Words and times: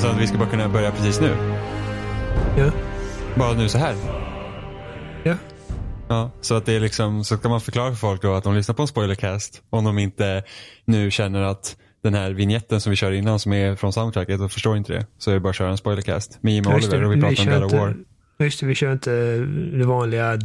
Så, 0.00 0.06
att 0.06 0.20
vi 0.20 0.26
ska 0.26 0.38
bara 0.38 0.48
kunna 0.50 0.68
börja 0.68 0.90
precis 0.90 1.20
nu. 1.20 1.36
Ja. 2.58 2.70
Bara 3.36 3.52
nu 3.52 3.68
så 3.68 3.78
här. 3.78 3.94
Ja. 5.24 5.36
Ja, 6.08 6.30
så 6.40 6.54
att 6.54 6.66
det 6.66 6.72
är 6.72 6.80
liksom, 6.80 7.24
så 7.24 7.36
kan 7.36 7.50
man 7.50 7.60
förklara 7.60 7.90
för 7.90 7.96
folk 7.96 8.22
då 8.22 8.34
att 8.34 8.44
de 8.44 8.54
lyssnar 8.54 8.74
på 8.74 8.82
en 8.82 8.88
spoilercast. 8.88 9.62
Om 9.70 9.84
de 9.84 9.98
inte 9.98 10.44
nu 10.84 11.10
känner 11.10 11.42
att 11.42 11.76
den 12.02 12.14
här 12.14 12.30
vignetten 12.30 12.80
som 12.80 12.90
vi 12.90 12.96
kör 12.96 13.12
innan 13.12 13.38
som 13.38 13.52
är 13.52 13.76
från 13.76 13.92
soundtracket 13.92 14.40
och 14.40 14.52
förstår 14.52 14.76
inte 14.76 14.92
det. 14.92 15.06
Så 15.18 15.30
är 15.30 15.34
det 15.34 15.40
bara 15.40 15.50
att 15.50 15.56
köra 15.56 15.70
en 15.70 15.78
spoilercast. 15.78 16.38
Med 16.42 16.66
Ja, 16.66 16.76
just 16.76 16.88
Oliver 16.88 17.00
det. 17.00 17.06
och 17.06 17.12
vi 17.16 17.20
pratar 17.20 17.42
om 17.42 17.46
kör 17.46 17.60
God 17.60 17.64
of 17.64 17.72
War. 17.72 17.96
Just 18.38 18.60
det, 18.60 18.66
vi 18.66 18.74
kör 18.74 18.92
inte 18.92 19.10
det 19.78 19.84
vanliga 19.84 20.38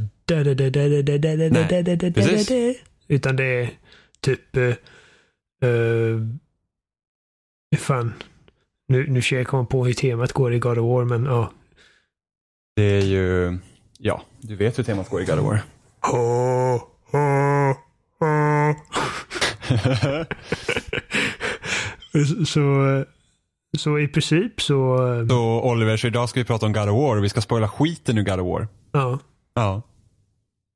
precis. 2.13 2.77
utan 3.07 3.35
det 3.35 3.45
är 3.45 3.70
typ 4.21 4.57
uh, 4.57 4.73
fan 7.77 8.13
nu, 8.88 9.07
nu 9.07 9.21
ska 9.21 9.35
jag 9.35 9.48
komma 9.48 9.66
på 9.66 9.85
hur 9.85 9.94
temat 9.94 10.34
går 10.34 10.53
i 10.53 10.59
God 10.59 10.77
of 10.77 10.85
War 10.85 11.05
men 11.05 11.26
ja. 11.26 11.52
Det 12.76 12.84
är 12.84 13.01
ju, 13.01 13.57
ja, 13.99 14.21
du 14.41 14.55
vet 14.55 14.79
hur 14.79 14.84
temat 14.84 15.09
går 15.09 15.21
i 15.21 15.26
God 15.26 15.40
of 15.40 15.46
War. 15.46 15.59
så, 22.46 22.63
så 23.77 23.99
i 23.99 24.07
princip 24.07 24.62
så, 24.62 24.98
Så 25.29 25.62
Oliver, 25.63 25.98
så 25.98 26.07
idag 26.07 26.29
ska 26.29 26.40
vi 26.40 26.43
prata 26.46 26.65
om 26.65 26.74
God 26.74 26.90
of 26.90 26.96
War 26.96 27.18
och 27.18 27.24
vi 27.24 27.29
ska 27.29 27.41
spoila 27.41 27.70
skiten 27.70 28.18
ur 28.18 28.24
God 28.24 28.40
of 28.40 28.48
War. 28.48 28.68
ja. 28.91 29.20
Ja. 29.55 29.81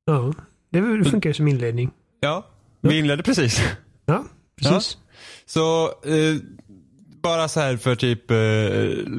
Ja, 0.05 0.33
det 0.69 1.09
funkar 1.09 1.29
ju 1.29 1.33
som 1.33 1.47
inledning. 1.47 1.91
Ja, 2.19 2.45
vi 2.81 2.99
inledde 2.99 3.23
precis. 3.23 3.61
Ja, 4.05 4.23
precis. 4.61 4.97
Så 5.45 5.85
eh, 5.85 6.35
bara 7.21 7.47
så 7.47 7.59
här 7.59 7.77
för 7.77 7.95
typ 7.95 8.31
eh, 8.31 8.37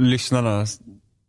lyssnarna 0.01 0.67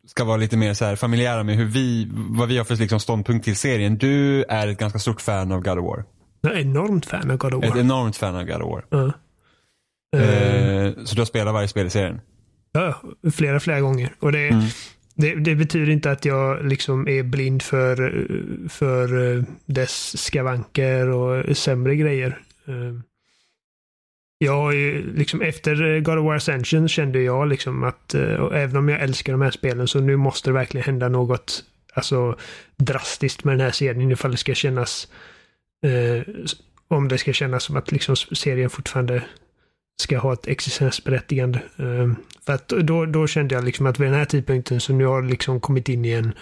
ska 0.08 0.24
vara 0.24 0.38
lite 0.38 0.58
mer 0.58 0.74
så 0.74 0.86
här 0.86 0.96
familjära 0.96 1.44
med 1.44 1.56
hur 1.58 1.66
vi, 1.66 2.08
vad 2.14 2.50
vi 2.50 2.58
har 2.58 2.66
för 2.66 2.76
liksom, 2.76 3.00
ståndpunkt 3.00 3.46
till 3.46 3.56
serien. 3.56 3.98
Du 3.98 4.44
är 4.44 4.68
ett 4.68 4.78
ganska 4.80 5.00
stort 5.00 5.22
fan 5.22 5.52
av 5.52 5.62
God 5.62 5.78
of 5.80 5.86
War. 5.86 6.04
Jag 6.42 6.54
är 6.54 6.60
enormt 6.60 7.06
fan 7.06 7.32
av 7.32 7.38
God 7.38 7.54
of 7.54 7.64
Ett 7.64 7.70
War. 7.70 7.80
enormt 7.80 8.18
fan 8.18 8.36
av 8.36 8.44
God 8.44 8.62
of 8.62 8.84
War. 8.92 9.04
Eh, 9.04 9.12
Eh, 10.14 10.94
så 11.04 11.16
du 11.16 11.22
har 11.22 11.26
spelat 11.26 11.54
varje 11.54 11.68
spel 11.68 11.88
i 11.88 11.90
serien? 11.90 12.22
Ja, 12.72 13.02
flera, 13.34 13.60
flera 13.60 13.80
gånger. 13.82 14.14
Och 14.20 14.32
det, 14.32 14.48
Mm. 14.50 14.64
det, 15.16 15.36
det 15.36 15.56
betyder 15.56 15.90
inte 15.92 16.12
att 16.12 16.26
jag 16.26 16.66
liksom 16.66 17.08
är 17.08 17.24
blind 17.24 17.62
för, 17.62 18.28
för 18.70 19.36
eh, 19.38 19.44
dess 19.66 20.18
skavanker 20.24 21.10
och 21.10 21.58
sämre 21.58 21.96
grejer. 21.96 22.40
Jag 24.44 24.54
har 24.54 24.72
ju 24.72 25.14
liksom 25.16 25.42
efter 25.42 25.96
eh, 25.96 26.00
God 26.00 26.18
of 26.18 26.26
War 26.26 26.36
Ascension 26.36 26.88
kände 26.88 27.22
jag 27.22 27.48
liksom 27.48 27.84
att, 27.84 28.14
eh, 28.14 28.34
och 28.34 28.56
även 28.56 28.78
om 28.78 28.90
jag 28.90 29.02
älskar 29.02 29.34
de 29.34 29.42
här 29.42 29.52
spelen 29.52 29.88
så 29.88 30.00
nu 30.00 30.16
måste 30.16 30.50
det 30.50 30.54
verkligen 30.54 30.86
hända 30.86 31.10
något 31.10 31.64
alltså 31.94 32.36
drastiskt 32.78 33.44
med 33.44 33.54
den 33.54 33.62
här 33.62 33.72
serien 33.72 34.12
ifall 34.12 34.32
det 34.32 34.38
ska 34.38 34.54
kännas 34.54 35.08
eh, 35.86 36.34
om 36.88 37.08
det 37.08 37.18
ska 37.18 37.34
kännas 37.34 37.64
som 37.64 37.78
att 37.78 37.92
liksom 37.92 38.16
serien 38.16 38.70
fortfarande 38.70 39.24
ska 40.02 40.18
ha 40.18 40.34
ett 40.34 40.48
existensberättigande. 40.48 41.60
Eh, 41.78 42.12
för 42.46 42.54
att 42.54 42.68
då, 42.68 43.06
då 43.06 43.28
kände 43.28 43.56
jag 43.56 43.64
liksom 43.64 43.86
att 43.86 44.00
vid 44.00 44.08
den 44.08 44.18
här 44.18 44.26
tidpunkten 44.26 44.82
så 44.82 44.94
nu 44.94 45.06
har 45.06 45.22
det 45.22 45.30
liksom 45.30 45.60
kommit 45.60 45.90
in 45.90 46.06
i 46.06 46.12
en 46.12 46.34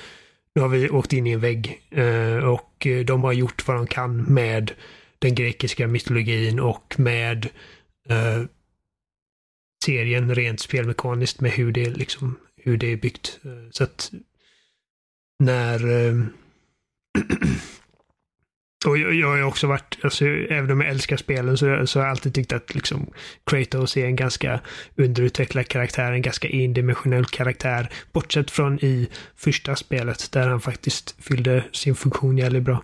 nu 0.55 0.61
har 0.61 0.69
vi 0.69 0.89
åkt 0.89 1.13
in 1.13 1.27
i 1.27 1.31
en 1.31 1.39
vägg 1.39 1.81
eh, 1.91 2.37
och 2.37 2.87
eh, 2.87 3.05
de 3.05 3.23
har 3.23 3.33
gjort 3.33 3.67
vad 3.67 3.77
de 3.77 3.87
kan 3.87 4.21
med 4.21 4.71
den 5.19 5.35
grekiska 5.35 5.87
mytologin 5.87 6.59
och 6.59 6.95
med 6.97 7.49
eh, 8.09 8.43
serien 9.85 10.35
rent 10.35 10.59
spelmekaniskt 10.59 11.41
med 11.41 11.51
hur 11.51 11.71
det 11.71 11.89
liksom 11.89 12.37
hur 12.63 12.77
det 12.77 12.91
är 12.91 12.97
byggt. 12.97 13.39
Eh, 13.43 13.69
så 13.71 13.83
att 13.83 14.11
när 15.39 16.07
eh, 16.07 16.13
och 18.85 18.97
jag, 18.97 19.13
jag 19.13 19.27
har 19.27 19.37
ju 19.37 19.43
också 19.43 19.67
varit, 19.67 19.97
alltså, 20.03 20.25
även 20.25 20.71
om 20.71 20.81
jag 20.81 20.89
älskar 20.89 21.17
spelen 21.17 21.57
så, 21.57 21.87
så 21.87 21.99
har 21.99 22.05
jag 22.05 22.11
alltid 22.11 22.33
tyckt 22.33 22.53
att 22.53 22.75
liksom 22.75 23.13
Kratos 23.45 23.97
är 23.97 24.05
en 24.05 24.15
ganska 24.15 24.59
underutvecklad 24.95 25.67
karaktär, 25.67 26.11
en 26.11 26.21
ganska 26.21 26.47
endimensionell 26.47 27.25
karaktär. 27.25 27.89
Bortsett 28.11 28.51
från 28.51 28.79
i 28.79 29.09
första 29.35 29.75
spelet 29.75 30.31
där 30.31 30.47
han 30.47 30.61
faktiskt 30.61 31.15
fyllde 31.19 31.63
sin 31.71 31.95
funktion 31.95 32.37
jävligt 32.37 32.63
bra. 32.63 32.83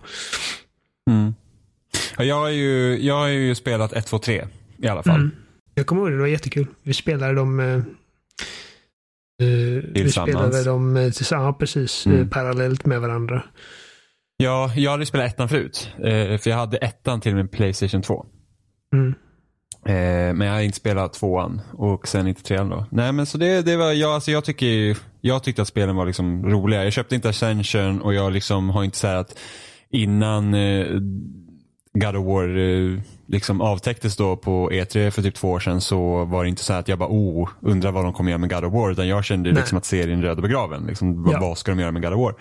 Mm. 1.10 1.34
Jag, 2.18 2.36
har 2.36 2.48
ju, 2.48 2.98
jag 2.98 3.14
har 3.14 3.28
ju 3.28 3.54
spelat 3.54 3.92
1, 3.92 4.06
2, 4.06 4.18
3 4.18 4.46
i 4.78 4.88
alla 4.88 5.02
fall. 5.02 5.20
Mm. 5.20 5.30
Jag 5.74 5.86
kommer 5.86 6.02
ihåg 6.02 6.10
det, 6.10 6.16
det 6.16 6.20
var 6.20 6.26
jättekul. 6.28 6.66
Vi 6.82 6.94
spelade 6.94 7.34
dem 7.34 7.60
eh, 7.60 7.66
eh, 9.42 9.82
vi 9.94 10.10
spelade 10.12 10.64
dem 10.64 10.96
eh, 10.96 11.10
tillsammans, 11.10 11.56
precis, 11.58 12.06
Mm. 12.06 12.20
eh, 12.20 12.28
parallellt 12.28 12.86
med 12.86 13.00
varandra. 13.00 13.42
Ja, 14.36 14.72
jag 14.76 14.90
hade 14.90 15.06
spelat 15.06 15.32
ettan 15.32 15.48
förut. 15.48 15.90
För 16.40 16.48
jag 16.48 16.56
hade 16.56 16.76
ettan 16.76 17.20
till 17.20 17.34
min 17.34 17.48
Playstation 17.48 18.02
2. 18.02 18.26
Mm. 18.94 19.14
Men 20.38 20.40
jag 20.40 20.54
har 20.54 20.60
inte 20.60 20.76
spelat 20.76 21.12
tvåan 21.12 21.60
och 21.72 22.08
sen 22.08 22.26
inte 22.26 22.42
trean 22.42 22.68
då. 22.68 22.86
Nej 22.90 23.12
men 23.12 23.26
så 23.26 23.38
det, 23.38 23.62
det 23.62 23.76
var, 23.76 23.92
jag, 23.92 24.10
alltså 24.12 24.30
jag 24.30 24.44
tycker 24.44 24.96
jag 25.20 25.42
tyckte 25.42 25.62
att 25.62 25.68
spelen 25.68 25.96
var 25.96 26.06
liksom 26.06 26.46
roliga. 26.46 26.84
Jag 26.84 26.92
köpte 26.92 27.14
inte 27.14 27.28
Ascension 27.28 28.00
och 28.02 28.14
jag 28.14 28.32
liksom 28.32 28.70
har 28.70 28.84
inte 28.84 28.96
så 28.96 29.06
att 29.06 29.38
innan 29.90 30.52
God 31.94 32.16
of 32.16 32.26
War 32.26 32.48
liksom 33.26 33.60
avtäcktes 33.60 34.16
då 34.16 34.36
på 34.36 34.70
E3 34.70 35.10
för 35.10 35.22
typ 35.22 35.34
två 35.34 35.48
år 35.50 35.60
sedan 35.60 35.80
så 35.80 36.24
var 36.24 36.44
det 36.44 36.48
inte 36.50 36.64
så 36.64 36.72
att 36.72 36.88
jag 36.88 36.98
bara 36.98 37.08
oh, 37.08 37.48
undrar 37.60 37.92
vad 37.92 38.04
de 38.04 38.12
kommer 38.12 38.30
göra 38.30 38.38
med 38.38 38.50
God 38.50 38.64
of 38.64 38.72
War. 38.72 38.90
Utan 38.90 39.08
jag 39.08 39.24
kände 39.24 39.50
Nej. 39.52 39.60
liksom 39.60 39.78
att 39.78 39.84
serien 39.84 40.22
röd 40.22 40.36
och 40.38 40.42
begraven. 40.42 40.86
Liksom, 40.86 41.28
Ja. 41.32 41.40
Vad 41.40 41.58
ska 41.58 41.72
de 41.72 41.78
göra 41.80 41.92
med 41.92 42.02
God 42.02 42.12
of 42.12 42.18
War? 42.20 42.34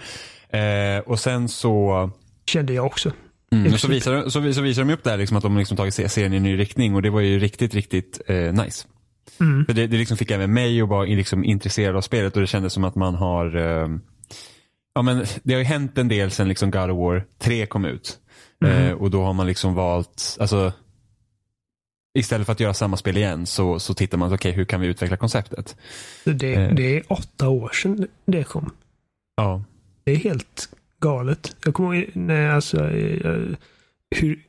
Eh, 0.95 0.99
och 0.99 1.19
sen 1.19 1.49
så 1.49 2.09
Kände 2.47 2.73
jag 2.73 2.85
också. 2.85 3.11
Mm, 3.51 3.73
och 3.73 3.79
så, 3.79 3.87
visar, 3.87 4.13
de- 4.13 4.31
så, 4.31 4.53
så 4.53 4.61
visar 4.61 4.83
de 4.83 4.93
upp 4.93 5.03
där 5.03 5.17
liksom 5.17 5.37
att 5.37 5.43
de 5.43 5.57
liksom 5.57 5.77
tagit 5.77 5.93
se- 5.93 6.09
serien 6.09 6.33
i 6.33 6.37
en 6.37 6.43
ny 6.43 6.57
riktning 6.59 6.95
och 6.95 7.01
det 7.01 7.09
var 7.09 7.21
ju 7.21 7.39
riktigt, 7.39 7.73
riktigt 7.73 8.21
eh, 8.27 8.35
nice. 8.35 8.87
Mm. 9.39 9.65
För 9.65 9.73
det, 9.73 9.87
det 9.87 9.97
liksom 9.97 10.17
fick 10.17 10.31
även 10.31 10.53
mig 10.53 10.81
att 10.81 10.89
vara 10.89 11.03
liksom 11.05 11.43
intresserad 11.43 11.95
av 11.95 12.01
spelet 12.01 12.35
och 12.35 12.41
det 12.41 12.47
kändes 12.47 12.73
som 12.73 12.83
att 12.83 12.95
man 12.95 13.15
har 13.15 13.55
eh, 13.55 13.87
Ja 14.95 15.01
men 15.01 15.25
det 15.43 15.53
har 15.53 15.59
ju 15.59 15.65
hänt 15.65 15.97
en 15.97 16.07
del 16.07 16.31
sen 16.31 16.47
liksom 16.47 16.71
God 16.71 16.89
of 16.91 16.97
War 16.97 17.25
3 17.39 17.65
kom 17.65 17.85
ut. 17.85 18.17
Mm. 18.65 18.87
Eh, 18.87 18.93
och 18.93 19.11
då 19.11 19.23
har 19.23 19.33
man 19.33 19.47
liksom 19.47 19.73
valt, 19.73 20.37
alltså 20.39 20.73
Istället 22.17 22.45
för 22.45 22.53
att 22.53 22.59
göra 22.59 22.73
samma 22.73 22.97
spel 22.97 23.17
igen 23.17 23.45
så, 23.45 23.79
så 23.79 23.93
tittar 23.93 24.17
man, 24.17 24.33
okej 24.33 24.51
hur 24.51 24.65
kan 24.65 24.81
vi 24.81 24.87
utveckla 24.87 25.17
konceptet? 25.17 25.75
Det, 26.23 26.55
Eh. 26.55 26.73
det 26.75 26.97
är 26.97 27.03
åtta 27.07 27.49
år 27.49 27.69
sedan 27.69 28.07
det 28.25 28.43
kom. 28.43 28.71
Ja. 29.35 29.63
Det 30.03 30.11
är 30.11 30.15
helt 30.15 30.69
galet. 30.99 31.55
Jag 31.65 31.73
kommer 31.73 31.93
ihåg 31.95 32.09
när 32.13 32.49
alltså, 32.49 32.89
eh, 32.89 33.41
hur, 34.15 34.39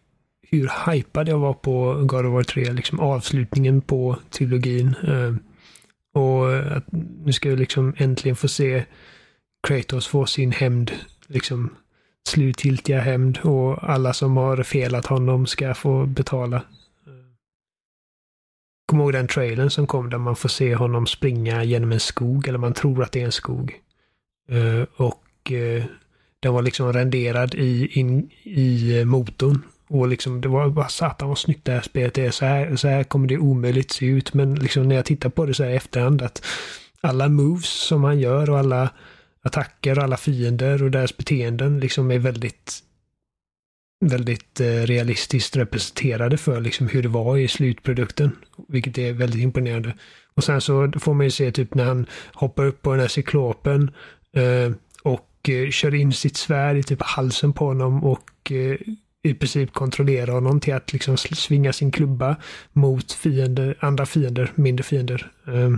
hur 0.51 0.71
hypad 0.93 1.29
jag 1.29 1.39
var 1.39 1.53
på 1.53 1.95
God 1.95 2.27
of 2.27 2.33
War 2.33 2.43
3, 2.43 2.73
liksom 2.73 3.01
avslutningen 3.01 3.81
på 3.81 4.17
trilogin. 4.31 4.95
Eh, 5.09 5.35
och 6.23 6.57
att 6.77 6.85
nu 7.25 7.33
ska 7.33 7.51
vi 7.51 7.57
liksom 7.57 7.95
äntligen 7.97 8.37
få 8.37 8.49
se 8.49 8.85
Kratos 9.69 10.07
få 10.07 10.27
sin 10.27 10.53
hämnd, 10.53 10.93
liksom 11.27 11.71
slutgiltiga 12.27 13.01
hämnd 13.01 13.39
och 13.43 13.91
alla 13.91 14.13
som 14.13 14.37
har 14.37 14.63
felat 14.63 15.07
honom 15.07 15.47
ska 15.47 15.75
få 15.75 16.07
betala. 16.07 16.63
Kommer 18.87 19.05
ihåg 19.05 19.13
den 19.13 19.29
trailern 19.29 19.71
som 19.71 19.87
kom 19.87 20.11
där 20.11 20.19
man 20.19 20.37
får 20.37 20.49
se 20.49 20.75
honom 20.75 21.07
springa 21.07 21.65
genom 21.65 21.93
en 21.93 22.01
skog, 22.01 22.49
eller 22.49 22.59
man 22.59 22.75
tror 22.75 23.03
att 23.03 23.13
det 23.13 23.21
är 23.21 23.25
en 23.25 23.33
skog. 23.33 23.81
Eh, 24.49 24.83
och 24.97 25.53
eh, 25.53 25.85
den 26.41 26.55
var 26.55 26.63
liksom 26.63 26.93
renderad 26.93 27.55
i, 27.55 27.87
in, 28.01 28.31
i 28.43 28.99
eh, 28.99 29.05
motorn. 29.05 29.63
Och 29.89 30.09
liksom 30.09 30.41
det 30.41 30.49
var 30.49 30.69
bara 30.69 30.89
satan 30.89 31.29
vad 31.29 31.39
snyggt 31.39 31.65
det 31.65 31.73
här 31.73 31.81
spelet 31.81 32.19
är. 32.19 32.31
Så 32.31 32.45
här, 32.45 32.77
så 32.77 32.89
här 32.89 33.05
kommer 33.05 33.29
det 33.29 33.39
omöjligt 33.39 33.91
se 33.91 34.07
ut. 34.07 34.35
Men 34.35 34.55
liksom 34.55 34.89
när 34.89 34.97
jag 34.97 35.05
tittar 35.05 35.29
på 35.29 35.47
det 35.47 35.55
så 35.55 35.65
här 35.65 35.71
i 35.71 35.77
efterhand 35.77 36.23
att 36.23 36.45
alla 37.01 37.29
moves 37.29 37.67
som 37.67 38.05
han 38.05 38.21
gör 38.21 38.51
och 38.51 38.59
alla 38.59 38.91
attacker 39.47 39.99
och 39.99 40.05
alla 40.05 40.17
fiender 40.17 40.83
och 40.83 40.91
deras 40.91 41.17
beteenden 41.17 41.81
liksom 41.81 42.11
är 42.11 42.19
väldigt 42.19 42.83
väldigt 44.01 44.61
eh, 44.61 44.67
realistiskt 44.67 45.57
representerade 45.57 46.37
för 46.37 46.61
liksom 46.61 46.89
hur 46.89 47.03
det 47.03 47.09
var 47.09 47.37
i 47.37 47.49
slutprodukten. 47.49 48.37
Vilket 48.69 48.99
är 48.99 49.13
väldigt 49.13 49.43
imponerande. 49.43 49.95
Och 50.35 50.45
sen 50.45 50.61
så 50.61 50.93
får 51.01 51.15
man 51.15 51.27
ju 51.27 51.31
se 51.31 51.53
typ 51.53 51.75
när 51.75 51.85
han 51.85 52.07
hoppar 52.33 52.67
upp 52.67 52.83
på 52.83 52.91
den 52.91 53.01
här 53.01 53.09
cyklopen 53.09 53.91
eh, 54.33 54.73
och 55.03 55.49
eh, 55.49 55.71
kör 55.71 55.95
in 55.95 56.13
sitt 56.13 56.37
svärd 56.37 56.77
i 56.77 56.83
typ 56.83 57.03
halsen 57.03 57.53
på 57.53 57.67
honom 57.67 58.05
och 58.05 58.53
eh, 58.53 58.77
i 59.23 59.35
princip 59.35 59.73
kontrollerar 59.73 60.33
honom 60.33 60.61
till 60.61 60.75
att 60.75 60.93
liksom 60.93 61.17
svinga 61.17 61.73
sin 61.73 61.91
klubba 61.91 62.37
mot 62.73 63.13
fiender, 63.13 63.77
andra 63.81 64.07
fiender, 64.07 64.53
mindre 64.55 64.83
fiender. 64.83 65.33
Eh, 65.47 65.71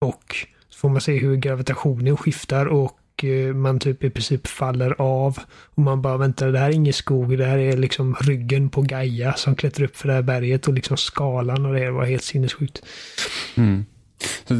och 0.00 0.36
får 0.76 0.88
man 0.88 1.00
se 1.00 1.18
hur 1.18 1.36
gravitationen 1.36 2.16
skiftar 2.16 2.66
och 2.66 3.24
eh, 3.24 3.54
man 3.54 3.78
typ 3.78 4.04
i 4.04 4.10
princip 4.10 4.46
faller 4.46 4.94
av. 4.98 5.38
Och 5.48 5.82
man 5.82 6.02
bara 6.02 6.16
väntar, 6.16 6.52
det 6.52 6.58
här 6.58 6.68
är 6.68 6.74
ingen 6.74 6.92
skog, 6.92 7.38
det 7.38 7.44
här 7.44 7.58
är 7.58 7.76
liksom 7.76 8.14
ryggen 8.20 8.70
på 8.70 8.82
Gaia 8.82 9.32
som 9.32 9.56
klättrar 9.56 9.84
upp 9.84 9.96
för 9.96 10.08
det 10.08 10.14
här 10.14 10.22
berget 10.22 10.68
och 10.68 10.74
liksom 10.74 10.96
skalan 10.96 11.66
och 11.66 11.74
det 11.74 11.90
var 11.90 12.04
helt 12.04 12.24
sinnessjukt. 12.24 12.82
Mm. 13.54 13.84
Så, 14.48 14.54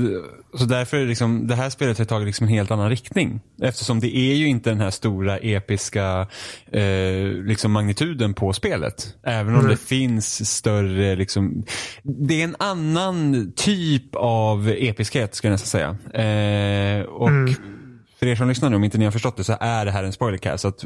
så 0.59 0.65
därför 0.65 0.97
är 0.97 1.07
liksom, 1.07 1.47
det 1.47 1.55
här 1.55 1.71
spelet 1.71 1.99
har 1.99 2.05
tagit 2.05 2.27
liksom 2.27 2.47
en 2.47 2.53
helt 2.53 2.71
annan 2.71 2.91
riktning. 2.91 3.41
Eftersom 3.63 4.01
det 4.01 4.17
är 4.17 4.35
ju 4.35 4.47
inte 4.47 4.71
den 4.71 4.81
här 4.81 4.91
stora 4.91 5.39
episka 5.39 6.27
eh, 6.73 7.25
liksom 7.45 7.73
magnituden 7.73 8.35
på 8.35 8.53
spelet. 8.53 9.15
Även 9.23 9.55
om 9.55 9.61
Mm. 9.61 9.71
det 9.71 9.77
finns 9.77 10.51
större, 10.57 11.17
liksom, 11.17 11.65
det 12.03 12.41
är 12.41 12.45
en 12.45 12.57
annan 12.59 13.53
typ 13.57 14.15
av 14.17 14.69
episkhet 14.69 15.35
skulle 15.35 15.49
jag 15.51 15.55
nästan 15.61 15.97
säga. 16.13 16.25
Eh, 16.25 17.03
och 17.03 17.29
Mm. 17.29 17.55
för 18.21 18.27
er 18.27 18.37
som 18.37 18.49
lyssnar 18.49 18.71
nu, 18.71 18.77
om 18.77 18.85
inte 18.85 18.99
ni 18.99 19.05
har 19.05 19.13
förstått 19.13 19.37
det, 19.37 19.45
så 19.45 19.57
är 19.61 19.85
det 19.85 19.91
här 19.91 20.05
en 20.05 20.13
spoilercast. 20.13 20.63
Så 20.63 20.69
att 20.69 20.85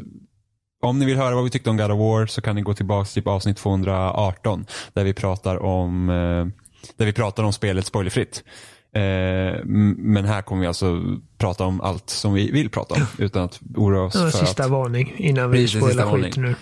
om 0.83 0.99
ni 0.99 1.05
vill 1.05 1.17
höra 1.17 1.35
vad 1.35 1.43
vi 1.43 1.49
tyckte 1.49 1.69
om 1.69 1.77
God 1.77 1.91
of 1.91 1.99
War 1.99 2.25
så 2.25 2.41
kan 2.41 2.55
ni 2.55 2.61
gå 2.61 2.73
tillbaka 2.73 3.05
till 3.05 3.13
typ 3.13 3.27
avsnitt 3.27 3.57
218 3.57 4.65
där 4.93 5.03
vi 5.03 5.13
pratar 5.13 5.63
om, 5.63 6.09
eh, 6.09 6.60
där 6.97 7.05
vi 7.05 7.13
pratar 7.13 7.43
om 7.43 7.53
spelet 7.53 7.85
spoilerfritt. 7.85 8.43
Eh, 8.95 9.63
men 9.97 10.25
här 10.25 10.41
kommer 10.41 10.61
vi 10.61 10.67
alltså 10.67 11.01
prata 11.37 11.63
om 11.63 11.81
allt 11.81 12.09
som 12.09 12.33
vi 12.33 12.51
vill 12.51 12.69
prata 12.69 12.95
om 12.95 13.05
utan 13.17 13.43
att 13.43 13.59
oroa 13.75 14.05
oss 14.05 14.13
för 14.13 14.29
sista 14.29 14.63
att... 14.63 14.69
varning 14.69 15.13
innan 15.17 15.51
vi 15.51 15.67
spoilar 15.67 16.11
skit 16.11 16.37
nu. 16.37 16.55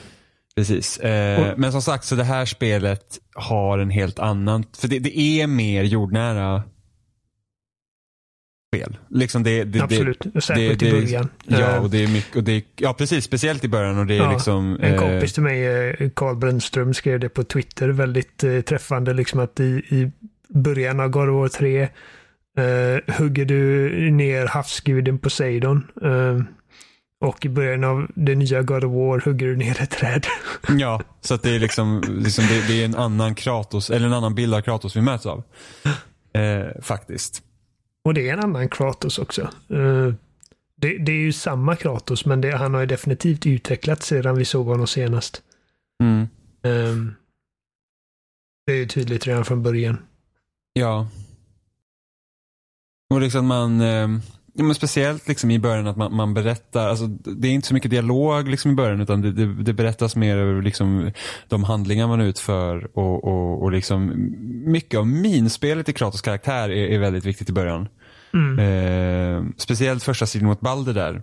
Precis. 0.56 0.98
Eh, 0.98 1.54
men 1.58 1.72
som 1.72 1.82
sagt, 1.82 2.06
så 2.06 2.16
det 2.16 2.24
här 2.24 2.46
spelet 2.46 3.18
har 3.36 3.80
en 3.80 3.90
helt 3.90 4.20
annan, 4.20 4.66
för 4.78 4.88
det, 4.88 5.00
det 5.00 5.20
är 5.20 5.48
mer 5.48 5.84
jordnära 5.84 6.64
spel. 8.70 8.98
Liksom 9.10 9.44
det, 9.44 9.64
det, 9.64 9.80
Absolut, 9.80 10.26
särskilt 10.40 10.80
det- 10.80 10.88
i 10.88 10.92
början. 10.92 11.30
Ja, 11.46 11.60
Eh, 11.60 11.84
och 11.84 11.90
det 11.90 12.04
är 12.04 12.08
mycket, 12.08 12.36
och 12.36 12.44
det 12.44 12.52
är, 12.52 12.62
ja 12.76 12.94
precis, 12.94 13.26
speciellt 13.26 13.64
i 13.64 13.68
början 13.68 13.98
och 13.98 14.06
det 14.06 14.14
är 14.14 14.18
Ja, 14.18 14.32
liksom... 14.32 14.78
En 14.82 14.94
eh, 14.94 15.00
kompis 15.00 15.34
till 15.34 15.44
mig, 15.44 15.66
eh, 15.66 16.10
Carl 16.16 16.36
Brännström, 16.36 16.94
skrev 16.94 17.20
det 17.20 17.30
på 17.30 17.44
Twitter 17.44 17.90
väldigt 17.90 18.44
eh, 18.44 18.62
träffande. 18.62 19.14
Liksom 19.14 19.40
att 19.40 19.60
i, 19.60 19.64
i 19.90 20.12
början 20.50 21.00
av 21.00 21.10
God 21.10 21.30
of 21.30 21.36
War 21.36 21.48
3 21.48 21.82
eh, 21.82 23.16
hugger 23.18 23.46
du 23.46 24.12
ner 24.12 24.46
havsguden 24.46 25.20
Poseidon. 25.20 25.88
Och 27.22 27.46
i 27.46 27.50
början 27.50 27.84
av 27.84 28.08
det 28.16 28.36
nya 28.36 28.62
God 28.62 28.84
of 28.84 28.92
War 28.94 29.20
hugger 29.26 29.48
du 29.48 29.56
ner 29.56 29.82
ett 29.82 29.90
träd. 29.92 30.26
Ja, 30.80 31.02
så 31.22 31.34
att 31.34 31.44
det 31.44 31.56
är 31.56 31.60
liksom, 31.60 32.04
liksom 32.08 32.46
det, 32.68 32.82
är 32.82 32.86
en 32.86 32.96
annan 32.96 33.36
Kratos, 33.36 33.90
eller 33.90 34.08
en 34.08 34.14
annan 34.14 34.36
bild 34.36 34.54
av 34.54 34.62
Kratos 34.62 34.96
vi 34.96 35.02
möts 35.02 35.26
av. 35.26 35.44
Faktiskt. 36.82 37.44
Och 38.10 38.16
det 38.16 38.30
är 38.30 38.34
en 38.34 38.40
annan 38.40 38.70
Kratos 38.70 39.20
också. 39.20 39.42
Eh, 39.70 40.14
det, 40.76 40.98
det 40.98 41.12
är 41.12 41.22
ju 41.22 41.34
samma 41.34 41.76
Kratos, 41.76 42.26
men 42.26 42.42
det, 42.42 42.58
han 42.58 42.74
har 42.74 42.82
ju 42.82 42.88
definitivt 42.88 43.46
utvecklats 43.46 44.08
sedan 44.08 44.38
vi 44.38 44.46
såg 44.46 44.68
honom 44.68 44.88
senast. 44.88 45.42
Mm. 46.04 46.22
Eh, 46.64 47.14
det 48.66 48.74
är 48.74 48.78
ju 48.78 48.86
tydligt 48.86 49.28
redan 49.28 49.46
från 49.46 49.64
början. 49.64 49.98
Ja. 50.74 51.08
Och 53.14 53.22
liksom 53.22 53.46
man, 53.46 53.82
eh, 53.82 54.08
ja, 54.54 54.64
men 54.64 54.76
speciellt 54.76 55.28
liksom 55.28 55.52
i 55.52 55.60
början 55.60 55.88
att 55.88 55.98
man, 55.98 56.16
man 56.16 56.34
berättar, 56.34 56.90
alltså 56.90 57.08
det 57.08 57.48
är 57.48 57.52
inte 57.52 57.68
så 57.68 57.74
mycket 57.74 57.92
dialog 57.92 58.48
liksom 58.48 58.72
i 58.72 58.76
början 58.76 59.02
utan 59.02 59.22
det, 59.22 59.32
det, 59.32 59.64
det 59.64 59.74
berättas 59.74 60.16
mer 60.16 60.38
över 60.38 60.62
liksom 60.62 61.12
de 61.48 61.64
handlingar 61.64 62.08
man 62.08 62.22
utför 62.22 62.98
och, 62.98 63.24
och, 63.24 63.64
och 63.64 63.72
liksom 63.72 64.14
mycket 64.66 65.00
av 65.00 65.08
minspelet 65.08 65.90
i 65.90 65.94
Kratos 65.94 66.22
karaktär 66.22 66.70
är, 66.70 66.88
är 66.88 67.00
väldigt 67.00 67.26
viktigt 67.26 67.50
i 67.50 67.54
början. 67.54 67.88
Mm. 68.34 68.60
Eh, 68.60 69.52
speciellt 69.58 70.04
första 70.04 70.26
striden 70.26 70.48
mot 70.48 70.62
Balder 70.62 70.94
där. 70.94 71.22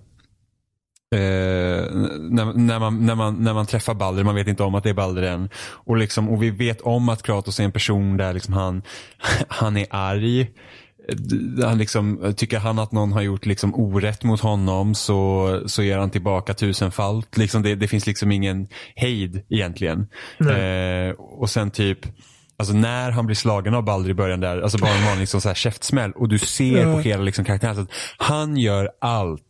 Eh, 1.14 1.90
när, 2.30 2.58
när, 2.58 2.78
man, 2.78 3.06
när, 3.06 3.14
man, 3.14 3.34
när 3.44 3.54
man 3.54 3.66
träffar 3.66 3.94
Balder, 3.94 4.24
man 4.24 4.34
vet 4.34 4.48
inte 4.48 4.62
om 4.62 4.74
att 4.74 4.84
det 4.84 4.90
är 4.90 4.94
Balder 4.94 5.22
än. 5.22 5.48
Och, 5.56 5.96
liksom, 5.96 6.28
och 6.28 6.42
vi 6.42 6.50
vet 6.50 6.80
om 6.80 7.08
att 7.08 7.22
Kratos 7.22 7.60
är 7.60 7.64
en 7.64 7.72
person 7.72 8.16
där 8.16 8.32
liksom 8.32 8.54
han, 8.54 8.82
han 9.48 9.76
är 9.76 9.86
arg. 9.90 10.50
Han 11.64 11.78
liksom, 11.78 12.34
tycker 12.36 12.58
han 12.58 12.78
att 12.78 12.92
någon 12.92 13.12
har 13.12 13.22
gjort 13.22 13.46
liksom 13.46 13.74
orätt 13.74 14.24
mot 14.24 14.40
honom 14.40 14.94
så, 14.94 15.62
så 15.66 15.82
ger 15.82 15.98
han 15.98 16.10
tillbaka 16.10 16.54
tusenfalt. 16.54 17.36
Liksom 17.36 17.62
det, 17.62 17.74
det 17.74 17.88
finns 17.88 18.06
liksom 18.06 18.32
ingen 18.32 18.68
hejd 18.96 19.42
egentligen. 19.48 20.06
Eh, 20.40 21.10
och 21.18 21.50
sen 21.50 21.70
typ 21.70 21.98
Alltså 22.58 22.74
när 22.74 23.10
han 23.10 23.26
blir 23.26 23.36
slagen 23.36 23.74
av 23.74 23.82
Balder 23.84 24.10
i 24.10 24.14
början 24.14 24.40
där, 24.40 24.60
alltså 24.60 24.78
bara 24.78 24.90
en 24.90 25.04
vanlig 25.04 25.20
liksom 25.20 25.40
så 25.40 25.48
här 25.48 25.54
käftsmäll 25.54 26.12
och 26.12 26.28
du 26.28 26.38
ser 26.38 26.92
på 26.92 26.98
hela 27.00 27.22
liksom 27.22 27.44
karaktären 27.44 27.78
att 27.78 27.88
han 28.18 28.56
gör 28.56 28.90
allt 29.00 29.42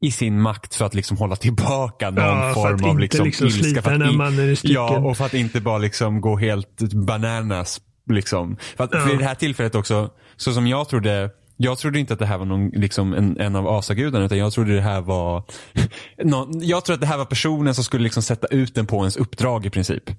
i 0.00 0.10
sin 0.10 0.40
makt 0.40 0.74
för 0.74 0.84
att 0.84 0.94
liksom 0.94 1.16
hålla 1.16 1.36
tillbaka 1.36 2.10
någon 2.10 2.24
Ja, 2.24 2.54
form 2.54 2.84
av 2.84 2.90
inte 2.90 3.00
liksom, 3.02 3.24
liksom 3.26 3.46
ilska. 3.46 3.62
slita 3.64 3.82
för 3.82 3.92
att 3.92 3.98
den 3.98 4.06
här 4.08 4.14
i- 4.14 4.16
mannen 4.16 4.50
i 4.50 4.56
stycken. 4.56 4.74
Ja, 4.74 4.98
och 4.98 5.16
för 5.16 5.24
att 5.26 5.34
inte 5.34 5.60
bara 5.60 5.78
liksom 5.78 6.20
gå 6.20 6.36
helt 6.38 6.80
bananas. 6.92 7.80
Liksom. 8.10 8.56
För, 8.76 8.84
att, 8.84 8.90
Ja. 8.92 9.10
i 9.12 9.16
det 9.16 9.24
här 9.24 9.34
tillfället 9.34 9.74
också, 9.74 10.10
så 10.36 10.52
som 10.52 10.66
jag 10.66 10.88
trodde 10.88 11.30
jag 11.56 11.78
trodde 11.78 11.98
inte 11.98 12.12
att 12.12 12.18
det 12.18 12.26
här 12.26 12.38
var 12.38 12.44
någon, 12.44 12.68
liksom 12.68 13.12
en, 13.12 13.40
en 13.40 13.56
av 13.56 13.68
asagudarna 13.68 14.24
utan 14.24 14.38
jag 14.38 14.52
trodde 14.52 14.74
det 14.74 14.80
här 14.80 15.00
var 15.00 15.42
någon, 16.24 16.66
Jag 16.66 16.84
tror 16.84 16.94
att 16.94 17.00
det 17.00 17.06
här 17.06 17.18
var 17.18 17.24
personen 17.24 17.74
som 17.74 17.84
skulle 17.84 18.02
liksom 18.02 18.22
sätta 18.22 18.46
ut 18.46 18.74
den 18.74 18.86
på 18.86 18.96
ens 18.96 19.16
uppdrag 19.16 19.66
i 19.66 19.70
princip. 19.70 20.10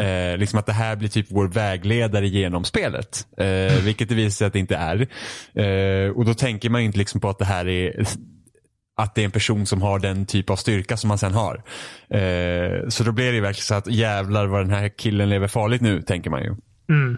Eh, 0.00 0.38
liksom 0.38 0.58
att 0.58 0.66
det 0.66 0.72
här 0.72 0.96
blir 0.96 1.08
typ 1.08 1.26
vår 1.30 1.48
vägledare 1.48 2.28
genom 2.28 2.64
spelet. 2.64 3.26
Eh, 3.36 3.84
vilket 3.84 4.08
det 4.08 4.14
visar 4.14 4.30
sig 4.30 4.46
att 4.46 4.52
det 4.52 4.58
inte 4.58 4.76
är. 4.76 5.08
Eh, 5.54 6.10
och 6.10 6.24
då 6.24 6.34
tänker 6.34 6.70
man 6.70 6.80
inte 6.80 6.98
liksom 6.98 7.20
på 7.20 7.28
att 7.28 7.38
det 7.38 7.44
här 7.44 7.68
är 7.68 8.06
att 8.96 9.14
det 9.14 9.20
är 9.20 9.24
en 9.24 9.30
person 9.30 9.66
som 9.66 9.82
har 9.82 9.98
den 9.98 10.26
typ 10.26 10.50
av 10.50 10.56
styrka 10.56 10.96
som 10.96 11.08
man 11.08 11.18
sen 11.18 11.32
har. 11.32 11.62
Eh, 12.10 12.88
så 12.88 13.04
då 13.04 13.12
blir 13.12 13.32
det 13.32 13.40
verkligen 13.40 13.64
så 13.64 13.74
att 13.74 13.86
jävlar 13.86 14.46
vad 14.46 14.60
den 14.60 14.70
här 14.70 14.88
killen 14.88 15.28
lever 15.28 15.48
farligt 15.48 15.82
nu, 15.82 16.02
tänker 16.02 16.30
man 16.30 16.42
ju. 16.42 16.54
Mm. 16.88 17.16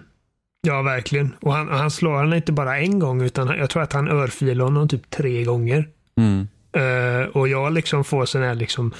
Ja, 0.67 0.83
verkligen. 0.83 1.37
Och 1.41 1.53
han, 1.53 1.69
han 1.69 1.91
slår 1.91 2.13
honom 2.17 2.35
inte 2.35 2.53
bara 2.53 2.79
en 2.79 2.99
gång, 2.99 3.23
utan 3.23 3.49
jag 3.49 3.71
tror 3.71 3.83
att 3.83 3.93
han 3.93 4.09
örfilar 4.09 4.65
honom 4.65 4.89
typ 4.89 5.11
tre 5.11 5.45
gånger. 5.45 5.89
Mm. 6.17 6.49
Eh, 6.73 7.27
och 7.29 7.49
jag 7.49 7.73
liksom 7.73 8.05
får 8.05 8.25
sådana 8.25 8.49
här 8.49 8.55
liksom 8.55 8.95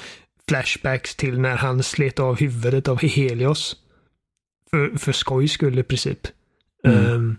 flashbacks 0.49 1.15
till 1.15 1.39
när 1.39 1.55
han 1.57 1.83
slet 1.83 2.19
av 2.19 2.39
huvudet 2.39 2.87
av 2.87 2.99
Helios. 3.01 3.75
För, 4.69 4.97
för 4.97 5.11
skojs 5.11 5.51
skull 5.51 5.79
i 5.79 5.83
princip. 5.83 6.19
Mm. 6.87 7.05
Ehm, 7.05 7.37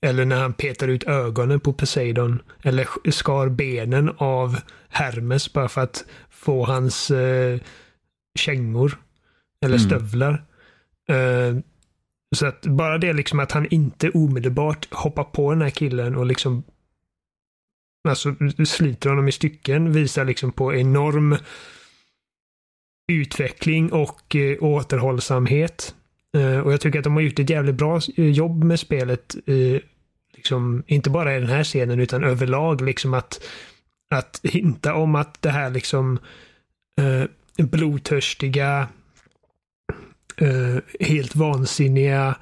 eller 0.00 0.24
när 0.24 0.40
han 0.40 0.52
petar 0.52 0.88
ut 0.88 1.04
ögonen 1.04 1.60
på 1.60 1.72
Poseidon. 1.72 2.42
Eller 2.62 2.84
sk- 2.84 3.10
skar 3.10 3.48
benen 3.48 4.10
av 4.18 4.56
Hermes 4.88 5.52
bara 5.52 5.68
för 5.68 5.80
att 5.80 6.04
få 6.30 6.64
hans 6.64 7.10
uh, 7.10 7.58
kängor. 8.38 8.98
Eller 9.64 9.76
Mm. 9.76 9.88
stövlar. 9.88 10.44
Så 12.36 12.46
att 12.46 12.66
bara 12.66 12.98
det 12.98 13.12
liksom 13.12 13.40
att 13.40 13.52
han 13.52 13.66
inte 13.70 14.10
omedelbart 14.10 14.94
hoppar 14.94 15.24
på 15.24 15.50
den 15.50 15.62
här 15.62 15.70
killen 15.70 16.16
och 16.16 16.26
liksom 16.26 16.62
alltså 18.08 18.34
sliter 18.66 19.10
honom 19.10 19.28
i 19.28 19.32
stycken 19.32 19.92
visar 19.92 20.24
liksom 20.24 20.52
på 20.52 20.74
enorm 20.74 21.36
utveckling 23.12 23.92
och 23.92 24.36
eh, 24.36 24.62
återhållsamhet. 24.62 25.94
Eh, 26.36 26.58
och 26.58 26.72
jag 26.72 26.80
tycker 26.80 26.98
att 26.98 27.04
de 27.04 27.14
har 27.14 27.20
gjort 27.20 27.38
ett 27.38 27.50
jävligt 27.50 27.74
bra 27.74 28.00
eh, 28.16 28.30
jobb 28.30 28.64
med 28.64 28.80
spelet. 28.80 29.36
Eh, 29.46 29.80
liksom, 30.34 30.82
inte 30.86 31.10
bara 31.10 31.36
i 31.36 31.40
den 31.40 31.48
här 31.48 31.64
scenen 31.64 32.00
utan 32.00 32.24
överlag 32.24 32.80
liksom 32.80 33.14
att, 33.14 33.40
att 34.14 34.40
hinta 34.42 34.94
om 34.94 35.14
att 35.14 35.42
det 35.42 35.50
här 35.50 35.70
liksom 35.70 36.18
eh, 37.00 37.24
blodtörstiga 37.64 38.88
eh, 40.40 41.06
helt 41.06 41.36
vansinniga 41.36 42.34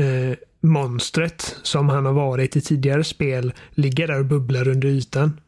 eh, 0.00 0.36
monstret 0.62 1.56
som 1.62 1.88
han 1.88 2.06
har 2.06 2.12
varit 2.12 2.56
i 2.56 2.60
tidigare 2.60 3.04
spel 3.04 3.52
ligger 3.70 4.06
där 4.06 4.18
och 4.18 4.24
bubblar 4.26 4.68
under 4.68 4.88
ytan. 4.88 5.40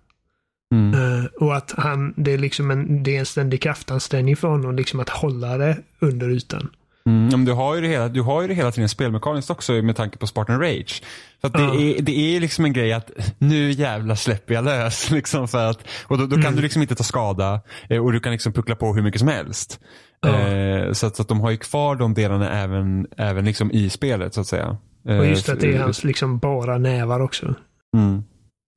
Mm. 0.75 0.95
Eh, 1.19 1.25
och 1.25 1.57
att 1.57 1.75
han, 1.77 2.15
det 2.17 2.33
är 2.33 2.39
liksom 2.39 2.71
en, 2.71 3.03
det 3.03 3.17
är 3.17 3.21
en 3.21 3.27
ständig 3.27 3.63
kraftansträngning 3.63 4.37
för 4.37 4.49
honom 4.49 4.77
liksom 4.77 5.01
att 5.01 5.09
hålla 5.09 5.59
det 5.59 5.77
under 5.99 6.31
ytan. 6.31 6.69
Mm, 7.07 7.29
men 7.29 7.45
du, 7.45 7.53
har 7.53 7.75
ju 7.75 7.81
det 7.81 7.89
hela, 7.89 8.09
du 8.09 8.21
har 8.23 8.43
ju 8.43 8.49
det 8.49 8.55
hela 8.55 8.73
tiden 8.73 8.89
spelmekaniskt 8.89 9.51
också 9.51 9.73
med 9.73 9.97
tanke 9.97 10.19
på 10.19 10.27
Spartan 10.27 10.61
Rage. 10.61 11.03
Att 11.41 11.53
det, 11.53 11.61
Ja. 11.63 11.75
är, 11.75 12.03
det 12.03 12.37
är 12.37 12.41
liksom 12.41 12.65
en 12.65 12.73
grej 12.73 12.93
att 12.93 13.11
nu 13.39 13.71
jävla 13.71 14.17
släpper 14.17 14.55
jag 14.55 14.65
lös. 14.65 15.11
Liksom 15.11 15.49
för 15.49 15.67
att, 15.71 15.79
och 16.07 16.19
då, 16.19 16.27
då 16.27 16.35
kan 16.37 16.45
Mm. 16.45 16.57
du 16.57 16.63
liksom 16.63 16.83
inte 16.83 16.95
ta 16.95 17.05
skada 17.05 17.61
eh, 17.89 18.05
och 18.05 18.13
du 18.13 18.21
kan 18.21 18.33
liksom 18.33 18.53
puckla 18.53 18.75
på 18.77 18.95
hur 18.95 19.03
mycket 19.03 19.19
som 19.19 19.29
helst. 19.29 19.81
Eh, 20.27 20.93
så, 20.93 21.07
att, 21.07 21.17
så 21.17 21.23
att 21.23 21.29
de 21.29 21.41
har 21.41 21.51
ju 21.51 21.57
kvar 21.57 21.97
de 21.97 22.15
delarna 22.15 22.51
även, 22.51 23.07
även 23.17 23.45
liksom 23.45 23.71
i 23.71 23.91
spelet 23.91 24.35
så 24.35 24.41
att 24.41 24.47
säga. 24.47 24.77
Eh, 25.09 25.19
Och 25.19 25.27
just 25.27 25.49
att 25.49 25.61
det 25.61 25.75
är 25.75 25.79
hans 25.83 26.05
liksom 26.05 26.39
bara 26.39 26.79
nävar 26.79 27.21
också. 27.21 27.55
Mm. 27.97 28.23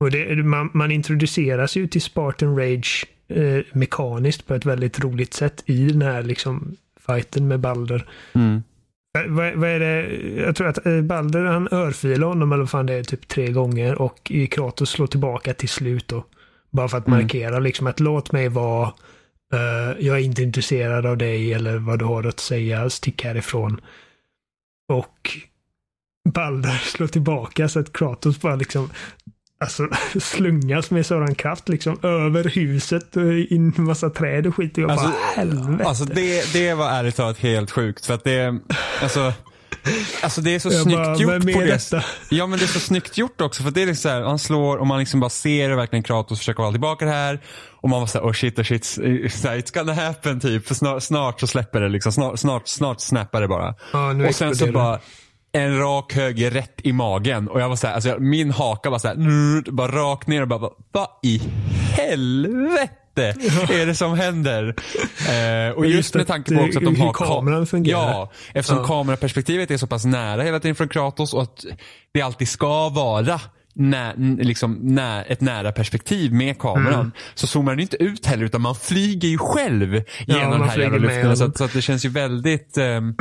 Och 0.04 0.10
det, 0.10 0.36
man, 0.44 0.70
man 0.74 0.90
introduceras 0.90 1.76
ju 1.76 1.86
till 1.86 2.02
Spartan 2.02 2.58
Rage 2.58 3.06
eh, 3.28 3.60
mekaniskt 3.72 4.46
på 4.46 4.54
ett 4.54 4.66
väldigt 4.66 5.00
roligt 5.04 5.34
sätt 5.34 5.62
i 5.66 5.86
den 5.88 6.02
här 6.02 6.22
liksom 6.22 6.76
fighten 7.06 7.48
med 7.48 7.60
Balder. 7.60 8.06
Mm. 8.32 8.62
Vad, 9.12 9.26
vad 9.30 9.54
vad 9.54 9.70
är 9.70 9.80
det? 9.80 10.16
Jag 10.42 10.56
tror 10.56 10.66
att 10.68 10.86
eh, 10.86 11.00
Balder 11.02 11.44
han 11.44 11.68
örfilar 11.72 12.26
honom 12.28 12.52
eller 12.52 12.62
vad 12.62 12.70
fan 12.70 12.86
det 12.86 12.94
är 12.94 13.02
typ 13.02 13.28
tre 13.28 13.52
gånger 13.52 14.02
och 14.02 14.32
Kratos 14.50 14.90
slår 14.90 15.06
tillbaka 15.06 15.54
till 15.54 15.68
slut 15.68 16.08
då. 16.08 16.24
Bara 16.70 16.88
för 16.88 16.98
att 16.98 17.06
Mm. 17.06 17.20
markera 17.20 17.58
liksom 17.58 17.86
att 17.86 18.00
låt 18.00 18.32
mig 18.32 18.48
vara. 18.48 18.92
Eh, 19.52 20.06
jag 20.06 20.16
är 20.16 20.22
inte 20.22 20.42
intresserad 20.42 21.06
av 21.06 21.16
dig 21.16 21.52
eller 21.52 21.76
vad 21.76 21.98
du 21.98 22.04
har 22.04 22.24
att 22.26 22.40
säga. 22.40 22.90
Stick 22.90 23.24
härifrån. 23.24 23.80
Och 24.88 25.30
Balder 26.28 26.70
slår 26.84 27.06
tillbaka 27.06 27.68
så 27.68 27.80
att 27.80 27.92
Kratos 27.92 28.40
bara 28.40 28.56
liksom 28.56 28.90
Alltså 29.58 29.88
slungas 30.20 30.90
med 30.90 31.06
sådan 31.06 31.34
kraft 31.34 31.68
liksom 31.68 31.98
över 32.02 32.44
huset 32.44 33.16
och 33.16 33.32
in 33.32 33.72
i 33.76 33.80
massa 33.80 34.10
träd 34.10 34.46
och 34.46 34.54
skit. 34.56 34.78
Och 34.78 34.82
jag 34.82 34.90
Alltså, 34.90 35.06
bara 35.06 35.16
helvete. 35.36 35.88
Alltså 35.88 36.04
det, 36.04 36.52
det 36.52 36.74
var 36.74 36.90
ärligt 36.90 37.16
talat 37.16 37.38
helt 37.38 37.70
sjukt 37.70 38.06
för 38.06 38.14
att 38.14 38.24
det, 38.24 38.58
alltså, 39.02 39.32
alltså 40.22 40.40
det 40.40 40.54
är 40.54 40.58
så 40.58 40.68
Jag 40.72 40.82
snyggt 40.82 40.98
bara, 40.98 41.16
gjort 41.16 41.32
"Vem 41.32 41.48
är 41.48 41.52
på 41.52 41.60
det 41.60 41.66
detta?" 41.66 42.04
Ja 42.30 42.46
men 42.46 42.58
det 42.58 42.64
är 42.64 42.68
så 42.68 42.80
snyggt 42.80 43.18
gjort 43.18 43.40
också 43.40 43.62
för 43.62 43.70
det 43.70 43.82
är 43.82 43.86
liksom 43.86 44.10
så 44.10 44.14
här, 44.14 44.22
han 44.22 44.38
slår 44.38 44.76
och 44.76 44.86
man 44.86 44.98
liksom 44.98 45.20
bara 45.20 45.30
ser 45.30 45.68
hur 45.68 45.76
verkligen 45.76 46.02
Kratos 46.02 46.38
försöker 46.38 46.62
hålla 46.62 46.72
tillbaka 46.72 47.04
det 47.04 47.10
här. 47.10 47.40
Och 47.80 47.88
man 47.88 48.00
var 48.00 48.06
såhär, 48.06 48.26
oh 48.26 48.32
shit, 48.32 48.58
oh 48.58 48.64
shit, 48.64 48.82
it's 48.82 49.74
gonna 49.74 49.94
happen 49.94 50.40
typ. 50.40 50.66
För 50.66 50.74
snart, 50.74 51.02
snart 51.02 51.40
så 51.40 51.46
släpper 51.46 51.80
det 51.80 51.88
liksom, 51.88 52.12
snart, 52.12 52.38
snart, 52.38 52.68
snart 52.68 53.00
snappar 53.00 53.40
det 53.40 53.48
bara. 53.48 53.74
Nu 54.14 54.26
och 54.26 54.34
sen 54.34 54.56
så 54.56 54.72
bara 54.72 54.98
en 55.52 55.78
rak 55.78 56.12
höger 56.12 56.50
rätt 56.50 56.80
i 56.82 56.92
magen. 56.92 57.48
Och 57.48 57.60
jag 57.60 57.68
var 57.68 57.76
såhär, 57.76 57.94
alltså 57.94 58.16
min 58.18 58.50
haka 58.50 58.90
var 58.90 58.98
såhär, 58.98 59.70
bara 59.70 59.88
rakt 59.88 60.28
ner 60.28 60.42
och 60.42 60.48
bara, 60.48 60.70
vad 60.92 61.08
i 61.22 61.42
helvete 61.96 62.94
är 63.22 63.86
det 63.86 63.94
som 63.94 64.14
händer? 64.18 64.74
Eh, 65.28 65.72
och 65.76 65.86
just, 65.86 65.96
just 65.96 66.14
med 66.14 66.26
tanke 66.26 66.54
på 66.54 66.60
också 66.62 66.78
att 66.78 66.84
de 66.84 66.96
har 67.00 67.12
kameran 67.12 67.66
fungerar. 67.66 68.00
Ja, 68.00 68.32
eftersom 68.54 68.78
Ja. 68.78 68.84
kameraperspektivet 68.84 69.70
är 69.70 69.76
så 69.76 69.86
pass 69.86 70.04
nära 70.04 70.42
hela 70.42 70.60
tiden 70.60 70.74
från 70.74 70.88
Kratos 70.88 71.34
och 71.34 71.42
att 71.42 71.64
det 72.14 72.20
alltid 72.22 72.48
ska 72.48 72.88
vara 72.88 73.40
nä, 73.76 74.14
liksom, 74.38 74.78
nä, 74.82 75.22
ett 75.22 75.40
nära 75.40 75.72
perspektiv 75.72 76.32
med 76.32 76.58
kameran. 76.58 77.00
Mm. 77.00 77.12
Så 77.34 77.46
zoomar 77.46 77.72
den 77.72 77.80
inte 77.80 78.02
ut 78.02 78.26
heller 78.26 78.44
utan 78.44 78.60
man 78.60 78.74
flyger 78.74 79.28
ju 79.28 79.38
själv 79.38 80.02
genom 80.26 80.50
man 80.50 80.60
den 80.60 80.68
här 80.68 80.78
jävla 80.78 80.98
luften. 80.98 81.36
Så 81.36 81.44
att, 81.44 81.58
så 81.58 81.64
att 81.64 81.72
det 81.72 81.82
känns 81.82 82.04
ju 82.04 82.08
väldigt 82.08 82.78
ehm, 82.78 83.14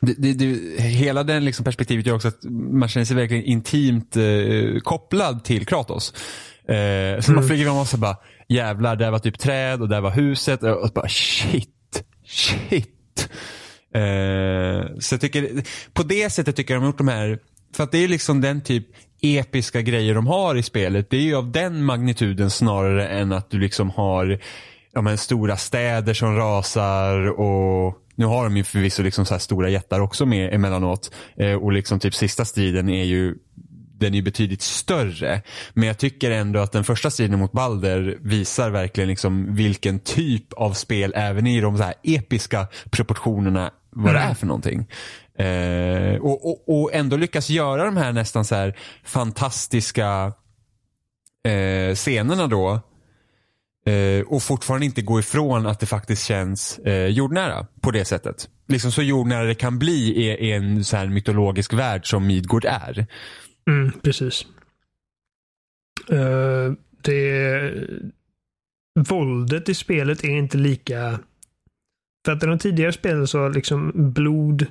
det, 0.00 0.14
det, 0.18 0.32
det, 0.32 0.82
hela 0.82 1.22
den 1.22 1.44
liksom 1.44 1.64
perspektivet 1.64 2.06
gör 2.06 2.14
också 2.14 2.28
att 2.28 2.44
man 2.72 2.88
känner 2.88 3.04
sig 3.04 3.16
verkligen 3.16 3.44
intimt 3.44 4.16
eh, 4.16 4.80
kopplad 4.82 5.44
till 5.44 5.66
Kratos. 5.66 6.14
Eh, 6.68 7.20
så 7.20 7.30
man 7.32 7.38
Mm. 7.38 7.48
flyger 7.48 7.64
med 7.64 7.80
och 7.80 7.86
så 7.86 7.96
bara 7.96 8.16
jävlar, 8.48 8.96
där 8.96 9.10
var 9.10 9.18
typ 9.18 9.38
träd 9.38 9.82
och 9.82 9.88
där 9.88 10.00
var 10.00 10.10
huset. 10.10 10.62
Och, 10.62 10.90
bara 10.94 11.08
shit, 11.08 12.04
shit. 12.26 13.28
Eh, 13.94 14.98
så 14.98 15.14
jag 15.14 15.20
tycker, 15.20 15.62
på 15.92 16.02
det 16.02 16.30
sättet 16.30 16.56
tycker 16.56 16.74
jag 16.74 16.80
de 16.80 16.84
har 16.84 16.90
gjort 16.90 16.98
de 16.98 17.08
här, 17.08 17.38
för 17.74 17.84
att 17.84 17.92
det 17.92 17.98
är 17.98 18.08
liksom 18.08 18.40
den 18.40 18.60
typ 18.60 18.86
episka 19.22 19.82
grejer 19.82 20.14
de 20.14 20.26
har 20.26 20.54
i 20.54 20.62
spelet. 20.62 21.10
Det 21.10 21.16
är 21.16 21.20
ju 21.20 21.34
av 21.34 21.52
den 21.52 21.84
magnituden 21.84 22.50
snarare 22.50 23.08
än 23.08 23.32
att 23.32 23.50
du 23.50 23.58
liksom 23.58 23.90
har 23.90 24.38
ja, 24.92 25.00
men, 25.00 25.18
stora 25.18 25.56
städer 25.56 26.14
som 26.14 26.36
rasar 26.36 27.40
och 27.40 27.98
nu 28.14 28.26
har 28.26 28.44
de 28.44 28.56
ju 28.56 28.64
förvisso 28.64 29.02
liksom 29.02 29.26
så 29.26 29.34
här 29.34 29.38
stora 29.38 29.68
jättar 29.68 30.00
också 30.00 30.26
med 30.26 30.54
emellanåt. 30.54 31.14
Eh, 31.36 31.54
och 31.54 31.72
liksom 31.72 32.00
typ 32.00 32.14
sista 32.14 32.44
striden 32.44 32.88
är 32.88 33.04
ju 33.04 33.34
den 33.98 34.14
är 34.14 34.22
betydligt 34.22 34.62
större. 34.62 35.42
Men 35.72 35.88
jag 35.88 35.98
tycker 35.98 36.30
ändå 36.30 36.60
att 36.60 36.72
den 36.72 36.84
första 36.84 37.10
striden 37.10 37.38
mot 37.38 37.52
Balder 37.52 38.18
visar 38.20 38.70
verkligen 38.70 39.08
liksom 39.08 39.54
vilken 39.54 39.98
typ 39.98 40.52
av 40.52 40.72
spel, 40.72 41.12
även 41.16 41.46
i 41.46 41.60
de 41.60 41.76
så 41.76 41.82
här 41.82 41.94
episka 42.02 42.66
proportionerna, 42.90 43.70
vad 43.90 44.14
det 44.14 44.20
är 44.20 44.34
för 44.34 44.46
någonting. 44.46 44.86
Eh, 45.38 46.20
och, 46.20 46.50
och, 46.50 46.82
och 46.82 46.94
ändå 46.94 47.16
lyckas 47.16 47.50
göra 47.50 47.84
de 47.84 47.96
här 47.96 48.12
nästan 48.12 48.44
så 48.44 48.54
här 48.54 48.78
fantastiska 49.04 50.32
eh, 51.44 51.94
scenerna 51.94 52.46
då. 52.46 52.80
Eh, 53.86 54.22
och 54.26 54.42
fortfarande 54.42 54.86
inte 54.86 55.02
gå 55.02 55.18
ifrån 55.18 55.66
att 55.66 55.80
det 55.80 55.86
faktiskt 55.86 56.24
känns 56.24 56.78
eh, 56.78 57.06
jordnära 57.06 57.66
på 57.80 57.90
det 57.90 58.04
sättet. 58.04 58.48
Liksom 58.68 58.92
så 58.92 59.02
jordnära 59.02 59.44
det 59.44 59.54
kan 59.54 59.78
bli 59.78 60.14
i, 60.14 60.24
i 60.24 60.52
en 60.52 60.84
så 60.84 60.96
mytologisk 60.96 61.72
värld 61.72 62.10
som 62.10 62.26
Midgård 62.26 62.64
är. 62.64 63.06
Mm, 63.68 63.92
precis. 64.02 64.46
Uh, 66.12 66.72
det... 67.02 67.72
Våldet 69.08 69.68
i 69.68 69.74
spelet 69.74 70.24
är 70.24 70.28
inte 70.28 70.58
lika... 70.58 71.18
För 72.24 72.32
att 72.32 72.42
i 72.42 72.46
de 72.46 72.58
tidigare 72.58 72.92
spelen 72.92 73.26
så 73.26 73.38
har 73.38 73.50
liksom 73.50 73.92
blod... 73.94 74.66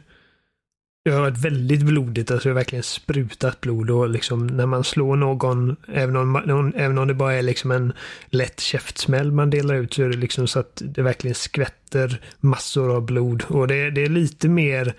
Det 1.05 1.11
har 1.11 1.21
varit 1.21 1.45
väldigt 1.45 1.81
blodigt, 1.81 2.31
alltså 2.31 2.49
det 2.49 2.53
har 2.53 2.55
verkligen 2.55 2.83
sprutat 2.83 3.61
blod 3.61 3.89
och 3.89 4.09
liksom 4.09 4.47
när 4.47 4.65
man 4.65 4.83
slår 4.83 5.15
någon, 5.15 5.75
även 5.87 6.15
om, 6.15 6.71
även 6.75 6.97
om 6.97 7.07
det 7.07 7.13
bara 7.13 7.33
är 7.33 7.41
liksom 7.41 7.71
en 7.71 7.93
lätt 8.25 8.59
käftsmäll 8.59 9.31
man 9.31 9.49
delar 9.49 9.75
ut 9.75 9.93
så 9.93 10.03
är 10.03 10.09
det 10.09 10.17
liksom 10.17 10.47
så 10.47 10.59
att 10.59 10.81
det 10.85 11.01
verkligen 11.01 11.35
skvätter 11.35 12.21
massor 12.39 12.95
av 12.95 13.05
blod. 13.05 13.43
Och 13.47 13.67
det, 13.67 13.91
det 13.91 14.01
är 14.01 14.09
lite 14.09 14.49
mer 14.49 14.93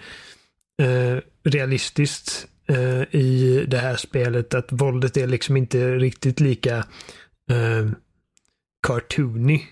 eh, 0.82 1.22
realistiskt 1.44 2.48
eh, 2.68 3.20
i 3.20 3.64
det 3.68 3.78
här 3.78 3.96
spelet 3.96 4.54
att 4.54 4.68
våldet 4.70 5.16
är 5.16 5.26
liksom 5.26 5.56
inte 5.56 5.94
riktigt 5.94 6.40
lika 6.40 6.76
eh, 7.50 7.90
cartoony 8.86 9.62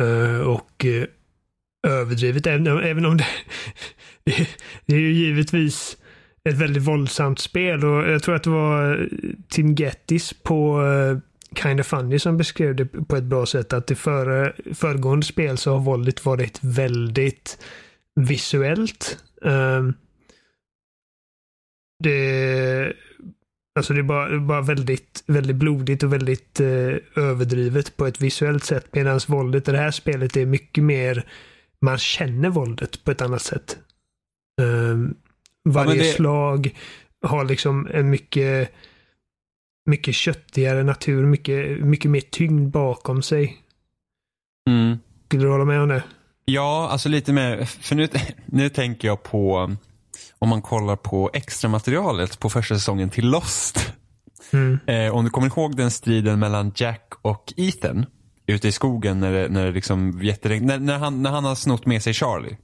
eh, 0.00 0.40
och 0.40 0.84
eh, 0.84 1.06
överdrivet. 1.86 2.46
Även, 2.46 2.66
även 2.66 3.06
om 3.06 3.16
det, 3.16 3.26
det, 4.24 4.48
det 4.86 4.94
är 4.94 5.00
ju 5.00 5.12
givetvis 5.12 5.96
ett 6.48 6.58
väldigt 6.58 6.82
våldsamt 6.82 7.38
spel 7.38 7.84
och 7.84 8.10
jag 8.10 8.22
tror 8.22 8.34
att 8.34 8.42
det 8.42 8.50
var 8.50 9.00
eh, 9.00 9.06
Tim 9.48 9.74
Gettys 9.74 10.32
på 10.42 10.82
eh, 10.82 11.18
Kind 11.62 11.80
of 11.80 11.86
Funny 11.86 12.18
som 12.18 12.36
beskrev 12.36 12.76
det 12.76 12.86
på 12.86 13.16
ett 13.16 13.24
bra 13.24 13.46
sätt 13.46 13.72
att 13.72 13.90
i 13.90 13.94
före, 13.94 14.52
föregående 14.74 15.26
spel 15.26 15.58
så 15.58 15.72
har 15.72 15.80
våldet 15.80 16.24
varit 16.24 16.58
väldigt 16.62 17.58
visuellt. 18.14 19.18
Um, 19.42 19.94
det, 22.04 22.92
alltså 23.78 23.92
det 23.94 24.00
är 24.00 24.02
bara, 24.02 24.40
bara 24.40 24.60
väldigt, 24.60 25.24
väldigt 25.26 25.56
blodigt 25.56 26.02
och 26.02 26.12
väldigt 26.12 26.60
eh, 26.60 26.96
överdrivet 27.16 27.96
på 27.96 28.06
ett 28.06 28.20
visuellt 28.20 28.64
sätt. 28.64 28.86
Medan 28.92 29.20
våldet 29.28 29.68
i 29.68 29.72
det 29.72 29.78
här 29.78 29.90
spelet 29.90 30.36
är 30.36 30.46
mycket 30.46 30.84
mer, 30.84 31.24
man 31.80 31.98
känner 31.98 32.48
våldet 32.50 33.04
på 33.04 33.10
ett 33.10 33.22
annat 33.22 33.42
sätt. 33.42 33.78
Um, 34.62 35.14
varje 35.64 36.02
det- 36.02 36.04
slag 36.12 36.76
har 37.22 37.44
liksom 37.44 37.88
en 37.92 38.10
mycket, 38.10 38.72
mycket 39.86 40.14
köttigare 40.14 40.82
natur, 40.82 41.26
mycket, 41.26 41.80
mycket 41.84 42.10
mer 42.10 42.20
tyngd 42.20 42.70
bakom 42.70 43.22
sig. 43.22 43.56
Mm. 44.70 44.98
Skulle 45.26 45.42
du 45.42 45.48
hålla 45.50 45.64
med 45.64 45.80
om 45.80 45.88
det? 45.88 46.02
Ja, 46.44 46.88
alltså 46.90 47.08
lite 47.08 47.32
mer, 47.32 47.64
för 47.64 47.94
nu, 47.94 48.08
nu 48.46 48.68
tänker 48.68 49.08
jag 49.08 49.22
på 49.22 49.76
om 50.44 50.50
man 50.50 50.62
kollar 50.62 50.96
på 50.96 51.30
extra 51.32 51.68
materialet 51.70 52.38
på 52.38 52.50
första 52.50 52.74
säsongen 52.74 53.10
till 53.10 53.28
Lost. 53.28 53.92
Mm. 54.52 54.78
Eh, 54.86 55.14
om 55.14 55.24
du 55.24 55.30
kommer 55.30 55.46
ihåg 55.46 55.76
den 55.76 55.90
striden 55.90 56.38
mellan 56.38 56.72
Jack 56.76 57.12
och 57.22 57.52
Ethan 57.56 58.06
ute 58.46 58.68
i 58.68 58.72
skogen 58.72 59.20
när 59.20 59.32
det, 59.32 59.48
när 59.48 59.64
det 59.66 59.72
liksom 59.72 60.20
jätteregn, 60.22 60.66
när, 60.66 60.78
när, 60.78 60.98
han, 60.98 61.22
när 61.22 61.30
han 61.30 61.44
har 61.44 61.54
snott 61.54 61.86
med 61.86 62.02
sig 62.02 62.14
Charlie. 62.14 62.56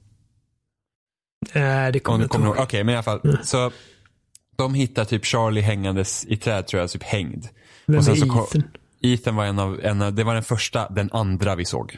Äh, 1.53 1.61
det 1.61 1.93
Om 1.93 1.99
kommer 1.99 2.19
jag 2.19 2.25
inte 2.25 2.37
ihåg. 2.37 2.55
Okej, 2.59 2.83
men 2.83 2.93
i 2.93 2.95
alla 2.95 3.03
fall. 3.03 3.37
Så 3.43 3.71
de 4.55 4.73
hittar 4.73 5.05
typ 5.05 5.25
Charlie 5.25 5.61
hängandes 5.61 6.25
i 6.25 6.37
träd 6.37 6.67
tror 6.67 6.81
jag, 6.81 6.89
typ 6.89 7.03
hängd. 7.03 7.47
Vem 7.85 7.97
och 7.97 8.05
sen 8.05 8.13
är 8.13 8.17
så 8.17 8.25
Ethan? 8.25 8.63
Ethan 9.01 9.35
var 9.35 9.45
en 9.45 9.59
av, 9.59 9.79
en 9.83 10.01
av, 10.01 10.13
det 10.13 10.23
var 10.23 10.33
den 10.33 10.43
första, 10.43 10.89
den 10.89 11.09
andra 11.11 11.55
vi 11.55 11.65
såg. 11.65 11.97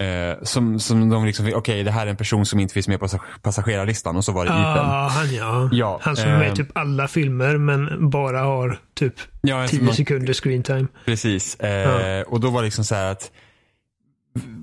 Eh, 0.00 0.36
som, 0.42 0.80
som 0.80 1.08
de 1.08 1.24
liksom, 1.26 1.52
okej 1.54 1.82
det 1.84 1.90
här 1.90 2.06
är 2.06 2.10
en 2.10 2.16
person 2.16 2.46
som 2.46 2.60
inte 2.60 2.74
finns 2.74 2.88
med 2.88 3.00
på 3.00 3.06
passag- 3.06 3.20
passagerarlistan 3.42 4.16
och 4.16 4.24
så 4.24 4.32
var 4.32 4.44
det 4.44 4.50
Ethan. 4.50 4.76
Ja, 4.76 5.08
han 5.12 5.34
ja. 5.34 5.68
Ja, 5.72 6.00
han 6.02 6.16
som 6.16 6.28
är 6.30 6.38
med 6.38 6.46
i 6.46 6.48
ehm. 6.50 6.56
typ 6.56 6.68
alla 6.74 7.08
filmer 7.08 7.56
men 7.56 8.10
bara 8.10 8.40
har 8.40 8.78
typ 8.94 9.14
Ja, 9.40 9.62
en 9.62 9.68
som 9.68 9.78
10 9.78 9.84
man- 9.84 9.94
sekunder 9.94 10.32
screen 10.34 10.62
time. 10.62 10.86
Precis. 11.04 11.54
Eh, 11.60 11.70
Ja. 11.70 12.24
Och 12.28 12.40
då 12.40 12.50
var 12.50 12.60
det 12.62 12.64
liksom 12.66 12.84
så 12.84 12.94
här 12.94 13.12
att 13.12 13.30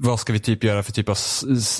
vad 0.01 0.19
ska 0.19 0.33
vi 0.33 0.39
typ 0.39 0.63
göra 0.63 0.83
för 0.83 0.91
typ 0.91 1.09
av 1.09 1.17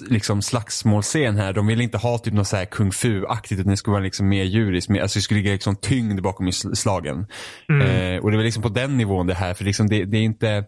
liksom 0.10 0.42
slagsmålscen 0.42 1.36
här? 1.38 1.54
De 1.54 1.68
ville 1.68 1.84
inte 1.84 1.98
ha 1.98 2.18
typ 2.18 2.34
något 2.34 2.48
så 2.48 2.56
här 2.58 2.66
kung 2.66 2.92
fu-aktigt 2.92 3.60
utan 3.60 3.72
det 3.72 3.78
skulle 3.78 3.92
vara 3.92 4.04
liksom 4.04 4.30
mer 4.30 4.44
djuriskt. 4.44 4.92
Alltså 5.02 5.18
det 5.20 5.24
skulle 5.24 5.40
ligga 5.40 5.52
liksom 5.52 5.76
tyngd 5.76 6.22
bakom 6.22 6.52
slagen. 6.52 7.18
Eh, 7.70 8.24
och 8.24 8.32
det 8.32 8.38
var 8.38 8.44
liksom 8.44 8.64
på 8.64 8.70
den 8.70 8.98
nivån 8.98 9.28
det 9.28 9.34
här. 9.34 9.54
För 9.54 9.64
liksom 9.66 9.90
det, 9.90 10.06
det 10.06 10.18
är 10.18 10.22
inte 10.22 10.64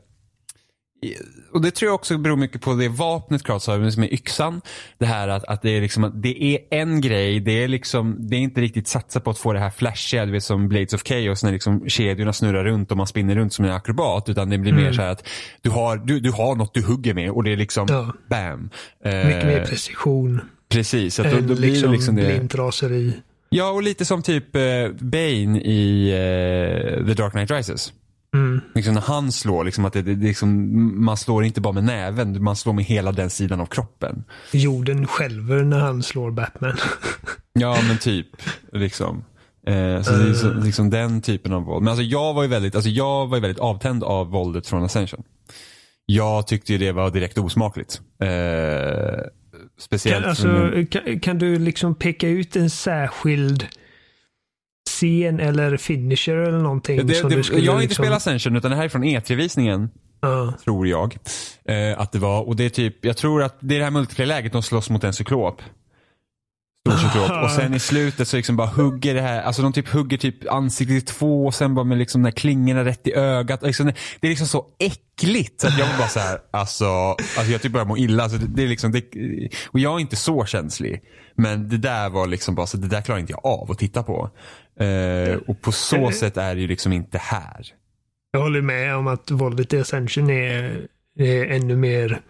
och 1.54 1.62
det 1.62 1.72
tror 1.72 1.88
jag 1.90 1.96
också 1.96 2.18
beror 2.18 2.38
mycket 2.38 2.62
på 2.62 2.74
det 2.74 2.88
vapnet 2.90 3.44
Kratos 3.44 3.68
har, 3.68 3.90
som 3.90 4.04
är 4.04 4.14
yxan. 4.14 4.62
Det 4.98 5.06
här 5.06 5.28
att, 5.28 5.44
att 5.44 5.62
det 5.62 5.70
är 5.78 5.82
liksom, 5.82 6.12
det 6.16 6.44
är 6.44 6.60
en 6.70 7.02
grej, 7.02 7.40
det 7.40 7.64
är 7.64 7.68
liksom, 7.68 8.16
det 8.20 8.36
är 8.36 8.40
inte 8.40 8.62
riktigt 8.62 8.88
satsat 8.88 9.24
på 9.24 9.30
att 9.30 9.38
få 9.38 9.54
det 9.54 9.60
här 9.60 9.70
flashiga, 9.70 10.26
du 10.26 10.32
vet 10.32 10.44
som 10.44 10.68
Blades 10.70 10.94
of 10.94 11.04
Chaos 11.04 11.44
när 11.44 11.52
liksom 11.52 11.90
kedjorna 11.90 12.34
snurrar 12.34 12.64
runt 12.64 12.92
och 12.92 12.98
man 12.98 13.08
spinner 13.08 13.36
runt 13.36 13.54
som 13.54 13.66
en 13.66 13.72
akrobat. 13.72 14.30
Utan 14.30 14.50
det 14.50 14.58
blir 14.58 14.74
mer 14.74 14.92
så 14.94 15.02
här 15.02 15.10
att 15.10 15.28
du 15.62 15.70
har, 15.70 15.98
du, 15.98 16.20
du 16.20 16.32
har 16.32 16.56
något 16.56 16.74
du 16.74 16.82
hugger 16.84 17.14
med 17.14 17.32
och 17.32 17.44
det 17.44 17.52
är 17.52 17.58
liksom 17.58 17.88
Ja. 17.90 18.14
bam. 18.30 18.70
Mycket 19.04 19.46
mer 19.46 19.60
Eh, 19.62 19.66
precision 19.68 20.42
Precis, 20.70 21.20
att 21.20 21.32
då, 21.32 21.38
då 21.40 21.56
blir 21.56 21.72
liksom, 21.72 21.92
liksom 21.92 22.16
det. 22.16 22.26
blint 22.26 22.56
raseri. 22.56 23.14
Ja, 23.50 23.70
och 23.72 23.84
lite 23.84 24.06
som 24.06 24.22
typ 24.22 24.56
eh, 24.56 24.62
Bane 25.00 25.60
i 25.62 26.10
eh, 26.10 27.06
The 27.08 27.14
Dark 27.14 27.32
Knight 27.32 27.52
Rises. 27.52 27.94
Mm. 28.34 28.62
Liksom 28.76 28.94
när 28.94 29.02
han 29.02 29.32
slår, 29.32 29.64
liksom 29.64 29.86
att 29.86 29.94
det, 29.94 30.02
det, 30.02 30.16
liksom, 30.16 31.06
man 31.06 31.18
slår 31.18 31.44
inte 31.44 31.62
bara 31.62 31.74
med 31.74 31.84
näven, 31.84 32.44
man 32.44 32.56
slår 32.56 32.74
med 32.74 32.86
hela 32.86 33.12
den 33.12 33.30
sidan 33.30 33.62
av 33.62 33.66
kroppen. 33.66 34.24
Jorden 34.52 35.08
skälver 35.08 35.64
när 35.64 35.80
han 35.80 36.04
slår 36.04 36.32
Batman. 36.32 36.78
Ja 37.54 37.78
men 37.88 37.98
typ. 37.98 38.28
Liksom. 38.72 39.24
Eh, 39.68 40.02
så 40.02 40.12
det 40.12 40.30
är 40.30 40.34
så, 40.34 40.54
liksom 40.54 40.90
den 40.90 41.22
typen 41.22 41.54
av 41.54 41.64
våld. 41.64 41.84
Men 41.84 41.92
alltså 41.92 42.04
jag 42.04 42.34
var 42.34 42.44
ju 42.44 42.50
väldigt, 42.50 42.76
alltså 42.76 42.90
jag 42.90 43.28
var 43.28 43.40
väldigt 43.40 43.60
avtänd 43.60 44.04
av 44.04 44.28
våldet 44.28 44.68
från 44.68 44.84
Ascension. 44.84 45.24
Jag 46.06 46.48
tyckte 46.48 46.78
det 46.78 46.92
var 46.92 47.12
direkt 47.12 47.38
osmakligt. 47.38 48.02
Eh, 48.24 48.30
speciellt. 49.80 50.24
Kan, 50.24 50.30
alltså, 50.30 50.72
kan, 50.92 51.20
kan, 51.20 51.38
du 51.38 51.60
liksom 51.60 51.96
peka 51.96 52.28
ut 52.28 52.56
en 52.56 52.70
särskild 52.70 53.68
scen 55.00 55.40
eller 55.40 55.78
finisher 55.78 56.36
eller 56.36 56.60
någonting? 56.60 56.98
Det, 56.98 57.30
det, 57.30 57.44
skulle 57.44 57.66
jag 57.66 57.72
har 57.72 57.82
inte 57.82 57.90
liksom... 57.90 58.06
spelat 58.06 58.18
Ascension 58.18 58.56
utan 58.56 58.72
det 58.72 58.78
här 58.78 58.84
är 58.84 58.90
från 58.90 59.04
E3-visningen. 59.04 59.90
Ja. 60.22 60.54
Tror 60.64 60.88
jag. 60.88 61.18
Eh, 61.66 62.00
att 62.00 62.12
det 62.12 62.20
var, 62.20 62.48
och 62.48 62.56
det 62.56 62.66
är 62.66 62.70
typ, 62.70 63.06
jag 63.06 63.18
tror 63.18 63.44
att 63.44 63.58
det 63.60 63.76
är 63.76 63.80
det 63.80 63.86
här 63.86 63.92
multiplayer-läget 63.92 64.52
de 64.52 64.64
slåss 64.64 64.90
mot 64.90 65.04
en 65.04 65.14
cyklop. 65.14 65.62
Stor 66.88 66.98
cyklop. 67.08 67.44
Och 67.44 67.52
sen 67.52 67.74
i 67.74 67.80
slutet 67.80 68.28
så 68.28 68.38
liksom 68.38 68.56
bara 68.56 68.68
hugger 68.68 69.14
det 69.14 69.22
här, 69.22 69.42
alltså 69.42 69.62
de 69.62 69.74
typ 69.74 69.90
hugger 69.90 70.18
typ 70.18 70.52
ansiktet 70.52 70.98
i 70.98 71.02
två 71.02 71.46
och 71.46 71.54
sen 71.54 71.76
bara 71.76 71.86
med 71.86 71.98
liksom 71.98 72.26
här 72.26 72.32
klingorna 72.32 72.86
rätt 72.86 73.08
i 73.08 73.14
ögat. 73.14 73.64
Liksom, 73.64 73.86
det 74.20 74.28
är 74.28 74.30
liksom 74.30 74.48
så 74.48 74.66
äckligt 74.80 75.62
så 75.62 75.68
att 75.68 75.80
jag 75.80 75.88
var 75.88 75.98
bara 75.98 76.08
så 76.08 76.20
här, 76.20 76.40
alltså, 76.52 76.86
alltså 76.86 77.52
jag 77.52 77.62
typ 77.62 77.72
börjar 77.72 77.86
må 77.86 77.98
illa. 77.98 78.24
Alltså 78.24 78.38
det, 78.38 78.48
det 78.48 78.64
är 78.64 78.68
liksom, 78.68 78.92
det, 78.92 79.04
och 79.68 79.80
jag 79.80 79.96
är 79.96 80.00
inte 80.00 80.16
så 80.16 80.46
känslig. 80.46 81.02
Men 81.36 81.70
det 81.70 81.78
där 81.78 82.10
var 82.10 82.28
liksom 82.28 82.56
bara 82.56 82.68
så, 82.68 82.78
det 82.78 82.88
där 82.88 83.02
klarar 83.02 83.20
inte 83.20 83.32
jag 83.32 83.46
av 83.46 83.72
att 83.72 83.78
titta 83.78 84.04
på. 84.04 84.30
Eh, 84.80 85.38
och 85.48 85.62
på 85.62 85.72
så 85.72 86.12
sätt 86.12 86.38
är 86.38 86.56
det 86.56 86.62
ju 86.62 86.68
liksom 86.68 86.94
inte 86.94 87.18
här. 87.18 87.66
Jag 88.32 88.40
håller 88.40 88.62
med 88.62 88.96
om 88.96 89.08
att 89.08 89.32
våldet 89.32 89.74
i 89.74 89.80
Ascension 89.80 90.30
är, 90.30 90.88
är 91.20 91.46
ännu 91.46 91.76
mer 91.76 92.22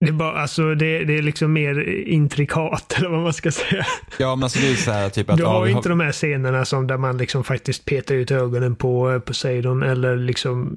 det 0.00 0.10
är, 0.10 0.12
bara, 0.12 0.32
alltså, 0.32 0.74
det, 0.74 1.04
det 1.04 1.18
är 1.18 1.22
liksom 1.22 1.52
mer 1.52 1.88
intrikat 2.08 2.94
eller 2.98 3.08
vad 3.08 3.22
man 3.22 3.32
ska 3.32 3.50
säga. 3.50 3.86
Ja 4.18 4.36
men 4.36 4.42
alltså 4.42 4.58
det 4.58 4.70
är 4.70 4.74
så 4.74 4.90
här 4.90 5.08
typ 5.08 5.30
att... 5.30 5.36
Du 5.36 5.44
har 5.44 5.66
ja, 5.66 5.76
inte 5.76 5.88
de 5.88 6.00
här 6.00 6.12
scenerna 6.12 6.64
som 6.64 6.86
där 6.86 6.96
man 6.96 7.18
liksom 7.18 7.44
faktiskt 7.44 7.84
petar 7.84 8.14
ut 8.14 8.30
ögonen 8.30 8.76
på 8.76 9.20
Poseidon 9.20 9.82
eller 9.82 10.16
liksom 10.16 10.76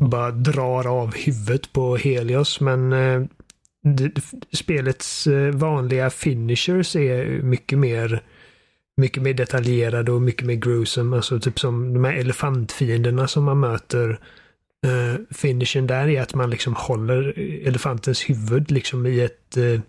bara 0.00 0.30
drar 0.30 0.86
av 0.86 1.14
huvudet 1.14 1.72
på 1.72 1.96
Helios. 1.96 2.60
Men 2.60 2.92
eh, 2.92 3.22
det, 3.82 4.12
spelets 4.52 5.26
eh, 5.26 5.50
vanliga 5.50 6.10
finishers 6.10 6.96
är 6.96 7.42
mycket 7.42 7.78
mer 7.78 8.22
mycket 9.00 9.22
mer 9.22 9.34
detaljerade 9.34 10.12
och 10.12 10.22
mycket 10.22 10.46
mer 10.46 10.54
gruesome. 10.54 11.16
Alltså 11.16 11.40
typ 11.40 11.60
som 11.60 11.94
de 11.94 12.04
här 12.04 12.12
elefantfienderna 12.12 13.28
som 13.28 13.44
man 13.44 13.60
möter. 13.60 14.20
Uh, 14.86 15.20
finishen 15.30 15.86
där 15.86 16.08
är 16.08 16.22
att 16.22 16.34
man 16.34 16.50
liksom 16.50 16.74
håller 16.74 17.38
elefantens 17.66 18.30
huvud 18.30 18.70
liksom 18.70 19.06
i 19.06 19.20
ett 19.20 19.56
uh, 19.56 19.80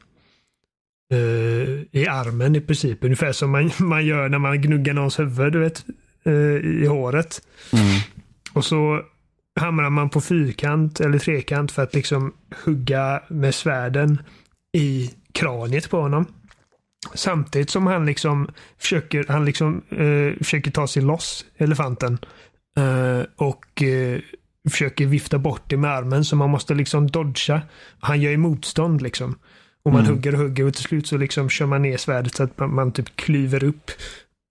uh, 1.14 1.80
i 1.92 2.08
armen 2.08 2.56
i 2.56 2.62
princip. 2.62 3.04
Ungefär 3.04 3.32
som 3.32 3.52
man, 3.52 3.72
man 3.80 4.06
gör 4.06 4.30
när 4.30 4.40
man 4.40 4.62
gnuggar 4.62 4.94
någons 4.94 5.20
huvud, 5.20 5.54
du 5.54 5.60
vet. 5.60 5.86
I 6.64 6.86
håret. 6.86 7.42
Mm. 7.74 8.00
Och 8.54 8.66
så 8.66 9.02
hamrar 9.60 9.90
man 9.90 10.10
på 10.10 10.22
fyrkant 10.22 11.00
eller 11.00 11.20
trekant 11.20 11.72
för 11.72 11.84
att 11.84 11.96
liksom 11.96 12.34
hugga 12.66 13.24
med 13.28 13.56
svärden 13.56 14.22
i 14.72 15.12
kraniet 15.32 15.90
på 15.90 16.02
honom. 16.02 16.26
Samtidigt 17.14 17.70
som 17.70 17.88
han 17.88 18.06
liksom 18.06 18.50
försöker, 18.80 19.26
han 19.28 19.46
liksom, 19.46 19.82
eh, 19.90 20.44
försöker 20.44 20.72
ta 20.72 20.88
sig 20.88 21.04
loss, 21.04 21.46
elefanten. 21.58 22.18
Eh, 22.78 23.26
och 23.36 23.84
eh, 23.84 24.20
försöker 24.70 25.06
vifta 25.06 25.38
bort 25.38 25.64
det 25.68 25.78
med 25.78 25.92
armen 25.92 26.26
så 26.26 26.36
man 26.36 26.50
måste 26.50 26.74
liksom 26.74 27.08
dodga. 27.08 27.62
Han 28.00 28.22
gör 28.22 28.32
ju 28.32 28.38
motstånd 28.38 29.02
liksom. 29.02 29.36
Och 29.84 29.92
man 29.92 30.02
mm. 30.02 30.16
hugger 30.16 30.34
och 30.34 30.40
hugger 30.40 30.66
och 30.66 30.74
till 30.74 30.84
slut 30.84 31.08
så 31.08 31.18
liksom 31.18 31.50
kör 31.50 31.66
man 31.66 31.82
ner 31.82 31.98
svärdet 31.98 32.36
så 32.36 32.44
att 32.44 32.60
man, 32.60 32.76
man 32.76 32.92
typ 32.92 33.16
klyver 33.16 33.64
upp 33.64 33.92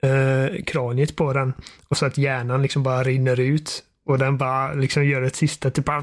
eh, 0.03 0.65
kraniet 0.65 1.17
på 1.17 1.33
den. 1.33 1.53
Och 1.89 1.97
så 1.97 2.07
att 2.07 2.19
hjärnan 2.19 2.63
liksom 2.63 2.83
bara 2.83 3.03
rinner 3.03 3.41
ut. 3.41 3.85
Och 4.07 4.19
den 4.19 4.39
bara 4.39 4.73
liksom 4.73 5.05
gör 5.05 5.23
ett 5.23 5.37
sista 5.37 5.71
typ 5.71 5.85
bara 5.85 6.01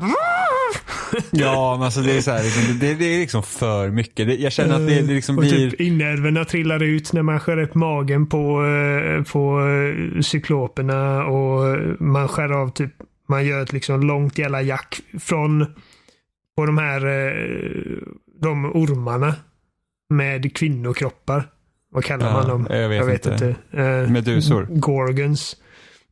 Ja, 1.32 1.76
men 1.76 1.86
alltså 1.86 2.02
det 2.02 2.18
är 2.18 2.22
så 2.22 2.32
här, 2.32 2.44
liksom, 2.44 2.80
det, 2.80 2.94
det, 2.94 3.06
är 3.06 3.20
liksom 3.20 3.44
för 3.44 3.90
mycket. 3.90 4.28
Det, 4.28 4.36
jag 4.36 4.52
känner 4.52 4.76
att 4.76 4.88
det, 4.88 5.02
det 5.02 5.14
liksom 5.14 5.38
och 5.38 5.44
blir... 5.44 5.70
typ 5.70 5.82
inälvorna 5.82 6.46
trillar 6.46 6.84
ut 6.84 7.14
när 7.14 7.22
man 7.22 7.40
skär 7.40 7.58
upp 7.58 7.76
magen 7.76 8.28
på, 8.28 8.66
eh, 8.66 9.24
på 9.24 9.60
eh, 9.68 10.22
cykloperna 10.22 11.26
och 11.26 11.78
man 12.00 12.28
skär 12.28 12.50
av 12.50 12.70
typ, 12.70 12.92
man 13.30 13.46
gör 13.46 13.64
ett 13.64 13.74
liksom 13.74 14.02
långt 14.02 14.38
jävla 14.38 14.62
jack 14.62 15.00
från 15.20 15.66
på 16.56 16.66
de 16.66 16.78
här 16.78 17.06
eh, 17.06 17.34
de 18.42 18.66
ormarna 18.66 19.36
med 20.10 20.56
kvinnokroppar. 20.56 21.50
Vad 21.92 22.04
kallar 22.04 22.28
ja, 22.28 22.34
man 22.34 22.48
dem? 22.48 22.68
Jag 22.70 22.90
vet, 22.90 22.98
jag 22.98 23.06
vet 23.06 23.26
inte. 23.26 23.56
inte. 23.72 24.08
Medusor. 24.10 24.68
Gorgons. 24.70 25.56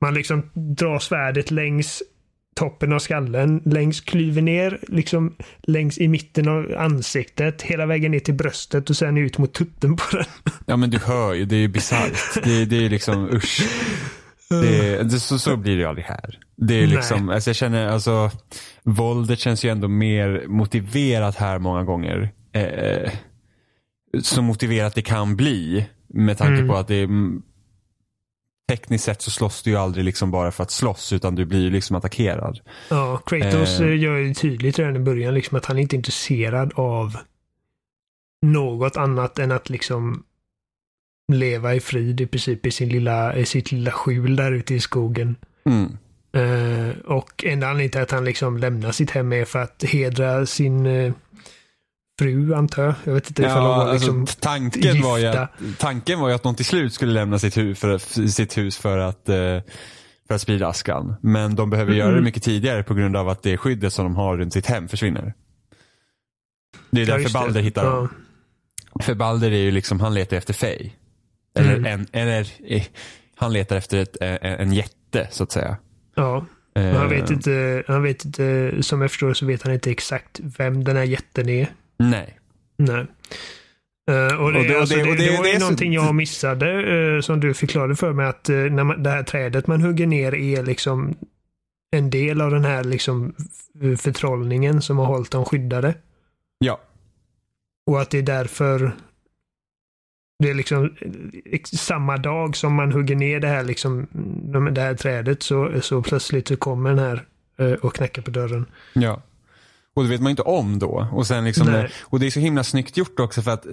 Man 0.02 0.14
liksom 0.14 0.50
drar 0.54 1.00
svärdet 1.00 1.52
längs 1.52 2.04
toppen 2.56 2.94
av 2.94 3.00
skallen, 3.00 3.62
längs 3.66 4.02
klyver 4.02 4.42
ner, 4.42 4.80
liksom 4.88 5.36
längs 5.62 5.98
i 5.98 6.08
mitten 6.08 6.48
av 6.48 6.76
ansiktet, 6.78 7.62
hela 7.62 7.86
vägen 7.86 8.12
ner 8.12 8.20
till 8.20 8.34
bröstet 8.34 8.90
och 8.90 8.98
sen 8.98 9.18
ut 9.18 9.38
mot 9.38 9.54
tutten 9.54 9.96
på 9.96 10.04
den. 10.12 10.26
Ja 10.66 10.78
men 10.78 10.90
du 10.90 11.00
hör 11.00 11.34
ju, 11.34 11.46
det 11.46 11.56
är 11.56 11.60
ju 11.60 11.68
bisarrt. 11.68 12.44
Det, 12.44 12.66
det 12.66 12.86
är 12.86 12.90
liksom 12.90 13.30
usch. 13.34 13.70
Det, 14.50 15.04
det, 15.04 15.20
så, 15.20 15.40
så 15.40 15.58
blir 15.58 15.76
det 15.76 15.82
ju 15.82 15.88
aldrig 15.88 16.06
här. 16.06 16.40
Det 16.56 16.84
är 16.84 16.88
liksom, 16.88 17.30
alltså 17.30 17.50
jag 17.50 17.56
känner, 17.56 17.88
alltså 17.88 18.32
våldet 18.84 19.40
känns 19.40 19.66
ju 19.66 19.70
ändå 19.70 19.88
mer 19.88 20.44
motiverat 20.48 21.36
här 21.36 21.60
många 21.60 21.84
gånger. 21.84 22.34
Eh, 22.52 23.12
så 24.22 24.42
motiverat 24.42 24.96
det 24.96 25.02
kan 25.02 25.36
bli. 25.36 25.86
Med 26.08 26.38
tanke 26.38 26.54
mm. 26.54 26.68
på 26.68 26.76
att 26.76 26.88
det 26.88 26.96
är 26.96 27.08
tekniskt 28.68 29.06
sett 29.06 29.22
så 29.22 29.32
slåss 29.32 29.64
du 29.64 29.70
ju 29.70 29.78
aldrig 29.78 30.06
liksom 30.06 30.32
bara 30.32 30.52
för 30.52 30.64
att 30.64 30.72
slåss 30.72 31.14
utan 31.14 31.36
du 31.36 31.46
blir 31.46 31.62
ju 31.62 31.70
liksom 31.70 31.96
attackerad. 31.96 32.60
Ja, 32.90 33.18
Kratos 33.26 33.80
eh. 33.80 33.98
gör 33.98 34.18
ju 34.18 34.34
tydligt 34.34 34.80
redan 34.80 34.96
i 34.96 35.00
början 35.00 35.34
liksom 35.34 35.58
att 35.58 35.66
han 35.66 35.80
inte 35.80 35.96
är 35.96 35.98
intresserad 35.98 36.74
av 36.76 37.18
något 38.46 38.98
annat 38.98 39.40
än 39.40 39.52
att 39.52 39.70
liksom 39.70 40.24
leva 41.34 41.76
i 41.76 41.80
frid 41.80 42.22
i 42.22 42.28
princip 42.28 42.66
i, 42.66 42.72
sin 42.72 42.90
lilla, 42.90 43.36
i 43.36 43.46
sitt 43.46 43.72
lilla 43.72 43.92
skjul 43.92 44.36
där 44.36 44.52
ute 44.52 44.76
i 44.76 44.80
skogen. 44.80 45.36
Mm. 45.66 45.98
Uh, 46.38 46.98
och 47.06 47.46
enda 47.46 47.68
anledningen 47.68 47.92
till 47.92 48.02
att 48.02 48.12
han 48.12 48.26
liksom 48.26 48.58
lämnar 48.58 48.92
sitt 48.92 49.12
hem 49.12 49.34
är 49.34 49.46
för 49.46 49.60
att 49.60 49.84
hedra 49.84 50.46
sin 50.46 50.86
uh, 50.86 51.14
fru 52.20 52.54
antar 52.54 52.84
jag. 52.84 52.94
Jag 53.04 53.14
vet 53.14 53.28
inte 53.28 53.42
ja, 53.42 53.48
ifall 53.48 53.64
de 53.64 53.70
var 53.70 53.88
alltså, 53.88 53.94
liksom 53.94 54.26
tanken 54.40 54.82
gifta. 54.82 55.08
Var 55.08 55.18
ju 55.18 55.26
att, 55.26 55.52
tanken 55.78 56.20
var 56.20 56.30
ju 56.30 56.36
att 56.36 56.44
någon 56.44 56.56
till 56.56 56.66
slut 56.66 56.94
skulle 56.94 57.14
lämna 57.14 57.40
sitt 57.40 57.58
hus 57.58 57.80
för, 57.80 57.98
sitt 58.28 58.58
hus 58.58 58.78
för 58.78 58.98
att 58.98 59.30
uh, 59.30 59.62
för 60.28 60.36
att 60.36 60.42
sprida 60.42 60.68
askan. 60.68 61.16
Men 61.22 61.56
de 61.56 61.70
behöver 61.70 61.92
mm. 61.92 62.00
göra 62.00 62.16
det 62.16 62.22
mycket 62.22 62.44
tidigare 62.44 62.84
på 62.84 62.94
grund 62.94 63.16
av 63.16 63.30
att 63.30 63.44
det 63.44 63.58
skyddet 63.58 63.94
som 63.94 64.06
de 64.06 64.16
har 64.16 64.38
runt 64.38 64.54
sitt 64.54 64.66
hem 64.66 64.88
försvinner. 64.88 65.34
Det 66.92 67.02
är 67.02 67.08
ja, 67.08 67.18
därför 67.18 67.34
Balder 67.34 67.62
hittar 67.62 67.86
ja. 67.86 67.92
dem. 67.92 68.10
För 69.02 69.16
Balder 69.16 69.52
är 69.52 69.62
ju 69.62 69.72
liksom, 69.72 70.00
han 70.00 70.14
letar 70.14 70.38
efter 70.38 70.54
Fey. 70.54 70.90
Eller, 71.56 71.76
mm. 71.76 71.86
en, 71.86 72.08
eller 72.12 72.48
eh, 72.66 72.84
han 73.36 73.54
letar 73.54 73.76
efter 73.76 73.98
ett, 73.98 74.18
en, 74.22 74.38
en 74.42 74.74
jätte 74.74 75.28
så 75.32 75.44
att 75.44 75.52
säga. 75.52 75.78
Ja. 76.16 76.46
Men 76.74 76.96
han 76.96 77.10
vet 77.10 77.30
inte, 77.30 77.84
han 77.88 78.04
vet 78.04 78.26
inte, 78.26 78.76
som 78.82 79.02
jag 79.02 79.12
förstår 79.12 79.34
så 79.34 79.46
vet 79.46 79.64
han 79.64 79.74
inte 79.74 79.92
exakt 79.92 80.40
vem 80.58 80.84
den 80.84 80.96
här 80.96 81.04
jätten 81.04 81.50
är. 81.50 81.68
Nej. 81.98 82.40
Nej. 82.78 83.08
Uh, 84.12 84.42
och 84.42 84.54
det, 84.54 84.60
och 84.60 84.66
det, 84.66 84.80
alltså, 84.80 84.96
det, 84.96 85.04
det, 85.04 85.16
det, 85.16 85.38
var 85.38 85.46
ju 85.46 85.60
någonting 85.60 85.94
jag 85.94 86.16
missade 86.16 86.84
uh, 86.84 87.22
som 87.22 87.40
du 87.40 87.54
förklarade 87.54 87.96
för 87.96 88.14
mig 88.14 88.26
att 88.26 88.50
uh, 88.50 88.72
när 88.72 88.84
man, 88.84 89.04
det 89.04 89.10
här 89.10 89.24
trädet 89.24 89.68
man 89.68 89.82
hugger 89.82 90.08
ner 90.08 90.36
är 90.36 90.64
liksom 90.64 91.16
en 91.92 92.10
del 92.10 92.42
av 92.42 92.52
den 92.52 92.66
här 92.66 92.84
liksom 92.84 93.36
förtrollningen 93.98 94.82
som 94.82 94.98
har 94.98 95.06
hållit 95.06 95.32
dem 95.32 95.46
skyddade. 95.46 95.96
Ja. 96.58 96.80
Och 97.88 98.02
att 98.02 98.10
det 98.10 98.18
är 98.18 98.24
därför 98.24 98.92
det 100.40 100.50
är 100.50 100.54
liksom 100.54 100.96
samma 101.64 102.18
dag 102.18 102.56
som 102.56 102.74
man 102.74 102.92
hugger 102.92 103.16
ner 103.16 103.40
det 103.40 103.48
här, 103.48 103.64
liksom, 103.64 104.08
det 104.74 104.82
här 104.82 104.96
trädet 104.96 105.44
så, 105.44 105.82
så 105.82 106.02
plötsligt 106.02 106.48
så 106.48 106.58
kommer 106.58 106.90
den 106.90 107.00
här 107.00 107.26
och 107.86 107.96
knackar 107.96 108.22
på 108.22 108.32
dörren. 108.32 108.66
Ja. 108.94 109.22
Och 109.96 110.04
det 110.04 110.10
vet 110.10 110.22
man 110.22 110.30
inte 110.30 110.42
om 110.42 110.80
då. 110.80 111.08
Och, 111.12 111.28
sen 111.28 111.44
liksom 111.44 111.68
det, 111.68 111.90
och 112.04 112.20
det 112.20 112.26
är 112.26 112.32
så 112.32 112.40
himla 112.40 112.64
snyggt 112.64 112.98
gjort 112.98 113.20
också 113.20 113.42
för 113.42 113.52
att 113.52 113.66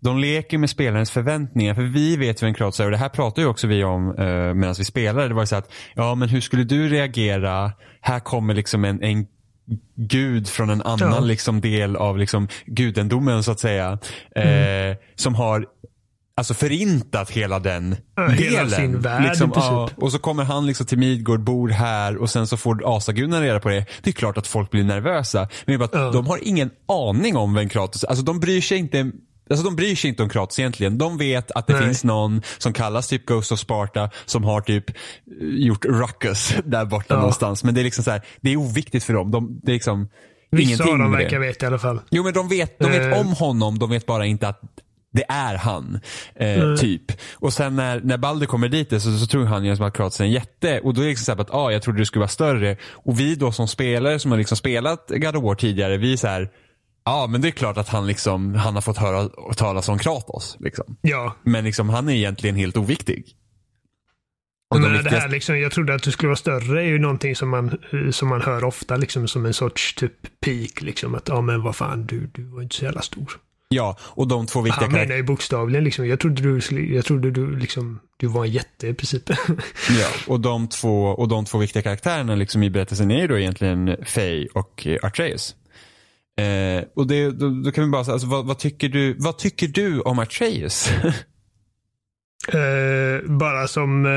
de 0.00 0.18
leker 0.18 0.58
med 0.58 0.70
spelarens 0.70 1.10
förväntningar. 1.10 1.74
För 1.74 1.82
vi 1.82 2.16
vet 2.16 2.42
ju 2.42 2.46
en 2.46 2.54
Kratos 2.54 2.80
är 2.80 2.84
och 2.84 2.90
det 2.90 2.96
här 2.96 3.08
pratar 3.08 3.42
ju 3.42 3.48
också 3.48 3.66
vi 3.66 3.84
om 3.84 4.08
eh, 4.18 4.54
medan 4.54 4.74
vi 4.78 4.84
spelade. 4.84 5.28
Det 5.28 5.34
var 5.34 5.44
så 5.44 5.56
att, 5.56 5.72
ja 5.94 6.14
men 6.14 6.28
hur 6.28 6.40
skulle 6.40 6.64
du 6.64 6.88
reagera? 6.88 7.72
Här 8.00 8.20
kommer 8.20 8.54
liksom 8.54 8.84
en, 8.84 9.02
en 9.02 9.26
gud 9.96 10.48
från 10.48 10.70
en 10.70 10.82
annan 10.82 11.12
ja. 11.12 11.20
liksom 11.20 11.60
del 11.60 11.96
av 11.96 12.18
liksom 12.18 12.48
gudendomen 12.66 13.42
så 13.42 13.52
att 13.52 13.60
säga. 13.60 13.98
Mm. 14.34 14.90
Eh, 14.90 14.96
som 15.14 15.34
har 15.34 15.66
alltså 16.34 16.54
förintat 16.54 17.30
hela 17.30 17.58
den 17.58 17.96
delen. 18.16 18.30
Hela 18.38 18.68
sin 18.70 19.00
värld 19.00 19.24
liksom, 19.24 19.52
ja, 19.54 19.90
Och 19.96 20.12
så 20.12 20.18
kommer 20.18 20.44
han 20.44 20.66
liksom 20.66 20.86
till 20.86 20.98
Midgård, 20.98 21.40
bor 21.40 21.68
här 21.68 22.16
och 22.16 22.30
sen 22.30 22.46
så 22.46 22.56
får 22.56 22.96
asagudarna 22.96 23.42
reda 23.44 23.60
på 23.60 23.68
det. 23.68 23.86
Det 24.02 24.10
är 24.10 24.14
klart 24.14 24.38
att 24.38 24.46
folk 24.46 24.70
blir 24.70 24.84
nervösa. 24.84 25.48
Men 25.66 25.78
bara, 25.78 25.88
ja. 25.92 26.10
de 26.10 26.26
har 26.26 26.38
ingen 26.42 26.70
aning 26.88 27.36
om 27.36 27.54
vem 27.54 27.68
Kratos. 27.68 28.04
Alltså 28.04 28.24
de 28.24 28.40
bryr 28.40 28.60
sig 28.60 28.78
inte 28.78 29.10
Alltså 29.50 29.64
de 29.64 29.76
bryr 29.76 29.96
sig 29.96 30.10
inte 30.10 30.22
om 30.22 30.28
Kratos 30.28 30.58
egentligen. 30.58 30.98
De 30.98 31.18
vet 31.18 31.50
att 31.50 31.66
det 31.66 31.72
Nej. 31.72 31.82
finns 31.82 32.04
någon 32.04 32.42
som 32.58 32.72
kallas 32.72 33.08
typ 33.08 33.26
Ghost 33.26 33.52
of 33.52 33.58
Sparta 33.58 34.10
som 34.26 34.44
har 34.44 34.60
typ 34.60 34.90
eh, 34.90 34.94
gjort 35.40 35.84
ruckus 35.84 36.54
där 36.64 36.84
borta 36.84 37.06
Ja. 37.14 37.16
någonstans. 37.16 37.64
Men 37.64 37.74
det 37.74 37.80
är 37.80 37.84
liksom 37.84 38.04
så 38.04 38.10
här, 38.10 38.22
det 38.40 38.50
är 38.52 38.56
oviktigt 38.56 39.04
för 39.04 39.12
dem. 39.14 39.30
De, 39.30 39.60
det 39.62 39.72
är 39.72 39.74
liksom 39.74 40.08
Vissa 40.50 40.62
ingenting 40.68 40.92
av 40.92 40.98
dem 40.98 41.12
verkar 41.12 41.38
veta 41.38 41.66
i 41.66 41.68
alla 41.68 41.78
fall. 41.78 42.00
Jo 42.10 42.24
men 42.24 42.32
de 42.32 42.48
vet, 42.48 42.78
de 42.78 42.90
vet 42.90 43.12
Eh. 43.12 43.20
om 43.20 43.26
honom, 43.32 43.78
de 43.78 43.90
vet 43.90 44.06
bara 44.06 44.26
inte 44.26 44.48
att 44.48 44.60
det 45.12 45.24
är 45.28 45.54
han. 45.56 46.00
Eh, 46.34 46.74
Typ. 46.74 47.02
Och 47.34 47.52
sen 47.52 47.76
när, 47.76 48.00
när 48.00 48.16
Balder 48.18 48.46
kommer 48.46 48.68
dit 48.68 48.90
så, 48.90 49.00
så 49.18 49.26
tror 49.26 49.44
han 49.44 49.64
ju 49.64 49.70
att 49.84 49.94
Kratos 49.94 50.20
är 50.20 50.24
en 50.24 50.30
jätte. 50.30 50.80
Och 50.80 50.94
då 50.94 51.00
är 51.00 51.04
det 51.04 51.10
liksom 51.10 51.36
så 51.36 51.42
att 51.42 51.54
ah, 51.54 51.70
jag 51.70 51.82
trodde 51.82 51.98
du 51.98 52.04
skulle 52.04 52.20
vara 52.20 52.28
större. 52.28 52.76
Och 52.92 53.20
vi 53.20 53.34
då 53.34 53.52
som 53.52 53.68
spelare 53.68 54.18
som 54.18 54.30
har 54.30 54.38
liksom 54.38 54.56
spelat 54.56 55.06
God 55.08 55.36
of 55.36 55.44
War 55.44 55.54
tidigare, 55.54 55.96
vi 55.96 56.12
är 56.12 56.16
så 56.16 56.26
här. 56.26 56.50
Ja 57.04 57.26
men 57.30 57.40
det 57.40 57.48
är 57.48 57.52
klart 57.52 57.76
att 57.78 57.88
han 57.88 58.06
liksom, 58.06 58.54
han 58.54 58.74
har 58.74 58.82
fått 58.82 58.96
höra 58.96 59.28
talas 59.56 59.88
om 59.88 59.98
Kratos. 59.98 60.56
Liksom. 60.60 60.96
Ja, 61.00 61.36
Men 61.42 61.64
liksom 61.64 61.88
han 61.88 62.08
är 62.08 62.12
egentligen 62.14 62.56
helt 62.56 62.76
oviktig. 62.76 63.24
Och 64.70 64.80
de 64.80 64.82
men 64.82 64.92
det 64.92 64.98
viktigaste- 64.98 65.20
här 65.20 65.28
liksom, 65.28 65.58
jag 65.60 65.72
trodde 65.72 65.94
att 65.94 66.02
du 66.02 66.10
skulle 66.10 66.28
vara 66.28 66.36
större 66.36 66.82
är 66.82 66.86
ju 66.86 66.98
någonting 66.98 67.36
som 67.36 67.48
man, 67.48 67.78
som 68.10 68.28
man 68.28 68.42
hör 68.42 68.64
ofta 68.64 68.96
liksom 68.96 69.28
som 69.28 69.46
en 69.46 69.54
sorts 69.54 69.94
typ 69.94 70.40
peak 70.40 70.80
liksom. 70.82 71.14
Att 71.14 71.28
ja 71.28 71.40
men 71.40 71.62
vad 71.62 71.76
fan 71.76 72.06
du, 72.06 72.26
du 72.34 72.44
var 72.44 72.62
inte 72.62 72.76
så 72.76 72.84
jävla 72.84 73.02
stor. 73.02 73.32
Ja, 73.72 73.96
och 74.00 74.28
de 74.28 74.46
två 74.46 74.60
viktiga 74.60 74.82
Han 74.88 74.92
menar 74.92 75.16
ju 75.16 75.22
bokstavligen 75.22 75.84
liksom. 75.84 76.06
Jag 76.08 76.20
trodde 76.20 76.42
du, 76.42 76.60
jag 76.94 77.04
trodde 77.04 77.30
du 77.30 77.56
liksom, 77.56 78.00
du 78.16 78.26
var 78.26 78.44
en 78.44 78.50
jätte 78.50 78.88
i 78.88 78.94
princip. 78.94 79.30
Ja, 80.00 80.08
och 80.26 80.40
de 80.40 80.68
två, 80.68 81.04
och 81.04 81.28
de 81.28 81.44
två 81.44 81.58
viktiga 81.58 81.82
karaktärerna 81.82 82.34
liksom 82.34 82.62
i 82.62 82.70
berättelsen 82.70 83.10
är 83.10 83.20
ju 83.20 83.26
då 83.28 83.38
egentligen 83.38 83.96
Faye 84.06 84.48
och 84.54 84.86
eh, 84.86 84.98
Atreus. 85.02 85.54
Eh, 86.38 86.84
och 86.96 87.06
det, 87.06 87.30
då, 87.30 87.50
då 87.64 87.70
kan 87.72 87.84
vi 87.84 87.90
bara 87.90 88.04
säga, 88.04 88.12
alltså, 88.12 88.28
vad, 88.28 88.46
vad, 88.46 88.58
tycker 88.58 88.88
du, 88.88 89.16
vad 89.18 89.38
tycker 89.38 89.68
du 89.68 90.00
om 90.00 90.18
Atreus? 90.18 90.90
Eh, 92.48 93.30
bara 93.30 93.68
som 93.68 94.06
eh, 94.06 94.10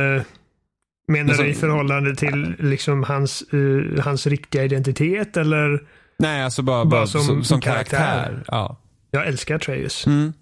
Menar 1.07 1.27
Men 1.27 1.35
som- 1.35 1.45
du 1.45 1.51
i 1.51 1.53
förhållande 1.53 2.15
till 2.15 2.55
liksom 2.59 3.03
hans, 3.03 3.41
eh, 3.41 4.03
hans 4.03 4.27
riktiga 4.27 4.63
identitet 4.63 5.37
eller? 5.37 5.79
Nej, 6.19 6.43
alltså 6.43 6.61
bara, 6.61 6.85
Bara 6.85 6.89
bara, 6.99 7.07
som 7.07 7.21
som, 7.21 7.43
som, 7.43 7.61
karaktär. 7.61 7.97
karaktär. 7.97 8.43
Ja. 8.47 8.77
Jag 9.15 9.27
älskar 9.27 9.55
Atreus. 9.55 10.07
Mm. 10.07 10.33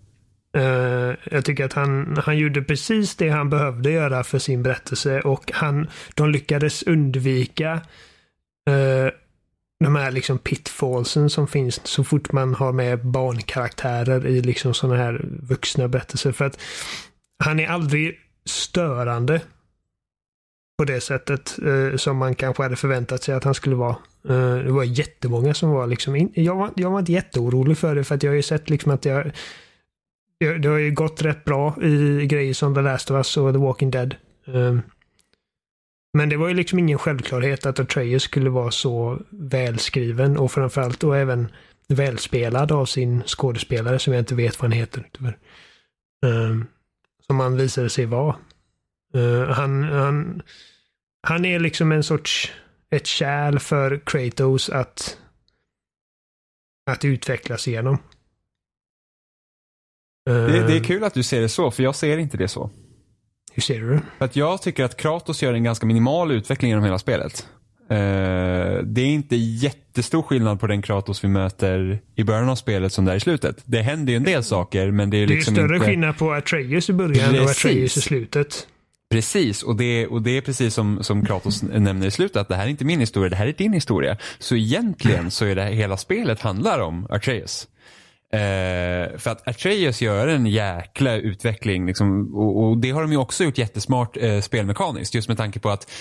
Eh, 0.57 1.15
jag 1.31 1.45
tycker 1.45 1.65
att 1.65 1.73
han, 1.73 2.17
han 2.25 2.37
gjorde 2.37 2.61
precis 2.61 3.15
det 3.15 3.29
han 3.29 3.49
behövde 3.49 3.91
göra 3.91 4.23
för 4.23 4.39
sin 4.39 4.63
berättelse 4.63 5.21
och 5.21 5.51
han, 5.53 5.87
de 6.15 6.29
lyckades 6.29 6.83
undvika 6.83 7.71
eh, 8.69 9.11
de 9.83 9.95
här 9.95 10.11
liksom 10.11 10.37
pitfallsen 10.37 11.29
som 11.29 11.47
finns 11.47 11.87
så 11.87 12.03
fort 12.03 12.31
man 12.31 12.53
har 12.53 12.71
med 12.71 13.05
barnkaraktärer 13.05 14.25
i 14.25 14.41
liksom 14.41 14.73
sådana 14.73 14.97
här 14.97 15.25
vuxna 15.25 15.87
berättelser. 15.87 16.31
För 16.31 16.45
att 16.45 16.59
han 17.43 17.59
är 17.59 17.67
aldrig 17.67 18.19
störande 18.45 19.41
på 20.77 20.85
det 20.85 21.01
sättet 21.01 21.59
eh, 21.65 21.97
som 21.97 22.17
man 22.17 22.35
kanske 22.35 22.63
hade 22.63 22.75
förväntat 22.75 23.23
sig 23.23 23.35
att 23.35 23.43
han 23.43 23.53
skulle 23.53 23.75
vara. 23.75 23.95
Eh, 24.29 24.55
det 24.55 24.71
var 24.71 24.83
jättemånga 24.83 25.53
som 25.53 25.69
var 25.69 25.87
liksom, 25.87 26.15
in, 26.15 26.31
jag, 26.33 26.55
var, 26.55 26.71
jag 26.75 26.91
var 26.91 26.99
inte 26.99 27.11
jätteorolig 27.11 27.77
för 27.77 27.95
det 27.95 28.03
för 28.03 28.15
att 28.15 28.23
jag 28.23 28.31
har 28.31 28.35
ju 28.35 28.41
sett 28.41 28.69
liksom 28.69 28.91
att 28.91 29.05
jag 29.05 29.31
det, 30.43 30.57
det 30.57 30.69
har 30.69 30.77
ju 30.77 30.91
gått 30.91 31.21
rätt 31.21 31.45
bra 31.45 31.81
i 31.81 32.25
grejer 32.25 32.53
som 32.53 32.75
The 32.75 32.81
Last 32.81 33.11
of 33.11 33.15
Us 33.15 33.37
och 33.37 33.53
The 33.53 33.59
Walking 33.59 33.91
Dead. 33.91 34.15
Um, 34.45 34.81
men 36.17 36.29
det 36.29 36.37
var 36.37 36.47
ju 36.47 36.53
liksom 36.53 36.79
ingen 36.79 36.97
självklarhet 36.97 37.65
att 37.65 37.79
Atreus 37.79 38.23
skulle 38.23 38.49
vara 38.49 38.71
så 38.71 39.19
välskriven 39.29 40.37
och 40.37 40.51
framförallt 40.51 40.99
då 40.99 41.13
även 41.13 41.51
välspelad 41.87 42.71
av 42.71 42.85
sin 42.85 43.23
skådespelare 43.25 43.99
som 43.99 44.13
jag 44.13 44.21
inte 44.21 44.35
vet 44.35 44.61
vad 44.61 44.71
han 44.71 44.79
heter. 44.79 45.09
tyvärr. 45.11 45.37
Um, 46.25 46.67
som 47.27 47.39
han 47.39 47.57
visade 47.57 47.89
sig 47.89 48.05
vara. 48.05 48.35
Uh, 49.15 49.43
han, 49.43 49.83
han, 49.83 50.41
han 51.27 51.45
är 51.45 51.59
liksom 51.59 51.91
en 51.91 52.03
sorts 52.03 52.51
ett 52.95 53.07
kärl 53.07 53.59
för 53.59 54.01
Kratos 54.05 54.69
att 54.69 55.17
att 56.91 57.05
utvecklas 57.05 57.67
igenom. 57.67 57.97
Det, 60.25 60.47
det 60.47 60.57
är 60.57 60.75
Eh, 60.75 60.81
kul 60.81 61.03
att 61.03 61.13
du 61.13 61.23
ser 61.23 61.41
det 61.41 61.49
så, 61.49 61.71
för 61.71 61.83
jag 61.83 61.95
ser 61.95 62.17
inte 62.17 62.37
det 62.37 62.47
så. 62.47 62.69
Hur 63.53 63.61
ser 63.61 63.79
du 63.79 63.89
det? 63.89 64.01
För 64.17 64.25
att 64.25 64.35
jag 64.35 64.61
tycker 64.61 64.83
att 64.83 64.97
Kratos 64.97 65.43
gör 65.43 65.53
en 65.53 65.63
ganska 65.63 65.85
minimal 65.85 66.31
utveckling 66.31 66.69
genom 66.69 66.83
hela 66.83 66.99
spelet. 66.99 67.47
Eh, 67.89 67.95
det 68.83 69.01
är 69.01 69.05
inte 69.05 69.35
jättestor 69.35 70.21
skillnad 70.21 70.59
på 70.59 70.67
den 70.67 70.81
Kratos 70.81 71.23
vi 71.23 71.27
möter 71.27 72.01
i 72.15 72.23
början 72.23 72.49
av 72.49 72.55
spelet 72.55 72.93
som 72.93 73.05
det 73.05 73.11
är 73.11 73.15
i 73.15 73.19
slutet. 73.19 73.61
Det 73.65 73.81
händer 73.81 74.13
ju 74.13 74.17
en 74.17 74.23
del 74.23 74.43
saker 74.43 74.91
men 74.91 75.09
det 75.09 75.17
är 75.17 75.27
Det 75.27 75.33
är 75.33 75.35
liksom 75.35 75.55
större 75.55 75.75
inte... 75.75 75.87
skillnad 75.87 76.17
på 76.17 76.33
Atreus 76.33 76.89
i 76.89 76.93
början 76.93 77.29
och 77.29 77.47
Precis. 77.47 77.65
Atreus 77.65 77.97
i 77.97 78.01
slutet. 78.01 78.67
Precis, 79.13 79.63
och 79.63 79.75
det, 79.75 80.07
och 80.07 80.21
det 80.21 80.37
är 80.37 80.41
precis 80.41 80.73
som, 80.73 81.03
som 81.03 81.25
Kratos 81.25 81.63
nämner 81.63 82.07
i 82.07 82.11
slutet, 82.11 82.37
att 82.37 82.47
det 82.47 82.55
här 82.55 82.65
är 82.65 82.69
inte 82.69 82.85
min 82.85 82.99
historia, 82.99 83.29
det 83.29 83.35
här 83.35 83.47
är 83.47 83.53
din 83.53 83.73
historia. 83.73 84.17
Så 84.39 84.55
egentligen 84.55 85.31
så 85.31 85.45
är 85.45 85.55
det 85.55 85.65
hela 85.65 85.97
spelet 85.97 86.41
handlar 86.41 86.79
om 86.79 87.07
Atreus. 87.09 87.67
Eh, 88.33 89.17
för 89.17 89.29
att 89.29 89.47
Atreus 89.47 90.01
gör 90.01 90.27
en 90.27 90.45
jäkla 90.45 91.15
utveckling 91.15 91.85
liksom, 91.85 92.35
och, 92.35 92.63
och 92.63 92.77
det 92.77 92.91
har 92.91 93.01
de 93.01 93.11
ju 93.11 93.17
också 93.17 93.43
gjort 93.43 93.57
jättesmart 93.57 94.17
eh, 94.17 94.41
spelmekaniskt 94.41 95.15
just 95.15 95.27
med 95.27 95.37
tanke 95.37 95.59
på 95.59 95.69
att 95.69 95.91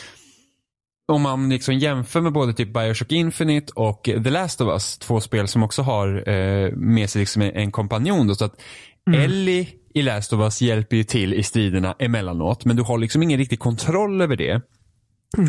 om 1.13 1.23
man 1.23 1.49
liksom 1.49 1.75
jämför 1.75 2.21
med 2.21 2.33
både 2.33 2.53
typ 2.53 2.73
Bioshock 2.73 3.13
Infinite 3.13 3.73
och 3.77 4.03
The 4.05 4.31
Last 4.31 4.61
of 4.61 4.69
Us, 4.69 4.99
två 4.99 5.21
spel 5.21 5.49
som 5.49 5.63
också 5.63 5.83
har 5.83 6.29
eh, 6.29 6.73
med 6.73 7.11
sig 7.11 7.21
liksom 7.21 7.43
en, 7.43 7.51
en 7.51 7.73
kompanjon. 7.73 8.27
Då, 8.27 8.35
så 8.35 8.45
att 8.45 8.61
Ellie 9.17 9.69
i 9.95 10.03
Last 10.03 10.33
of 10.33 10.41
Us 10.41 10.63
hjälper 10.63 10.97
ju 10.97 11.05
till 11.05 11.35
i 11.35 11.43
striderna 11.43 11.95
emellanåt, 11.99 12.65
men 12.65 12.77
du 12.77 12.83
har 12.83 12.99
liksom 12.99 13.23
ingen 13.23 13.39
riktig 13.39 13.59
kontroll 13.59 14.21
över 14.21 14.37
det. 14.37 14.61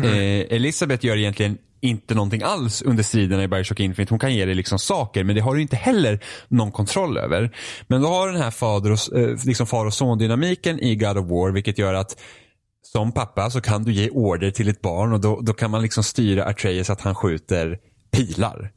Eh, 0.04 0.56
Elisabeth 0.56 1.06
gör 1.06 1.16
egentligen 1.16 1.58
inte 1.80 2.14
någonting 2.14 2.42
alls 2.42 2.82
under 2.82 3.02
striderna 3.02 3.42
i 3.42 3.48
Bioshock 3.48 3.80
Infinite. 3.80 4.12
Hon 4.12 4.18
kan 4.18 4.34
ge 4.34 4.44
dig 4.44 4.54
liksom 4.54 4.78
saker, 4.78 5.24
men 5.24 5.34
det 5.34 5.40
har 5.40 5.54
du 5.54 5.62
inte 5.62 5.76
heller 5.76 6.20
någon 6.48 6.72
kontroll 6.72 7.18
över. 7.18 7.56
Men 7.86 8.00
du 8.00 8.06
har 8.06 8.28
den 8.28 8.42
här 8.42 8.50
fader 8.50 8.92
och, 8.92 9.18
eh, 9.18 9.36
liksom 9.46 9.66
far 9.66 9.86
och 9.86 9.94
son 9.94 10.18
dynamiken 10.18 10.80
i 10.80 10.96
God 10.96 11.18
of 11.18 11.26
War, 11.26 11.50
vilket 11.50 11.78
gör 11.78 11.94
att 11.94 12.16
som 12.82 13.12
pappa 13.12 13.50
så 13.50 13.60
kan 13.60 13.82
du 13.82 13.92
ge 13.92 14.10
order 14.10 14.50
till 14.50 14.68
ett 14.68 14.80
barn 14.80 15.12
och 15.12 15.20
då, 15.20 15.40
då 15.40 15.52
kan 15.52 15.70
man 15.70 15.82
liksom 15.82 16.04
styra 16.04 16.44
Atreus 16.44 16.90
att 16.90 17.00
han 17.00 17.14
skjuter 17.14 17.78
pilar. 18.12 18.70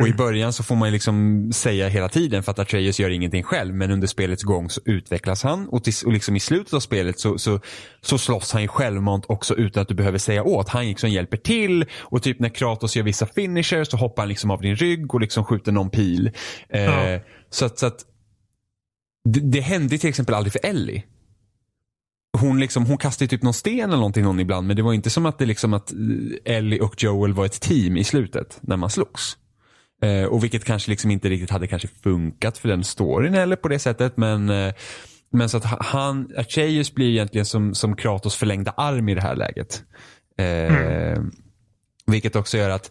Och 0.00 0.08
i 0.08 0.12
början 0.12 0.52
så 0.52 0.62
får 0.62 0.76
man 0.76 0.92
liksom 0.92 1.48
säga 1.52 1.88
hela 1.88 2.08
tiden 2.08 2.42
för 2.42 2.52
att 2.52 2.58
Atreus 2.58 3.00
gör 3.00 3.10
ingenting 3.10 3.42
själv 3.42 3.74
men 3.74 3.90
under 3.90 4.06
spelets 4.06 4.42
gång 4.42 4.70
så 4.70 4.80
utvecklas 4.84 5.42
han 5.42 5.68
och, 5.68 5.84
till, 5.84 5.92
och 6.06 6.12
liksom 6.12 6.36
i 6.36 6.40
slutet 6.40 6.74
av 6.74 6.80
spelet 6.80 7.20
så, 7.20 7.38
så, 7.38 7.60
så 8.00 8.18
slåss 8.18 8.52
han 8.52 8.62
ju 8.62 8.68
självmant 8.68 9.24
också 9.28 9.54
utan 9.54 9.82
att 9.82 9.88
du 9.88 9.94
behöver 9.94 10.18
säga 10.18 10.42
åt. 10.42 10.68
Han 10.68 10.86
liksom 10.86 11.10
hjälper 11.10 11.36
till 11.36 11.84
och 11.98 12.22
typ 12.22 12.40
när 12.40 12.48
Kratos 12.48 12.96
gör 12.96 13.02
vissa 13.04 13.26
finishers 13.26 13.88
så 13.88 13.96
hoppar 13.96 14.22
han 14.22 14.28
liksom 14.28 14.50
av 14.50 14.60
din 14.60 14.76
rygg 14.76 15.14
och 15.14 15.20
liksom 15.20 15.44
skjuter 15.44 15.72
någon 15.72 15.90
pil. 15.90 16.30
Eh, 16.68 16.82
Ja. 16.82 17.20
Så 17.50 17.64
att, 17.64 17.78
så 17.78 17.86
att 17.86 18.04
det, 19.28 19.40
det 19.40 19.60
hände 19.60 19.98
till 19.98 20.08
exempel 20.08 20.34
aldrig 20.34 20.52
för 20.52 20.66
Ellie 20.66 21.04
hon, 22.40 22.60
liksom, 22.60 22.86
hon 22.86 22.98
kastade 22.98 23.28
typ 23.28 23.42
någon 23.42 23.54
sten 23.54 23.88
eller 23.88 23.96
någonting 23.96 24.24
någon 24.24 24.40
ibland 24.40 24.66
men 24.66 24.76
det 24.76 24.82
var 24.82 24.92
inte 24.92 25.10
som 25.10 25.26
att 25.26 25.38
det 25.38 25.46
liksom 25.46 25.74
att 25.74 25.92
Ellie 26.44 26.80
och 26.80 27.02
Joel 27.02 27.32
var 27.32 27.46
ett 27.46 27.60
team 27.60 27.96
i 27.96 28.04
slutet 28.04 28.58
när 28.60 28.76
man 28.76 28.90
slogs. 28.90 29.36
Eh, 30.02 30.24
och 30.24 30.44
vilket 30.44 30.64
kanske 30.64 30.90
liksom 30.90 31.10
inte 31.10 31.28
riktigt 31.28 31.50
hade 31.50 31.66
kanske 31.66 31.88
funkat 31.88 32.58
för 32.58 32.68
den 32.68 32.84
storyn 32.84 33.34
eller 33.34 33.56
på 33.56 33.68
det 33.68 33.78
sättet 33.78 34.16
men 34.16 34.50
eh, 34.50 34.74
men 35.32 35.48
så 35.48 35.56
att 35.56 35.64
ha- 35.64 35.82
han, 35.82 36.32
Atreus 36.36 36.94
blir 36.94 37.08
egentligen 37.10 37.44
som, 37.46 37.74
som 37.74 37.96
Kratos 37.96 38.34
förlängda 38.36 38.70
arm 38.70 39.08
i 39.08 39.14
det 39.14 39.20
här 39.20 39.36
läget. 39.36 39.82
Eh, 40.38 41.22
Vilket 42.06 42.36
också 42.36 42.58
gör 42.58 42.70
att 42.70 42.90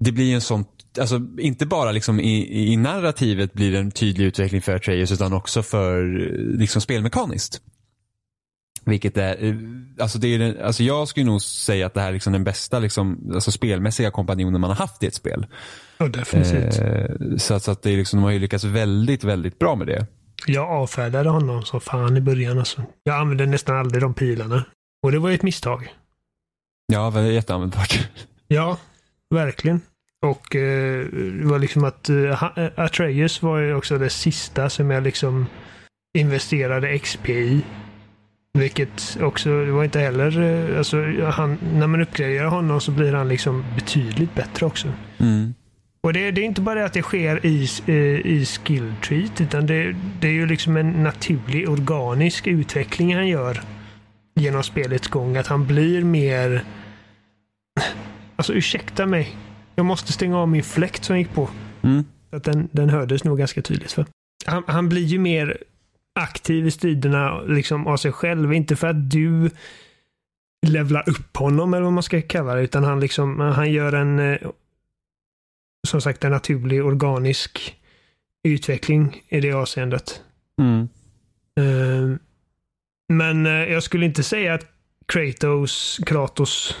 det 0.00 0.12
blir 0.12 0.34
en 0.34 0.40
sån, 0.40 0.64
alltså 1.00 1.20
inte 1.38 1.66
bara 1.66 1.92
liksom 1.92 2.20
i, 2.20 2.72
i 2.72 2.76
narrativet 2.76 3.52
blir 3.52 3.72
det 3.72 3.78
en 3.78 3.90
tydlig 3.90 4.24
utveckling 4.24 4.62
för 4.62 4.74
Atreus 4.76 5.12
utan 5.12 5.32
också 5.32 5.62
för 5.62 6.20
eh, 6.20 6.58
liksom 6.58 6.82
spelmekaniskt. 6.82 7.60
Vilket 8.84 9.16
är, 9.16 9.44
eh, 9.44 9.54
alltså 10.00 10.18
det 10.18 10.28
är 10.34 10.38
den, 10.38 10.60
alltså 10.62 10.82
jag 10.82 11.08
skulle 11.08 11.26
nog 11.26 11.42
säga 11.42 11.86
att 11.86 11.94
det 11.94 12.00
här 12.00 12.08
är 12.08 12.12
liksom 12.12 12.32
den 12.32 12.44
bästa 12.44 12.78
liksom, 12.78 13.30
alltså 13.34 13.52
spelmässiga 13.52 14.10
kompanjonen 14.10 14.60
man 14.60 14.70
har 14.70 14.76
haft 14.76 15.02
i 15.02 15.06
ett 15.06 15.14
spel. 15.14 15.46
Ja, 16.00 16.08
definitivt. 16.08 16.78
Eh, 16.80 17.36
så, 17.36 17.54
att- 17.54 17.62
så 17.62 17.70
att 17.70 17.82
det 17.82 17.90
är 17.90 17.96
liksom, 17.96 18.18
de 18.18 18.24
har 18.24 18.30
ju 18.30 18.38
lyckats 18.38 18.64
väldigt, 18.64 19.24
väldigt 19.24 19.58
bra 19.58 19.74
med 19.76 19.86
det. 19.86 20.06
Jag 20.46 20.68
avfärdade 20.70 21.28
honom 21.30 21.62
som 21.62 21.80
fan 21.80 22.16
i 22.16 22.20
början. 22.20 22.58
Alltså. 22.58 22.82
Jag 23.02 23.16
använde 23.16 23.46
nästan 23.46 23.76
aldrig 23.76 24.02
de 24.02 24.14
pilarna. 24.14 24.64
Och 25.02 25.12
det 25.12 25.18
var 25.18 25.28
ju 25.28 25.34
ett 25.34 25.42
misstag. 25.42 25.94
Ja, 26.92 27.10
det 27.10 27.20
är 27.20 27.24
jätteanvändbart. 27.24 28.08
Ja, 28.48 28.78
verkligen. 29.34 29.80
Och 30.26 30.56
eh, 30.56 31.06
det 31.12 31.44
var 31.46 31.58
liksom 31.58 31.84
att 31.84 32.08
eh, 32.08 32.42
eh, 32.56 32.70
Atreus 32.76 33.42
var 33.42 33.58
ju 33.58 33.74
också 33.74 33.98
det 33.98 34.10
sista 34.10 34.70
som 34.70 34.90
jag 34.90 35.02
liksom 35.02 35.46
investerade 36.18 36.98
XP 36.98 37.28
i. 37.28 37.62
Vilket 38.58 39.18
också, 39.20 39.64
det 39.64 39.72
var 39.72 39.84
inte 39.84 40.00
heller, 40.00 40.40
eh, 40.70 40.78
alltså 40.78 40.96
han, 41.30 41.58
när 41.74 41.86
man 41.86 42.00
uppgraderar 42.02 42.46
honom 42.48 42.80
så 42.80 42.90
blir 42.90 43.12
han 43.12 43.28
liksom 43.28 43.64
betydligt 43.74 44.34
bättre 44.34 44.66
också. 44.66 44.88
Mm. 45.18 45.54
Och 46.02 46.12
det, 46.12 46.30
det, 46.30 46.40
är 46.40 46.44
inte 46.44 46.60
bara 46.60 46.74
det 46.74 46.84
att 46.84 46.92
det 46.92 47.02
sker 47.02 47.46
i, 47.46 47.68
i 48.24 48.46
skill 48.46 48.92
treat, 49.04 49.40
utan 49.40 49.66
det, 49.66 49.96
det 50.20 50.28
är 50.28 50.32
ju 50.32 50.46
liksom 50.46 50.76
en 50.76 51.02
naturlig 51.02 51.68
organisk 51.68 52.46
utveckling 52.46 53.14
han 53.14 53.28
gör 53.28 53.60
genom 54.34 54.62
spelets 54.62 55.08
gång. 55.08 55.36
Att 55.36 55.46
han 55.46 55.66
blir 55.66 56.04
mer... 56.04 56.64
Alltså 58.36 58.52
ursäkta 58.52 59.06
mig. 59.06 59.36
Jag 59.74 59.86
måste 59.86 60.12
stänga 60.12 60.38
av 60.38 60.48
min 60.48 60.62
fläkt 60.62 61.04
som 61.04 61.18
gick 61.18 61.34
på. 61.34 61.48
Mm. 61.82 62.04
Att 62.30 62.44
den, 62.44 62.68
den 62.72 62.90
hördes 62.90 63.24
nog 63.24 63.38
ganska 63.38 63.62
tydligt. 63.62 63.92
för. 63.92 64.06
Han, 64.46 64.62
han 64.66 64.88
blir 64.88 65.04
ju 65.04 65.18
mer 65.18 65.58
aktiv 66.12 66.66
i 66.66 66.70
striderna 66.70 67.40
liksom 67.40 67.86
av 67.86 67.96
sig 67.96 68.12
själv. 68.12 68.52
Inte 68.52 68.76
för 68.76 68.86
att 68.86 69.10
du 69.10 69.50
levlar 70.66 71.08
upp 71.08 71.36
honom 71.36 71.74
eller 71.74 71.84
vad 71.84 71.92
man 71.92 72.02
ska 72.02 72.22
kalla 72.22 72.54
det. 72.54 72.62
Utan 72.62 72.84
han, 72.84 73.00
liksom, 73.00 73.40
han 73.40 73.72
gör 73.72 73.92
en 73.92 74.18
eh, 74.18 74.38
som 75.88 76.00
sagt 76.00 76.24
en 76.24 76.30
naturlig 76.30 76.84
organisk 76.84 77.76
utveckling 78.44 79.22
i 79.28 79.40
det 79.40 79.52
avseendet. 79.52 80.22
Mm. 80.60 80.88
Uh, 81.60 82.16
men 83.08 83.46
uh, 83.46 83.72
jag 83.72 83.82
skulle 83.82 84.06
inte 84.06 84.22
säga 84.22 84.54
att 84.54 84.66
Kratos, 85.06 86.00
Kratos 86.06 86.76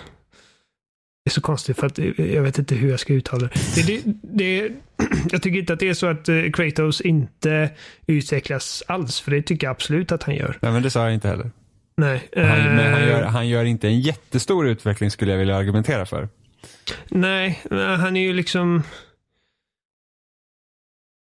det 1.24 1.28
är 1.28 1.32
så 1.32 1.40
konstigt 1.40 1.76
för 1.76 1.86
att 1.86 1.98
jag 2.18 2.42
vet 2.42 2.58
inte 2.58 2.74
hur 2.74 2.90
jag 2.90 3.00
ska 3.00 3.12
uttala 3.12 3.48
det. 3.48 3.86
det, 3.86 4.02
det, 4.04 4.14
det 4.22 4.72
jag 5.30 5.42
tycker 5.42 5.58
inte 5.58 5.72
att 5.72 5.80
det 5.80 5.88
är 5.88 5.94
så 5.94 6.06
att 6.06 6.28
uh, 6.28 6.50
Kratos 6.50 7.00
inte 7.00 7.70
utvecklas 8.06 8.82
alls, 8.86 9.20
för 9.20 9.30
det 9.30 9.42
tycker 9.42 9.66
jag 9.66 9.72
absolut 9.72 10.12
att 10.12 10.22
han 10.22 10.34
gör. 10.34 10.58
Nej, 10.62 10.72
men 10.72 10.82
det 10.82 10.90
sa 10.90 11.04
jag 11.04 11.14
inte 11.14 11.28
heller. 11.28 11.50
Nej. 11.96 12.28
Han, 12.36 12.44
men 12.46 12.92
han 12.92 13.02
gör, 13.02 13.22
han 13.22 13.48
gör 13.48 13.64
inte 13.64 13.88
en 13.88 14.00
jättestor 14.00 14.68
utveckling 14.68 15.10
skulle 15.10 15.30
jag 15.30 15.38
vilja 15.38 15.56
argumentera 15.56 16.06
för. 16.06 16.28
Nej, 17.08 17.62
han 17.70 18.16
är 18.16 18.20
ju 18.20 18.32
liksom... 18.32 18.82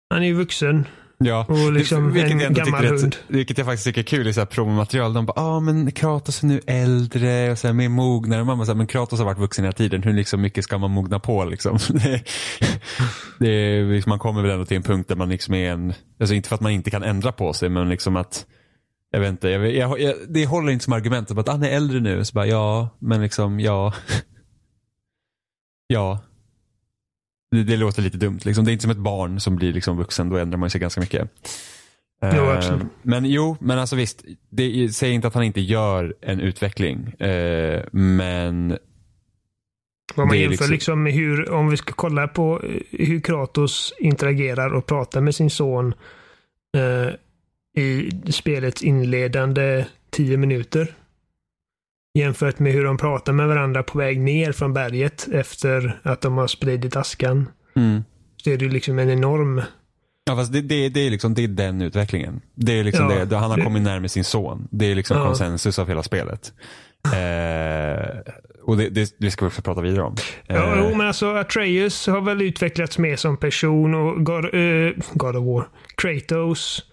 Han 0.09 0.23
är 0.23 0.27
ju 0.27 0.33
vuxen. 0.33 0.85
Ja, 1.25 1.45
och 1.49 1.73
liksom 1.73 2.13
vilket, 2.13 2.41
en 2.41 2.53
gammal 2.53 2.85
hund. 2.85 3.03
Rätt, 3.03 3.23
vilket 3.27 3.57
jag 3.57 3.67
faktiskt 3.67 3.85
tycker 3.85 4.01
är 4.01 4.05
kul 4.05 4.27
i 4.27 4.33
så 4.33 4.41
här 4.41 4.45
promomaterial. 4.45 5.13
De 5.13 5.25
bara, 5.25 5.33
ja 5.35 5.41
ah, 5.41 5.59
men 5.59 5.91
Kratos 5.91 6.43
är 6.43 6.47
nu 6.47 6.61
äldre 6.67 7.51
och 7.51 7.57
så 7.57 7.67
här, 7.67 7.73
mer 7.73 7.89
mognare. 7.89 8.41
Och 8.41 8.47
man 8.47 8.57
bara, 8.57 8.75
men 8.75 8.87
Kratos 8.87 9.19
har 9.19 9.25
varit 9.25 9.39
vuxen 9.39 9.65
hela 9.65 9.73
tiden. 9.73 10.03
Hur 10.03 10.13
liksom 10.13 10.41
mycket 10.41 10.63
ska 10.63 10.77
man 10.77 10.91
mogna 10.91 11.19
på 11.19 11.45
liksom? 11.45 11.77
det, 11.89 12.23
det 13.39 13.83
liksom, 13.83 14.09
man 14.09 14.19
kommer 14.19 14.41
väl 14.41 14.51
ändå 14.51 14.65
till 14.65 14.77
en 14.77 14.83
punkt 14.83 15.07
där 15.07 15.15
man 15.15 15.29
liksom 15.29 15.53
är 15.53 15.71
en, 15.71 15.93
alltså 16.19 16.35
inte 16.35 16.49
för 16.49 16.55
att 16.55 16.61
man 16.61 16.71
inte 16.71 16.91
kan 16.91 17.03
ändra 17.03 17.31
på 17.31 17.53
sig, 17.53 17.69
men 17.69 17.89
liksom 17.89 18.15
att 18.15 18.45
jag 19.11 19.19
vet 19.19 19.29
inte, 19.29 19.49
jag, 19.49 19.75
jag, 19.75 19.99
jag, 19.99 20.15
det 20.29 20.45
håller 20.45 20.71
inte 20.71 20.83
som 20.83 20.93
argument 20.93 21.31
att 21.31 21.47
han 21.47 21.63
är 21.63 21.69
äldre 21.69 21.99
nu. 21.99 22.25
Så 22.25 22.33
bara, 22.33 22.47
ja, 22.47 22.89
men 22.99 23.21
liksom, 23.21 23.59
ja. 23.59 23.93
Ja. 25.93 26.19
Det, 27.51 27.63
det, 27.63 27.77
låter 27.77 28.01
lite 28.01 28.17
dumt. 28.17 28.39
Liksom. 28.43 28.65
Det 28.65 28.71
är 28.71 28.73
inte 28.73 28.81
som 28.81 28.91
ett 28.91 28.97
barn 28.97 29.39
som 29.39 29.55
blir 29.55 29.73
liksom 29.73 29.97
vuxen. 29.97 30.29
Då 30.29 30.37
ändrar 30.37 30.57
man 30.57 30.69
sig 30.69 30.81
ganska 30.81 31.01
mycket. 31.01 31.29
Jo, 32.35 32.43
uh, 32.43 32.83
men 33.01 33.25
jo, 33.25 33.57
men 33.59 33.79
alltså 33.79 33.95
visst. 33.95 34.23
Det 34.49 34.89
säger 34.89 35.13
inte 35.13 35.27
att 35.27 35.33
han 35.33 35.43
inte 35.43 35.61
gör 35.61 36.15
en 36.21 36.39
utveckling. 36.39 37.13
Uh, 37.21 37.81
men 37.91 38.77
vad 40.15 40.27
man 40.27 40.39
jämför 40.39 40.51
liksom... 40.51 40.71
liksom 40.71 41.05
hur, 41.05 41.51
om 41.51 41.69
vi 41.69 41.77
ska 41.77 41.93
kolla 41.93 42.27
på 42.27 42.61
hur 42.91 43.19
Kratos 43.19 43.93
interagerar 43.99 44.73
och 44.73 44.85
pratar 44.85 45.21
med 45.21 45.35
sin 45.35 45.49
son 45.49 45.93
uh, 46.77 47.09
i 47.83 48.11
spelets 48.31 48.83
inledande 48.83 49.85
tio 50.09 50.37
minuter. 50.37 50.95
Jämfört 52.13 52.59
med 52.59 52.73
hur 52.73 52.83
de 52.83 52.97
pratar 52.97 53.33
med 53.33 53.47
varandra 53.47 53.83
på 53.83 53.97
väg 53.97 54.19
ner 54.19 54.51
från 54.51 54.73
berget 54.73 55.27
efter 55.31 55.99
att 56.03 56.21
de 56.21 56.37
har 56.37 56.47
spridit 56.47 56.95
askan. 56.95 57.49
Mm. 57.75 58.03
Så 58.43 58.49
är 58.49 58.57
det 58.57 58.65
liksom 58.65 58.99
en 58.99 59.09
enorm... 59.09 59.61
Ja 60.25 60.35
fast 60.35 60.53
det, 60.53 60.61
det, 60.61 60.89
det, 60.89 60.99
är 60.99 61.11
liksom 61.11 61.33
det 61.33 61.43
är 61.43 61.47
den 61.47 61.81
utvecklingen. 61.81 62.41
Det 62.55 62.79
är 62.79 62.83
liksom 62.83 63.09
ja, 63.09 63.25
det, 63.25 63.35
han 63.35 63.51
har 63.51 63.57
kommit 63.57 63.83
närmare 63.83 64.09
sin 64.09 64.23
son. 64.23 64.67
Det 64.71 64.91
är 64.91 64.95
liksom 64.95 65.17
ja. 65.17 65.25
konsensus 65.25 65.79
av 65.79 65.87
hela 65.87 66.03
spelet. 66.03 66.53
Eh, 67.05 68.33
och 68.63 68.77
det, 68.77 68.89
det, 68.89 69.15
det, 69.17 69.31
ska 69.31 69.45
vi 69.45 69.49
också 69.49 69.61
prata 69.61 69.81
vidare 69.81 70.03
om. 70.03 70.15
Ja, 70.47 70.75
eh. 70.75 70.97
men 70.97 71.07
alltså 71.07 71.35
Atreus 71.35 72.07
har 72.07 72.21
väl 72.21 72.41
utvecklats 72.41 72.97
mer 72.97 73.15
som 73.15 73.37
person 73.37 73.93
och 73.93 74.25
God, 74.25 74.53
uh, 74.53 74.91
God 75.13 75.35
of 75.35 75.45
War. 75.45 75.67
Kratos 75.97 76.85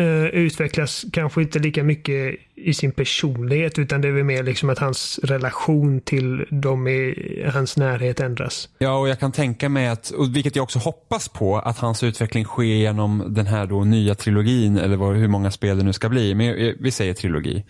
Uh, 0.00 0.26
utvecklas 0.26 1.04
kanske 1.12 1.42
inte 1.42 1.58
lika 1.58 1.82
mycket 1.82 2.36
i 2.54 2.74
sin 2.74 2.92
personlighet 2.92 3.78
utan 3.78 4.00
det 4.00 4.08
är 4.08 4.12
väl 4.12 4.24
mer 4.24 4.42
liksom 4.42 4.70
att 4.70 4.78
hans 4.78 5.20
relation 5.22 6.00
till 6.00 6.46
dem 6.50 6.88
i 6.88 7.44
hans 7.54 7.76
närhet 7.76 8.20
ändras. 8.20 8.68
Ja, 8.78 8.98
och 8.98 9.08
jag 9.08 9.20
kan 9.20 9.32
tänka 9.32 9.68
mig 9.68 9.88
att, 9.88 10.10
och 10.10 10.36
vilket 10.36 10.56
jag 10.56 10.62
också 10.62 10.78
hoppas 10.78 11.28
på, 11.28 11.58
att 11.58 11.78
hans 11.78 12.02
utveckling 12.02 12.44
sker 12.44 12.64
genom 12.64 13.24
den 13.28 13.46
här 13.46 13.66
då 13.66 13.84
nya 13.84 14.14
trilogin 14.14 14.78
eller 14.78 14.96
vad, 14.96 15.16
hur 15.16 15.28
många 15.28 15.50
spel 15.50 15.78
det 15.78 15.84
nu 15.84 15.92
ska 15.92 16.08
bli. 16.08 16.34
Men 16.34 16.74
vi 16.80 16.90
säger 16.90 17.14
trilogi. 17.14 17.64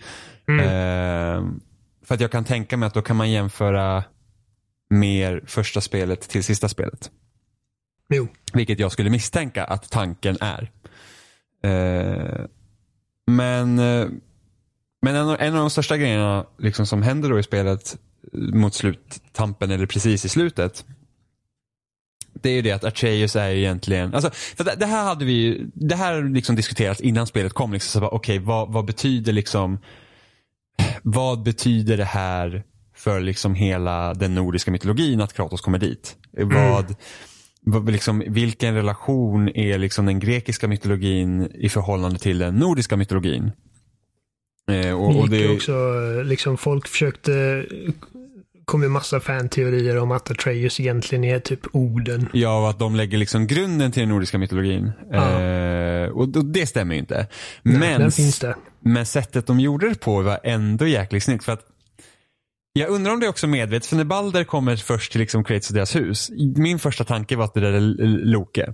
Mm. 0.47 0.65
Uh, 0.65 1.51
för 2.05 2.15
att 2.15 2.21
jag 2.21 2.31
kan 2.31 2.43
tänka 2.43 2.77
mig 2.77 2.87
att 2.87 2.93
då 2.93 3.01
kan 3.01 3.15
man 3.15 3.31
jämföra 3.31 4.03
mer 4.89 5.43
första 5.45 5.81
spelet 5.81 6.21
till 6.21 6.43
sista 6.43 6.69
spelet. 6.69 7.11
Jo. 8.13 8.27
Vilket 8.53 8.79
jag 8.79 8.91
skulle 8.91 9.09
misstänka 9.09 9.63
att 9.63 9.89
tanken 9.89 10.37
är. 10.41 10.71
Eh, 11.63 12.45
men 13.27 13.79
eh, 13.79 14.07
men 15.01 15.15
en, 15.15 15.29
en, 15.29 15.53
av 15.53 15.59
de 15.59 15.69
största 15.69 15.97
grejerna 15.97 16.45
liksom, 16.57 16.85
som 16.85 17.01
händer 17.01 17.29
då 17.29 17.39
i 17.39 17.43
spelet 17.43 17.97
mot 18.33 18.73
sluttampen 18.73 19.71
eller 19.71 19.85
precis 19.85 20.25
i 20.25 20.29
slutet. 20.29 20.85
Det 22.33 22.49
är 22.49 22.53
ju 22.53 22.61
det 22.61 22.71
att 22.71 22.83
Atreus 22.83 23.35
är 23.35 23.49
egentligen, 23.49 24.13
alltså, 24.13 24.29
för 24.31 24.63
det, 24.63 24.75
det 24.75 24.85
här 24.85 25.03
hade 25.03 25.25
vi 25.25 25.67
det 25.73 25.95
här 25.95 26.33
liksom 26.33 26.55
diskuterats 26.55 27.01
innan 27.01 27.27
spelet 27.27 27.53
kom. 27.53 27.73
Liksom, 27.73 28.03
Okej, 28.03 28.17
okay, 28.17 28.39
vad, 28.39 28.73
vad 28.73 28.85
betyder 28.85 29.33
liksom, 29.33 29.79
vad 31.03 31.43
betyder 31.43 31.97
det 31.97 32.05
här 32.05 32.63
för 32.95 33.19
liksom 33.19 33.55
hela 33.55 34.13
den 34.13 34.35
nordiska 34.35 34.71
mytologin 34.71 35.21
att 35.21 35.33
Kratos 35.33 35.61
kommer 35.61 35.79
dit? 35.79 36.17
Mm. 36.37 36.71
Vad, 36.71 36.95
liksom, 37.87 38.23
vilken 38.27 38.75
relation 38.75 39.49
är 39.49 39.77
liksom 39.77 40.05
den 40.05 40.19
grekiska 40.19 40.67
mytologin 40.67 41.51
i 41.53 41.69
förhållande 41.69 42.19
till 42.19 42.37
den 42.37 42.55
nordiska 42.55 42.97
mytologin? 42.97 43.51
Eh, 44.71 44.93
och, 44.93 45.19
och 45.19 45.29
det 45.29 45.55
också, 45.55 45.73
liksom 46.23 46.57
folk 46.57 46.87
försökte 46.87 47.65
kom 48.67 48.83
ju 48.83 48.89
massa 48.89 49.19
fanteorier 49.19 49.97
om 49.97 50.11
att 50.11 50.31
Atreus 50.31 50.79
egentligen 50.79 51.23
är 51.23 51.39
typ 51.39 51.59
orden. 51.71 52.29
Ja, 52.33 52.61
och 52.61 52.69
att 52.69 52.79
de 52.79 52.95
lägger 52.95 53.17
liksom 53.17 53.47
grunden 53.47 53.91
till 53.91 54.01
den 54.01 54.09
nordiska 54.09 54.37
mytologin. 54.37 54.91
Ja. 55.11 55.41
Eh, 55.41 56.09
och, 56.09 56.21
och, 56.21 56.45
det 56.45 56.67
stämmer 56.67 56.95
ju 56.95 56.99
inte. 56.99 57.27
Nej, 57.63 57.99
men, 57.99 58.11
men 58.79 59.05
sättet 59.05 59.47
de 59.47 59.59
gjorde 59.59 59.89
det 59.89 59.99
på 59.99 60.21
var 60.21 60.39
ändå 60.43 60.87
jäkligt 60.87 61.23
snyggt. 61.23 61.43
För 61.43 61.51
att 61.51 61.65
jag 62.77 62.89
undrar 62.89 63.13
om 63.13 63.19
det 63.19 63.25
är 63.25 63.29
också 63.29 63.47
medvetet, 63.47 63.89
för 63.89 63.95
när 63.95 64.03
Balder 64.03 64.43
kommer 64.43 64.75
först 64.75 65.11
till 65.11 65.21
liksom 65.21 65.43
Kratos 65.43 65.69
och 65.69 65.75
deras 65.75 65.95
hus, 65.95 66.29
min 66.55 66.79
första 66.79 67.03
tanke 67.03 67.35
var 67.35 67.45
att 67.45 67.53
det 67.53 67.59
där 67.59 67.73
är 67.73 67.79
Loke. 68.25 68.73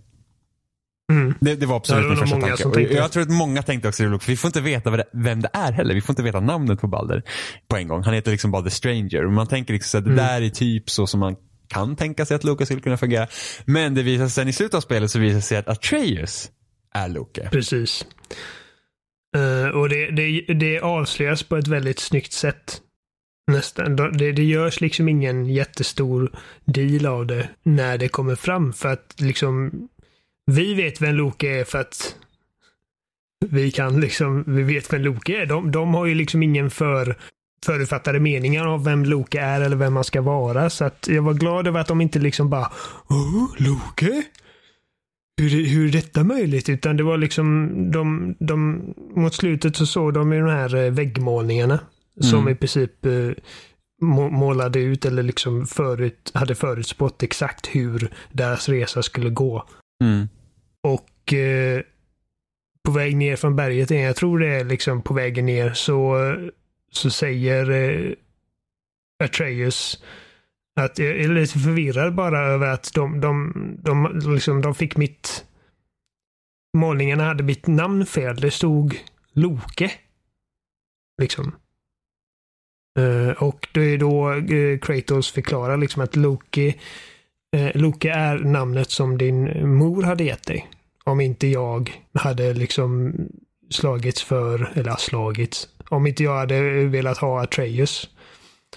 Mm. 1.11 1.33
Det, 1.41 1.55
det, 1.55 1.65
var 1.65 1.75
absolut 1.75 2.09
min 2.09 2.17
första 2.17 2.41
tanke. 2.41 2.63
Och 2.63 2.81
jag 2.81 3.11
tror 3.11 3.23
att 3.23 3.29
många 3.29 3.63
tänkte 3.63 3.87
också 3.87 4.03
det 4.03 4.09
Loke, 4.09 4.25
för 4.25 4.31
vi 4.31 4.37
får 4.37 4.47
inte 4.47 4.61
veta 4.61 4.89
det, 4.91 5.05
vem 5.13 5.41
det 5.41 5.49
är 5.53 5.71
heller. 5.71 5.93
Vi 5.93 6.01
får 6.01 6.13
inte 6.13 6.23
veta 6.23 6.39
namnet 6.39 6.81
på 6.81 6.87
Balder 6.87 7.23
på 7.67 7.77
en 7.77 7.87
gång. 7.87 8.03
Han 8.03 8.13
heter 8.13 8.31
liksom 8.31 8.51
bara 8.51 8.63
The 8.63 8.69
Stranger. 8.69 9.31
Man 9.31 9.47
tänker 9.47 9.73
liksom 9.73 9.97
att 9.97 10.05
det 10.05 10.11
mm. 10.11 10.25
där 10.25 10.41
är 10.41 10.49
typ 10.49 10.89
så 10.89 11.07
som 11.07 11.19
man 11.19 11.35
kan 11.67 11.95
tänka 11.95 12.25
sig 12.25 12.35
att 12.35 12.43
Loke 12.43 12.65
skulle 12.65 12.81
kunna 12.81 12.97
fungera. 12.97 13.27
Men 13.65 13.95
det 13.95 14.03
visar 14.03 14.25
sig 14.25 14.31
sen 14.31 14.47
i 14.47 14.53
slutet 14.53 14.73
av 14.73 14.81
spelet 14.81 15.11
så 15.11 15.19
visar 15.19 15.35
det 15.35 15.41
sig 15.41 15.57
att 15.57 15.67
Atreus 15.67 16.51
är 16.93 17.09
Loke. 17.09 17.49
Precis. 17.51 18.05
Uh, 19.37 19.67
och 19.67 19.89
det, 19.89 20.11
det, 20.11 20.53
det 20.53 20.79
avslöjas 20.79 21.43
på 21.43 21.57
ett 21.57 21.67
väldigt 21.67 21.99
snyggt 21.99 22.33
sätt. 22.33 22.81
Nästan. 23.47 23.95
Det, 23.95 24.31
det 24.31 24.43
görs 24.43 24.81
liksom 24.81 25.09
ingen 25.09 25.45
jättestor 25.45 26.31
deal 26.65 27.05
av 27.05 27.25
det 27.25 27.49
när 27.63 27.97
det 27.97 28.07
kommer 28.07 28.35
fram 28.35 28.73
för 28.73 28.93
att 28.93 29.15
liksom 29.17 29.71
vi 30.45 30.73
vet 30.73 31.01
vem 31.01 31.15
Loke 31.15 31.59
är 31.59 31.63
för 31.63 31.79
att 31.79 32.15
vi 33.45 33.71
kan 33.71 34.01
liksom, 34.01 34.43
vi 34.47 34.63
vet 34.63 34.93
vem 34.93 35.01
Loke 35.01 35.41
är. 35.41 35.45
De, 35.45 35.71
de 35.71 35.93
har 35.93 36.05
ju 36.05 36.15
liksom 36.15 36.43
ingen 36.43 36.69
för 36.69 37.17
förutfattade 37.65 38.19
meningar 38.19 38.65
av 38.65 38.83
vem 38.83 39.05
Loke 39.05 39.39
är 39.39 39.61
eller 39.61 39.75
vem 39.75 39.93
man 39.93 40.03
ska 40.03 40.21
vara. 40.21 40.69
Så 40.69 40.85
att 40.85 41.07
jag 41.11 41.21
var 41.21 41.33
glad 41.33 41.67
över 41.67 41.79
att 41.79 41.87
de 41.87 42.01
inte 42.01 42.19
liksom 42.19 42.49
bara 42.49 42.71
Åh, 43.09 43.45
Loke? 43.57 44.23
Hur, 45.37 45.65
hur 45.65 45.87
är 45.87 45.91
detta 45.91 46.23
möjligt? 46.23 46.69
Utan 46.69 46.97
det 46.97 47.03
var 47.03 47.17
liksom 47.17 47.71
de, 47.91 48.35
de 48.39 48.81
mot 49.15 49.33
slutet 49.33 49.75
så 49.75 49.85
såg 49.85 50.13
de 50.13 50.33
ju 50.33 50.39
de 50.39 50.49
här 50.49 50.75
eh, 50.75 50.91
väggmålningarna 50.91 51.79
som 52.21 52.39
mm. 52.39 52.53
i 52.53 52.55
princip 52.55 53.05
eh, 53.05 53.31
målade 54.31 54.79
ut 54.79 55.05
eller 55.05 55.23
liksom 55.23 55.65
förut, 55.65 56.31
hade 56.33 56.55
förutspått 56.55 57.23
exakt 57.23 57.67
hur 57.67 58.13
deras 58.31 58.69
resa 58.69 59.03
skulle 59.03 59.29
gå. 59.29 59.67
Mm. 60.03 60.27
Och 60.81 61.33
eh, 61.33 61.81
på 62.83 62.91
väg 62.91 63.17
ner 63.17 63.35
från 63.35 63.55
berget, 63.55 63.91
jag 63.91 64.15
tror 64.15 64.39
det 64.39 64.47
är 64.47 64.63
liksom 64.63 65.01
på 65.01 65.13
vägen 65.13 65.45
ner, 65.45 65.73
så, 65.73 66.17
så 66.91 67.09
säger 67.09 67.71
eh, 67.71 68.13
Atreus 69.23 70.03
Att 70.75 70.99
jag 70.99 71.09
är 71.09 71.27
lite 71.27 71.59
förvirrad 71.59 72.15
bara 72.15 72.39
över 72.39 72.67
att 72.67 72.93
de, 72.93 73.21
de, 73.21 73.53
de, 73.79 74.19
liksom, 74.33 74.61
de 74.61 74.75
fick 74.75 74.97
mitt... 74.97 75.45
Målningarna 76.77 77.23
hade 77.23 77.43
mitt 77.43 77.67
namn 77.67 78.05
fel. 78.05 78.35
Det 78.35 78.51
stod 78.51 78.99
Loke. 79.33 79.91
Liksom. 81.21 81.55
Eh, 82.99 83.43
och 83.43 83.67
det 83.71 83.81
är 83.81 83.97
då 83.97 84.31
eh, 84.31 84.79
Kratos 84.79 85.31
förklarar 85.31 85.77
liksom 85.77 86.01
att 86.01 86.15
Loki, 86.15 86.75
eh, 87.55 87.71
Loki 87.73 88.07
är 88.07 88.37
namnet 88.37 88.89
som 88.89 89.17
din 89.17 89.69
mor 89.75 90.03
hade 90.03 90.23
gett 90.23 90.47
dig. 90.47 90.67
Om 91.03 91.21
inte 91.21 91.47
jag 91.47 92.01
hade 92.13 92.53
liksom 92.53 93.13
slagits 93.69 94.23
för, 94.23 94.71
eller 94.73 94.95
slagits, 94.95 95.67
om 95.89 96.07
inte 96.07 96.23
jag 96.23 96.37
hade 96.37 96.85
velat 96.85 97.17
ha 97.17 97.43
Atreus. 97.43 98.09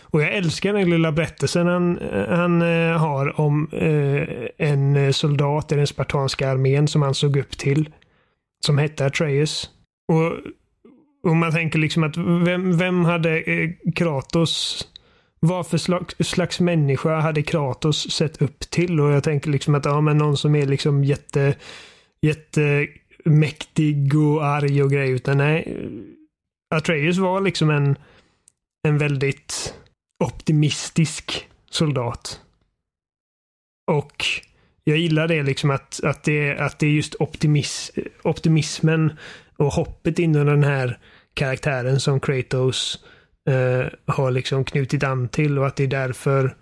Och 0.03 0.23
jag 0.23 0.35
älskar 0.35 0.73
den 0.73 0.91
lilla 0.91 1.13
berättelsen 1.13 1.67
han, 1.67 1.99
han 2.29 2.61
har 2.93 3.41
om 3.41 3.69
en 4.59 5.13
soldat 5.13 5.73
i 5.73 5.75
den 5.75 5.87
spartanska 5.87 6.51
armén 6.51 6.89
som 6.89 7.03
han 7.03 7.15
såg 7.15 7.37
upp 7.37 7.59
till. 7.59 7.91
Som 8.61 8.79
hette 8.79 9.07
Atreus. 9.07 9.71
Och, 10.09 10.33
och 11.27 11.37
man 11.37 11.53
tänker 11.53 11.79
liksom 11.79 12.05
att 12.05 12.17
vem, 12.17 12.79
vem 12.79 13.05
hade 13.05 13.41
eh, 13.41 13.71
Kratos 13.95 14.87
vad 15.41 15.67
för 15.67 15.79
slags, 15.79 16.15
slags 16.21 16.61
människa 16.61 17.21
hade 17.21 17.43
Kratos 17.43 18.11
sett 18.11 18.43
upp 18.43 18.61
till? 18.61 19.01
Och 19.01 19.11
jag 19.11 19.25
tänker 19.25 19.51
liksom 19.51 19.75
att 19.75 19.85
ja, 19.85 20.01
men 20.01 20.19
någon 20.19 20.37
som 20.37 20.55
är 20.55 20.67
liksom 20.67 21.05
jätte, 21.05 21.57
jättemäktig 22.23 24.17
och 24.17 24.47
arg 24.47 24.83
och 24.83 24.91
grej. 24.91 25.11
Utan 25.11 25.39
nej, 25.39 25.77
Atreus 26.75 27.19
var 27.19 27.41
liksom 27.41 27.71
en, 27.71 27.97
en 28.89 28.99
väldigt 28.99 29.75
optimistisk 30.25 31.49
soldat. 31.71 32.41
Och 33.91 34.25
jag 34.85 34.99
gillar 34.99 35.29
det 35.29 35.43
liksom 35.43 35.71
att, 35.71 36.01
att, 36.05 36.23
det, 36.23 36.59
att 36.59 36.79
det 36.79 36.87
är 36.87 36.91
just 36.91 37.15
optimis, 37.15 37.91
optimismen 38.23 39.13
och 39.57 39.73
hoppet 39.73 40.19
inom 40.19 40.47
den 40.47 40.65
här 40.65 40.99
karaktären 41.37 42.01
som 42.01 42.21
Kratos 42.21 43.05
eh, 43.49 43.87
har 44.07 44.31
liksom 44.31 44.65
knutit 44.65 45.05
an 45.05 45.29
till 45.29 45.59
och 45.59 45.67
att 45.67 45.77
det 45.77 45.85
är 45.85 45.89
därför 45.89 46.57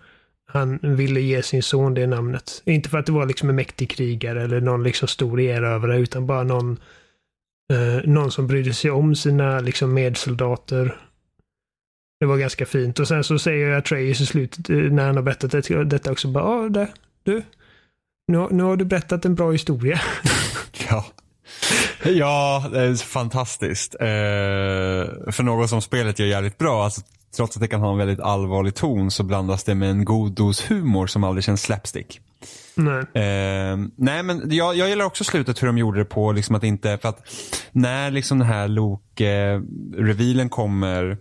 han 0.47 0.79
ville 0.83 1.21
ge 1.21 1.43
sin 1.43 1.63
son 1.63 1.95
det 1.95 2.07
namnet. 2.07 2.63
Inte 2.65 2.89
för 2.89 2.99
att 2.99 3.07
det 3.07 3.13
var 3.13 3.27
liksom 3.27 3.49
en 3.49 3.57
mäktig 3.57 3.91
krigare 3.91 4.43
eller 4.43 4.61
någon 4.61 4.83
liksom 4.83 5.09
stor 5.09 5.41
erövrare 5.41 5.99
utan 5.99 6.27
bara 6.27 6.43
någon, 6.43 6.81
eh, 7.73 8.05
någon 8.05 8.31
som 8.31 8.47
brydde 8.47 8.75
sig 8.75 8.91
om 8.91 9.15
sina 9.15 9.61
liksom 9.61 9.95
medsoldater 9.95 10.97
det 12.21 12.27
var 12.27 12.37
ganska 12.37 12.67
fint. 12.67 12.99
Och 12.99 13.09
sen 13.09 13.25
så 13.25 13.39
säger 13.39 13.69
jag 13.69 13.79
Atreus 13.79 14.21
i 14.21 14.27
slutet 14.27 14.71
eh, 14.71 14.77
när 14.77 15.07
han 15.07 15.17
har 15.17 15.23
berättat 15.23 15.51
det, 15.51 15.85
detta 15.85 16.13
också. 16.13 16.29
Bara, 16.29 16.45
ah, 16.45 16.69
du, 17.23 17.43
nu, 18.29 18.49
nu 18.51 18.63
har 18.63 18.77
du 18.77 18.85
berättat 18.85 19.25
en 19.25 19.35
bra 19.35 19.53
historia. 19.53 20.01
ja. 20.91 21.07
Ja, 22.05 22.65
det 22.73 22.81
är 22.81 22.95
fantastiskt. 22.95 23.95
Eh, 24.01 24.07
för 25.33 25.43
något 25.43 25.71
som 25.71 25.83
spelet 25.83 26.19
gör 26.19 26.27
jävligt 26.27 26.59
bra, 26.59 26.85
alltså, 26.85 27.01
trots 27.37 27.57
att 27.57 27.61
det 27.61 27.69
kan 27.69 27.81
ha 27.81 27.93
en 27.93 27.99
väldigt 27.99 28.21
allvarlig 28.21 28.75
ton 28.75 29.11
så 29.11 29.23
blandas 29.23 29.65
det 29.65 29.75
med 29.75 29.91
en 29.91 30.05
god 30.05 30.33
dos 30.33 30.71
humor 30.71 31.07
som 31.07 31.25
aldrig 31.25 31.45
känns 31.45 31.63
slapstick. 31.63 32.21
Nej. 32.75 32.99
Eh, 32.99 33.77
nej 33.97 34.23
men 34.23 34.43
jag, 34.51 34.77
jag 34.77 34.89
gillar 34.89 35.05
också 35.05 35.25
slutet 35.25 35.63
hur 35.63 35.67
de 35.67 35.79
gjorde 35.79 35.99
det 35.99 36.05
på, 36.05 36.33
liksom 36.33 36.55
att 36.55 36.65
inte, 36.65 36.99
för 36.99 37.09
att 37.09 37.29
när 37.73 38.11
liksom 38.11 38.39
den 38.39 38.49
här 38.49 38.69
Loke-revealen 38.69 40.49
kommer 40.49 41.19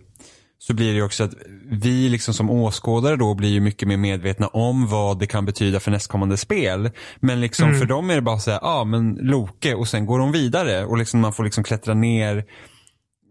så 0.66 0.74
blir 0.74 0.94
det 0.94 1.02
också 1.02 1.24
att 1.24 1.34
vi 1.64 2.08
liksom 2.08 2.34
som 2.34 2.50
åskådare 2.50 3.16
då 3.16 3.34
blir 3.34 3.48
ju 3.48 3.60
mycket 3.60 3.88
mer 3.88 3.96
medvetna 3.96 4.46
om 4.46 4.86
vad 4.86 5.18
det 5.18 5.26
kan 5.26 5.44
betyda 5.44 5.80
för 5.80 5.90
nästkommande 5.90 6.36
spel. 6.36 6.90
Men 7.20 7.40
liksom 7.40 7.68
mm. 7.68 7.80
för 7.80 7.86
dem 7.86 8.10
är 8.10 8.14
det 8.14 8.22
bara 8.22 8.38
så 8.38 8.50
här, 8.50 8.58
ja 8.62 8.68
ah, 8.68 8.84
men 8.84 9.14
Loke 9.14 9.74
och 9.74 9.88
sen 9.88 10.06
går 10.06 10.18
de 10.18 10.32
vidare 10.32 10.84
och 10.84 10.98
liksom 10.98 11.20
man 11.20 11.32
får 11.32 11.44
liksom 11.44 11.64
klättra 11.64 11.94
ner 11.94 12.44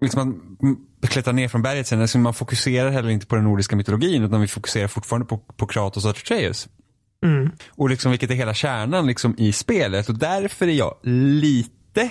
liksom 0.02 0.28
man 0.28 0.58
klättrar 1.08 1.34
ner 1.34 1.48
från 1.48 1.62
berget 1.62 1.88
sen. 1.88 2.02
Alltså 2.02 2.18
man 2.18 2.34
fokuserar 2.34 2.90
heller 2.90 3.10
inte 3.10 3.26
på 3.26 3.36
den 3.36 3.44
nordiska 3.44 3.76
mytologin 3.76 4.24
utan 4.24 4.42
vi 4.42 4.48
fokuserar 4.48 4.88
fortfarande 4.88 5.28
på, 5.28 5.38
på 5.38 5.68
Kratos 5.68 6.06
och 6.06 6.12
Atreus. 6.12 6.68
Mm. 7.26 7.52
Och 7.70 7.90
liksom 7.90 8.12
vilket 8.12 8.32
är 8.32 8.36
hela 8.36 8.54
kärnan 8.54 9.08
liksom 9.08 9.36
i 9.38 9.54
spelet 9.54 10.10
och 10.10 10.20
därför 10.20 10.68
är 10.68 10.74
jag 10.74 10.96
lite 11.04 12.10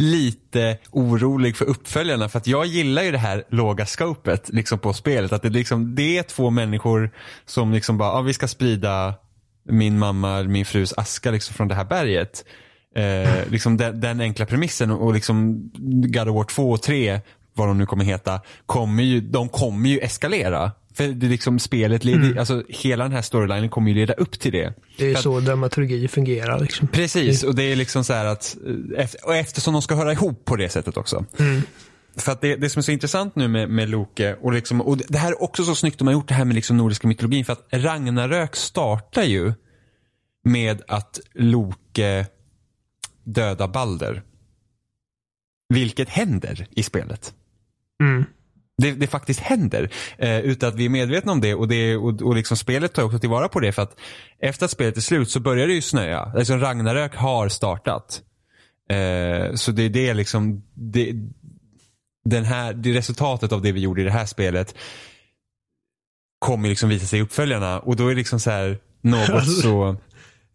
lite 0.00 0.78
orolig 0.90 1.56
för 1.56 1.64
uppföljarna 1.64 2.28
för 2.28 2.38
att 2.38 2.46
jag 2.46 2.66
gillar 2.66 3.02
ju 3.02 3.10
det 3.10 3.18
här 3.18 3.44
låga 3.48 3.86
scopet 3.86 4.48
liksom 4.48 4.78
på 4.78 4.92
spelet. 4.92 5.32
Att 5.32 5.42
det, 5.42 5.48
liksom, 5.48 5.94
det 5.94 6.18
är 6.18 6.22
två 6.22 6.50
människor 6.50 7.10
som 7.46 7.72
liksom 7.72 7.98
bara, 7.98 8.12
ah, 8.12 8.22
vi 8.22 8.34
ska 8.34 8.48
sprida 8.48 9.14
min 9.68 9.98
mamma, 9.98 10.42
min 10.42 10.64
frus 10.64 10.94
aska 10.96 11.30
liksom 11.30 11.54
från 11.54 11.68
det 11.68 11.74
här 11.74 11.84
berget. 11.84 12.44
Eh, 12.96 13.50
liksom 13.50 13.76
den, 13.76 14.00
den, 14.00 14.20
enkla 14.20 14.46
premissen 14.46 14.90
och 14.90 15.14
liksom 15.14 15.70
God 16.06 16.28
of 16.28 16.34
War 16.34 16.44
2 16.44 16.70
och 16.70 16.82
3, 16.82 17.20
vad 17.60 17.68
de 17.68 17.78
nu 17.78 17.86
kommer 17.86 18.04
heta, 18.04 18.40
kommer 18.66 19.02
ju, 19.02 19.20
de 19.20 19.48
kommer 19.48 19.88
ju 19.88 19.98
eskalera. 19.98 20.72
För 20.94 21.08
det 21.08 21.26
liksom 21.26 21.58
spelet, 21.58 22.04
leder, 22.04 22.24
mm. 22.24 22.38
alltså 22.38 22.62
hela 22.68 23.04
den 23.04 23.12
här 23.12 23.22
storylinen 23.22 23.68
kommer 23.68 23.90
ju 23.90 23.94
leda 23.94 24.12
upp 24.12 24.40
till 24.40 24.52
det. 24.52 24.74
Det 24.98 25.10
är 25.10 25.14
att, 25.14 25.22
så 25.22 25.40
dramaturgi 25.40 26.08
fungerar. 26.08 26.60
Liksom. 26.60 26.88
Precis, 26.88 27.42
och 27.42 27.54
det 27.54 27.62
är 27.62 27.76
liksom 27.76 28.04
så 28.04 28.12
här 28.12 28.24
att, 28.24 28.56
eh, 28.96 29.08
och 29.22 29.36
eftersom 29.36 29.72
de 29.72 29.82
ska 29.82 29.94
höra 29.94 30.12
ihop 30.12 30.44
på 30.44 30.56
det 30.56 30.68
sättet 30.68 30.96
också. 30.96 31.24
Mm. 31.38 31.62
För 32.16 32.32
att 32.32 32.40
det, 32.40 32.56
det 32.56 32.70
som 32.70 32.80
är 32.80 32.82
så 32.82 32.92
intressant 32.92 33.36
nu 33.36 33.48
med, 33.48 33.70
med 33.70 33.88
Loke 33.88 34.36
och, 34.40 34.52
liksom, 34.52 34.80
och 34.80 34.96
det 34.96 35.18
här 35.18 35.32
är 35.32 35.42
också 35.42 35.64
så 35.64 35.74
snyggt 35.74 35.98
de 35.98 36.06
har 36.06 36.14
gjort 36.14 36.28
det 36.28 36.34
här 36.34 36.44
med 36.44 36.54
liksom 36.54 36.76
nordiska 36.76 37.08
mytologin 37.08 37.44
för 37.44 37.52
att 37.52 37.66
Ragnarök 37.70 38.56
startar 38.56 39.22
ju 39.22 39.52
med 40.44 40.82
att 40.88 41.20
Loke 41.34 42.26
dödar 43.24 43.68
Balder. 43.68 44.22
Vilket 45.68 46.08
händer 46.08 46.66
i 46.70 46.82
spelet. 46.82 47.34
Mm 48.00 48.24
det, 48.80 48.92
det 48.92 49.06
faktiskt 49.06 49.40
händer. 49.40 49.90
Eh, 50.18 50.38
utan 50.38 50.68
att 50.68 50.74
vi 50.74 50.84
är 50.84 50.88
medvetna 50.88 51.32
om 51.32 51.40
det 51.40 51.54
och, 51.54 51.68
det, 51.68 51.96
och, 51.96 52.22
och 52.22 52.34
liksom 52.34 52.56
spelet 52.56 52.92
tar 52.92 53.02
också 53.02 53.18
tillvara 53.18 53.48
på 53.48 53.60
det. 53.60 53.72
För 53.72 53.82
att 53.82 53.96
efter 54.38 54.64
att 54.64 54.70
spelet 54.70 54.96
är 54.96 55.00
slut 55.00 55.30
så 55.30 55.40
börjar 55.40 55.66
det 55.66 55.74
ju 55.74 55.82
snöa. 55.82 56.32
Alltså 56.36 56.54
Ragnarök 56.54 57.14
har 57.14 57.48
startat. 57.48 58.22
Eh, 58.90 59.54
så 59.54 59.72
det 59.72 59.82
är 59.82 59.88
det 59.88 60.14
liksom, 60.14 60.62
det, 60.74 61.12
den 62.24 62.44
här, 62.44 62.72
det 62.72 62.92
resultatet 62.92 63.52
av 63.52 63.62
det 63.62 63.72
vi 63.72 63.80
gjorde 63.80 64.00
i 64.00 64.04
det 64.04 64.10
här 64.10 64.26
spelet 64.26 64.74
kommer 66.38 66.68
liksom 66.68 66.88
visa 66.88 67.06
sig 67.06 67.18
i 67.18 67.22
uppföljarna. 67.22 67.78
Och 67.78 67.96
då 67.96 68.06
är 68.06 68.10
det 68.10 68.16
liksom 68.16 68.40
så 68.40 68.50
här, 68.50 68.78
något 69.02 69.48
så 69.62 69.96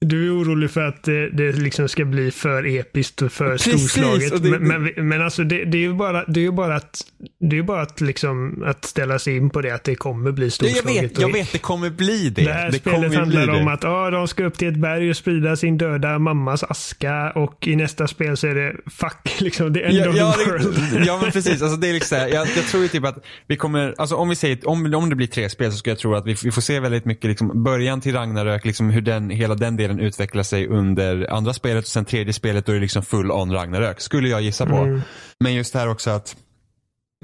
du 0.09 0.27
är 0.27 0.41
orolig 0.41 0.71
för 0.71 0.81
att 0.81 1.03
det, 1.03 1.29
det 1.29 1.51
liksom 1.51 1.89
ska 1.89 2.05
bli 2.05 2.31
för 2.31 2.65
episkt 2.65 3.21
och 3.21 3.31
för 3.31 3.51
Precis, 3.51 3.91
storslaget. 3.91 4.33
Och 4.33 4.41
det, 4.41 4.59
men, 4.59 4.83
men, 4.83 5.07
men, 5.07 5.21
alltså 5.21 5.43
det, 5.43 5.65
det, 5.65 5.77
är 5.77 5.81
ju 5.81 5.93
bara, 5.93 6.25
det 6.25 6.45
är 6.45 6.51
bara 6.51 6.75
att, 6.75 7.01
det 7.39 7.57
är 7.57 7.63
bara 7.63 7.81
att, 7.81 8.01
liksom, 8.01 8.63
att 8.65 8.85
ställa 8.85 9.19
sig 9.19 9.37
in 9.37 9.49
på 9.49 9.61
det 9.61 9.71
att 9.71 9.83
det 9.83 9.95
kommer 9.95 10.31
bli 10.31 10.51
storslaget. 10.51 10.95
Jag 10.95 11.01
vet, 11.01 11.19
jag 11.19 11.33
vet 11.33 11.51
det 11.51 11.57
kommer 11.57 11.89
bli 11.89 12.29
det. 12.29 12.43
Det 12.43 12.53
här 12.53 12.71
det 12.71 12.77
spelet 12.77 13.15
handlar 13.15 13.49
om 13.49 13.67
att 13.67 13.83
ah, 13.83 14.09
de 14.09 14.27
ska 14.27 14.45
upp 14.45 14.57
till 14.57 14.67
ett 14.67 14.77
berg 14.77 15.09
och 15.09 15.17
sprida 15.17 15.55
sin 15.55 15.77
döda 15.77 16.19
mammas 16.19 16.63
aska 16.63 17.31
och 17.31 17.67
i 17.67 17.75
nästa 17.75 18.07
spel 18.07 18.37
så 18.37 18.47
är 18.47 18.55
det 18.55 18.75
fuck, 18.91 19.39
liksom 19.41 19.73
the 19.73 19.83
end 19.83 19.95
ja, 19.95 20.09
of 20.09 20.15
ja, 20.15 20.31
the 20.31 20.51
world. 20.51 21.05
ja 21.05 21.19
men 21.21 21.31
precis, 21.31 21.61
alltså, 21.61 21.77
det 21.77 21.89
är 21.89 21.93
liksom, 21.93 22.17
jag, 22.17 22.31
jag 22.31 22.65
tror 22.71 22.83
ju 22.83 22.89
typ 22.89 23.05
att 23.05 23.25
vi 23.47 23.55
kommer, 23.55 23.95
alltså 23.97 24.15
om 24.15 24.29
vi 24.29 24.35
säger, 24.35 24.69
om, 24.69 24.93
om 24.93 25.09
det 25.09 25.15
blir 25.15 25.27
tre 25.27 25.49
spel 25.49 25.71
så 25.71 25.77
skulle 25.77 25.91
jag 25.91 25.99
tro 25.99 26.15
att 26.15 26.25
vi, 26.25 26.35
vi 26.43 26.51
får 26.51 26.61
se 26.61 26.79
väldigt 26.79 27.05
mycket 27.05 27.25
liksom, 27.25 27.63
början 27.63 28.01
till 28.01 28.13
Ragnarök, 28.13 28.65
liksom 28.65 28.89
hur 28.89 29.01
den, 29.01 29.29
hela 29.29 29.55
den 29.55 29.77
delen 29.77 29.94
utvecklar 29.99 30.43
sig 30.43 30.67
under 30.67 31.33
andra 31.33 31.53
spelet 31.53 31.83
och 31.83 31.89
sen 31.89 32.05
tredje 32.05 32.33
spelet 32.33 32.65
då 32.65 32.71
är 32.71 32.75
det 32.75 32.81
liksom 32.81 33.03
full 33.03 33.31
on 33.31 33.51
Ragnarök. 33.51 34.01
Skulle 34.01 34.29
jag 34.29 34.41
gissa 34.41 34.65
på. 34.65 34.75
Mm. 34.75 35.01
Men 35.39 35.53
just 35.53 35.73
det 35.73 35.79
här 35.79 35.89
också 35.89 36.09
att 36.09 36.35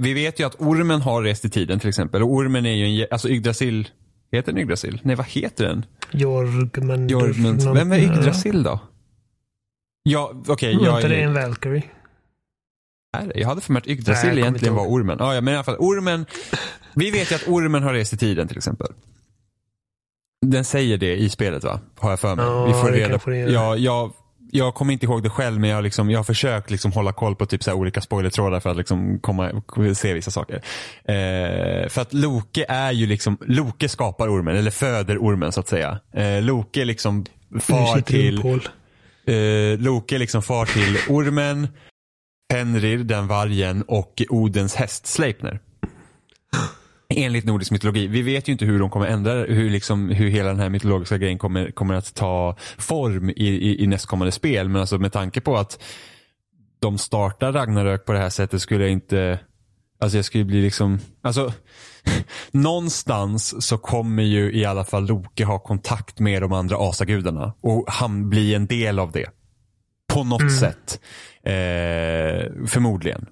vi 0.01 0.13
vet 0.13 0.39
ju 0.39 0.43
att 0.43 0.61
ormen 0.61 1.01
har 1.01 1.23
rest 1.23 1.45
i 1.45 1.49
tiden 1.49 1.79
till 1.79 1.89
exempel. 1.89 2.23
Och 2.23 2.31
ormen 2.31 2.65
är 2.65 2.73
ju 2.73 3.01
en, 3.01 3.07
alltså 3.11 3.29
Yggdrasil, 3.29 3.89
heter 4.31 4.51
den 4.51 4.61
Yggdrasil? 4.61 5.01
Nej 5.03 5.15
vad 5.15 5.25
heter 5.25 5.65
den? 5.65 5.85
Jorgmund. 6.11 7.11
Jorgmund. 7.11 7.61
Vem 7.73 7.91
är 7.91 7.99
Yggdrasil 7.99 8.63
då? 8.63 8.79
Ja, 10.03 10.31
okej. 10.47 10.75
Okay, 10.75 10.87
jag 10.87 10.97
inte 10.97 11.07
det 11.07 11.21
en 11.21 11.33
Valkyrie? 11.33 11.83
Jag 13.35 13.47
hade 13.47 13.61
för 13.61 13.73
mig 13.73 13.79
att 13.79 13.87
Yggdrasil 13.87 14.37
egentligen 14.37 14.75
var 14.75 14.85
ormen. 14.85 15.17
Ja, 15.19 15.41
men 15.41 15.53
i 15.53 15.57
alla 15.57 15.63
fall 15.63 15.77
ormen. 15.79 16.25
Vi 16.95 17.11
vet 17.11 17.31
ju 17.31 17.35
att 17.35 17.47
ormen 17.47 17.83
har 17.83 17.93
rest 17.93 18.13
i 18.13 18.17
tiden 18.17 18.47
till 18.47 18.57
exempel. 18.57 18.87
Den 20.45 20.65
säger 20.65 20.97
det 20.97 21.15
i 21.15 21.29
spelet 21.29 21.63
va? 21.63 21.79
Har 21.99 22.09
jag 22.09 22.19
för 22.19 22.35
mig. 22.35 22.45
Ja, 22.45 22.65
Vi 22.65 22.73
får 22.73 22.91
reda 22.91 23.19
på 23.19 23.31
Ja, 23.33 23.75
jag, 23.75 24.13
jag 24.51 24.73
kommer 24.73 24.93
inte 24.93 25.05
ihåg 25.05 25.23
det 25.23 25.29
själv 25.29 25.59
men 25.59 25.69
jag 25.69 25.77
har, 25.77 25.81
liksom, 25.81 26.09
jag 26.09 26.19
har 26.19 26.23
försökt 26.23 26.71
liksom 26.71 26.91
hålla 26.91 27.13
koll 27.13 27.35
på 27.35 27.45
typ 27.45 27.63
så 27.63 27.73
olika 27.73 28.01
spoilertrådar 28.01 28.59
för 28.59 28.69
att 28.69 28.77
liksom 28.77 29.19
komma, 29.19 29.61
se 29.95 30.13
vissa 30.13 30.31
saker. 30.31 30.55
Eh, 31.03 31.89
för 31.89 32.01
att 32.01 32.13
Loke 32.13 32.65
är 32.69 32.91
ju 32.91 33.05
liksom, 33.05 33.37
Loke 33.41 33.89
skapar 33.89 34.27
ormen, 34.27 34.55
eller 34.55 34.71
föder 34.71 35.17
ormen 35.17 35.51
så 35.51 35.59
att 35.59 35.67
säga. 35.67 35.99
Eh, 36.13 36.41
Loke 36.41 36.85
liksom 36.85 37.25
far 37.59 38.01
till 38.01 38.37
eh, 39.25 39.79
Loke 39.79 40.17
liksom 40.17 40.41
far 40.41 40.65
till 40.65 40.97
ormen, 41.09 41.67
Fenrir, 42.53 42.97
den 42.97 43.27
vargen 43.27 43.83
och 43.87 44.21
Odens 44.29 44.75
häst 44.75 45.07
Sleipner. 45.07 45.59
Enligt 47.15 47.45
nordisk 47.45 47.71
mytologi. 47.71 48.07
Vi 48.07 48.21
vet 48.21 48.47
ju 48.47 48.51
inte 48.51 48.65
hur 48.65 48.79
de 48.79 48.89
kommer 48.89 49.07
ändra 49.07 49.33
hur, 49.33 49.69
liksom, 49.69 50.09
hur 50.09 50.29
hela 50.29 50.49
den 50.49 50.59
här 50.59 50.69
mytologiska 50.69 51.17
grejen 51.17 51.37
kommer, 51.37 51.71
kommer 51.71 51.93
att 51.93 52.13
ta 52.13 52.55
form 52.77 53.29
i, 53.29 53.33
i, 53.33 53.83
i 53.83 53.87
nästkommande 53.87 54.31
spel. 54.31 54.69
Men 54.69 54.81
alltså 54.81 54.97
med 54.97 55.13
tanke 55.13 55.41
på 55.41 55.57
att 55.57 55.83
de 56.79 56.97
startar 56.97 57.51
Ragnarök 57.51 58.05
på 58.05 58.13
det 58.13 58.19
här 58.19 58.29
sättet 58.29 58.61
skulle 58.61 58.83
jag 58.83 58.91
inte 58.91 59.39
Alltså 60.01 60.17
jag 60.17 60.25
skulle 60.25 60.45
bli 60.45 60.61
liksom, 60.61 60.99
alltså 61.21 61.53
någonstans 62.51 63.67
så 63.67 63.77
kommer 63.77 64.23
ju 64.23 64.53
i 64.53 64.65
alla 64.65 64.85
fall 64.85 65.07
Loke 65.07 65.45
ha 65.45 65.59
kontakt 65.59 66.19
med 66.19 66.41
de 66.41 66.53
andra 66.53 66.77
asagudarna 66.79 67.53
och 67.61 67.85
han 67.87 68.29
blir 68.29 68.55
en 68.55 68.67
del 68.67 68.99
av 68.99 69.11
det. 69.11 69.29
På 70.13 70.23
något 70.23 70.41
mm. 70.41 70.53
sätt. 70.53 70.99
Eh, 71.43 72.67
förmodligen. 72.67 73.25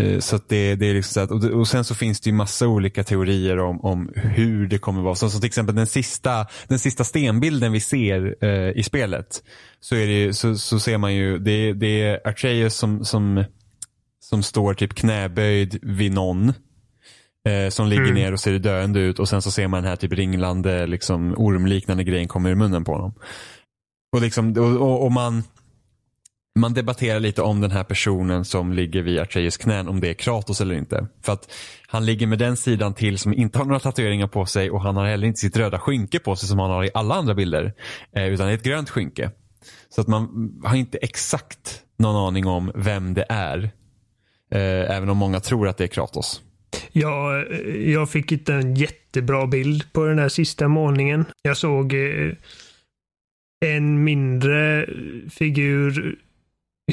Eh, 0.00 0.18
så 0.18 0.40
det, 0.48 0.74
det 0.74 0.86
är 0.86 0.94
liksom 0.94 1.28
så 1.28 1.34
att, 1.34 1.44
och, 1.44 1.68
sen 1.68 1.84
så 1.84 1.94
finns 1.94 2.20
det 2.20 2.30
ju 2.30 2.36
massa 2.36 2.68
olika 2.68 3.04
teorier 3.04 3.58
om, 3.58 3.80
om 3.80 4.10
hur 4.14 4.66
det 4.66 4.78
kommer 4.78 5.02
vara. 5.02 5.14
Så 5.14 5.30
till 5.30 5.46
exempel 5.46 5.74
den 5.74 5.86
sista, 5.86 6.46
den 6.68 6.78
sista 6.78 7.04
stenbilden 7.04 7.72
vi 7.72 7.80
ser 7.80 8.44
eh, 8.44 8.78
i 8.78 8.82
spelet. 8.82 9.42
Så, 9.80 9.94
är 9.94 10.06
det, 10.06 10.32
så, 10.32 10.56
så 10.56 10.80
ser 10.80 10.98
man 10.98 11.14
ju, 11.14 11.38
det, 11.38 11.72
det 11.72 12.02
är 12.02 12.28
Atreus 12.28 12.74
som, 12.74 13.04
som, 13.04 13.44
som 14.20 14.42
står 14.42 14.74
typ 14.74 14.94
knäböjd 14.94 15.78
vid 15.82 16.12
någon. 16.12 16.52
Eh, 17.48 17.68
som 17.70 17.88
ligger 17.88 18.02
mm. 18.02 18.14
ner 18.14 18.32
och 18.32 18.40
ser 18.40 18.58
döende 18.58 19.00
ut 19.00 19.18
och 19.18 19.28
sen 19.28 19.42
så 19.42 19.50
ser 19.50 19.68
man 19.68 19.82
den 19.82 19.88
här 19.88 19.96
typ 19.96 20.12
ringlande 20.12 20.86
liksom 20.86 21.34
ormliknande 21.36 22.04
grejen 22.04 22.28
kommer 22.28 22.50
i 22.50 22.54
munnen 22.54 22.84
på 22.84 22.92
honom. 22.92 23.14
Och, 24.12 24.20
liksom, 24.20 24.52
och, 24.52 24.76
och, 24.76 25.04
och 25.04 25.12
man 25.12 25.42
man 26.56 26.74
debatterar 26.74 27.20
lite 27.20 27.42
om 27.42 27.60
den 27.60 27.70
här 27.70 27.84
personen 27.84 28.44
som 28.44 28.72
ligger 28.72 29.02
vid 29.02 29.18
Atreus 29.18 29.56
knän, 29.56 29.88
om 29.88 30.00
det 30.00 30.08
är 30.08 30.14
Kratos 30.14 30.60
eller 30.60 30.74
inte. 30.74 31.06
För 31.22 31.32
att 31.32 31.52
han 31.86 32.06
ligger 32.06 32.26
med 32.26 32.38
den 32.38 32.56
sidan 32.56 32.94
till 32.94 33.18
som 33.18 33.32
inte 33.32 33.58
har 33.58 33.64
några 33.64 33.80
tatueringar 33.80 34.26
på 34.26 34.46
sig 34.46 34.70
och 34.70 34.82
han 34.82 34.96
har 34.96 35.06
heller 35.06 35.26
inte 35.26 35.40
sitt 35.40 35.56
röda 35.56 35.78
skynke 35.78 36.18
på 36.18 36.36
sig 36.36 36.48
som 36.48 36.58
han 36.58 36.70
har 36.70 36.84
i 36.84 36.90
alla 36.94 37.14
andra 37.14 37.34
bilder. 37.34 37.74
Eh, 38.16 38.26
utan 38.26 38.48
ett 38.48 38.62
grönt 38.62 38.90
skynke. 38.90 39.30
Så 39.88 40.00
att 40.00 40.06
man 40.06 40.52
har 40.64 40.76
inte 40.76 40.98
exakt 40.98 41.82
någon 41.98 42.16
aning 42.28 42.46
om 42.46 42.72
vem 42.74 43.14
det 43.14 43.26
är. 43.28 43.70
Eh, 44.50 44.96
även 44.96 45.08
om 45.08 45.16
många 45.16 45.40
tror 45.40 45.68
att 45.68 45.76
det 45.76 45.84
är 45.84 45.88
Kratos. 45.88 46.42
Ja, 46.92 47.44
eh, 47.50 47.90
jag 47.90 48.10
fick 48.10 48.32
inte 48.32 48.54
en 48.54 48.74
jättebra 48.74 49.46
bild 49.46 49.92
på 49.92 50.04
den 50.04 50.16
där 50.16 50.28
sista 50.28 50.68
målningen. 50.68 51.24
Jag 51.42 51.56
såg 51.56 51.94
eh, 51.94 52.32
en 53.60 54.04
mindre 54.04 54.86
figur 55.30 56.18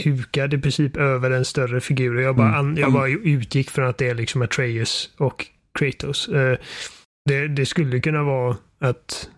hukad 0.03 0.53
i 0.53 0.57
princip 0.57 0.97
över 0.97 1.31
en 1.31 1.45
större 1.45 1.81
figur. 1.81 2.21
Jag 2.21 2.35
bara, 2.35 2.57
mm. 2.57 2.77
jag 2.77 2.93
bara 2.93 3.09
utgick 3.09 3.69
från 3.69 3.87
att 3.87 3.97
det 3.97 4.09
är 4.09 4.15
liksom 4.15 4.41
Atreus 4.41 5.09
och 5.17 5.47
Kratos. 5.79 6.27
Eh, 6.27 6.57
det, 7.25 7.47
det 7.47 7.65
skulle 7.65 7.99
kunna 7.99 8.23
vara 8.23 8.57
att 8.79 9.29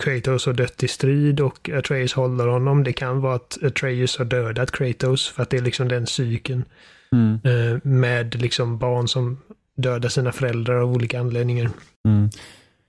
Kratos 0.00 0.46
har 0.46 0.52
dött 0.52 0.82
i 0.82 0.88
strid 0.88 1.40
och 1.40 1.70
Atreus 1.70 2.12
håller 2.12 2.46
honom. 2.46 2.84
Det 2.84 2.92
kan 2.92 3.20
vara 3.20 3.34
att 3.34 3.58
Atreus 3.62 4.18
har 4.18 4.24
dödat 4.24 4.70
Kratos 4.70 5.28
för 5.28 5.42
att 5.42 5.50
det 5.50 5.56
är 5.56 5.62
liksom 5.62 5.88
den 5.88 6.06
cykeln. 6.06 6.64
Mm. 7.12 7.40
Eh, 7.44 7.78
med 7.82 8.40
liksom 8.40 8.78
barn 8.78 9.08
som 9.08 9.38
dödar 9.76 10.08
sina 10.08 10.32
föräldrar 10.32 10.76
av 10.76 10.92
olika 10.92 11.20
anledningar. 11.20 11.70
Mm. 12.08 12.30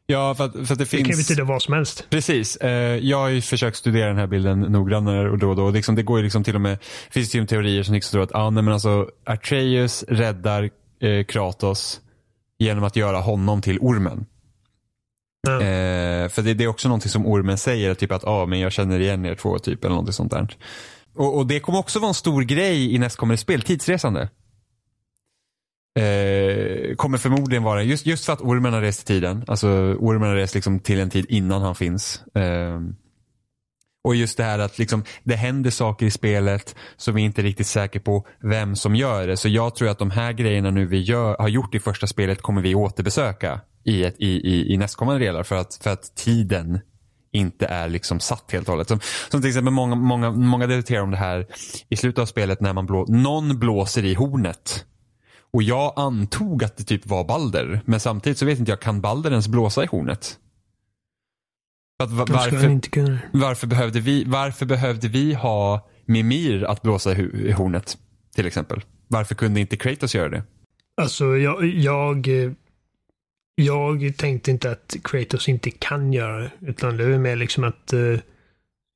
Ja, 0.07 0.35
för 0.35 0.43
att, 0.43 0.53
för 0.53 0.73
att 0.73 0.79
det 0.79 0.85
finns... 0.85 1.03
Det 1.03 1.09
kan 1.09 1.17
betyda 1.17 1.43
vad 1.43 1.61
som 1.61 1.73
helst. 1.73 2.07
Precis. 2.09 2.55
Eh, 2.55 2.97
jag 2.97 3.17
har 3.17 3.27
ju 3.27 3.41
försökt 3.41 3.77
studera 3.77 4.07
den 4.07 4.17
här 4.17 4.27
bilden 4.27 4.59
noggrannare 4.59 5.29
och 5.29 5.37
då 5.37 5.49
och 5.49 5.55
då. 5.55 5.69
Liksom, 5.69 5.95
det 5.95 6.03
går 6.03 6.17
ju 6.17 6.23
liksom 6.23 6.43
till 6.43 6.55
och 6.55 6.61
med, 6.61 6.77
finns 7.09 7.31
det 7.31 7.37
ju 7.37 7.45
teorier 7.45 7.83
som 7.83 7.93
liksom 7.93 8.11
tror 8.11 8.23
att 8.23 8.35
ah, 8.35 8.49
nej, 8.49 8.63
men 8.63 8.73
alltså, 8.73 9.09
Atreus 9.23 10.03
räddar 10.07 10.69
eh, 10.99 11.25
Kratos 11.25 12.01
genom 12.59 12.83
att 12.83 12.95
göra 12.95 13.19
honom 13.19 13.61
till 13.61 13.79
ormen. 13.79 14.25
Mm. 15.47 15.61
Eh, 15.61 16.29
för 16.29 16.41
det, 16.41 16.53
det, 16.53 16.63
är 16.63 16.67
också 16.67 16.87
någonting 16.87 17.09
som 17.09 17.27
ormen 17.27 17.57
säger, 17.57 17.93
typ 17.93 18.11
att 18.11 18.23
ah, 18.23 18.45
men 18.45 18.59
jag 18.59 18.71
känner 18.71 18.99
igen 18.99 19.25
er 19.25 19.35
två, 19.35 19.59
typ, 19.59 19.85
eller 19.85 19.95
något 19.95 20.15
sånt 20.15 20.31
där. 20.31 20.47
Och, 21.15 21.37
och, 21.37 21.47
det 21.47 21.59
kommer 21.59 21.79
också 21.79 21.99
vara 21.99 22.09
en 22.09 22.13
stor 22.13 22.41
grej 22.41 22.95
i 22.95 22.97
nästkommande 22.97 23.37
spel, 23.37 23.61
tidsresande. 23.61 24.29
Eh, 25.99 26.95
kommer 26.95 27.17
förmodligen 27.17 27.63
vara, 27.63 27.83
just, 27.83 28.05
just 28.05 28.25
för 28.25 28.33
att 28.33 28.41
ormen 28.41 28.73
har 28.73 28.81
rest 28.81 29.01
i 29.01 29.05
tiden. 29.05 29.43
Alltså 29.47 29.67
ormen 29.99 30.29
har 30.29 30.35
rest 30.35 30.55
liksom 30.55 30.79
till 30.79 30.99
en 30.99 31.09
tid 31.09 31.25
innan 31.29 31.61
han 31.61 31.75
finns. 31.75 32.23
Eh, 32.35 32.79
och 34.03 34.15
just 34.15 34.37
det 34.37 34.43
här 34.43 34.59
att 34.59 34.77
liksom, 34.77 35.03
det 35.23 35.35
händer 35.35 35.71
saker 35.71 36.05
i 36.05 36.11
spelet 36.11 36.75
som 36.97 37.15
vi 37.15 37.21
inte 37.21 37.41
är 37.41 37.43
riktigt 37.43 37.67
säker 37.67 37.99
på 37.99 38.27
vem 38.41 38.75
som 38.75 38.95
gör 38.95 39.27
det. 39.27 39.37
Så 39.37 39.49
jag 39.49 39.75
tror 39.75 39.89
att 39.89 39.99
de 39.99 40.11
här 40.11 40.33
grejerna 40.33 40.71
nu 40.71 40.85
vi 40.85 41.01
gör, 41.01 41.35
har 41.39 41.47
gjort 41.47 41.75
i 41.75 41.79
första 41.79 42.07
spelet 42.07 42.41
kommer 42.41 42.61
vi 42.61 42.75
återbesöka 42.75 43.61
i, 43.83 44.03
ett, 44.03 44.15
i, 44.19 44.27
i, 44.27 44.73
i 44.73 44.77
nästkommande 44.77 45.25
delar. 45.25 45.43
För 45.43 45.55
att, 45.55 45.79
för 45.83 45.89
att 45.89 46.15
tiden 46.15 46.79
inte 47.31 47.65
är 47.65 47.89
liksom 47.89 48.19
satt 48.19 48.51
helt 48.51 48.67
och 48.67 48.73
hållet. 48.73 48.87
Som, 48.87 48.99
som 49.31 49.41
till 49.41 49.49
exempel 49.49 49.73
många, 49.73 49.95
många, 49.95 50.31
många 50.31 50.67
debatterar 50.67 51.01
om 51.01 51.11
det 51.11 51.17
här 51.17 51.47
i 51.89 51.95
slutet 51.95 52.19
av 52.21 52.25
spelet 52.25 52.61
när 52.61 52.73
man 52.73 52.85
blå, 52.85 53.05
någon 53.07 53.59
blåser 53.59 54.05
i 54.05 54.13
hornet. 54.13 54.85
Och 55.55 55.63
jag 55.63 55.93
antog 55.95 56.63
att 56.63 56.77
det 56.77 56.83
typ 56.83 57.05
var 57.05 57.23
Balder. 57.23 57.81
Men 57.85 57.99
samtidigt 57.99 58.37
så 58.37 58.45
vet 58.45 58.59
inte 58.59 58.71
jag, 58.71 58.79
kan 58.79 59.01
Balder 59.01 59.31
ens 59.31 59.47
blåsa 59.47 59.83
i 59.83 59.87
hornet? 59.87 60.39
Att, 62.03 62.11
varför, 62.11 62.31
varför, 63.31 63.67
behövde 63.67 63.99
vi, 63.99 64.23
varför 64.23 64.65
behövde 64.65 65.07
vi 65.07 65.33
ha 65.33 65.89
Mimir 66.05 66.63
att 66.63 66.81
blåsa 66.81 67.15
i 67.17 67.51
hornet? 67.51 67.97
Till 68.35 68.47
exempel. 68.47 68.81
Varför 69.07 69.35
kunde 69.35 69.59
inte 69.59 69.77
Kratos 69.77 70.15
göra 70.15 70.29
det? 70.29 70.43
Alltså 71.01 71.37
jag, 71.37 71.65
jag, 71.65 72.27
jag 73.55 74.17
tänkte 74.17 74.51
inte 74.51 74.71
att 74.71 74.95
Kratos 75.03 75.49
inte 75.49 75.71
kan 75.71 76.13
göra 76.13 76.37
det. 76.37 76.51
Utan 76.61 76.97
det 76.97 77.03
är 77.03 77.17
mer 77.17 77.35
liksom 77.35 77.63
att 77.63 77.93
uh, 77.93 78.19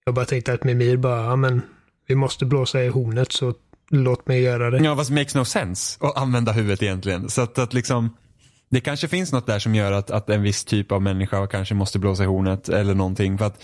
jag 0.05 0.15
bara 0.15 0.25
tänkte 0.25 0.53
att 0.53 0.63
Mimir 0.63 0.97
bara, 0.97 1.23
ja 1.23 1.35
men 1.35 1.61
vi 2.07 2.15
måste 2.15 2.45
blåsa 2.45 2.83
i 2.83 2.87
hornet 2.87 3.31
så 3.31 3.53
låt 3.89 4.27
mig 4.27 4.41
göra 4.41 4.69
det. 4.69 4.77
Ja, 4.83 4.95
fast 4.95 5.11
makes 5.11 5.35
no 5.35 5.45
sense 5.45 5.97
att 6.01 6.17
använda 6.17 6.51
huvudet 6.51 6.83
egentligen. 6.83 7.29
Så 7.29 7.41
att, 7.41 7.59
att 7.59 7.73
liksom, 7.73 8.17
det 8.69 8.81
kanske 8.81 9.07
finns 9.07 9.31
något 9.31 9.47
där 9.47 9.59
som 9.59 9.75
gör 9.75 9.91
att, 9.91 10.11
att 10.11 10.29
en 10.29 10.41
viss 10.41 10.65
typ 10.65 10.91
av 10.91 11.01
människa 11.01 11.47
kanske 11.47 11.75
måste 11.75 11.99
blåsa 11.99 12.23
i 12.23 12.27
hornet 12.27 12.69
eller 12.69 12.95
någonting. 12.95 13.37
För 13.37 13.45
att 13.45 13.63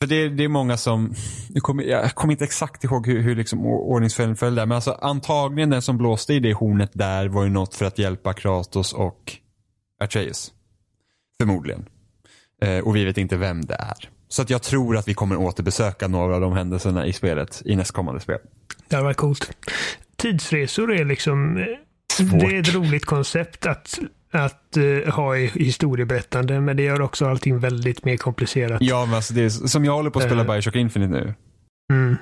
för 0.00 0.08
det, 0.08 0.28
det 0.28 0.44
är 0.44 0.48
många 0.48 0.76
som, 0.76 1.14
jag 1.48 1.62
kommer, 1.62 1.82
jag 1.82 2.14
kommer 2.14 2.32
inte 2.32 2.44
exakt 2.44 2.84
ihåg 2.84 3.06
hur, 3.06 3.22
hur 3.22 3.36
liksom 3.36 3.66
ordningsföljden 3.66 4.36
föll 4.36 4.54
där, 4.54 4.66
men 4.66 4.74
alltså 4.74 4.92
antagligen 4.92 5.70
den 5.70 5.82
som 5.82 5.98
blåste 5.98 6.34
i 6.34 6.40
det 6.40 6.52
hornet 6.52 6.90
där 6.92 7.28
var 7.28 7.44
ju 7.44 7.50
något 7.50 7.74
för 7.74 7.84
att 7.84 7.98
hjälpa 7.98 8.32
Kratos 8.32 8.92
och 8.92 9.32
Atreus. 10.00 10.52
Förmodligen. 11.38 11.86
Eh, 12.62 12.78
och 12.78 12.96
vi 12.96 13.04
vet 13.04 13.18
inte 13.18 13.36
vem 13.36 13.64
det 13.64 13.74
är. 13.74 14.10
Så 14.34 14.42
att 14.42 14.50
jag 14.50 14.62
tror 14.62 14.96
att 14.96 15.08
vi 15.08 15.14
kommer 15.14 15.36
återbesöka 15.36 16.08
några 16.08 16.34
av 16.34 16.40
de 16.40 16.52
händelserna 16.52 17.06
i 17.06 17.12
spelet 17.12 17.62
i 17.64 17.76
nästkommande 17.76 18.20
spel. 18.20 18.38
Det 18.88 19.00
varit 19.00 19.16
coolt. 19.16 19.50
Tidsresor 20.16 20.92
är 20.92 21.04
liksom 21.04 21.56
eh, 21.56 21.64
Svårt. 22.12 22.40
Det 22.40 22.46
är 22.46 22.60
ett 22.60 22.74
roligt 22.74 23.04
koncept 23.04 23.66
att, 23.66 23.98
att 24.30 24.76
uh, 24.76 25.08
ha 25.08 25.36
i 25.36 25.46
historieberättande, 25.46 26.60
men 26.60 26.76
det 26.76 26.82
gör 26.82 27.00
också 27.00 27.26
allting 27.26 27.58
väldigt 27.58 28.04
mer 28.04 28.16
komplicerat. 28.16 28.78
Ja, 28.82 29.06
men 29.06 29.14
alltså 29.14 29.34
det 29.34 29.42
är, 29.42 29.48
som 29.48 29.84
jag 29.84 29.92
håller 29.92 30.10
på 30.10 30.18
att 30.18 30.24
spela 30.24 30.42
uh, 30.42 30.52
Bioshock 30.52 30.76
Infinite 30.76 31.12
nu. 31.12 31.34
Mm. 31.92 32.16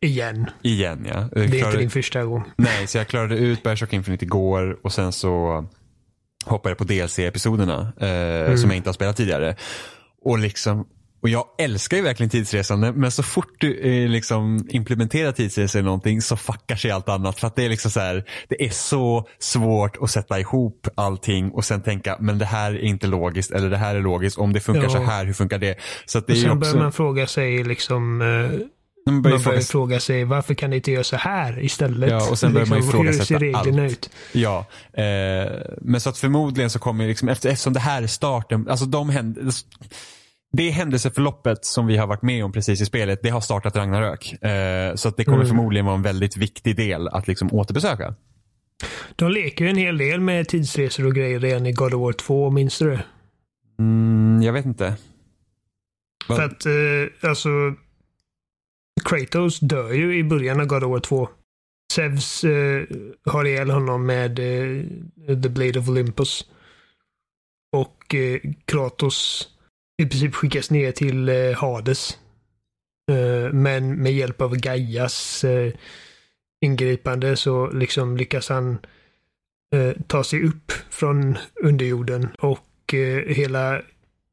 Igen. 0.00 0.50
Igen, 0.62 1.06
ja. 1.08 1.28
Jag 1.32 1.50
det 1.50 1.60
är 1.60 1.66
inte 1.66 1.78
din 1.78 1.90
första 1.90 2.24
gång. 2.24 2.44
Nej, 2.56 2.86
så 2.86 2.98
jag 2.98 3.08
klarade 3.08 3.36
ut 3.36 3.62
Bioshock 3.62 3.92
Infinite 3.92 4.24
igår 4.24 4.78
och 4.82 4.92
sen 4.92 5.12
så 5.12 5.64
hoppade 6.44 6.70
jag 6.70 6.78
på 6.78 6.84
DLC-episoderna 6.84 7.92
eh, 8.00 8.46
mm. 8.46 8.58
som 8.58 8.70
jag 8.70 8.76
inte 8.76 8.88
har 8.88 8.94
spelat 8.94 9.16
tidigare. 9.16 9.56
Och 10.24 10.38
liksom 10.38 10.86
och 11.22 11.28
jag 11.28 11.44
älskar 11.58 11.96
ju 11.96 12.02
verkligen 12.02 12.30
tidsresande 12.30 12.92
men 12.92 13.10
så 13.10 13.22
fort 13.22 13.54
du 13.58 13.80
eh, 13.80 14.08
liksom 14.08 14.66
implementerar 14.70 15.32
tidsresor 15.32 15.80
i 15.80 15.84
någonting 15.84 16.22
så 16.22 16.36
fuckar 16.36 16.76
sig 16.76 16.90
allt 16.90 17.08
annat. 17.08 17.40
För 17.40 17.46
att 17.46 17.56
det 17.56 17.64
är 17.64 17.68
liksom 17.68 17.90
så 17.90 18.00
här, 18.00 18.24
det 18.48 18.64
är 18.64 18.70
så 18.70 19.28
svårt 19.38 19.96
att 20.00 20.10
sätta 20.10 20.40
ihop 20.40 20.88
allting 20.94 21.50
och 21.50 21.64
sen 21.64 21.82
tänka 21.82 22.16
men 22.20 22.38
det 22.38 22.44
här 22.44 22.72
är 22.72 22.78
inte 22.78 23.06
logiskt 23.06 23.50
eller 23.50 23.70
det 23.70 23.76
här 23.76 23.94
är 23.94 24.00
logiskt. 24.00 24.38
Om 24.38 24.52
det 24.52 24.60
funkar 24.60 24.82
ja. 24.82 24.90
så 24.90 25.02
här, 25.02 25.24
hur 25.24 25.32
funkar 25.32 25.58
det? 25.58 25.76
Så 26.06 26.18
att 26.18 26.26
det 26.26 26.32
och 26.32 26.38
sen 26.38 26.50
också... 26.50 26.60
börjar 26.60 26.82
man 26.82 26.92
fråga 26.92 27.26
sig 27.26 27.64
liksom 27.64 28.22
eh... 28.22 28.26
Man 29.06 29.22
börjar, 29.22 29.36
man 29.36 29.44
börjar 29.44 29.60
fråga... 29.60 30.00
sig 30.00 30.24
varför 30.24 30.54
kan 30.54 30.70
det 30.70 30.76
inte 30.76 30.92
göra 30.92 31.04
så 31.04 31.16
här 31.16 31.64
istället? 31.64 32.10
Ja, 32.10 32.30
och 32.30 32.38
sen 32.38 32.52
börjar 32.52 32.66
man 32.66 32.78
liksom, 32.78 33.06
ifrågasätta 33.06 33.58
allt. 33.58 33.92
Ut? 33.92 34.10
Ja, 34.32 34.66
eh, 34.92 35.04
men 35.80 36.00
så 36.00 36.10
att 36.10 36.18
förmodligen 36.18 36.70
så 36.70 36.78
kommer 36.78 37.08
liksom, 37.08 37.28
efter, 37.28 37.48
eftersom 37.48 37.72
det 37.72 37.80
här 37.80 38.02
är 38.02 38.06
starten, 38.06 38.68
alltså 38.68 38.86
de 38.86 39.10
händer, 39.10 39.50
det 40.52 40.70
händelseförloppet 40.70 41.64
som 41.64 41.86
vi 41.86 41.96
har 41.96 42.06
varit 42.06 42.22
med 42.22 42.44
om 42.44 42.52
precis 42.52 42.80
i 42.80 42.86
spelet, 42.86 43.20
det 43.22 43.30
har 43.30 43.40
startat 43.40 43.76
Ragnarök. 43.76 44.42
Eh, 44.42 44.94
så 44.94 45.08
att 45.08 45.16
det 45.16 45.24
kommer 45.24 45.38
mm. 45.38 45.48
förmodligen 45.48 45.86
vara 45.86 45.96
en 45.96 46.02
väldigt 46.02 46.36
viktig 46.36 46.76
del 46.76 47.08
att 47.08 47.28
liksom 47.28 47.52
återbesöka. 47.52 48.14
De 49.16 49.30
leker 49.30 49.64
ju 49.64 49.70
en 49.70 49.76
hel 49.76 49.98
del 49.98 50.20
med 50.20 50.48
tidsresor 50.48 51.06
och 51.06 51.14
grejer 51.14 51.40
redan 51.40 51.66
i 51.66 51.72
God 51.72 51.94
of 51.94 52.00
War 52.00 52.12
2, 52.12 52.50
minns 52.50 52.78
du 52.78 52.90
det? 52.90 53.04
Mm, 53.78 54.42
jag 54.42 54.52
vet 54.52 54.64
inte. 54.64 54.96
Vad? 56.28 56.38
För 56.38 56.44
att, 56.44 56.66
eh, 56.66 57.30
alltså, 57.30 57.48
Kratos 59.04 59.60
dör 59.60 59.92
ju 59.92 60.18
i 60.18 60.24
början 60.24 60.60
av 60.60 60.66
God 60.66 60.84
of 60.84 60.90
War 60.90 61.00
2. 61.00 61.28
Zeus 61.92 62.44
eh, 62.44 62.84
har 63.24 63.44
ihjäl 63.44 63.70
honom 63.70 64.06
med 64.06 64.38
eh, 64.38 64.84
The 65.42 65.48
Blade 65.48 65.78
of 65.78 65.88
Olympus. 65.88 66.46
Och 67.72 68.14
eh, 68.14 68.40
Kratos 68.64 69.48
i 69.98 70.06
princip 70.06 70.34
skickas 70.34 70.70
ner 70.70 70.92
till 70.92 71.28
eh, 71.28 71.52
Hades. 71.56 72.18
Eh, 73.10 73.52
men 73.52 74.02
med 74.02 74.12
hjälp 74.12 74.40
av 74.40 74.56
Gaias 74.56 75.44
eh, 75.44 75.72
ingripande 76.60 77.36
så 77.36 77.70
liksom 77.70 78.16
lyckas 78.16 78.48
han 78.48 78.78
eh, 79.74 79.92
ta 80.06 80.24
sig 80.24 80.44
upp 80.44 80.72
från 80.90 81.38
underjorden 81.62 82.28
och 82.38 82.94
eh, 82.94 83.34
hela, 83.34 83.82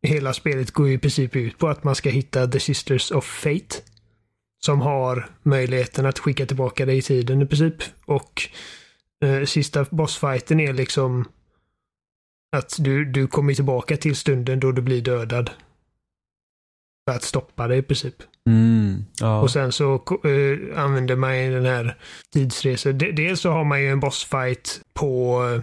hela 0.01 0.33
spelet 0.33 0.71
går 0.71 0.89
i 0.89 0.97
princip 0.97 1.35
ut 1.35 1.57
på 1.57 1.67
att 1.67 1.83
man 1.83 1.95
ska 1.95 2.09
hitta 2.09 2.47
The 2.47 2.59
Sisters 2.59 3.11
of 3.11 3.25
Fate. 3.25 3.75
Som 4.61 4.81
har 4.81 5.29
möjligheten 5.43 6.05
att 6.05 6.19
skicka 6.19 6.45
tillbaka 6.45 6.85
dig 6.85 6.97
i 6.97 7.01
tiden 7.01 7.41
i 7.41 7.45
princip. 7.45 7.75
Och 8.05 8.41
eh, 9.25 9.45
sista 9.45 9.85
bossfighten 9.89 10.59
är 10.59 10.73
liksom 10.73 11.25
att 12.51 12.75
du, 12.79 13.05
du 13.05 13.27
kommer 13.27 13.53
tillbaka 13.53 13.97
till 13.97 14.15
stunden 14.15 14.59
då 14.59 14.71
du 14.71 14.81
blir 14.81 15.01
dödad. 15.01 15.49
För 17.09 17.15
att 17.15 17.23
stoppa 17.23 17.67
dig 17.67 17.77
i 17.77 17.81
princip. 17.81 18.15
Mm, 18.47 19.05
ja. 19.19 19.41
Och 19.41 19.51
sen 19.51 19.71
så 19.71 20.03
uh, 20.25 20.79
använder 20.79 21.15
man 21.15 21.43
ju 21.43 21.53
den 21.53 21.65
här 21.65 21.97
tidsresan. 22.33 22.97
Dels 22.97 23.41
så 23.41 23.51
har 23.51 23.63
man 23.63 23.81
ju 23.81 23.89
en 23.89 23.99
bossfight 23.99 24.81
på 24.93 25.43
uh, 25.43 25.61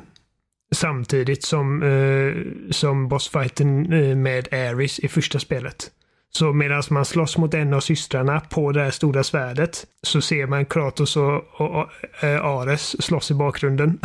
samtidigt 0.75 1.45
som, 1.45 1.83
uh, 1.83 2.47
som 2.71 3.09
bossfighten 3.09 3.83
med 4.23 4.55
Aris 4.55 4.99
i 4.99 5.09
första 5.09 5.39
spelet. 5.39 5.91
Så 6.31 6.53
medan 6.53 6.83
man 6.91 7.05
slåss 7.05 7.39
mot 7.39 7.55
en 7.55 7.75
av 7.75 7.81
systrarna 7.81 8.41
på 8.41 8.73
det 8.73 8.83
här 8.83 8.91
stora 8.91 9.25
svärdet 9.25 9.87
så 10.03 10.21
ser 10.21 10.47
man 10.47 10.67
Kratos 10.67 11.17
och, 11.17 11.61
och, 11.61 11.77
och 12.23 12.63
Ares 12.63 13.05
slåss 13.05 13.31
i 13.31 13.35
bakgrunden. 13.35 13.99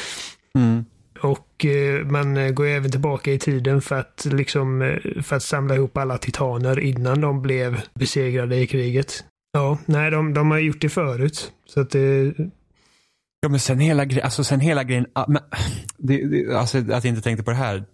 mm. 0.54 0.84
Och 1.22 1.64
eh, 1.64 2.06
man 2.06 2.36
eh, 2.36 2.50
går 2.50 2.66
även 2.66 2.90
tillbaka 2.90 3.32
i 3.32 3.38
tiden 3.38 3.82
för 3.82 3.98
att, 3.98 4.26
liksom, 4.30 4.82
eh, 4.82 5.22
för 5.22 5.36
att 5.36 5.42
samla 5.42 5.74
ihop 5.74 5.96
alla 5.96 6.18
titaner 6.18 6.80
innan 6.80 7.20
de 7.20 7.42
blev 7.42 7.80
besegrade 7.94 8.56
i 8.56 8.66
kriget. 8.66 9.24
Ja, 9.52 9.78
nej, 9.86 10.10
de, 10.10 10.34
de 10.34 10.50
har 10.50 10.58
gjort 10.58 10.80
det 10.80 10.88
förut. 10.88 11.52
Så 11.66 11.80
att 11.80 11.90
det... 11.90 12.34
Ja, 13.40 13.48
men 13.48 13.60
sen 13.60 13.80
hela, 13.80 14.06
alltså 14.22 14.44
sen 14.44 14.60
hela 14.60 14.84
grejen, 14.84 15.06
ah, 15.12 15.24
men, 15.28 15.42
det, 15.96 16.26
det, 16.26 16.54
alltså 16.54 16.78
att 16.78 16.88
jag 16.88 17.04
inte 17.04 17.22
tänkte 17.22 17.44
på 17.44 17.50
det 17.50 17.56
här 17.56 17.84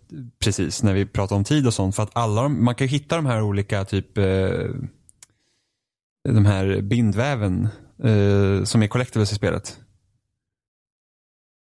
precis 0.45 0.83
när 0.83 0.95
vi 0.95 1.07
pratar 1.07 1.37
om 1.37 1.45
tid 1.45 1.67
och 1.67 1.75
sånt. 1.75 1.97
För 1.97 2.03
att 2.03 2.17
alla 2.17 2.43
de, 2.43 2.65
man 2.65 2.75
kan 2.75 2.87
ju 2.87 2.91
hitta 2.91 3.17
de 3.17 3.27
här 3.27 3.43
olika 3.43 3.85
typ, 3.85 4.19
eh, 4.19 4.25
de 6.29 6.47
här 6.47 6.81
bindväven 6.81 7.69
eh, 8.05 8.65
som 8.65 8.83
är 8.83 8.87
collectibles 8.87 9.33
i 9.33 9.35
spelet. 9.35 9.81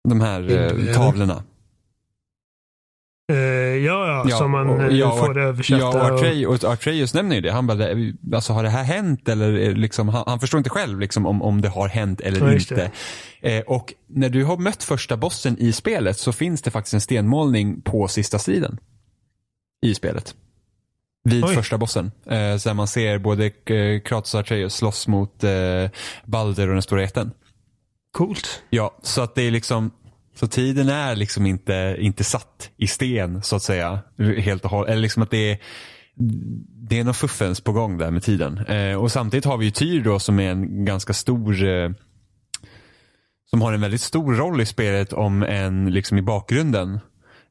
De 0.10 0.22
här 0.22 0.52
eh, 0.52 0.96
tavlorna. 0.96 1.44
Uh, 3.32 3.38
ja, 3.38 4.08
ja, 4.08 4.26
ja, 4.30 4.38
som 4.38 4.52
man 4.52 4.70
och, 4.70 4.92
ja, 4.92 5.16
får 5.18 5.38
översätta. 5.38 5.80
Ja, 5.80 5.88
och, 5.88 6.16
Artrey, 6.16 6.46
och 6.46 6.64
Artreus 6.64 7.14
nämner 7.14 7.36
ju 7.36 7.42
det. 7.42 7.52
Han 7.52 7.68
bara, 7.68 7.88
alltså 8.34 8.54
har 8.54 8.64
det 8.64 8.70
här 8.70 8.84
hänt 8.84 9.30
eller 9.30 9.76
liksom, 9.76 10.10
han, 10.10 10.24
han 10.28 10.40
förstår 10.40 10.58
inte 10.58 10.70
själv 10.70 11.00
liksom, 11.00 11.26
om, 11.26 11.42
om 11.42 11.62
det 11.62 11.70
har 11.70 11.88
hänt 11.88 12.22
eller 12.22 12.48
ja, 12.48 12.54
inte. 12.54 12.92
Eh, 13.42 13.62
och 13.62 13.94
när 14.08 14.30
du 14.30 14.44
har 14.44 14.58
mött 14.58 14.84
första 14.84 15.18
bossen 15.18 15.58
i 15.60 15.72
spelet 15.72 16.18
så 16.18 16.32
finns 16.32 16.62
det 16.62 16.72
faktiskt 16.72 16.94
en 16.94 17.02
stenmålning 17.02 17.82
på 17.82 18.08
sista 18.08 18.40
striden. 18.40 18.78
I 19.82 19.96
spelet. 19.96 20.36
Vid 21.24 21.46
Oj. 21.46 21.56
första 21.56 21.78
bossen. 21.78 22.12
Eh, 22.26 22.58
så 22.58 22.74
man 22.74 22.88
ser 22.88 23.18
både 23.18 23.46
eh, 23.46 24.02
Kratos 24.06 24.34
och 24.34 24.40
Artreus 24.40 24.76
slåss 24.76 25.08
mot 25.08 25.44
eh, 25.44 25.52
Balder 26.26 26.68
och 26.68 26.74
den 26.74 26.82
stora 26.82 27.02
jätten. 27.02 27.32
Coolt. 28.12 28.64
Ja, 28.70 28.98
så 29.04 29.22
att 29.22 29.36
det 29.36 29.42
är 29.42 29.52
liksom 29.52 29.92
så 30.40 30.48
tiden 30.48 30.90
är 30.90 31.16
liksom 31.16 31.46
inte, 31.46 31.96
inte 32.00 32.24
satt 32.24 32.70
i 32.78 32.88
sten 32.88 33.44
så 33.44 33.56
att 33.56 33.64
säga. 33.64 34.00
Helt 34.38 34.66
och 34.66 34.72
hållet. 34.72 34.92
Eller 34.92 35.02
liksom 35.02 35.24
att 35.24 35.32
det 35.32 35.52
är, 35.52 35.58
det 36.90 37.00
är 37.00 37.04
något 37.04 37.18
fuffens 37.18 37.62
på 37.62 37.72
gång 37.72 37.98
där 37.98 38.12
med 38.12 38.24
tiden. 38.24 38.58
Eh, 38.58 38.96
och 38.96 39.12
samtidigt 39.12 39.46
har 39.46 39.58
vi 39.58 39.66
ju 39.66 39.72
Tyr 39.72 40.04
då 40.04 40.20
som 40.20 40.40
är 40.40 40.52
en 40.52 40.86
ganska 40.86 41.14
stor 41.14 41.64
eh, 41.68 41.90
som 43.50 43.62
har 43.62 43.74
en 43.74 43.82
väldigt 43.82 44.02
stor 44.02 44.34
roll 44.34 44.62
i 44.62 44.66
spelet 44.66 45.14
om 45.14 45.44
en 45.44 45.92
liksom 45.92 46.18
i 46.18 46.22
bakgrunden. 46.22 47.00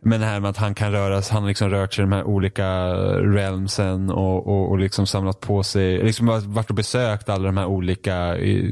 Men 0.02 0.20
det 0.20 0.26
här 0.26 0.40
med 0.40 0.50
att 0.50 0.56
han 0.56 0.74
kan 0.74 0.92
röra 0.92 1.22
sig, 1.22 1.34
han 1.34 1.42
har 1.42 1.48
liksom 1.48 1.70
rört 1.70 1.94
sig 1.94 2.02
i 2.02 2.06
de 2.06 2.12
här 2.12 2.24
olika 2.24 2.94
realmsen 3.14 4.10
och, 4.10 4.46
och, 4.46 4.70
och 4.70 4.78
liksom 4.78 5.06
samlat 5.06 5.40
på 5.40 5.62
sig, 5.62 6.02
liksom 6.04 6.26
varit 6.26 6.70
och 6.70 6.76
besökt 6.76 7.28
alla 7.28 7.46
de 7.46 7.56
här 7.56 7.66
olika 7.66 8.36
eh, 8.36 8.70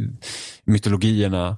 mytologierna. 0.64 1.56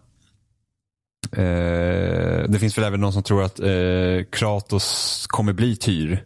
Eh, 1.32 2.48
det 2.48 2.58
finns 2.60 2.78
väl 2.78 2.84
även 2.84 3.00
någon 3.00 3.12
som 3.12 3.22
tror 3.22 3.42
att 3.42 3.60
eh, 3.60 4.24
Kratos 4.32 5.26
kommer 5.28 5.52
bli 5.52 5.76
Tyr. 5.76 6.24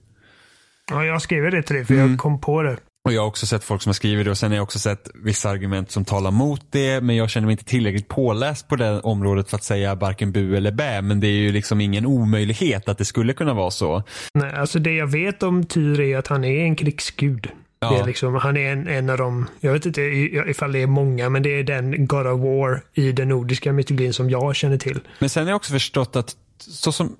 Ja, 0.90 1.04
jag 1.04 1.22
skrev 1.22 1.50
det 1.50 1.62
till 1.62 1.76
dig 1.76 1.84
för 1.84 1.94
mm. 1.94 2.10
jag 2.10 2.18
kom 2.18 2.40
på 2.40 2.62
det. 2.62 2.76
Och 3.04 3.12
Jag 3.12 3.22
har 3.22 3.28
också 3.28 3.46
sett 3.46 3.64
folk 3.64 3.82
som 3.82 3.90
har 3.90 3.94
skrivit 3.94 4.24
det 4.24 4.30
och 4.30 4.38
sen 4.38 4.50
har 4.50 4.56
jag 4.56 4.62
också 4.62 4.78
sett 4.78 5.10
vissa 5.14 5.50
argument 5.50 5.90
som 5.90 6.04
talar 6.04 6.30
mot 6.30 6.66
det. 6.70 7.00
Men 7.00 7.16
jag 7.16 7.30
känner 7.30 7.46
mig 7.46 7.52
inte 7.52 7.64
tillräckligt 7.64 8.08
påläst 8.08 8.68
på 8.68 8.76
det 8.76 9.00
området 9.00 9.50
för 9.50 9.56
att 9.56 9.64
säga 9.64 9.94
varken 9.94 10.32
bu 10.32 10.56
eller 10.56 10.72
bä. 10.72 11.02
Men 11.02 11.20
det 11.20 11.26
är 11.26 11.40
ju 11.40 11.52
liksom 11.52 11.80
ingen 11.80 12.06
omöjlighet 12.06 12.88
att 12.88 12.98
det 12.98 13.04
skulle 13.04 13.32
kunna 13.32 13.54
vara 13.54 13.70
så. 13.70 14.02
Nej, 14.34 14.54
alltså 14.54 14.78
det 14.78 14.92
jag 14.92 15.06
vet 15.06 15.42
om 15.42 15.64
Tyr 15.64 16.00
är 16.00 16.18
att 16.18 16.26
han 16.26 16.44
är 16.44 16.64
en 16.64 16.76
krigsgud. 16.76 17.48
Ja. 17.82 17.90
Det 17.90 18.00
är 18.00 18.06
liksom, 18.06 18.34
han 18.34 18.56
är 18.56 18.72
en, 18.72 18.88
en 18.88 19.10
av 19.10 19.18
de, 19.18 19.48
jag 19.60 19.72
vet 19.72 19.86
inte 19.86 20.00
ifall 20.00 20.72
det 20.72 20.82
är 20.82 20.86
många, 20.86 21.28
men 21.28 21.42
det 21.42 21.58
är 21.58 21.64
den 21.64 22.06
God 22.06 22.26
of 22.26 22.40
War 22.40 22.82
i 22.94 23.12
den 23.12 23.28
nordiska 23.28 23.72
mytologin 23.72 24.12
som 24.12 24.30
jag 24.30 24.56
känner 24.56 24.78
till. 24.78 25.00
Men 25.18 25.28
sen 25.28 25.42
har 25.42 25.50
jag 25.50 25.56
också 25.56 25.72
förstått 25.72 26.16
att, 26.16 26.36
så 26.58 26.92
som, 26.92 27.16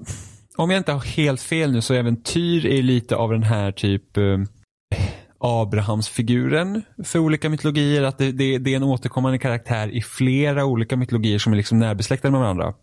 om 0.56 0.70
jag 0.70 0.78
inte 0.78 0.92
har 0.92 1.00
helt 1.00 1.40
fel 1.40 1.72
nu, 1.72 1.80
så 1.80 1.94
även 1.94 2.22
Tyr 2.22 2.66
är 2.66 2.82
lite 2.82 3.16
av 3.16 3.30
den 3.30 3.42
här 3.42 3.72
typ 3.72 4.16
eh, 4.16 4.22
Abrahamsfiguren 5.38 6.82
för 7.04 7.18
olika 7.18 7.50
mytologier. 7.50 8.02
Att 8.02 8.18
det, 8.18 8.32
det, 8.32 8.58
det, 8.58 8.72
är 8.72 8.76
en 8.76 8.82
återkommande 8.82 9.38
karaktär 9.38 9.88
i 9.88 10.02
flera 10.02 10.64
olika 10.64 10.96
mytologier 10.96 11.38
som 11.38 11.52
är 11.52 11.56
liksom 11.56 11.78
närbesläktade 11.78 12.32
med 12.32 12.40
varandra. 12.40 12.74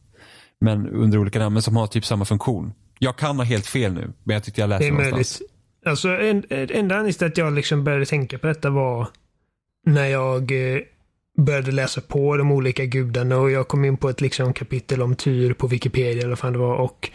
Men 0.61 0.87
under 0.87 1.17
olika 1.17 1.39
namn, 1.39 1.53
men 1.53 1.61
som 1.61 1.75
har 1.75 1.87
typ 1.87 2.05
samma 2.05 2.25
funktion. 2.25 2.73
Jag 2.99 3.17
kan 3.17 3.37
ha 3.37 3.43
helt 3.43 3.67
fel 3.67 3.93
nu, 3.93 4.13
men 4.23 4.33
jag 4.33 4.43
tyckte 4.43 4.61
jag 4.61 4.69
läste 4.69 4.83
det 4.83 4.87
är 4.87 4.91
någonstans. 4.91 5.39
Möjligt. 5.39 5.55
Alltså 5.85 6.09
en, 6.09 6.43
enda 6.49 6.95
anledningen 6.95 7.13
till 7.13 7.27
att 7.27 7.37
jag 7.37 7.53
liksom 7.53 7.83
började 7.83 8.05
tänka 8.05 8.37
på 8.37 8.47
detta 8.47 8.69
var 8.69 9.07
när 9.85 10.05
jag 10.05 10.51
eh, 10.51 10.81
började 11.37 11.71
läsa 11.71 12.01
på 12.01 12.37
de 12.37 12.51
olika 12.51 12.85
gudarna 12.85 13.37
och 13.37 13.51
jag 13.51 13.67
kom 13.67 13.85
in 13.85 13.97
på 13.97 14.09
ett 14.09 14.21
liksom 14.21 14.53
kapitel 14.53 15.01
om 15.01 15.15
Tyr 15.15 15.53
på 15.53 15.67
Wikipedia 15.67 16.19
eller 16.19 16.29
vad 16.29 16.39
fan 16.39 16.53
det 16.53 16.59
var 16.59 16.75
och 16.75 17.09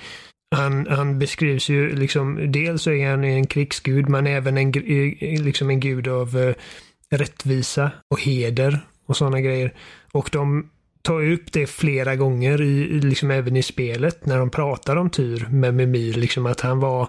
han, 0.51 0.87
han 0.87 1.19
beskrivs 1.19 1.69
ju 1.69 1.97
liksom, 1.97 2.53
dels 2.53 2.87
är 2.87 3.11
han 3.11 3.25
en 3.25 3.47
krigsgud 3.47 4.09
men 4.09 4.27
även 4.27 4.59
en, 4.59 4.69
eh, 4.69 5.43
liksom 5.43 5.71
en 5.71 5.81
gud 5.81 6.09
av 6.09 6.39
eh, 6.39 6.55
rättvisa 7.11 7.91
och 8.11 8.21
heder 8.21 8.81
och 9.07 9.17
sådana 9.17 9.41
grejer. 9.41 9.75
Och 10.13 10.29
de 10.33 10.71
tar 11.03 11.33
upp 11.33 11.53
det 11.53 11.67
flera 11.67 12.17
gånger 12.17 12.63
i, 12.63 13.01
liksom 13.01 13.31
även 13.31 13.57
i 13.57 13.63
spelet 13.63 14.27
när 14.27 14.39
de 14.39 14.51
pratar 14.51 14.97
om 14.97 15.11
Tyr 15.11 15.47
med 15.51 15.75
Mimir, 15.75 16.15
liksom 16.15 16.47
att 16.47 16.61
han 16.61 16.81
var 16.81 17.09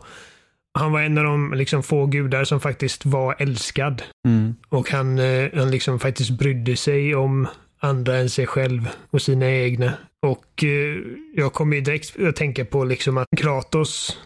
han 0.75 0.91
var 0.91 1.01
en 1.01 1.17
av 1.17 1.23
de 1.23 1.53
liksom, 1.53 1.83
få 1.83 2.05
gudar 2.05 2.43
som 2.43 2.59
faktiskt 2.59 3.05
var 3.05 3.35
älskad. 3.39 4.01
Mm. 4.27 4.55
Och 4.69 4.89
han, 4.89 5.19
eh, 5.19 5.49
han 5.55 5.71
liksom 5.71 5.99
faktiskt 5.99 6.29
brydde 6.29 6.75
sig 6.75 7.15
om 7.15 7.47
andra 7.79 8.17
än 8.17 8.29
sig 8.29 8.47
själv 8.47 8.89
och 9.09 9.21
sina 9.21 9.51
egna. 9.51 9.93
Och 10.21 10.63
eh, 10.63 10.97
jag 11.35 11.53
kommer 11.53 11.81
direkt 11.81 12.19
att 12.19 12.35
tänka 12.35 12.65
på 12.65 12.83
liksom 12.83 13.17
att 13.17 13.27
Kratos 13.37 14.19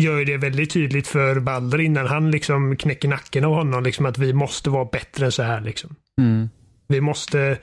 gör 0.00 0.24
det 0.24 0.36
väldigt 0.36 0.72
tydligt 0.72 1.06
för 1.06 1.40
Balder 1.40 1.80
innan 1.80 2.06
han 2.06 2.30
liksom 2.30 2.76
knäcker 2.76 3.08
nacken 3.08 3.44
av 3.44 3.54
honom. 3.54 3.84
Liksom 3.84 4.06
att 4.06 4.18
vi 4.18 4.32
måste 4.32 4.70
vara 4.70 4.84
bättre 4.84 5.24
än 5.24 5.32
så 5.32 5.42
här. 5.42 5.60
Liksom. 5.60 5.96
Mm. 6.20 6.48
Vi 6.88 7.00
måste 7.00 7.58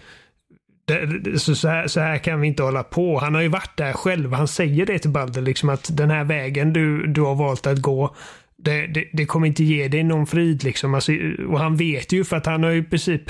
det, 0.85 1.39
så, 1.39 1.55
så, 1.55 1.67
här, 1.67 1.87
så 1.87 1.99
här 1.99 2.17
kan 2.17 2.41
vi 2.41 2.47
inte 2.47 2.63
hålla 2.63 2.83
på. 2.83 3.19
Han 3.19 3.35
har 3.35 3.41
ju 3.41 3.47
varit 3.47 3.77
där 3.77 3.93
själv. 3.93 4.33
Han 4.33 4.47
säger 4.47 4.85
det 4.85 4.99
till 4.99 5.09
Balder, 5.09 5.41
liksom 5.41 5.69
att 5.69 5.97
den 5.97 6.11
här 6.11 6.23
vägen 6.23 6.73
du, 6.73 7.07
du 7.07 7.21
har 7.21 7.35
valt 7.35 7.67
att 7.67 7.81
gå, 7.81 8.15
det, 8.57 8.87
det, 8.87 9.09
det 9.13 9.25
kommer 9.25 9.47
inte 9.47 9.63
ge 9.63 9.87
dig 9.87 10.03
någon 10.03 10.27
frid. 10.27 10.63
Liksom. 10.63 10.93
Alltså, 10.93 11.11
och 11.47 11.59
han 11.59 11.75
vet 11.75 12.11
ju 12.11 12.23
för 12.23 12.37
att 12.37 12.45
han 12.45 12.63
har 12.63 12.71
ju 12.71 12.79
i 12.79 12.83
princip 12.83 13.23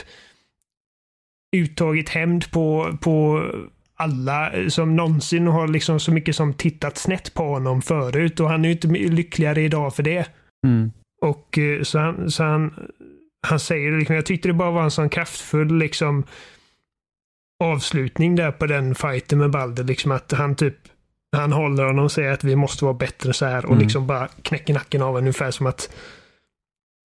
uttagit 1.55 2.09
hämnd 2.09 2.51
på, 2.51 2.97
på 3.01 3.43
alla 3.95 4.51
som 4.69 4.95
någonsin 4.95 5.47
har 5.47 5.67
liksom 5.67 5.99
så 5.99 6.11
mycket 6.11 6.35
som 6.35 6.53
tittat 6.53 6.97
snett 6.97 7.33
på 7.33 7.43
honom 7.43 7.81
förut 7.81 8.39
och 8.39 8.49
han 8.49 8.65
är 8.65 8.69
ju 8.69 8.75
inte 8.75 8.87
lyckligare 8.87 9.61
idag 9.61 9.95
för 9.95 10.03
det. 10.03 10.25
Mm. 10.67 10.91
Och 11.21 11.57
eh, 11.57 11.81
så 11.81 11.99
han, 11.99 12.31
så 12.31 12.43
han, 12.43 12.73
han 13.47 13.59
säger 13.59 13.97
liksom, 13.97 14.15
jag 14.15 14.25
tyckte 14.25 14.47
det 14.47 14.53
bara 14.53 14.71
var 14.71 14.83
en 14.83 14.91
sån 14.91 15.09
kraftfull 15.09 15.77
liksom 15.77 16.23
avslutning 17.63 18.35
där 18.35 18.51
på 18.51 18.65
den 18.65 18.95
fighten 18.95 19.39
med 19.39 19.51
Balder. 19.51 19.83
Liksom 19.83 20.11
att 20.11 20.31
han 20.31 20.55
typ 20.55 20.75
han 21.35 21.51
håller 21.51 21.83
honom 21.83 22.05
och 22.05 22.11
säger 22.11 22.31
att 22.31 22.43
vi 22.43 22.55
måste 22.55 22.85
vara 22.85 22.93
bättre 22.93 23.33
så 23.33 23.45
här 23.45 23.65
och 23.65 23.71
mm. 23.71 23.83
liksom 23.83 24.07
bara 24.07 24.27
knäcker 24.27 24.73
nacken 24.73 25.01
av 25.01 25.07
honom 25.07 25.19
ungefär 25.19 25.51
som 25.51 25.67
att 25.67 25.95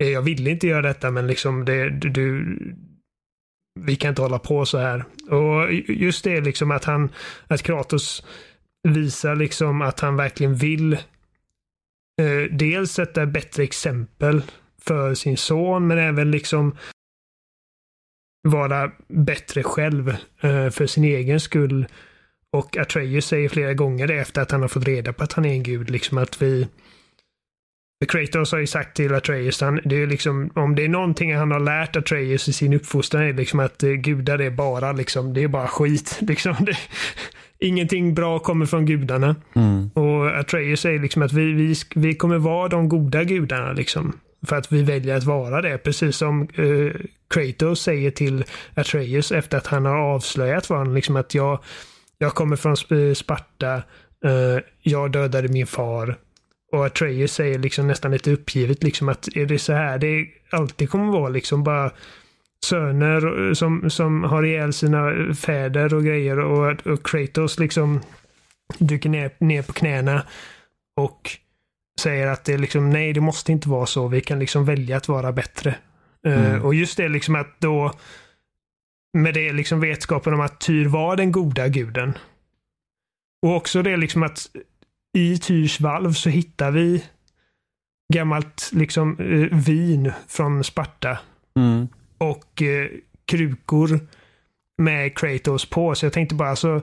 eh, 0.03 0.09
jag 0.09 0.22
ville 0.22 0.51
inte 0.51 0.66
göra 0.66 0.82
detta 0.82 1.11
men 1.11 1.26
liksom 1.26 1.64
det, 1.64 1.90
du, 1.90 2.57
vi 3.80 3.96
kan 3.96 4.09
inte 4.09 4.22
hålla 4.22 4.38
på 4.38 4.66
så 4.66 4.78
här. 4.78 5.05
Och 5.30 5.72
just 5.88 6.24
det 6.24 6.40
liksom 6.40 6.70
att 6.70 6.84
han, 6.84 7.11
att 7.46 7.62
Kratos 7.62 8.24
visar 8.88 9.36
liksom 9.36 9.82
att 9.82 10.01
han 10.01 10.16
verkligen 10.16 10.55
vill 10.55 10.92
eh, 10.92 12.42
dels 12.51 12.92
sätta 12.92 13.26
bättre 13.26 13.62
exempel 13.62 14.42
för 14.82 15.14
sin 15.14 15.36
son, 15.36 15.86
men 15.86 15.98
även 15.98 16.30
liksom 16.30 16.76
vara 18.43 18.91
bättre 19.09 19.62
själv 19.62 20.09
eh, 20.41 20.70
för 20.70 20.86
sin 20.86 21.05
egen 21.05 21.41
skull. 21.41 21.86
Och 22.53 22.76
Atreus 22.76 23.26
säger 23.26 23.49
flera 23.49 23.74
gånger 23.74 24.11
efter 24.11 24.43
att 24.43 24.51
han 24.51 24.61
har 24.61 24.68
fått 24.68 24.88
reda 24.88 25.12
på 25.12 25.24
att 25.24 25.32
han 25.32 25.45
är 25.45 25.53
en 25.53 25.62
gud, 25.62 25.91
liksom 25.91 26.18
att 26.18 26.43
vi 26.43 26.68
Kratos 28.09 28.53
har 28.53 28.59
ju 28.59 28.66
sagt 28.66 28.97
till 28.97 29.14
Atreus, 29.14 29.61
han, 29.61 29.80
det 29.84 30.03
är 30.03 30.07
liksom, 30.07 30.51
om 30.55 30.74
det 30.74 30.84
är 30.84 30.88
någonting 30.88 31.36
han 31.36 31.51
har 31.51 31.61
lärt 31.61 31.97
Atreus 31.97 32.49
i 32.49 32.53
sin 32.53 32.72
uppfostran 32.72 33.22
är 33.22 33.32
liksom 33.32 33.61
att 33.61 33.82
eh, 33.82 33.91
gudar 33.91 34.38
är 34.38 34.51
bara 34.51 34.93
liksom, 34.93 35.34
det 35.34 35.43
är 35.43 35.49
bara 35.49 35.68
skit. 35.68 36.18
Liksom, 36.28 36.55
det, 36.61 36.76
ingenting 37.59 38.14
bra 38.14 38.38
kommer 38.38 38.66
från 38.66 38.86
gudarna. 38.86 39.36
Mm. 39.55 39.91
Och 39.95 40.38
Atreus 40.38 40.80
säger 40.80 40.99
liksom 40.99 41.22
att 41.22 41.32
vi, 41.32 41.53
vi, 41.53 41.74
vi 41.95 42.14
kommer 42.14 42.38
vara 42.38 42.68
de 42.68 42.88
goda 42.88 43.24
gudarna 43.24 43.72
liksom. 43.72 44.12
För 44.47 44.57
att 44.57 44.72
vi 44.72 44.82
väljer 44.82 45.16
att 45.16 45.24
vara 45.24 45.62
det. 45.62 45.78
Precis 45.78 46.16
som 46.16 46.49
eh, 46.55 47.01
Kratos 47.35 47.81
säger 47.81 48.11
till 48.11 48.45
Atreus 48.74 49.33
efter 49.33 49.59
att 49.59 49.66
han 49.66 49.87
har 49.87 49.97
avslöjat 49.97 50.66
för 50.66 50.74
honom. 50.74 50.95
Liksom 50.95 51.16
att 51.16 51.35
jag, 51.35 51.59
jag 52.18 52.35
kommer 52.35 52.57
från 52.57 52.76
Sparta. 53.14 53.74
Eh, 54.24 54.62
jag 54.83 55.12
dödade 55.12 55.49
min 55.49 55.66
far. 55.66 56.16
Och 56.72 56.87
Atreus 56.87 57.33
säger 57.33 57.59
liksom 57.59 57.87
nästan 57.87 58.11
lite 58.11 58.33
uppgivet 58.33 58.83
liksom 58.83 59.09
att 59.09 59.28
är 59.35 59.47
det 59.47 59.59
så 59.59 59.72
här 59.72 59.99
det 59.99 60.26
alltid 60.51 60.91
kommer 60.91 61.12
vara 61.12 61.28
liksom 61.28 61.64
bara 61.64 61.91
söner 62.64 63.55
som, 63.55 63.91
som 63.91 64.24
har 64.24 64.43
ihjäl 64.43 64.72
sina 64.72 65.35
fäder 65.35 65.95
och 65.95 66.05
grejer 66.05 66.39
och, 66.39 66.87
och 66.87 67.07
Kratos 67.07 67.59
liksom 67.59 68.01
dyker 68.78 69.09
ner, 69.09 69.31
ner 69.39 69.62
på 69.62 69.72
knäna 69.72 70.22
och 70.97 71.31
säger 72.01 72.26
att 72.26 72.45
det 72.45 72.59
liksom, 72.59 72.91
nej 72.91 73.12
det 73.12 73.20
måste 73.20 73.53
inte 73.53 73.68
vara 73.68 73.87
så. 73.87 74.09
Vi 74.09 74.20
kan 74.20 74.39
liksom 74.39 74.64
välja 74.64 74.97
att 74.97 75.09
vara 75.09 75.33
bättre. 75.33 75.74
Eh, 76.27 76.47
mm. 76.47 76.55
Uh, 76.55 76.66
och 76.66 76.75
just 76.75 76.97
det 76.97 77.09
liksom 77.09 77.35
att 77.35 77.61
då 77.61 77.93
med 79.18 79.35
det 79.35 79.53
liksom 79.53 79.81
vetskapen 79.81 80.35
om 80.35 80.41
att 80.41 80.61
Tyr 80.61 80.87
var 80.87 81.16
den 81.16 81.33
goda 81.33 81.68
guden. 81.68 82.18
Och 83.43 83.57
också 83.57 83.83
det 83.83 83.97
liksom 83.97 84.23
att 84.23 84.51
i 85.18 85.39
Tyrs 85.39 85.81
valv 85.81 86.12
så 86.12 86.31
hittar 86.31 86.71
vi 86.71 87.05
gammalt 88.12 88.71
liksom 88.73 89.21
uh, 89.21 89.59
vin 89.59 90.12
från 90.29 90.64
Sparta. 90.64 91.18
Mm. 91.57 91.89
Och 92.18 92.62
uh, 92.62 92.99
krukor 93.25 94.01
med 94.79 95.18
Kratos 95.18 95.71
på. 95.71 95.95
Så 95.95 96.07
jag 96.07 96.12
tänkte 96.12 96.35
bara 96.35 96.57
så 96.57 96.83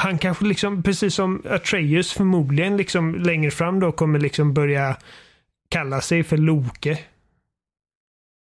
han 0.00 0.18
kanske 0.18 0.44
liksom, 0.44 0.82
precis 0.82 1.14
som 1.14 1.42
Atreus 1.50 2.12
förmodligen 2.12 2.76
liksom 2.76 3.14
längre 3.14 3.50
fram 3.50 3.80
då 3.80 3.92
kommer 3.92 4.18
liksom 4.18 4.54
börja 4.54 4.96
kalla 5.68 6.00
sig 6.00 6.24
för 6.24 6.36
Loke. 6.36 6.98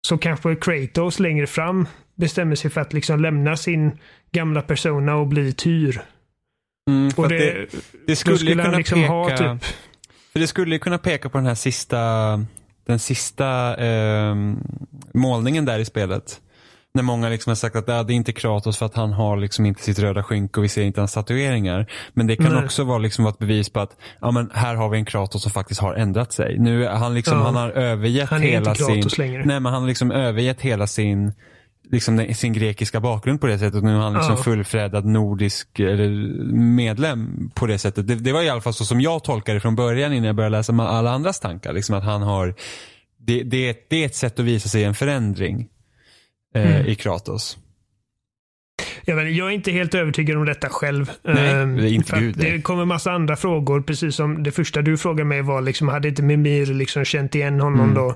Så 0.07 0.19
kanske 0.19 0.57
Kratos 0.57 1.21
längre 1.21 1.47
fram 1.47 1.89
bestämmer 2.15 2.55
sig 2.55 2.71
för 2.71 2.81
att 2.81 2.93
liksom 2.93 3.21
lämna 3.21 3.57
sin 3.57 3.99
gamla 4.33 4.63
persona 4.63 5.15
och 5.15 5.27
bli 5.27 5.53
Tyr. 5.53 6.03
Mm, 6.91 7.11
och 7.17 7.29
det, 7.29 7.39
det, 7.39 7.67
det 8.07 8.17
skulle, 8.17 8.37
skulle 8.37 8.63
kunna 8.63 8.77
liksom 8.77 9.01
peka, 9.01 9.13
ha 9.13 9.37
typ... 9.37 9.65
För 10.33 10.41
det 10.41 10.47
skulle 10.47 10.79
kunna 10.79 10.99
peka 10.99 11.29
på 11.29 11.39
den 11.39 11.47
här 11.47 11.55
sista, 11.55 11.99
den 12.87 12.99
sista 12.99 13.77
eh, 13.77 14.35
målningen 15.15 15.65
där 15.65 15.79
i 15.79 15.85
spelet. 15.85 16.41
När 16.99 17.03
många 17.03 17.29
liksom 17.29 17.51
har 17.51 17.55
sagt 17.55 17.77
att 17.77 17.87
det 17.87 17.93
är 17.93 18.11
inte 18.11 18.33
Kratos 18.33 18.79
för 18.79 18.87
att 18.87 18.95
han 18.95 19.13
har 19.13 19.37
liksom 19.37 19.67
inte 19.67 19.83
sitt 19.83 19.99
röda 19.99 20.23
skynke 20.23 20.61
och 20.61 20.65
vi 20.65 20.69
ser 20.69 20.83
inte 20.83 21.01
hans 21.01 21.13
tatueringar. 21.13 21.91
Men 22.13 22.27
det 22.27 22.37
kan 22.37 22.53
Nej. 22.53 22.65
också 22.65 22.85
vara 22.85 22.99
liksom 22.99 23.27
ett 23.27 23.39
bevis 23.39 23.71
på 23.71 23.81
att 23.81 23.97
ja, 24.21 24.31
men 24.31 24.51
här 24.55 24.75
har 24.75 24.89
vi 24.89 24.99
en 24.99 25.05
Kratos 25.05 25.43
som 25.43 25.53
faktiskt 25.53 25.81
har 25.81 25.95
ändrat 25.95 26.33
sig. 26.33 26.59
Nu 26.59 26.87
han 26.87 27.15
liksom, 27.15 27.39
ja. 27.39 27.45
han 27.45 27.57
har 27.57 27.71
övergett 27.71 28.31
han 28.31 28.43
hela 28.43 28.75
sin... 28.75 29.09
Längre. 29.19 29.45
Nej, 29.45 29.61
men 29.61 29.73
han 29.73 29.83
har 29.83 29.89
liksom 29.89 30.11
övergett 30.11 30.61
hela 30.61 30.87
sin 30.87 31.33
liksom 31.91 32.35
sin 32.35 32.53
grekiska 32.53 33.01
bakgrund 33.01 33.41
på 33.41 33.47
det 33.47 33.59
sättet. 33.59 33.85
Nu 33.85 33.95
är 33.95 33.99
han 33.99 34.15
liksom 34.15 34.35
ja. 34.37 34.43
fullfrädad 34.43 35.05
nordisk 35.05 35.81
medlem 36.53 37.51
på 37.55 37.67
det 37.67 37.79
sättet. 37.79 38.09
Det, 38.09 38.15
det, 38.15 38.33
var 38.33 38.43
i 38.43 38.49
alla 38.49 38.61
fall 38.61 38.75
så 38.75 38.85
som 38.85 39.01
jag 39.01 39.25
tolkade 39.25 39.57
det 39.57 39.61
från 39.61 39.77
början 39.77 40.13
innan 40.13 40.27
jag 40.27 40.37
började 40.37 40.57
läsa 40.57 40.73
alla 40.73 41.11
andras 41.11 41.41
tankar. 41.41 41.73
Liksom 41.73 41.95
att 41.95 42.05
han 42.05 42.23
har, 42.23 42.55
det, 43.19 43.43
det, 43.43 43.87
det 43.89 44.03
är 44.03 44.07
ett 44.07 44.17
sätt 44.17 44.39
att 44.39 44.45
visa 44.45 44.69
sig 44.69 44.85
en 44.85 44.95
förändring 44.95 45.69
eh, 46.55 46.77
mm. 46.77 46.87
i 46.87 46.95
Kratos. 46.95 47.59
Ja, 49.05 49.15
men 49.15 49.37
jag 49.37 49.49
är 49.49 49.53
inte 49.53 49.73
helt 49.73 49.95
övertygad 49.95 50.37
om 50.37 50.47
detta 50.47 50.69
själv. 50.69 51.11
Nej, 51.23 51.51
ehm, 51.51 51.77
det, 51.77 51.91
inte 51.91 52.21
Gud, 52.21 52.37
det 52.37 52.63
kommer 52.63 52.85
massa 52.85 53.13
andra 53.13 53.37
frågor, 53.37 53.81
precis 53.81 54.17
som 54.17 54.43
det 54.43 54.53
första 54.53 54.83
du 54.83 54.99
frågade 54.99 55.25
mig 55.25 55.43
var, 55.43 55.61
liksom, 55.61 55.89
hade 55.89 56.09
inte 56.09 56.23
Mimir 56.23 56.67
liksom 56.67 57.05
känt 57.05 57.35
igen 57.35 57.61
honom 57.61 57.81
mm. 57.81 57.95
då? 57.95 58.15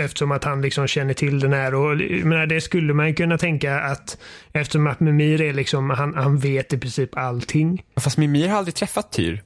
Eftersom 0.00 0.32
att 0.32 0.44
han 0.44 0.62
liksom 0.62 0.86
känner 0.86 1.14
till 1.14 1.40
den 1.40 1.52
här. 1.52 1.74
Och, 1.74 1.96
menar, 2.24 2.46
det 2.46 2.60
skulle 2.60 2.94
man 2.94 3.14
kunna 3.14 3.38
tänka 3.38 3.80
att 3.80 4.18
eftersom 4.52 4.86
att 4.86 5.00
Mimir 5.00 5.40
är 5.40 5.52
liksom, 5.52 5.90
han, 5.90 6.14
han 6.14 6.38
vet 6.38 6.72
i 6.72 6.78
princip 6.78 7.16
allting. 7.16 7.82
Fast 8.00 8.18
Mimir 8.18 8.48
har 8.48 8.58
aldrig 8.58 8.74
träffat 8.74 9.12
Tyr. 9.12 9.42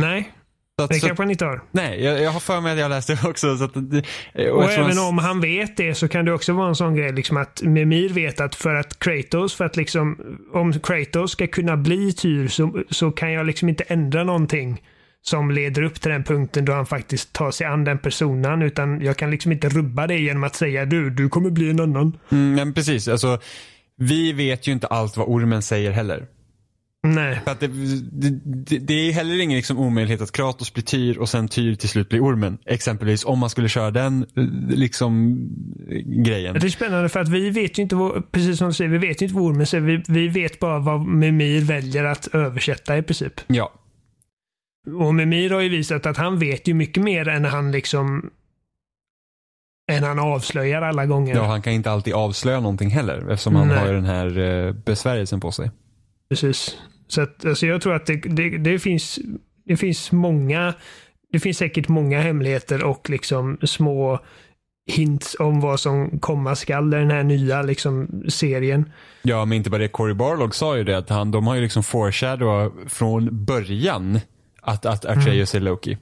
Nej, 0.00 0.32
att, 0.82 0.90
det 0.90 1.00
kanske 1.00 1.22
han 1.22 1.30
inte 1.30 1.44
har. 1.44 1.62
Nej, 1.70 2.04
jag, 2.04 2.22
jag 2.22 2.30
har 2.30 2.40
för 2.40 2.60
mig 2.60 2.72
att 2.72 2.78
jag 2.78 2.88
läste 2.88 3.14
det 3.22 3.28
också. 3.28 3.56
Så 3.56 3.64
att, 3.64 3.76
och, 3.76 3.84
och 4.34 4.70
även 4.70 4.96
man... 4.96 4.98
om 4.98 5.18
han 5.18 5.40
vet 5.40 5.76
det 5.76 5.94
så 5.94 6.08
kan 6.08 6.24
det 6.24 6.32
också 6.32 6.52
vara 6.52 6.68
en 6.68 6.76
sån 6.76 6.94
grej 6.94 7.12
liksom 7.12 7.36
att 7.36 7.62
Mimir 7.62 8.08
vet 8.08 8.40
att 8.40 8.54
för 8.54 8.74
att 8.74 8.98
Kratos, 8.98 9.54
för 9.54 9.64
att 9.64 9.76
liksom 9.76 10.18
om 10.52 10.72
Kratos 10.72 11.32
ska 11.32 11.46
kunna 11.46 11.76
bli 11.76 12.12
Tyr 12.12 12.48
så, 12.48 12.82
så 12.90 13.10
kan 13.10 13.32
jag 13.32 13.46
liksom 13.46 13.68
inte 13.68 13.84
ändra 13.84 14.24
någonting 14.24 14.82
som 15.22 15.50
leder 15.50 15.82
upp 15.82 16.00
till 16.00 16.10
den 16.10 16.24
punkten 16.24 16.64
då 16.64 16.72
han 16.72 16.86
faktiskt 16.86 17.32
tar 17.32 17.50
sig 17.50 17.66
an 17.66 17.84
den 17.84 17.98
personen. 17.98 18.62
Utan 18.62 19.00
jag 19.00 19.16
kan 19.16 19.30
liksom 19.30 19.52
inte 19.52 19.68
rubba 19.68 20.06
det 20.06 20.18
genom 20.18 20.44
att 20.44 20.54
säga 20.54 20.84
du, 20.84 21.10
du 21.10 21.28
kommer 21.28 21.50
bli 21.50 21.70
en 21.70 21.80
annan. 21.80 22.18
Mm, 22.32 22.54
men 22.54 22.74
precis, 22.74 23.08
alltså 23.08 23.38
vi 23.96 24.32
vet 24.32 24.66
ju 24.66 24.72
inte 24.72 24.86
allt 24.86 25.16
vad 25.16 25.28
ormen 25.28 25.62
säger 25.62 25.90
heller. 25.90 26.26
Nej. 27.14 27.40
För 27.44 27.50
att 27.50 27.60
det, 27.60 27.66
det, 28.12 28.78
det, 28.78 28.94
är 28.94 29.12
heller 29.12 29.40
ingen 29.40 29.56
liksom 29.56 29.78
omöjlighet 29.78 30.20
att 30.20 30.32
Kratos 30.32 30.74
blir 30.74 30.84
Tyr 30.84 31.18
och 31.18 31.28
sen 31.28 31.48
Tyr 31.48 31.74
till 31.74 31.88
slut 31.88 32.08
blir 32.08 32.20
ormen. 32.20 32.58
Exempelvis 32.66 33.24
om 33.24 33.38
man 33.38 33.50
skulle 33.50 33.68
köra 33.68 33.90
den 33.90 34.26
liksom 34.68 35.38
grejen. 36.24 36.54
Det 36.54 36.66
är 36.66 36.68
spännande 36.68 37.08
för 37.08 37.20
att 37.20 37.28
vi 37.28 37.50
vet 37.50 37.78
ju 37.78 37.82
inte, 37.82 37.96
vad, 37.96 38.32
precis 38.32 38.58
som 38.58 38.68
du 38.68 38.74
säger, 38.74 38.90
vi 38.90 38.98
vet 38.98 39.22
ju 39.22 39.26
inte 39.26 39.36
vad 39.36 39.44
ormen 39.44 39.66
säger. 39.66 39.84
Vi, 39.84 40.02
vi 40.08 40.28
vet 40.28 40.58
bara 40.58 40.78
vad 40.78 41.06
Mimir 41.06 41.60
väljer 41.60 42.04
att 42.04 42.26
översätta 42.26 42.98
i 42.98 43.02
princip. 43.02 43.40
Ja. 43.46 43.72
Och 45.00 45.14
Mimir 45.14 45.50
har 45.50 45.60
ju 45.60 45.68
visat 45.68 46.06
att 46.06 46.16
han 46.16 46.38
vet 46.38 46.68
ju 46.68 46.74
mycket 46.74 47.02
mer 47.02 47.28
än 47.28 47.44
han 47.44 47.72
liksom 47.72 48.30
än 49.92 50.04
han 50.04 50.18
avslöjar 50.18 50.82
alla 50.82 51.06
gånger. 51.06 51.34
Ja, 51.34 51.46
han 51.46 51.62
kan 51.62 51.72
inte 51.72 51.90
alltid 51.90 52.14
avslöja 52.14 52.60
någonting 52.60 52.90
heller 52.90 53.30
eftersom 53.30 53.56
han 53.56 53.68
Nej. 53.68 53.78
har 53.78 53.92
den 53.92 54.04
här 54.04 54.38
eh, 54.38 54.72
besvärjelsen 54.72 55.40
på 55.40 55.52
sig. 55.52 55.70
Precis. 56.28 56.76
Så 57.08 57.20
att, 57.20 57.44
alltså 57.44 57.66
jag 57.66 57.82
tror 57.82 57.94
att 57.94 58.06
det, 58.06 58.16
det, 58.16 58.58
det, 58.58 58.78
finns, 58.78 59.18
det 59.64 59.76
finns 59.76 60.12
många, 60.12 60.74
det 61.32 61.40
finns 61.40 61.58
säkert 61.58 61.88
många 61.88 62.20
hemligheter 62.20 62.84
och 62.84 63.10
liksom 63.10 63.58
små 63.62 64.20
hints 64.88 65.36
om 65.38 65.60
vad 65.60 65.80
som 65.80 66.18
komma 66.20 66.56
skall 66.56 66.94
i 66.94 66.96
den 66.96 67.10
här 67.10 67.22
nya 67.22 67.62
liksom, 67.62 68.22
serien. 68.28 68.92
Ja, 69.22 69.44
men 69.44 69.56
inte 69.56 69.70
bara 69.70 69.78
det. 69.78 69.88
Cory 69.88 70.14
Barlog 70.14 70.54
sa 70.54 70.76
ju 70.76 70.84
det 70.84 70.98
att 70.98 71.08
han, 71.08 71.30
de 71.30 71.46
har 71.46 71.54
ju 71.54 71.60
liksom 71.60 71.82
foreshadow 71.82 72.72
från 72.88 73.44
början 73.44 74.20
att, 74.62 74.86
att 74.86 75.04
Atreus 75.04 75.54
mm. 75.54 75.66
är 75.66 75.70
Loki. 75.70 75.98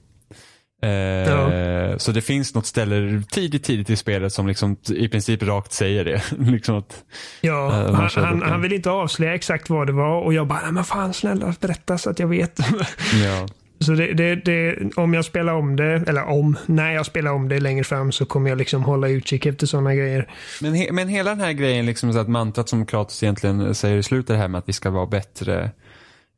Eh, 0.81 0.89
ja. 0.89 1.99
Så 1.99 2.11
det 2.11 2.21
finns 2.21 2.55
något 2.55 2.65
ställe 2.65 3.23
tidigt, 3.31 3.63
tidigt 3.63 3.89
i 3.89 3.95
spelet 3.95 4.33
som 4.33 4.47
liksom 4.47 4.77
i 4.89 5.07
princip 5.07 5.43
rakt 5.43 5.73
säger 5.73 6.05
det. 6.05 6.21
liksom 6.51 6.77
att, 6.77 7.03
ja, 7.41 7.85
äh, 7.87 7.93
han, 7.93 8.09
han, 8.25 8.41
han, 8.41 8.61
vill 8.61 8.73
inte 8.73 8.89
avslöja 8.89 9.35
exakt 9.35 9.69
vad 9.69 9.87
det 9.87 9.93
var 9.93 10.21
och 10.21 10.33
jag 10.33 10.47
bara, 10.47 10.71
men 10.71 10.83
fan 10.83 11.13
snälla 11.13 11.55
berätta 11.59 11.97
så 11.97 12.09
att 12.09 12.19
jag 12.19 12.27
vet. 12.27 12.59
ja. 13.23 13.47
Så 13.79 13.91
det, 13.91 14.13
det, 14.13 14.35
det, 14.35 14.75
om 14.95 15.13
jag 15.13 15.25
spelar 15.25 15.53
om 15.53 15.75
det, 15.75 16.03
eller 16.07 16.23
om, 16.23 16.57
när 16.65 16.91
jag 16.91 17.05
spelar 17.05 17.31
om 17.31 17.49
det 17.49 17.59
längre 17.59 17.83
fram 17.83 18.11
så 18.11 18.25
kommer 18.25 18.49
jag 18.49 18.57
liksom 18.57 18.83
hålla 18.83 19.07
utkik 19.07 19.45
efter 19.45 19.67
sådana 19.67 19.95
grejer. 19.95 20.29
Men, 20.61 20.73
he, 20.73 20.91
men 20.91 21.07
hela 21.07 21.29
den 21.29 21.39
här 21.39 21.51
grejen, 21.51 21.85
liksom 21.85 22.13
så 22.13 22.19
att 22.19 22.27
mantrat 22.27 22.69
som 22.69 22.85
Kratos 22.85 23.23
egentligen 23.23 23.75
säger 23.75 23.97
i 23.97 24.03
slutet 24.03 24.37
här 24.37 24.47
med 24.47 24.59
att 24.59 24.69
vi 24.69 24.73
ska 24.73 24.89
vara 24.89 25.05
bättre. 25.05 25.71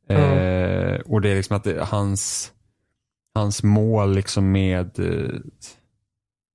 Eh, 0.09 0.99
och 1.05 1.21
det 1.21 1.29
är 1.29 1.35
liksom 1.35 1.55
att 1.57 1.89
hans 1.89 2.51
hans 3.35 3.63
mål 3.63 4.15
liksom 4.15 4.51
med 4.51 4.99
eh, 4.99 5.39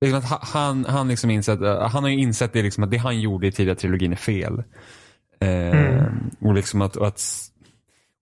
liksom 0.05 0.19
att 0.19 0.49
han, 0.49 0.85
han, 0.85 1.09
liksom 1.09 1.31
insett, 1.31 1.61
eh, 1.61 1.89
han 1.89 2.03
har 2.03 2.11
ju 2.11 2.19
insett 2.19 2.53
det 2.53 2.63
liksom 2.63 2.85
att 2.85 2.91
det 2.91 2.97
han 2.97 3.21
gjorde 3.21 3.47
i 3.47 3.53
tidigare 3.53 3.79
trilogin 3.79 4.13
är 4.13 4.17
fel. 4.17 4.63
Eh, 5.41 5.49
mm. 5.49 6.31
Och 6.41 6.55
liksom 6.55 6.83
att, 6.83 6.97
och 6.97 7.07
att 7.07 7.23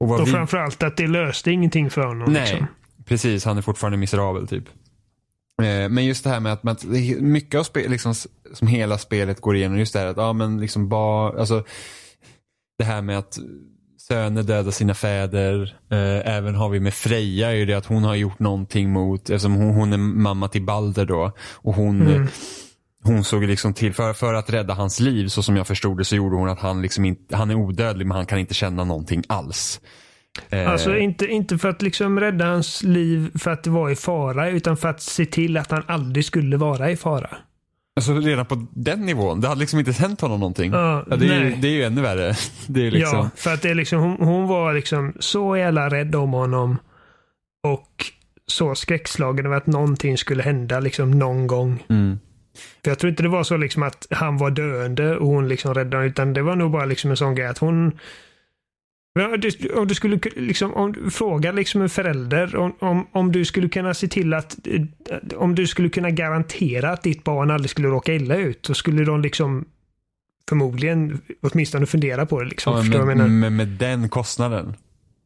och, 0.01 0.11
och 0.11 0.27
vi... 0.27 0.31
framförallt 0.31 0.83
att 0.83 0.97
det 0.97 1.07
löste 1.07 1.51
ingenting 1.51 1.91
för 1.91 2.07
honom. 2.07 2.33
Nej, 2.33 2.51
liksom. 2.51 2.67
precis. 3.05 3.45
Han 3.45 3.59
är 3.59 3.63
fortfarande 3.63 3.99
miserabel 3.99 4.49
typ. 4.49 4.65
Men 5.91 6.07
just 6.07 6.25
det 6.25 6.31
här 6.31 6.41
med 6.41 6.53
att, 6.53 6.85
mycket 7.21 7.59
av 7.59 7.65
spel, 7.65 7.91
liksom, 7.91 8.15
som 8.53 8.69
hela 8.69 8.99
spelet 8.99 9.41
går 9.41 9.57
igenom, 9.57 9.79
just 9.79 9.93
det 9.93 9.99
här 9.99 10.07
att, 10.07 10.17
ja 10.17 10.33
men 10.33 10.61
liksom 10.61 10.89
bara, 10.89 11.41
alltså 11.41 11.65
det 12.79 12.85
här 12.85 13.03
med 13.03 13.19
att 13.19 13.39
söner 14.09 14.43
dödar 14.43 14.71
sina 14.71 14.95
fäder. 14.95 15.77
Eh, 15.91 16.37
även 16.37 16.55
har 16.55 16.69
vi 16.69 16.81
med 16.81 16.95
Freja 16.95 17.51
är 17.51 17.55
ju 17.55 17.67
det 17.67 17.75
att 17.75 17.87
hon 17.87 18.05
har 18.05 18.15
gjort 18.15 18.39
någonting 18.39 18.91
mot, 18.91 19.31
eftersom 19.31 19.55
hon, 19.55 19.75
hon 19.75 19.93
är 19.93 19.99
mamma 19.99 20.49
till 20.49 20.63
Balder 20.63 21.05
då. 21.07 21.33
Och 21.55 21.75
hon, 21.75 22.03
mm. 22.03 22.27
hon 23.05 23.25
såg 23.25 23.45
liksom 23.45 23.75
till, 23.75 23.95
för, 23.95 24.13
för 24.13 24.35
att 24.35 24.51
rädda 24.51 24.75
hans 24.75 25.01
liv 25.01 25.29
så 25.29 25.43
som 25.43 25.57
jag 25.57 25.67
förstod 25.67 25.99
det 25.99 26.05
så 26.05 26.17
gjorde 26.17 26.37
hon 26.37 26.49
att 26.49 26.61
han 26.61 26.83
liksom 26.83 27.05
inte, 27.05 27.37
han 27.37 27.51
är 27.51 27.55
odödlig 27.55 28.07
men 28.07 28.17
han 28.17 28.27
kan 28.27 28.39
inte 28.39 28.55
känna 28.55 28.85
någonting 28.85 29.23
alls. 29.29 29.81
Eh. 30.51 30.71
Alltså 30.71 30.97
inte, 30.97 31.27
inte 31.27 31.59
för 31.59 31.69
att 31.69 31.83
liksom 31.83 32.21
rädda 32.21 32.45
hans 32.45 32.83
liv 32.83 33.31
för 33.39 33.51
att 33.51 33.65
det 33.65 33.71
var 33.71 33.91
i 33.91 33.97
fara 33.97 34.51
utan 34.51 34.77
för 34.77 34.89
att 34.89 35.03
se 35.03 35.27
till 35.27 35.57
att 35.57 35.71
han 35.71 35.83
aldrig 35.87 36.25
skulle 36.25 36.57
vara 36.57 36.91
i 36.91 36.97
fara. 36.97 37.37
Alltså 37.97 38.15
redan 38.15 38.47
på 38.47 38.67
den 38.71 39.01
nivån, 39.01 39.41
det 39.41 39.49
hade 39.49 39.61
liksom 39.61 39.79
inte 39.79 39.93
hänt 39.93 40.21
honom 40.21 40.41
någonting. 40.41 40.75
Uh, 40.75 41.03
ja, 41.11 41.17
det, 41.17 41.27
är 41.27 41.45
ju, 41.45 41.57
det 41.57 41.69
är 41.69 41.73
ju 41.73 41.83
ännu 41.83 42.03
värre. 42.03 42.35
Det 42.67 42.87
är 42.87 42.91
liksom... 42.91 43.19
Ja, 43.19 43.31
för 43.37 43.55
att 43.55 43.63
det 43.63 43.71
är 43.71 43.75
liksom, 43.75 43.99
hon, 43.99 44.17
hon, 44.17 44.49
var 44.49 44.75
liksom 44.75 45.13
så 45.21 45.57
jävla 45.57 45.89
rädd 45.89 46.15
om 46.15 46.33
honom. 46.33 46.79
Och 47.67 48.07
så 48.47 48.75
skräckslagen 48.75 49.47
över 49.47 49.57
att 49.57 49.67
någonting 49.67 50.19
skulle 50.19 50.43
hända 50.43 50.81
liksom 50.81 51.11
någon 51.11 51.47
gång. 51.47 51.85
Mm. 51.89 52.19
För 52.85 52.91
jag 52.91 52.99
tror 52.99 53.11
inte 53.11 53.23
det 53.23 53.29
var 53.29 53.43
så 53.43 53.57
liksom 53.57 53.83
att 53.83 54.07
han 54.11 54.37
var 54.37 54.51
döende 54.51 55.17
och 55.17 55.27
hon 55.27 55.49
liksom 55.49 55.75
räddade 55.75 55.97
honom, 55.97 56.11
utan 56.11 56.33
det 56.33 56.43
var 56.43 56.57
nog 56.57 56.71
bara 56.71 56.85
liksom 56.85 57.11
en 57.11 57.17
sån 57.17 57.35
grej 57.35 57.47
att 57.47 57.59
hon 57.59 57.99
om 59.75 59.87
du 59.89 59.95
skulle 59.95 60.21
liksom, 60.37 60.75
om 60.75 60.93
du 60.93 61.11
frågar 61.11 61.53
liksom 61.53 61.83
en 61.83 61.89
förälder 61.89 62.57
om, 62.57 62.75
om, 62.79 63.07
om 63.13 63.33
du 63.33 63.45
skulle 63.45 63.69
kunna 63.69 63.95
se 63.95 64.09
till 64.09 64.35
att 64.35 64.57
om 65.37 65.55
du 65.55 65.67
skulle 65.67 65.89
kunna 65.89 66.11
garantera 66.11 66.91
att 66.91 67.03
ditt 67.03 67.25
barn 67.25 67.51
aldrig 67.51 67.71
skulle 67.71 67.89
råka 67.89 68.15
illa 68.15 68.37
ut 68.37 68.67
så 68.67 68.75
skulle 68.75 69.05
de 69.05 69.23
liksom 69.23 69.65
förmodligen 70.49 71.21
åtminstone 71.41 71.87
fundera 71.87 72.27
på 72.27 72.41
det. 72.43 72.49
Liksom, 72.49 72.91
ja, 72.93 73.05
med, 73.05 73.31
med, 73.31 73.53
med, 73.53 73.69
den 73.69 74.09
kostnaden. 74.09 74.77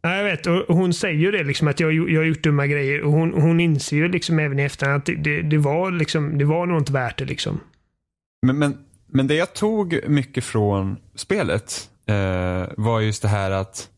Ja, 0.03 0.17
jag 0.17 0.25
vet. 0.25 0.47
Och 0.47 0.77
hon 0.77 0.95
säger 0.95 1.19
ju 1.19 1.31
det 1.31 1.45
liksom 1.45 1.69
att 1.69 1.81
jag, 1.81 2.11
jag 2.11 2.21
har 2.21 2.27
gjort 2.27 2.43
dumma 2.43 2.67
grejer 2.67 3.03
och 3.03 3.13
hon, 3.13 3.33
hon 3.33 3.61
inser 3.61 3.97
ju 3.97 4.09
liksom 4.09 4.39
även 4.39 4.59
i 4.59 4.63
efterhand 4.63 4.99
att 4.99 5.07
det, 5.07 5.15
det, 5.15 5.43
det, 5.43 5.59
var 5.59 5.91
liksom, 5.91 6.39
det 6.39 6.45
var 6.45 6.67
nog 6.67 6.79
inte 6.79 6.93
värt 6.93 7.19
det 7.19 7.25
liksom. 7.25 7.61
Men, 8.47 8.59
men, 8.59 8.79
men 9.07 9.27
det 9.27 9.35
jag 9.35 9.55
tog 9.55 10.01
mycket 10.09 10.45
från 10.45 10.97
spelet 11.15 11.91
eh, 12.09 12.69
var 12.77 13.01
just 13.01 13.23
det 13.23 13.29
här 13.29 13.51
att 13.51 13.89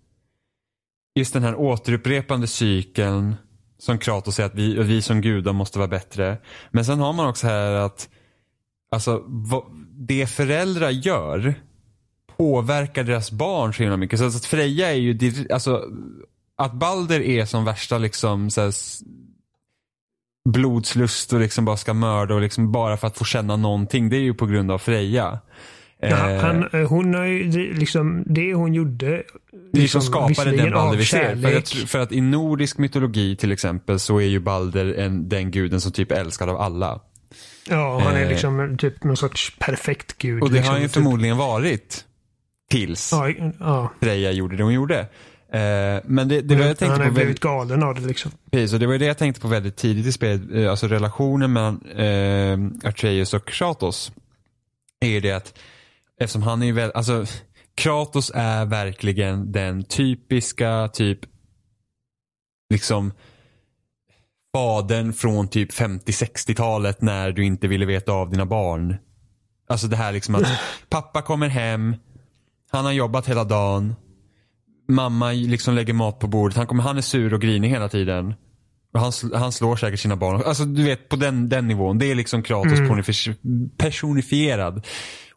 just 1.15 1.33
den 1.33 1.43
här 1.43 1.55
återupprepande 1.55 2.47
cykeln 2.47 3.37
som 3.79 3.99
Kratos 3.99 4.35
säger 4.35 4.49
att 4.49 4.55
vi, 4.55 4.83
vi 4.83 5.03
som 5.03 5.21
gudar 5.21 5.53
måste 5.53 5.79
vara 5.79 5.89
bättre. 5.89 6.39
Men 6.71 6.85
sen 6.85 7.01
har 7.01 7.13
man 7.13 7.29
också 7.29 7.47
här 7.47 7.73
att 7.73 8.09
alltså, 8.91 9.23
vad, 9.27 9.65
det 9.93 10.27
föräldrar 10.27 10.91
gör 10.91 11.55
påverkar 12.37 13.05
deras 13.05 13.31
barn 13.31 13.75
så 13.75 13.83
himla 13.83 13.97
mycket. 13.97 14.19
Så 14.19 14.27
att 14.27 14.45
Freja 14.45 14.91
är 14.91 14.95
ju, 14.95 15.47
alltså 15.51 15.85
att 16.57 16.73
Balder 16.73 17.21
är 17.21 17.45
som 17.45 17.65
värsta 17.65 17.99
liksom 17.99 18.51
så 18.51 18.61
här, 18.61 18.73
blodslust 20.49 21.33
och 21.33 21.41
liksom 21.41 21.65
bara 21.65 21.77
ska 21.77 21.95
mörda 21.95 22.35
och 22.35 22.41
liksom 22.41 22.73
bara 22.73 22.97
för 22.97 23.07
att 23.07 23.19
få 23.19 23.25
känna 23.25 23.57
någonting. 23.57 24.09
Det 24.09 24.17
är 24.17 24.21
ju 24.21 24.35
på 24.35 24.47
grund 24.47 24.71
av 24.71 24.79
Freja. 24.79 25.39
Ja, 26.01 26.17
han, 26.17 26.69
eh, 26.73 26.89
hon 26.89 27.15
har 27.15 27.25
ju, 27.25 27.75
liksom, 27.75 28.25
det 28.27 28.55
hon 28.55 28.75
gjorde. 28.75 29.23
Liksom, 29.73 30.01
skapade 30.01 30.57
den 30.57 30.73
Balder 30.73 30.99
vi 30.99 31.05
ser. 31.05 31.37
För 31.37 31.57
att, 31.57 31.69
för 31.69 31.99
att, 31.99 32.13
i 32.13 32.21
nordisk 32.21 32.79
mytologi 32.79 33.37
till 33.37 33.53
exempel 33.53 33.99
så 33.99 34.21
är 34.21 34.27
ju 34.27 34.41
Balder 34.41 34.95
en, 34.95 35.29
den 35.29 35.51
guden 35.51 35.81
som 35.81 35.93
typ 35.93 36.13
är 36.13 36.17
älskad 36.17 36.49
av 36.49 36.57
alla. 36.57 37.01
Ja, 37.69 38.01
han 38.05 38.17
är 38.17 38.23
eh, 38.23 38.29
liksom 38.29 38.77
typ 38.79 39.05
någon 39.05 39.17
sorts 39.17 39.57
perfekt 39.59 40.19
gud. 40.19 40.43
Och 40.43 40.49
det 40.49 40.55
liksom, 40.55 40.69
har 40.69 40.73
han 40.73 40.83
ju 40.83 40.89
typ. 40.89 40.95
förmodligen 40.95 41.37
varit. 41.37 42.05
Tills 42.71 43.13
ja, 43.13 43.31
ja. 43.59 43.93
Freja 44.01 44.33
gjorde 44.33 44.57
det 44.57 44.63
hon 44.63 44.75
gjorde. 44.75 44.99
Eh, 45.53 46.03
men 46.05 46.29
det, 46.29 46.41
det 46.41 46.57
var 46.57 46.67
jag 46.67 46.79
tänkte 46.79 46.93
han 46.93 47.01
har 47.01 47.11
blivit 47.11 47.41
galen 47.41 47.83
av 47.83 47.95
det 47.95 48.01
liksom. 48.01 48.31
Precis, 48.51 48.73
och 48.73 48.81
det 48.81 48.87
var 48.87 48.99
det 48.99 49.07
jag 49.07 49.19
tänkte 49.19 49.41
på 49.41 49.49
väldigt 49.49 49.77
tidigt 49.77 50.07
i 50.07 50.13
spelet. 50.13 50.43
Eh, 50.55 50.71
alltså 50.71 50.89
relationen 50.89 51.53
mellan 51.53 51.81
eh, 51.87 52.89
Atreus 52.89 53.35
och 53.35 53.49
Kratos. 53.49 54.13
Är 55.01 55.09
ju 55.09 55.21
det 55.21 55.33
att 55.33 55.59
Eftersom 56.21 56.43
han 56.43 56.63
är 56.63 56.73
väl, 56.73 56.93
alltså 56.95 57.27
Kratos 57.75 58.33
är 58.35 58.67
verkligen 58.67 59.53
den 59.53 59.85
typiska 59.85 60.89
typ 60.93 61.19
liksom 62.71 63.13
fadern 64.55 65.13
från 65.13 65.49
typ 65.49 65.73
50-60-talet 65.73 67.03
när 67.03 67.33
du 67.33 67.45
inte 67.45 67.69
ville 67.69 67.87
veta 67.87 68.13
av 68.13 68.31
dina 68.31 68.47
barn. 68.47 68.97
Alltså 69.69 69.87
det 69.87 69.97
här 69.97 70.13
liksom 70.13 70.35
att 70.35 70.49
pappa 70.89 71.23
kommer 71.23 71.49
hem, 71.49 71.97
han 72.71 72.85
har 72.85 72.93
jobbat 72.93 73.29
hela 73.29 73.45
dagen, 73.45 73.95
mamma 74.89 75.33
liksom 75.33 75.75
lägger 75.75 75.93
mat 75.93 76.19
på 76.19 76.27
bordet, 76.27 76.57
han, 76.57 76.67
kommer, 76.67 76.83
han 76.83 76.97
är 76.97 77.03
sur 77.03 77.35
och 77.35 77.41
grinig 77.41 77.69
hela 77.69 77.89
tiden. 77.89 78.35
Och 78.93 79.01
han, 79.01 79.13
han 79.35 79.53
slår 79.53 79.77
säkert 79.77 80.01
sina 80.01 80.17
barn. 80.17 80.43
Alltså 80.47 80.65
du 80.65 80.85
vet 80.85 81.09
på 81.09 81.17
den, 81.17 81.49
den 81.49 81.69
nivån. 81.69 81.99
Det 81.99 82.07
är 82.07 82.15
liksom 82.15 82.43
Kratos 82.43 82.79
mm. 82.79 83.71
personifierad. 83.77 84.87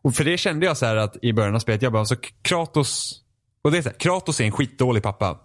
Och 0.02 0.16
för 0.16 0.24
det 0.24 0.38
kände 0.38 0.66
jag 0.66 0.78
så 0.78 0.86
här 0.86 0.96
att 0.96 1.18
i 1.22 1.34
början 1.34 1.56
av 1.56 1.60
spelet, 1.60 1.82
jag 1.82 1.92
bara, 1.92 2.00
alltså 2.00 2.16
Kratos, 2.42 3.22
och 3.62 3.72
det 3.72 3.78
är 3.78 3.82
så 3.82 3.90
här, 3.90 3.96
Kratos 3.96 4.40
är 4.40 4.46
en 4.46 4.52
skitdålig 4.52 5.04
pappa. 5.04 5.40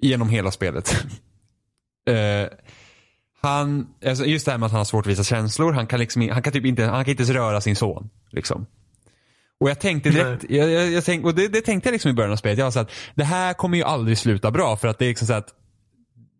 Genom 0.00 0.28
hela 0.28 0.50
spelet. 0.50 1.04
uh, 2.10 2.16
han, 3.40 3.86
alltså 4.06 4.24
just 4.24 4.44
det 4.44 4.50
här 4.50 4.58
med 4.58 4.66
att 4.66 4.72
han 4.72 4.78
har 4.80 4.84
svårt 4.84 5.06
att 5.06 5.12
visa 5.12 5.24
känslor, 5.24 5.72
han 5.72 5.86
kan 5.86 6.00
liksom, 6.00 6.28
han 6.28 6.42
kan 6.42 6.52
typ 6.52 6.64
inte, 6.64 6.84
han 6.84 7.04
kan 7.04 7.10
inte 7.10 7.22
ens 7.22 7.34
röra 7.34 7.60
sin 7.60 7.76
son. 7.76 8.10
Liksom. 8.30 8.66
Och 9.60 9.70
jag 9.70 9.80
tänkte 9.80 10.10
direkt, 10.10 10.44
jag, 10.48 10.70
jag, 10.70 10.90
jag 10.90 11.04
tänkte, 11.04 11.28
och 11.28 11.34
det, 11.34 11.48
det, 11.48 11.60
tänkte 11.60 11.88
jag 11.88 11.92
liksom 11.92 12.10
i 12.10 12.14
början 12.14 12.32
av 12.32 12.36
spelet, 12.36 12.58
jag 12.58 12.66
var 12.66 12.70
så 12.70 12.80
att 12.80 12.90
det 13.14 13.24
här 13.24 13.54
kommer 13.54 13.76
ju 13.76 13.84
aldrig 13.84 14.18
sluta 14.18 14.50
bra 14.50 14.76
för 14.76 14.88
att 14.88 14.98
det 14.98 15.04
är 15.04 15.08
liksom 15.08 15.26
så 15.26 15.34
att 15.34 15.48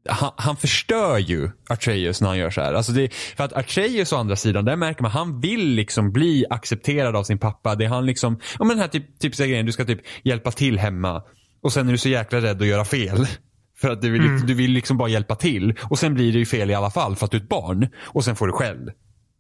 han, 0.08 0.32
han, 0.36 0.56
förstör 0.56 1.18
ju 1.18 1.50
Atreus 1.68 2.20
när 2.20 2.28
han 2.28 2.38
gör 2.38 2.50
så 2.50 2.60
här. 2.60 2.74
Alltså 2.74 2.92
det, 2.92 3.14
för 3.14 3.44
att 3.44 3.52
Atreus 3.52 4.12
å 4.12 4.16
andra 4.16 4.36
sidan, 4.36 4.64
där 4.64 4.76
märker 4.76 5.02
man 5.02 5.10
han 5.10 5.40
vill 5.40 5.68
liksom 5.68 6.12
bli 6.12 6.44
accepterad 6.50 7.16
av 7.16 7.24
sin 7.24 7.38
pappa. 7.38 7.74
Det 7.74 7.84
är 7.84 7.88
han 7.88 8.06
liksom, 8.06 8.40
ja 8.58 8.64
men 8.64 8.68
den 8.68 8.78
här 8.78 8.88
typ, 8.88 9.18
typiska 9.18 9.46
grejen, 9.46 9.66
du 9.66 9.72
ska 9.72 9.84
typ 9.84 10.00
hjälpa 10.22 10.50
till 10.50 10.78
hemma. 10.78 11.22
Och 11.62 11.72
sen 11.72 11.88
är 11.88 11.92
du 11.92 11.98
så 11.98 12.08
jäkla 12.08 12.40
rädd 12.40 12.62
att 12.62 12.68
göra 12.68 12.84
fel. 12.84 13.26
För 13.76 13.90
att 13.90 14.02
du 14.02 14.10
vill, 14.10 14.26
mm. 14.26 14.46
du 14.46 14.54
vill 14.54 14.70
liksom 14.70 14.96
bara 14.96 15.08
hjälpa 15.08 15.34
till. 15.34 15.74
Och 15.82 15.98
sen 15.98 16.14
blir 16.14 16.32
det 16.32 16.38
ju 16.38 16.46
fel 16.46 16.70
i 16.70 16.74
alla 16.74 16.90
fall 16.90 17.16
för 17.16 17.24
att 17.24 17.30
du 17.30 17.36
är 17.36 17.40
ett 17.40 17.48
barn. 17.48 17.88
Och 18.02 18.24
sen 18.24 18.36
får 18.36 18.46
du 18.46 18.52
skäll. 18.52 18.92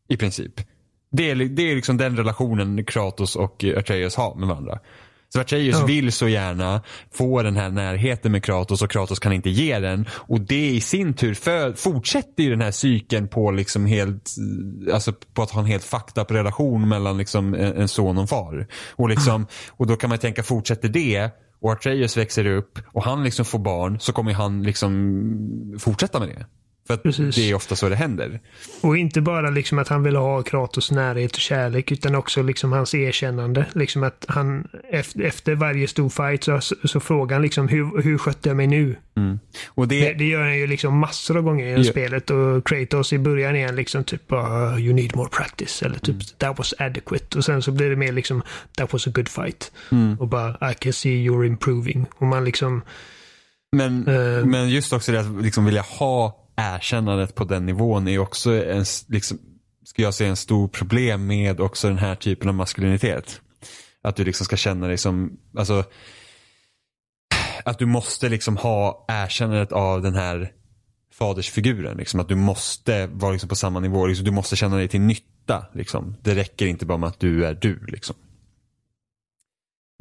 I 0.08 0.16
princip. 0.16 0.52
Det 1.12 1.30
är, 1.30 1.34
det 1.34 1.70
är 1.70 1.74
liksom 1.74 1.96
den 1.96 2.16
relationen 2.16 2.84
Kratos 2.84 3.36
och 3.36 3.64
Atreus 3.76 4.16
har 4.16 4.34
med 4.34 4.48
varandra. 4.48 4.78
Svartjeus 5.34 5.76
ja. 5.78 5.86
vill 5.86 6.12
så 6.12 6.28
gärna 6.28 6.82
få 7.12 7.42
den 7.42 7.56
här 7.56 7.70
närheten 7.70 8.32
med 8.32 8.44
Kratos 8.44 8.82
och 8.82 8.90
Kratos 8.90 9.18
kan 9.18 9.32
inte 9.32 9.50
ge 9.50 9.78
den. 9.78 10.08
Och 10.10 10.40
det 10.40 10.68
i 10.68 10.80
sin 10.80 11.14
tur 11.14 11.34
för, 11.34 11.72
fortsätter 11.72 12.42
ju 12.42 12.50
den 12.50 12.60
här 12.60 12.70
cykeln 12.70 13.28
på 13.28 13.50
liksom 13.50 13.86
helt, 13.86 14.30
alltså 14.92 15.12
på 15.12 15.42
att 15.42 15.50
ha 15.50 15.60
en 15.60 15.66
helt 15.66 15.84
fucked 15.84 16.22
up 16.22 16.30
relation 16.30 16.88
mellan 16.88 17.18
liksom 17.18 17.54
en, 17.54 17.88
son 17.88 18.16
och 18.16 18.22
en 18.22 18.28
far. 18.28 18.66
Och, 18.90 19.08
liksom, 19.08 19.46
och 19.70 19.86
då 19.86 19.96
kan 19.96 20.10
man 20.10 20.18
tänka, 20.18 20.42
fortsätter 20.42 20.88
det 20.88 21.30
och 21.60 21.72
Atreus 21.72 22.16
växer 22.16 22.46
upp 22.46 22.78
och 22.92 23.04
han 23.04 23.24
liksom 23.24 23.44
får 23.44 23.58
barn 23.58 24.00
så 24.00 24.12
kommer 24.12 24.32
han 24.32 24.62
liksom 24.62 25.76
fortsätta 25.78 26.20
med 26.20 26.28
det. 26.28 26.46
För 26.86 26.96
Precis. 26.96 27.36
det 27.36 27.50
är 27.50 27.54
ofta 27.54 27.76
så 27.76 27.88
det 27.88 27.96
händer. 27.96 28.40
Och 28.80 28.96
inte 28.96 29.20
bara 29.20 29.50
liksom 29.50 29.78
att 29.78 29.88
han 29.88 30.02
vill 30.02 30.16
ha 30.16 30.42
Kratos 30.42 30.90
närhet 30.90 31.32
och 31.32 31.40
kärlek 31.40 31.92
utan 31.92 32.14
också 32.14 32.42
liksom 32.42 32.72
hans 32.72 32.94
erkännande. 32.94 33.66
Liksom 33.72 34.02
att 34.02 34.24
han 34.28 34.68
efter, 35.18 35.54
varje 35.54 35.88
stor 35.88 36.08
fight 36.08 36.44
så, 36.44 36.60
så 36.84 37.00
frågar 37.00 37.36
han 37.36 37.42
liksom 37.42 37.68
hur, 37.68 38.02
hur 38.02 38.18
skötte 38.18 38.48
jag 38.48 38.56
mig 38.56 38.66
nu? 38.66 38.96
Mm. 39.16 39.38
Och 39.68 39.88
det... 39.88 40.00
det... 40.00 40.14
Det, 40.14 40.24
gör 40.24 40.42
han 40.42 40.58
ju 40.58 40.66
liksom 40.66 40.98
massor 40.98 41.36
av 41.36 41.42
gånger 41.42 41.66
i 41.66 41.84
ja. 41.84 41.90
spelet 41.90 42.30
och 42.30 42.66
Kratos 42.66 43.12
i 43.12 43.18
början 43.18 43.56
är 43.56 43.66
han 43.66 43.76
liksom 43.76 44.04
typ 44.04 44.32
uh, 44.32 44.78
you 44.78 44.94
need 44.94 45.16
more 45.16 45.28
practice 45.28 45.82
eller 45.82 45.98
typ 45.98 46.08
mm. 46.08 46.26
that 46.38 46.58
was 46.58 46.74
adequate 46.78 47.38
och 47.38 47.44
sen 47.44 47.62
så 47.62 47.72
blir 47.72 47.90
det 47.90 47.96
mer 47.96 48.12
liksom 48.12 48.42
that 48.76 48.92
was 48.92 49.06
a 49.06 49.10
good 49.14 49.28
fight. 49.28 49.72
Mm. 49.92 50.16
Och 50.20 50.28
bara 50.28 50.70
I 50.70 50.74
can 50.74 50.92
see 50.92 51.28
you're 51.28 51.46
improving. 51.46 52.06
Och 52.18 52.26
man 52.26 52.44
liksom 52.44 52.82
men, 53.76 54.08
uh, 54.08 54.44
men 54.44 54.68
just 54.68 54.92
också 54.92 55.12
det 55.12 55.20
att 55.20 55.42
liksom 55.42 55.64
vilja 55.64 55.82
ha 55.82 56.43
erkännandet 56.56 57.34
på 57.34 57.44
den 57.44 57.66
nivån 57.66 58.08
är 58.08 58.18
också 58.18 58.64
en, 58.64 58.84
liksom, 59.08 59.38
ska 59.84 60.02
jag 60.02 60.14
säga, 60.14 60.30
en 60.30 60.36
stor 60.36 60.68
problem 60.68 61.26
med 61.26 61.60
också 61.60 61.88
den 61.88 61.98
här 61.98 62.14
typen 62.14 62.48
av 62.48 62.54
maskulinitet. 62.54 63.40
Att 64.02 64.16
du 64.16 64.24
liksom 64.24 64.44
ska 64.44 64.56
känna 64.56 64.86
dig 64.86 64.98
som, 64.98 65.36
alltså, 65.56 65.84
att 67.64 67.78
du 67.78 67.86
måste 67.86 68.28
liksom 68.28 68.56
ha 68.56 69.04
erkännandet 69.08 69.72
av 69.72 70.02
den 70.02 70.14
här 70.14 70.52
fadersfiguren. 71.12 71.96
Liksom, 71.96 72.20
att 72.20 72.28
du 72.28 72.34
måste 72.34 73.06
vara 73.06 73.32
liksom 73.32 73.48
på 73.48 73.56
samma 73.56 73.80
nivå. 73.80 74.06
Liksom, 74.06 74.24
du 74.24 74.30
måste 74.30 74.56
känna 74.56 74.76
dig 74.76 74.88
till 74.88 75.00
nytta. 75.00 75.66
Liksom. 75.74 76.16
Det 76.22 76.34
räcker 76.34 76.66
inte 76.66 76.86
bara 76.86 76.98
med 76.98 77.08
att 77.08 77.20
du 77.20 77.46
är 77.46 77.54
du. 77.54 77.86
Liksom. 77.86 78.16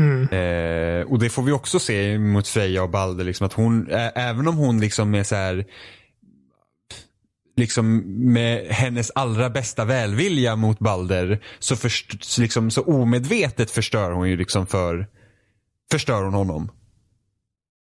Mm. 0.02 0.22
Eh, 0.30 1.12
och 1.12 1.20
det 1.20 1.30
får 1.30 1.44
vi 1.44 1.52
också 1.52 1.80
se 1.80 2.18
mot 2.18 2.48
Freja 2.48 2.84
och 2.84 2.90
Balder. 2.90 3.24
Liksom, 3.24 3.46
att 3.46 3.54
hon, 3.54 3.88
även 4.16 4.48
om 4.48 4.56
hon 4.56 4.80
liksom 4.80 5.16
är 5.16 5.24
så 5.24 5.36
här 5.36 5.66
liksom 7.56 7.98
med 8.34 8.66
hennes 8.68 9.12
allra 9.16 9.50
bästa 9.50 9.86
välvilja 9.86 10.56
mot 10.56 10.80
Balder 10.80 11.40
så, 11.60 11.76
först, 11.76 12.38
liksom, 12.38 12.72
så 12.72 12.82
omedvetet 12.82 13.72
förstör 13.72 14.12
hon 14.12 14.30
ju 14.30 14.38
liksom 14.38 14.68
för 14.68 15.08
förstör 15.92 16.24
hon 16.24 16.34
honom. 16.34 16.72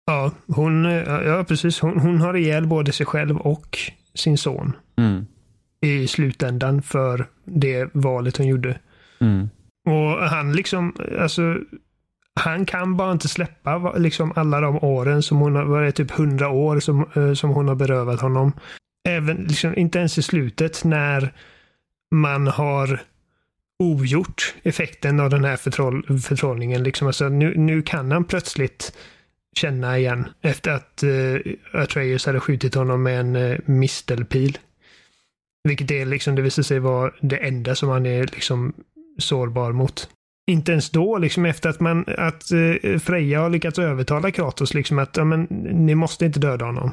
Ja, 0.06 0.32
hon, 0.48 0.84
ja 1.06 1.46
precis. 1.48 1.80
Hon, 1.80 2.00
hon 2.00 2.22
har 2.22 2.34
ihjäl 2.34 2.68
både 2.68 2.92
sig 2.92 3.06
själv 3.06 3.38
och 3.38 3.78
sin 4.14 4.38
son. 4.38 4.76
Mm. 4.98 5.26
I 5.82 6.08
slutändan 6.08 6.82
för 6.82 7.28
det 7.46 7.90
valet 7.94 8.38
hon 8.38 8.48
gjorde. 8.48 8.80
Mm. 9.22 9.50
Och 9.86 10.30
han 10.30 10.54
liksom, 10.54 10.96
alltså 11.20 11.56
han 12.34 12.66
kan 12.66 12.98
bara 12.98 13.12
inte 13.12 13.28
släppa 13.28 13.94
liksom 13.98 14.34
alla 14.36 14.62
de 14.62 14.78
åren 14.84 15.24
som 15.24 15.38
hon 15.38 15.56
har, 15.56 15.66
varit 15.66 15.96
typ 15.96 16.12
hundra 16.12 16.50
år 16.50 16.80
som, 16.80 17.06
eh, 17.16 17.34
som 17.34 17.50
hon 17.50 17.68
har 17.68 17.76
berövat 17.76 18.22
honom. 18.22 18.52
Även, 19.10 19.38
liksom, 19.38 19.78
inte 19.78 20.00
ens 20.00 20.18
i 20.18 20.22
slutet 20.22 20.84
när 20.84 21.34
man 22.12 22.48
har 22.48 23.02
ogjort 23.80 24.56
effekten 24.64 25.20
av 25.20 25.30
den 25.30 25.44
här 25.44 25.58
förtroll, 25.58 26.20
förtrollningen. 26.20 26.84
Liksom. 26.84 27.08
Alltså, 27.08 27.30
nu, 27.30 27.58
nu 27.58 27.82
kan 27.82 28.12
han 28.12 28.24
plötsligt 28.24 28.98
känna 29.56 29.98
igen 29.98 30.28
efter 30.42 30.72
att 30.72 31.04
uh, 31.04 31.40
Atreus 31.74 32.26
hade 32.26 32.40
skjutit 32.40 32.76
honom 32.76 33.04
med 33.04 33.20
en 33.20 33.36
uh, 33.36 33.60
mistelpil. 33.66 34.58
Vilket 35.64 35.92
är 35.92 36.06
liksom, 36.06 36.36
det 36.36 36.42
visar 36.42 36.64
sig 36.64 36.80
vara 36.80 37.12
det 37.22 37.38
enda 37.38 37.76
som 37.76 37.90
han 37.90 38.06
är 38.06 38.24
liksom 38.24 38.74
sårbar 39.18 39.72
mot. 39.72 40.10
Inte 40.48 40.72
ens 40.72 40.90
då, 40.90 41.18
liksom 41.18 41.46
efter 41.46 41.70
att 41.70 41.80
man, 41.80 42.06
att 42.18 42.52
uh, 42.54 43.00
Freja 43.00 43.42
har 43.42 43.50
lyckats 43.50 43.80
övertala 43.80 44.32
Kratos 44.32 44.74
liksom 44.74 45.00
att, 45.00 45.18
ja 45.18 45.24
men, 45.24 45.48
ni 45.72 45.96
måste 45.96 46.26
inte 46.26 46.40
döda 46.40 46.66
honom. 46.66 46.92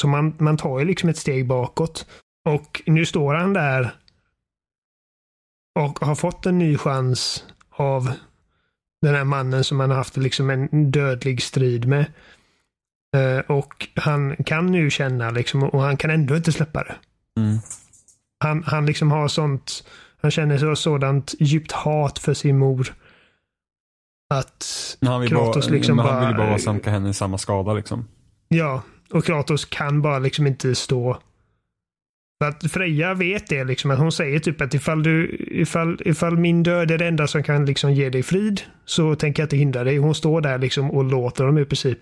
Så 0.00 0.08
man, 0.08 0.34
man 0.38 0.56
tar 0.56 0.78
ju 0.78 0.84
liksom 0.84 1.08
ett 1.08 1.16
steg 1.16 1.46
bakåt. 1.46 2.06
Och 2.48 2.82
nu 2.86 3.06
står 3.06 3.34
han 3.34 3.52
där 3.52 3.94
och 5.78 5.98
har 5.98 6.14
fått 6.14 6.46
en 6.46 6.58
ny 6.58 6.78
chans 6.78 7.44
av 7.70 8.12
den 9.02 9.14
här 9.14 9.24
mannen 9.24 9.64
som 9.64 9.80
han 9.80 9.90
har 9.90 9.96
haft 9.96 10.16
liksom 10.16 10.50
en 10.50 10.90
dödlig 10.90 11.42
strid 11.42 11.88
med. 11.88 12.06
Uh, 13.16 13.38
och 13.38 13.88
han 13.94 14.36
kan 14.36 14.66
nu 14.66 14.90
känna 14.90 15.30
liksom, 15.30 15.62
och 15.62 15.82
han 15.82 15.96
kan 15.96 16.10
ändå 16.10 16.36
inte 16.36 16.52
släppa 16.52 16.84
det. 16.84 16.96
Mm. 17.40 17.58
Han, 18.44 18.62
han 18.62 18.86
liksom 18.86 19.10
har 19.10 19.28
sånt, 19.28 19.84
han 20.20 20.30
känner 20.30 20.58
så, 20.58 20.76
sådant 20.76 21.34
djupt 21.38 21.72
hat 21.72 22.18
för 22.18 22.34
sin 22.34 22.58
mor. 22.58 22.94
Att 24.34 24.66
han 25.00 25.20
vill 25.20 25.30
Kratos 25.30 25.66
bara, 25.66 25.74
liksom 25.74 25.96
bara... 25.96 26.12
Han 26.12 26.26
vill 26.26 26.36
bara 26.36 26.54
åsamka 26.54 26.90
henne 26.90 27.14
samma 27.14 27.38
skada 27.38 27.72
liksom. 27.72 28.08
Ja, 28.48 28.82
och 29.12 29.24
Kratos 29.24 29.64
kan 29.64 30.02
bara 30.02 30.18
liksom 30.18 30.46
inte 30.46 30.74
stå 30.74 31.18
för 32.38 32.48
att 32.48 32.72
Freja 32.72 33.14
vet 33.14 33.46
det 33.46 33.64
liksom 33.64 33.90
att 33.90 33.98
hon 33.98 34.12
säger 34.12 34.38
typ 34.38 34.60
att 34.60 34.74
ifall 34.74 35.02
du, 35.02 35.46
ifall, 35.50 36.02
ifall 36.04 36.36
min 36.36 36.62
död 36.62 36.90
är 36.90 36.98
det 36.98 37.06
enda 37.06 37.26
som 37.26 37.42
kan 37.42 37.66
liksom 37.66 37.92
ge 37.92 38.10
dig 38.10 38.22
frid 38.22 38.60
så 38.84 39.14
tänker 39.14 39.42
jag 39.42 39.46
inte 39.46 39.56
hindra 39.56 39.84
dig. 39.84 39.96
Hon 39.96 40.14
står 40.14 40.40
där 40.40 40.58
liksom 40.58 40.90
och 40.90 41.04
låter 41.04 41.44
dem 41.44 41.58
i 41.58 41.64
princip 41.64 41.98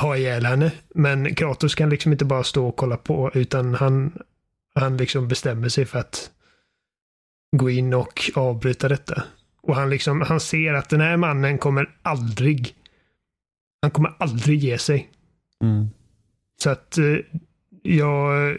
ha 0.00 0.16
ihjäl 0.16 0.46
henne. 0.46 0.72
Men 0.94 1.34
Kratos 1.34 1.74
kan 1.74 1.90
liksom 1.90 2.12
inte 2.12 2.24
bara 2.24 2.44
stå 2.44 2.68
och 2.68 2.76
kolla 2.76 2.96
på 2.96 3.30
utan 3.34 3.74
han, 3.74 4.12
han 4.74 4.96
liksom 4.96 5.28
bestämmer 5.28 5.68
sig 5.68 5.84
för 5.84 5.98
att 5.98 6.30
gå 7.56 7.70
in 7.70 7.94
och 7.94 8.30
avbryta 8.34 8.88
detta. 8.88 9.22
Och 9.62 9.76
han 9.76 9.90
liksom, 9.90 10.20
han 10.20 10.40
ser 10.40 10.74
att 10.74 10.88
den 10.88 11.00
här 11.00 11.16
mannen 11.16 11.58
kommer 11.58 11.90
aldrig, 12.02 12.74
han 13.82 13.90
kommer 13.90 14.14
aldrig 14.18 14.58
ge 14.58 14.78
sig. 14.78 15.10
Mm. 15.62 15.90
Så 16.62 16.70
att 16.70 16.98
eh, 16.98 17.04
jag 17.82 18.56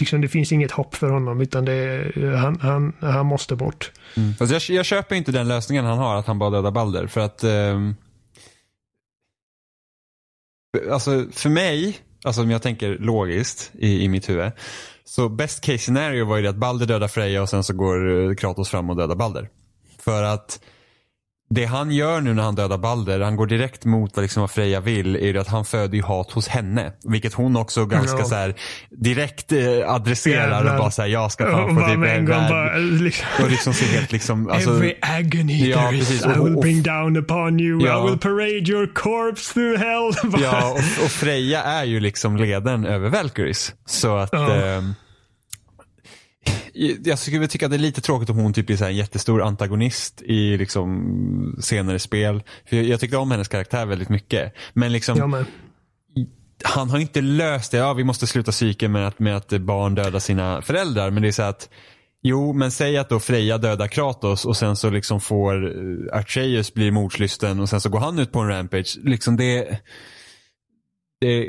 liksom, 0.00 0.20
det 0.20 0.28
finns 0.28 0.52
inget 0.52 0.70
hopp 0.70 0.94
för 0.94 1.10
honom 1.10 1.40
utan 1.40 1.64
det, 1.64 2.12
han, 2.36 2.60
han, 2.60 2.96
han 3.00 3.26
måste 3.26 3.56
bort. 3.56 3.92
Mm. 4.16 4.32
Alltså 4.40 4.54
jag, 4.54 4.76
jag 4.78 4.86
köper 4.86 5.16
inte 5.16 5.32
den 5.32 5.48
lösningen 5.48 5.84
han 5.84 5.98
har, 5.98 6.16
att 6.16 6.26
han 6.26 6.38
bara 6.38 6.50
dödar 6.50 6.70
Balder. 6.70 7.06
För 7.06 7.20
att 7.20 7.44
um, 7.44 7.96
Alltså 10.90 11.26
för 11.32 11.48
mig, 11.48 11.98
alltså 12.24 12.42
om 12.42 12.50
jag 12.50 12.62
tänker 12.62 12.98
logiskt 12.98 13.70
i, 13.74 14.04
i 14.04 14.08
mitt 14.08 14.28
huvud. 14.28 14.52
Så 15.04 15.28
best 15.28 15.60
case 15.60 15.78
scenario 15.78 16.24
var 16.24 16.36
ju 16.36 16.42
det 16.42 16.50
att 16.50 16.56
Balder 16.56 16.86
dödar 16.86 17.08
Freja 17.08 17.42
och 17.42 17.48
sen 17.48 17.64
så 17.64 17.74
går 17.74 18.34
Kratos 18.34 18.68
fram 18.68 18.90
och 18.90 18.96
dödar 18.96 19.16
Balder. 19.16 19.48
För 19.98 20.22
att 20.22 20.60
det 21.54 21.64
han 21.64 21.90
gör 21.90 22.20
nu 22.20 22.34
när 22.34 22.42
han 22.42 22.54
dödar 22.54 22.78
Balder, 22.78 23.20
han 23.20 23.36
går 23.36 23.46
direkt 23.46 23.84
mot 23.84 24.16
liksom 24.16 24.40
vad 24.40 24.50
Freja 24.50 24.80
vill, 24.80 25.16
är 25.16 25.34
att 25.34 25.48
han 25.48 25.64
föder 25.64 25.96
ju 25.96 26.02
hat 26.02 26.30
hos 26.32 26.48
henne. 26.48 26.92
Vilket 27.04 27.34
hon 27.34 27.56
också 27.56 27.86
ganska 27.86 28.18
ja. 28.18 28.24
så 28.24 28.34
här, 28.34 28.54
direkt 28.90 29.52
eh, 29.52 29.58
adresserar 29.86 30.52
Jävlar. 30.52 30.72
och 30.72 30.78
bara 30.78 30.90
säger 30.90 31.12
jag 31.12 31.32
ska 31.32 31.50
fan 31.50 31.74
få 31.74 31.80
typ 31.80 31.90
en 31.90 32.26
värld. 32.26 32.80
Liksom. 32.80 33.26
Och 33.42 33.50
liksom 33.50 33.74
ser 33.74 33.86
helt 33.86 34.12
liksom. 34.12 34.48
Alltså, 34.50 34.70
Every 34.70 34.94
agony 35.00 35.70
ja, 35.70 35.76
there 35.76 35.96
is, 35.96 36.24
I 36.24 36.28
will 36.28 36.56
bring 36.56 36.82
down 36.82 37.16
upon 37.16 37.60
you, 37.60 37.86
ja. 37.86 38.06
I 38.06 38.10
will 38.10 38.18
parade 38.18 38.70
your 38.70 38.86
corpse 38.86 39.52
through 39.52 39.78
hell. 39.78 40.40
ja, 40.42 40.70
och, 40.70 41.04
och, 41.04 41.10
Freja 41.10 41.62
är 41.62 41.84
ju 41.84 42.00
liksom 42.00 42.36
ledaren 42.36 42.86
över 42.86 43.08
Valkyries. 43.08 43.74
Så 43.86 44.16
att 44.16 44.32
ja. 44.32 44.56
eh, 44.56 44.82
jag 47.04 47.18
skulle 47.18 47.46
tycka 47.48 47.66
att 47.66 47.70
det 47.70 47.76
är 47.76 47.78
lite 47.78 48.00
tråkigt 48.00 48.30
om 48.30 48.36
hon 48.36 48.52
typ 48.52 48.66
blir 48.66 48.76
så 48.76 48.84
en 48.84 48.96
jättestor 48.96 49.42
antagonist 49.42 50.22
i 50.22 50.56
liksom 50.56 51.56
senare 51.60 51.98
spel. 51.98 52.42
För 52.68 52.76
jag, 52.76 52.84
jag 52.84 53.00
tyckte 53.00 53.16
om 53.16 53.30
hennes 53.30 53.48
karaktär 53.48 53.86
väldigt 53.86 54.08
mycket. 54.08 54.54
Men 54.72 54.92
liksom 54.92 55.18
ja, 55.18 55.44
han 56.62 56.90
har 56.90 56.98
inte 56.98 57.20
löst 57.20 57.72
det. 57.72 57.78
Ja, 57.78 57.92
vi 57.92 58.04
måste 58.04 58.26
sluta 58.26 58.52
cykeln 58.52 58.92
med 58.92 59.06
att, 59.06 59.18
med 59.18 59.36
att 59.36 59.48
barn 59.48 59.94
dödar 59.94 60.18
sina 60.18 60.62
föräldrar. 60.62 61.10
Men 61.10 61.22
det 61.22 61.28
är 61.28 61.32
så 61.32 61.42
att 61.42 61.68
Jo, 62.22 62.52
men 62.52 62.70
säg 62.70 62.98
att 62.98 63.08
då 63.08 63.20
Freja 63.20 63.58
dödar 63.58 63.88
Kratos 63.88 64.44
och 64.44 64.56
sen 64.56 64.76
så 64.76 64.90
liksom 64.90 65.20
får 65.20 65.66
eh, 65.66 66.18
Archeus 66.18 66.74
bli 66.74 66.90
mordslysten 66.90 67.60
och 67.60 67.68
sen 67.68 67.80
så 67.80 67.88
går 67.88 68.00
han 68.00 68.18
ut 68.18 68.32
på 68.32 68.40
en 68.40 68.48
rampage. 68.48 68.98
Liksom 69.04 69.36
det, 69.36 69.80
det 71.20 71.46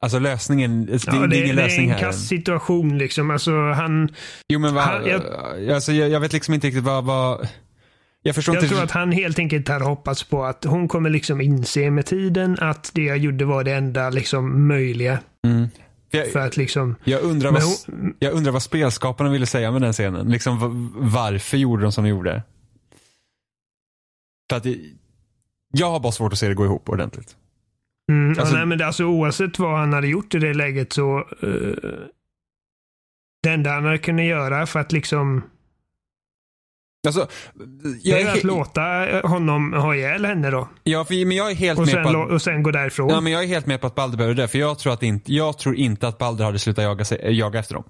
Alltså 0.00 0.18
lösningen, 0.18 0.86
det, 0.86 1.06
ja, 1.06 1.12
det, 1.12 1.38
är 1.38 1.44
ingen 1.44 1.56
lösning 1.56 1.90
här. 1.90 1.98
Det 1.98 2.02
är 2.02 2.06
en 2.06 2.12
kass 2.12 2.28
situation 2.28 2.98
liksom. 2.98 3.30
Alltså 3.30 3.52
han... 3.52 4.08
Jo 4.48 4.58
men 4.60 4.74
vad, 4.74 5.08
jag, 5.08 5.22
alltså, 5.70 5.92
jag, 5.92 6.08
jag, 6.08 6.20
vet 6.20 6.32
liksom 6.32 6.54
inte 6.54 6.66
riktigt 6.66 6.84
vad, 6.84 7.04
vad 7.04 7.48
jag 8.22 8.36
jag 8.36 8.68
tror 8.68 8.82
att 8.82 8.90
han 8.90 9.12
helt 9.12 9.38
enkelt 9.38 9.68
har 9.68 9.80
hoppats 9.80 10.24
på 10.24 10.44
att 10.44 10.64
hon 10.64 10.88
kommer 10.88 11.10
liksom 11.10 11.40
inse 11.40 11.90
med 11.90 12.06
tiden 12.06 12.56
att 12.60 12.90
det 12.94 13.02
jag 13.02 13.18
gjorde 13.18 13.44
var 13.44 13.64
det 13.64 13.72
enda 13.72 14.10
liksom 14.10 14.68
möjliga. 14.68 15.18
Mm. 15.46 15.68
Jag, 16.10 16.32
för 16.32 16.40
att 16.40 16.56
liksom, 16.56 16.96
jag, 17.04 17.22
undrar 17.22 17.50
vad, 17.50 17.62
hon, 17.62 18.14
jag 18.18 18.32
undrar 18.32 18.52
vad 18.52 18.62
spelskaparna 18.62 19.30
ville 19.30 19.46
säga 19.46 19.70
med 19.70 19.82
den 19.82 19.92
scenen. 19.92 20.28
Liksom, 20.28 20.92
varför 20.96 21.56
gjorde 21.56 21.82
de 21.82 21.92
som 21.92 22.04
de 22.04 22.10
gjorde? 22.10 22.42
För 24.50 24.56
att 24.56 24.62
det, 24.62 24.76
jag 25.72 25.90
har 25.90 26.00
bara 26.00 26.12
svårt 26.12 26.32
att 26.32 26.38
se 26.38 26.48
det 26.48 26.54
gå 26.54 26.64
ihop 26.64 26.88
ordentligt. 26.88 27.36
Mm, 28.08 28.38
alltså, 28.38 28.54
nej, 28.54 28.66
men 28.66 28.82
alltså, 28.82 29.04
oavsett 29.04 29.58
vad 29.58 29.78
han 29.78 29.92
hade 29.92 30.08
gjort 30.08 30.34
i 30.34 30.38
det 30.38 30.54
läget 30.54 30.92
så 30.92 31.18
uh, 31.42 31.74
det 33.42 33.50
enda 33.50 33.70
han 33.70 33.84
hade 33.84 33.98
kunnat 33.98 34.24
göra 34.24 34.66
för 34.66 34.80
att 34.80 34.92
liksom 34.92 35.42
Alltså, 37.06 37.28
jag 38.02 38.18
det 38.18 38.22
är 38.22 38.36
att 38.36 38.44
låta 38.44 38.82
honom 39.28 39.72
ha 39.72 39.94
ihjäl 39.94 40.24
henne 40.24 40.50
då. 40.50 40.68
Ja, 40.82 41.04
för, 41.04 41.26
men 41.26 41.36
jag 41.36 41.50
är 41.50 41.54
helt 41.54 41.78
och 41.78 41.86
med 41.86 41.94
sen, 41.94 42.04
på 42.04 42.22
att, 42.22 42.30
och 42.30 42.42
sen 42.42 42.62
gå 42.62 42.70
därifrån. 42.70 43.08
Ja, 43.08 43.20
men 43.20 43.32
jag 43.32 43.44
är 43.44 43.46
helt 43.46 43.66
med 43.66 43.80
på 43.80 43.86
att 43.86 43.94
Balder 43.94 44.16
behöver 44.18 44.34
det. 44.34 44.48
För 44.48 44.58
jag 44.58 44.78
tror, 44.78 44.92
att 44.92 45.02
inte, 45.02 45.34
jag 45.34 45.58
tror 45.58 45.76
inte 45.76 46.08
att 46.08 46.18
Balder 46.18 46.44
hade 46.44 46.58
slutat 46.58 46.84
jaga, 46.84 47.04
jaga 47.30 47.58
efter 47.58 47.74
dem. 47.74 47.84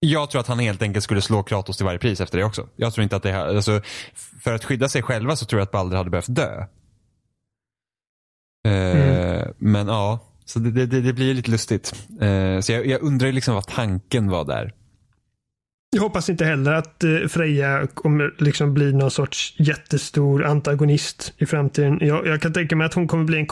Jag 0.00 0.30
tror 0.30 0.40
att 0.40 0.48
han 0.48 0.58
helt 0.58 0.82
enkelt 0.82 1.04
skulle 1.04 1.20
slå 1.20 1.42
Kratos 1.42 1.76
till 1.76 1.86
varje 1.86 1.98
pris 1.98 2.20
efter 2.20 2.38
det 2.38 2.44
också. 2.44 2.68
Jag 2.76 2.94
tror 2.94 3.02
inte 3.02 3.16
att 3.16 3.22
det 3.22 3.36
alltså, 3.36 3.80
för 4.40 4.54
att 4.54 4.64
skydda 4.64 4.88
sig 4.88 5.02
själva 5.02 5.36
så 5.36 5.46
tror 5.46 5.60
jag 5.60 5.66
att 5.66 5.72
Balder 5.72 5.96
hade 5.96 6.10
behövt 6.10 6.34
dö. 6.34 6.66
Mm. 8.64 9.54
Men 9.58 9.88
ja, 9.88 10.20
så 10.44 10.58
det, 10.58 10.86
det, 10.86 11.00
det, 11.00 11.12
blir 11.12 11.34
lite 11.34 11.50
lustigt. 11.50 12.06
Eh, 12.20 12.60
så 12.60 12.72
jag, 12.72 12.86
jag 12.86 13.02
undrar 13.02 13.32
liksom 13.32 13.54
vad 13.54 13.66
tanken 13.66 14.28
var 14.28 14.44
där. 14.44 14.72
Jag 15.90 16.02
hoppas 16.02 16.30
inte 16.30 16.44
heller 16.44 16.72
att 16.72 17.04
eh, 17.04 17.18
Freja 17.28 17.86
kommer 17.86 18.34
liksom 18.38 18.74
bli 18.74 18.92
någon 18.92 19.10
sorts 19.10 19.54
jättestor 19.58 20.44
antagonist 20.44 21.34
i 21.38 21.46
framtiden. 21.46 21.98
Jag, 22.00 22.26
jag 22.26 22.42
kan 22.42 22.52
tänka 22.52 22.76
mig 22.76 22.86
att 22.86 22.94
hon 22.94 23.08
kommer 23.08 23.24
bli 23.24 23.38
en 23.38 23.46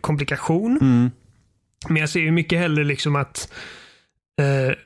komplikation. 0.00 0.78
Mm. 0.80 1.10
Men 1.88 1.96
jag 1.96 2.08
ser 2.08 2.20
ju 2.20 2.30
mycket 2.30 2.58
hellre 2.58 2.84
liksom 2.84 3.16
att 3.16 3.52
eh, 4.40 4.76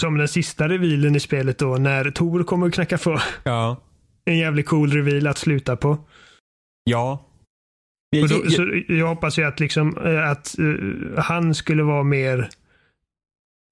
som 0.00 0.18
den 0.18 0.28
sista 0.28 0.68
revilen 0.68 1.16
i 1.16 1.20
spelet 1.20 1.58
då 1.58 1.76
när 1.76 2.10
Tor 2.10 2.44
kommer 2.44 2.66
att 2.66 2.74
knacka 2.74 2.98
på. 2.98 3.20
Ja. 3.42 3.76
En 4.24 4.38
jävligt 4.38 4.66
cool 4.66 4.92
reveal 4.92 5.26
att 5.26 5.38
sluta 5.38 5.76
på. 5.76 5.98
Ja, 6.84 7.29
jag, 8.10 8.28
då, 8.28 8.40
jag, 8.44 8.52
så 8.52 8.82
jag 8.88 9.08
hoppas 9.08 9.38
ju 9.38 9.44
att, 9.44 9.60
liksom, 9.60 9.98
eh, 10.04 10.30
att 10.30 10.54
uh, 10.58 11.18
han 11.18 11.54
skulle 11.54 11.82
vara 11.82 12.02
mer 12.02 12.48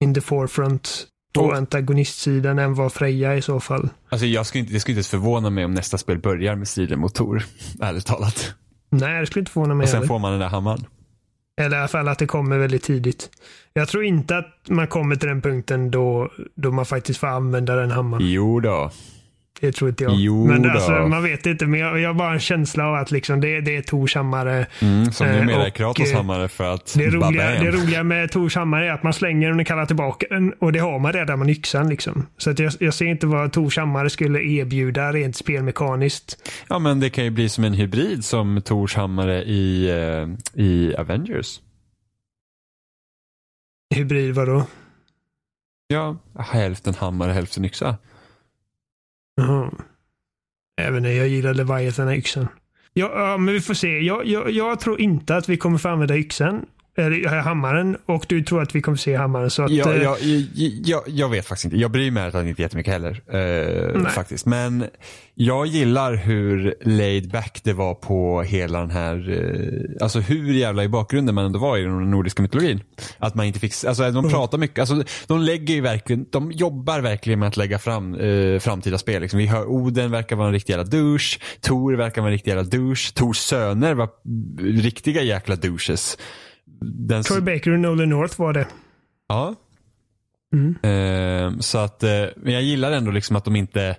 in 0.03 0.13
the 0.13 0.21
forefront 0.21 1.07
på 1.33 1.41
oh. 1.41 1.57
antagonistsidan 1.57 2.59
än 2.59 2.73
vad 2.73 2.93
Freja 2.93 3.35
i 3.35 3.41
så 3.41 3.59
fall. 3.59 3.89
Alltså 4.09 4.25
jag 4.25 4.45
skulle 4.45 4.59
inte, 4.59 4.73
det 4.73 4.79
skulle 4.79 4.97
inte 4.97 5.09
förvåna 5.09 5.49
mig 5.49 5.65
om 5.65 5.73
nästa 5.73 5.97
spel 5.97 6.19
börjar 6.19 6.55
med 6.55 6.67
striden 6.67 6.99
mot 6.99 7.15
Tor. 7.15 7.43
Ärligt 7.81 8.05
talat. 8.05 8.53
Nej, 8.89 9.19
det 9.19 9.27
skulle 9.27 9.41
inte 9.41 9.51
förvåna 9.51 9.73
mig 9.73 9.83
Och 9.83 9.89
sen 9.89 9.97
heller. 9.97 10.07
får 10.07 10.19
man 10.19 10.31
den 10.31 10.39
där 10.39 10.47
hammaren. 10.47 10.85
Eller 11.61 11.77
i 11.77 11.79
alla 11.79 11.87
fall 11.87 12.07
att 12.07 12.19
det 12.19 12.27
kommer 12.27 12.57
väldigt 12.57 12.83
tidigt. 12.83 13.29
Jag 13.73 13.87
tror 13.87 14.03
inte 14.03 14.37
att 14.37 14.69
man 14.69 14.87
kommer 14.87 15.15
till 15.15 15.29
den 15.29 15.41
punkten 15.41 15.91
då, 15.91 16.31
då 16.55 16.71
man 16.71 16.85
faktiskt 16.85 17.19
får 17.19 17.27
använda 17.27 17.75
den 17.75 17.91
hammaren. 17.91 18.31
Jo 18.31 18.59
då. 18.59 18.91
Det 19.59 19.71
tror 19.71 19.89
inte 19.89 20.03
jag. 20.03 20.15
Jo 20.15 20.47
men 20.47 20.61
då. 20.61 20.69
alltså, 20.69 20.91
man 20.91 21.23
vet 21.23 21.45
inte, 21.45 21.65
men 21.65 21.79
jag, 21.79 21.99
jag 21.99 22.09
har 22.09 22.13
bara 22.13 22.33
en 22.33 22.39
känsla 22.39 22.87
av 22.87 22.95
att 22.95 23.11
liksom 23.11 23.41
det, 23.41 23.61
det 23.61 23.75
är 23.75 23.81
Tors 23.81 24.15
hammare. 24.15 24.65
Mm, 24.81 25.11
som 25.11 25.27
Eh, 25.27 25.39
numera 25.39 25.63
är 25.63 25.67
och, 25.67 25.73
Kratos 25.73 26.11
eh, 26.11 26.17
hammare 26.17 26.47
för 26.47 26.73
att 26.73 26.93
Det 26.97 27.09
roliga, 27.09 27.51
det 27.51 27.71
roliga 27.71 28.03
med 28.03 28.31
Tors 28.31 28.55
hammare 28.55 28.87
är 28.87 28.91
att 28.91 29.03
man 29.03 29.13
slänger 29.13 29.49
den 29.49 29.59
och 29.59 29.67
kallar 29.67 29.85
tillbaka 29.85 30.25
den. 30.29 30.53
Och 30.59 30.71
det 30.71 30.79
har 30.79 30.99
man 30.99 31.13
redan 31.13 31.39
med 31.39 31.49
yxan. 31.49 31.89
Liksom. 31.89 32.25
Så 32.37 32.49
att 32.49 32.59
jag, 32.59 32.73
jag 32.79 32.93
ser 32.93 33.05
inte 33.05 33.27
vad 33.27 33.51
Tors 33.51 33.77
hammare 33.77 34.09
skulle 34.09 34.41
erbjuda 34.41 35.13
rent 35.13 35.35
spelmekaniskt. 35.35 36.51
Ja 36.67 36.79
men 36.79 36.99
det 36.99 37.09
kan 37.09 37.23
ju 37.23 37.29
bli 37.29 37.49
som 37.49 37.63
en 37.63 37.73
hybrid 37.73 38.25
som 38.25 38.61
Tors 38.61 38.95
hammare 38.95 39.43
i, 39.43 39.89
eh, 39.89 40.63
i 40.63 40.95
Avengers. 40.95 41.59
Hybrid 43.95 44.35
vadå? 44.35 44.65
Ja, 45.87 46.17
hälften 46.39 46.93
hammare, 46.93 47.31
hälften 47.31 47.65
yxa. 47.65 47.97
Jaha. 49.39 49.71
Även 50.81 51.03
när 51.03 51.09
jag 51.09 51.27
den 51.41 51.57
Leviathan 51.57 52.13
yxan. 52.13 52.47
Ja, 52.93 53.11
ja, 53.15 53.37
men 53.37 53.53
vi 53.53 53.61
får 53.61 53.73
se. 53.73 53.99
Jag, 53.99 54.25
jag, 54.25 54.51
jag 54.51 54.79
tror 54.79 55.01
inte 55.01 55.35
att 55.35 55.49
vi 55.49 55.57
kommer 55.57 55.77
få 55.77 55.89
använda 55.89 56.17
yxan. 56.17 56.65
Hammaren. 57.43 57.97
Och 58.05 58.25
du 58.29 58.43
tror 58.43 58.61
att 58.61 58.75
vi 58.75 58.81
kommer 58.81 58.97
se 58.97 59.15
hammaren. 59.15 59.49
Så 59.49 59.63
att, 59.63 59.71
Jag, 59.71 59.95
eh, 59.95 60.11
jag, 60.83 61.01
jag, 61.07 61.29
vet 61.29 61.45
faktiskt 61.45 61.65
inte. 61.65 61.77
Jag 61.77 61.91
bryr 61.91 62.11
mig 62.11 62.23
ärligt 62.23 62.47
inte 62.47 62.61
jättemycket 62.61 62.93
heller. 62.93 63.21
Eh, 63.97 64.07
faktiskt. 64.07 64.45
Men 64.45 64.85
jag 65.35 65.65
gillar 65.65 66.13
hur 66.13 66.75
laid 66.81 67.31
back 67.31 67.61
det 67.63 67.73
var 67.73 67.93
på 67.93 68.41
hela 68.41 68.79
den 68.79 68.91
här, 68.91 69.29
eh, 69.29 70.03
alltså 70.03 70.19
hur 70.19 70.53
jävla 70.53 70.83
i 70.83 70.87
bakgrunden 70.87 71.35
man 71.35 71.45
ändå 71.45 71.59
var 71.59 71.77
i 71.77 71.81
den 71.81 72.11
nordiska 72.11 72.41
mytologin. 72.41 72.81
Att 73.17 73.35
man 73.35 73.45
inte 73.45 73.59
fick, 73.59 73.73
alltså 73.85 74.03
de 74.03 74.17
Mm. 74.17 74.31
pratar 74.31 74.57
mycket, 74.57 74.79
alltså 74.79 75.03
de 75.27 75.39
lägger 75.39 75.73
ju 75.73 75.81
verkligen, 75.81 76.25
de 76.29 76.51
jobbar 76.51 76.99
verkligen 76.99 77.39
med 77.39 77.47
att 77.47 77.57
lägga 77.57 77.79
fram 77.79 78.15
eh, 78.15 78.59
framtida 78.59 78.97
spel. 78.97 79.21
Liksom. 79.21 79.37
Vi 79.37 79.45
hör 79.45 79.65
Oden 79.65 80.11
verkar 80.11 80.35
vara 80.35 80.47
en 80.47 80.53
riktig 80.53 80.73
jävla 80.73 80.85
douche, 80.89 81.39
Tor 81.61 81.93
verkar 81.93 82.21
vara 82.21 82.29
en 82.29 82.33
riktig 82.33 82.51
jävla 82.51 82.63
douche, 82.63 83.13
Tors 83.13 83.37
söner 83.37 83.93
var 83.93 84.09
riktiga 84.81 85.21
jäkla 85.21 85.55
douches. 85.55 86.17
Den, 86.81 87.23
Troy 87.23 87.41
Baker 87.41 87.71
och 87.71 87.79
Nolan 87.79 88.09
North 88.09 88.39
var 88.39 88.53
det. 88.53 88.67
Ja. 89.27 89.55
Mm. 90.53 90.75
Eh, 90.83 91.59
så 91.59 91.77
att, 91.77 92.03
eh, 92.03 92.25
men 92.35 92.53
jag 92.53 92.61
gillar 92.63 92.91
ändå 92.91 93.11
liksom 93.11 93.35
att 93.35 93.45
de 93.45 93.55
inte, 93.55 93.97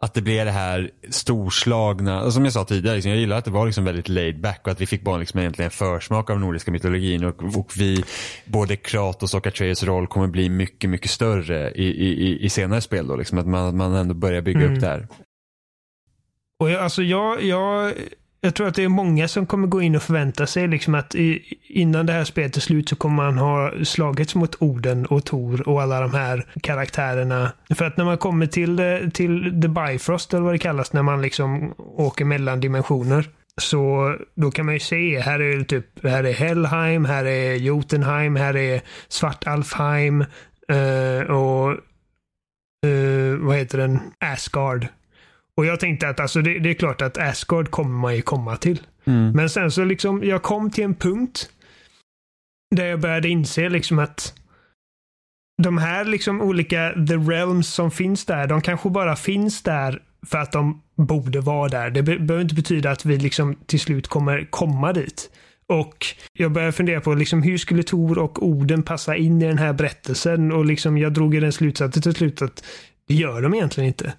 att 0.00 0.14
det 0.14 0.22
blev 0.22 0.44
det 0.46 0.50
här 0.52 0.90
storslagna, 1.10 2.30
som 2.30 2.44
jag 2.44 2.52
sa 2.52 2.64
tidigare, 2.64 2.94
liksom, 2.96 3.10
jag 3.10 3.20
gillar 3.20 3.36
att 3.38 3.44
det 3.44 3.50
var 3.50 3.66
liksom 3.66 3.84
väldigt 3.84 4.08
laid 4.08 4.40
back 4.40 4.60
och 4.64 4.72
att 4.72 4.80
vi 4.80 4.86
fick 4.86 5.02
bara 5.02 5.16
liksom 5.16 5.40
egentligen 5.40 5.66
en 5.66 5.70
försmak 5.70 6.30
av 6.30 6.40
nordiska 6.40 6.70
mytologin 6.70 7.24
och, 7.24 7.42
och 7.58 7.72
vi, 7.76 8.04
både 8.44 8.76
Kratos 8.76 9.34
och 9.34 9.46
Atreus 9.46 9.82
roll 9.84 10.06
kommer 10.06 10.26
bli 10.26 10.48
mycket, 10.48 10.90
mycket 10.90 11.10
större 11.10 11.70
i, 11.70 11.84
i, 11.84 12.44
i- 12.44 12.50
senare 12.50 12.80
spel 12.80 13.06
då, 13.06 13.16
liksom, 13.16 13.38
att 13.38 13.46
man, 13.46 13.76
man 13.76 13.94
ändå 13.94 14.14
börjar 14.14 14.40
bygga 14.42 14.60
Mm. 14.60 14.74
upp 14.74 14.80
där. 14.80 15.08
Och 16.60 16.70
jag, 16.70 16.82
alltså 16.82 17.02
jag, 17.02 17.42
jag, 17.42 17.92
jag 18.48 18.54
tror 18.54 18.68
att 18.68 18.74
det 18.74 18.84
är 18.84 18.88
många 18.88 19.28
som 19.28 19.46
kommer 19.46 19.66
gå 19.68 19.82
in 19.82 19.96
och 19.96 20.02
förvänta 20.02 20.46
sig 20.46 20.68
liksom 20.68 20.94
att 20.94 21.14
i, 21.14 21.42
innan 21.68 22.06
det 22.06 22.12
här 22.12 22.24
spelet 22.24 22.56
är 22.56 22.60
slut 22.60 22.88
så 22.88 22.96
kommer 22.96 23.16
man 23.16 23.38
ha 23.38 23.72
slagits 23.84 24.34
mot 24.34 24.62
Oden 24.62 25.06
och 25.06 25.24
Tor 25.24 25.68
och 25.68 25.82
alla 25.82 26.00
de 26.00 26.14
här 26.14 26.46
karaktärerna. 26.62 27.52
För 27.74 27.84
att 27.84 27.96
när 27.96 28.04
man 28.04 28.18
kommer 28.18 28.46
till, 28.46 28.80
till 29.14 29.60
The 29.62 29.68
Bifrost 29.68 30.34
eller 30.34 30.44
vad 30.44 30.54
det 30.54 30.58
kallas, 30.58 30.92
när 30.92 31.02
man 31.02 31.22
liksom 31.22 31.74
åker 31.78 32.24
mellan 32.24 32.60
dimensioner. 32.60 33.28
Så 33.56 34.14
då 34.34 34.50
kan 34.50 34.66
man 34.66 34.74
ju 34.74 34.80
se, 34.80 35.20
här 35.20 35.40
är 35.40 35.64
typ, 35.64 36.04
här 36.04 36.24
är 36.24 36.32
Helheim, 36.32 37.04
här 37.04 37.24
är 37.24 37.54
Jotunheim, 37.54 38.36
här 38.36 38.56
är 38.56 38.80
Svartalfheim 39.08 40.20
eh, 40.68 41.30
och 41.30 41.70
eh, 42.86 43.36
vad 43.38 43.56
heter 43.56 43.78
den? 43.78 44.00
Asgard. 44.18 44.86
Och 45.58 45.66
jag 45.66 45.80
tänkte 45.80 46.08
att 46.08 46.20
alltså 46.20 46.42
det, 46.42 46.58
det 46.58 46.70
är 46.70 46.74
klart 46.74 47.02
att 47.02 47.18
Asgard 47.18 47.70
kommer 47.70 47.98
man 47.98 48.16
ju 48.16 48.22
komma 48.22 48.56
till. 48.56 48.80
Men 49.34 49.50
sen 49.50 49.70
så 49.70 49.84
liksom, 49.84 50.24
jag 50.24 50.42
kom 50.42 50.70
till 50.70 50.84
en 50.84 50.94
punkt 50.94 51.50
där 52.76 52.86
jag 52.86 53.00
började 53.00 53.28
inse 53.28 53.68
liksom 53.68 53.98
att 53.98 54.34
de 55.62 55.78
här 55.78 56.04
liksom 56.04 56.40
olika 56.40 56.92
the 57.08 57.14
realms 57.14 57.68
som 57.68 57.90
finns 57.90 58.24
där, 58.24 58.46
de 58.46 58.60
kanske 58.60 58.90
bara 58.90 59.16
finns 59.16 59.62
där 59.62 60.02
för 60.26 60.38
att 60.38 60.52
de 60.52 60.82
borde 60.94 61.40
vara 61.40 61.68
där. 61.68 61.90
Det 61.90 62.02
be 62.02 62.18
behöver 62.18 62.42
inte 62.42 62.54
betyda 62.54 62.90
att 62.90 63.04
vi 63.04 63.16
liksom 63.16 63.54
till 63.66 63.80
slut 63.80 64.08
kommer 64.08 64.50
komma 64.50 64.92
dit. 64.92 65.30
Och 65.66 66.06
jag 66.32 66.52
började 66.52 66.72
fundera 66.72 67.00
på 67.00 67.14
liksom 67.14 67.42
hur 67.42 67.58
skulle 67.58 67.82
Tor 67.82 68.18
och 68.18 68.46
Oden 68.46 68.82
passa 68.82 69.16
in 69.16 69.42
i 69.42 69.46
den 69.46 69.58
här 69.58 69.72
berättelsen 69.72 70.52
och 70.52 70.64
liksom 70.64 70.98
jag 70.98 71.14
drog 71.14 71.34
i 71.34 71.40
den 71.40 71.52
slutsatsen 71.52 72.02
till 72.02 72.14
slut 72.14 72.42
att 72.42 72.64
det 73.08 73.14
gör 73.14 73.42
de 73.42 73.54
egentligen 73.54 73.88
inte. 73.88 74.12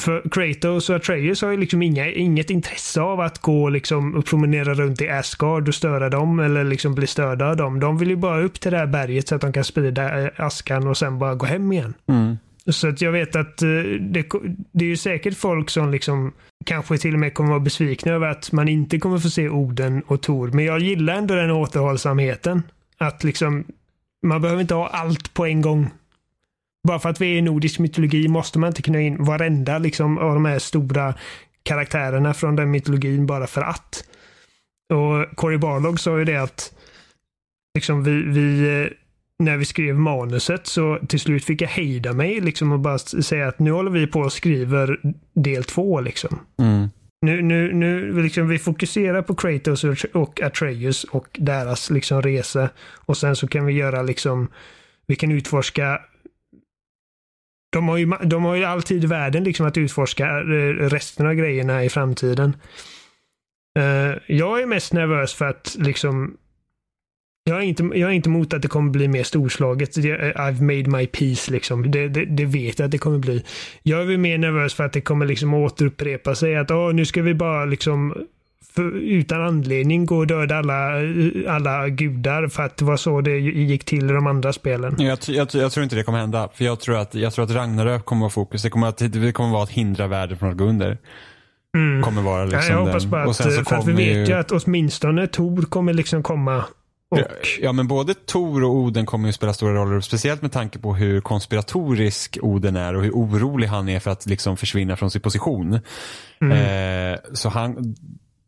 För 0.00 0.22
Kratos 0.30 0.90
och 0.90 0.96
Atreus 0.96 1.42
har 1.42 1.50
ju 1.50 1.56
liksom 1.56 1.82
inga, 1.82 2.10
inget 2.10 2.50
intresse 2.50 3.00
av 3.00 3.20
att 3.20 3.38
gå 3.38 3.68
liksom 3.68 4.14
och 4.14 4.26
promenera 4.26 4.74
runt 4.74 5.00
i 5.00 5.08
Asgard 5.08 5.68
och 5.68 5.74
störa 5.74 6.10
dem 6.10 6.38
eller 6.38 6.64
liksom 6.64 6.94
bli 6.94 7.06
störda 7.06 7.48
av 7.48 7.56
dem. 7.56 7.80
De 7.80 7.98
vill 7.98 8.08
ju 8.08 8.16
bara 8.16 8.40
upp 8.40 8.60
till 8.60 8.72
det 8.72 8.78
här 8.78 8.86
berget 8.86 9.28
så 9.28 9.34
att 9.34 9.40
de 9.40 9.52
kan 9.52 9.64
sprida 9.64 10.22
eh, 10.22 10.30
askan 10.36 10.86
och 10.86 10.96
sen 10.96 11.18
bara 11.18 11.34
gå 11.34 11.46
hem 11.46 11.72
igen. 11.72 11.94
Mm. 12.06 12.36
Så 12.66 12.88
att 12.88 13.00
jag 13.00 13.12
vet 13.12 13.36
att 13.36 13.62
eh, 13.62 13.68
det, 14.00 14.26
det 14.72 14.84
är 14.84 14.88
ju 14.88 14.96
säkert 14.96 15.36
folk 15.36 15.70
som 15.70 15.90
liksom 15.90 16.32
kanske 16.64 16.98
till 16.98 17.14
och 17.14 17.20
med 17.20 17.34
kommer 17.34 17.50
vara 17.50 17.60
besvikna 17.60 18.12
över 18.12 18.28
att 18.28 18.52
man 18.52 18.68
inte 18.68 18.98
kommer 18.98 19.18
få 19.18 19.30
se 19.30 19.48
Oden 19.48 20.02
och 20.06 20.22
Tor. 20.22 20.48
Men 20.48 20.64
jag 20.64 20.78
gillar 20.78 21.14
ändå 21.14 21.34
den 21.34 21.50
återhållsamheten. 21.50 22.62
Att 22.98 23.24
liksom, 23.24 23.64
man 24.22 24.42
behöver 24.42 24.60
inte 24.60 24.74
ha 24.74 24.88
allt 24.88 25.34
på 25.34 25.46
en 25.46 25.62
gång. 25.62 25.90
Bara 26.84 26.98
för 26.98 27.08
att 27.08 27.20
vi 27.20 27.32
är 27.34 27.38
i 27.38 27.42
nordisk 27.42 27.78
mytologi 27.78 28.28
måste 28.28 28.58
man 28.58 28.68
inte 28.68 28.82
kunna 28.82 29.00
in 29.00 29.24
varenda 29.24 29.78
liksom 29.78 30.18
av 30.18 30.34
de 30.34 30.44
här 30.44 30.58
stora 30.58 31.14
karaktärerna 31.62 32.34
från 32.34 32.56
den 32.56 32.70
mytologin 32.70 33.26
bara 33.26 33.46
för 33.46 33.62
att. 33.62 34.04
Och 34.94 35.36
Cory 35.36 35.56
Barlog 35.58 36.00
sa 36.00 36.18
ju 36.18 36.24
det 36.24 36.36
att 36.36 36.72
liksom 37.74 38.04
vi, 38.04 38.10
vi 38.22 38.88
när 39.38 39.56
vi 39.56 39.64
skrev 39.64 39.94
manuset 39.94 40.66
så 40.66 40.98
till 41.08 41.20
slut 41.20 41.44
fick 41.44 41.62
jag 41.62 41.68
hejda 41.68 42.12
mig 42.12 42.40
liksom 42.40 42.72
och 42.72 42.80
bara 42.80 42.98
säga 42.98 43.48
att 43.48 43.58
nu 43.58 43.70
håller 43.72 43.90
vi 43.90 44.06
på 44.06 44.20
och 44.20 44.32
skriver 44.32 44.98
del 45.34 45.64
två 45.64 46.00
liksom. 46.00 46.38
Mm. 46.58 46.88
Nu, 47.20 47.42
nu, 47.42 47.72
nu 47.74 48.22
liksom 48.22 48.48
vi 48.48 48.58
fokuserar 48.58 49.22
på 49.22 49.34
Kratos 49.34 49.84
och- 49.84 50.04
och 50.12 50.40
Atreus 50.42 51.04
och 51.04 51.28
deras 51.38 51.90
liksom 51.90 52.22
resa. 52.22 52.68
Och 53.06 53.16
sen 53.16 53.36
så 53.36 53.48
kan 53.48 53.66
vi 53.66 53.72
göra 53.72 54.02
liksom, 54.02 54.48
vi 55.06 55.16
kan 55.16 55.32
utforska 55.32 56.00
de 57.74 57.88
har, 57.88 57.96
ju, 57.96 58.06
de 58.24 58.44
har 58.44 58.54
ju 58.54 58.64
alltid 58.64 59.04
i 59.04 59.06
världen 59.06 59.44
liksom 59.44 59.66
att 59.66 59.76
utforska 59.76 60.26
eh, 60.26 60.88
resten 60.88 61.26
av 61.26 61.34
grejerna 61.34 61.84
i 61.84 61.88
framtiden. 61.88 62.56
Eh, 63.78 64.12
jag 64.26 64.62
är 64.62 64.66
mest 64.66 64.92
nervös 64.92 65.34
för 65.34 65.44
att 65.44 65.76
liksom 65.78 66.36
jag 67.46 67.58
är, 67.58 67.62
inte, 67.62 67.82
jag 67.82 68.10
är 68.10 68.14
inte 68.14 68.28
emot 68.28 68.54
att 68.54 68.62
det 68.62 68.68
kommer 68.68 68.90
bli 68.90 69.08
mer 69.08 69.22
storslaget. 69.22 69.96
Eh, 69.96 70.02
I've 70.02 70.60
made 70.60 70.98
my 70.98 71.06
peace 71.06 71.52
liksom. 71.52 71.90
Det, 71.90 72.08
det, 72.08 72.24
det 72.24 72.44
vet 72.44 72.78
jag 72.78 72.86
att 72.86 72.92
det 72.92 72.98
kommer 72.98 73.18
bli. 73.18 73.44
Jag 73.82 74.12
är 74.12 74.18
mer 74.18 74.38
nervös 74.38 74.74
för 74.74 74.84
att 74.84 74.92
det 74.92 75.00
kommer 75.00 75.26
liksom 75.26 75.54
återupprepa 75.54 76.34
sig. 76.34 76.56
Att 76.56 76.70
oh, 76.70 76.92
nu 76.92 77.04
ska 77.04 77.22
vi 77.22 77.34
bara 77.34 77.64
liksom 77.64 78.14
för, 78.72 78.96
utan 78.96 79.42
anledning 79.42 80.06
gå 80.06 80.16
och 80.16 80.26
döda 80.26 80.56
alla, 80.56 80.92
alla 81.48 81.88
gudar 81.88 82.48
för 82.48 82.62
att 82.62 82.76
det 82.76 82.84
var 82.84 82.96
så 82.96 83.20
det 83.20 83.38
gick 83.38 83.84
till 83.84 84.10
i 84.10 84.12
de 84.12 84.26
andra 84.26 84.52
spelen. 84.52 84.96
Jag, 84.98 85.18
jag, 85.26 85.48
jag 85.52 85.72
tror 85.72 85.84
inte 85.84 85.96
det 85.96 86.02
kommer 86.02 86.18
hända. 86.18 86.48
För 86.54 86.64
jag 86.64 86.80
tror 86.80 86.96
att, 86.96 87.14
jag 87.14 87.32
tror 87.32 87.44
att 87.44 87.50
Ragnarök 87.50 88.04
kommer 88.04 88.20
vara 88.20 88.30
fokus. 88.30 88.62
Det 88.62 88.70
kommer 88.70 88.86
att, 88.86 88.98
det 88.98 89.32
kommer 89.32 89.50
vara 89.50 89.62
att 89.62 89.70
hindra 89.70 90.06
världen 90.06 90.38
från 90.38 90.50
att 90.50 90.56
gå 90.56 90.64
under. 90.64 90.98
Mm. 91.76 92.02
Kommer 92.02 92.22
vara 92.22 92.44
liksom 92.44 92.62
Ja, 92.68 92.78
jag 92.78 92.86
hoppas 92.86 93.02
den. 93.02 93.10
bara 93.10 93.24
att, 93.24 93.36
för 93.68 93.76
att 93.76 93.86
vi 93.86 93.92
vet 93.92 94.28
ju 94.28 94.32
att 94.32 94.52
åtminstone 94.52 95.26
Tor 95.26 95.62
kommer 95.62 95.92
liksom 95.92 96.22
komma 96.22 96.64
och 97.08 97.20
Ja, 97.60 97.72
men 97.72 97.88
både 97.88 98.14
Tor 98.14 98.64
och 98.64 98.70
Oden 98.70 99.06
kommer 99.06 99.28
ju 99.28 99.32
spela 99.32 99.52
stora 99.52 99.74
roller. 99.74 100.00
Speciellt 100.00 100.42
med 100.42 100.52
tanke 100.52 100.78
på 100.78 100.94
hur 100.94 101.20
konspiratorisk 101.20 102.38
Oden 102.42 102.76
är 102.76 102.94
och 102.94 103.02
hur 103.02 103.10
orolig 103.10 103.66
han 103.66 103.88
är 103.88 104.00
för 104.00 104.10
att 104.10 104.26
liksom 104.26 104.56
försvinna 104.56 104.96
från 104.96 105.10
sin 105.10 105.20
position. 105.20 105.80
Mm. 106.40 107.12
Eh, 107.12 107.18
så 107.32 107.48
han, 107.48 107.94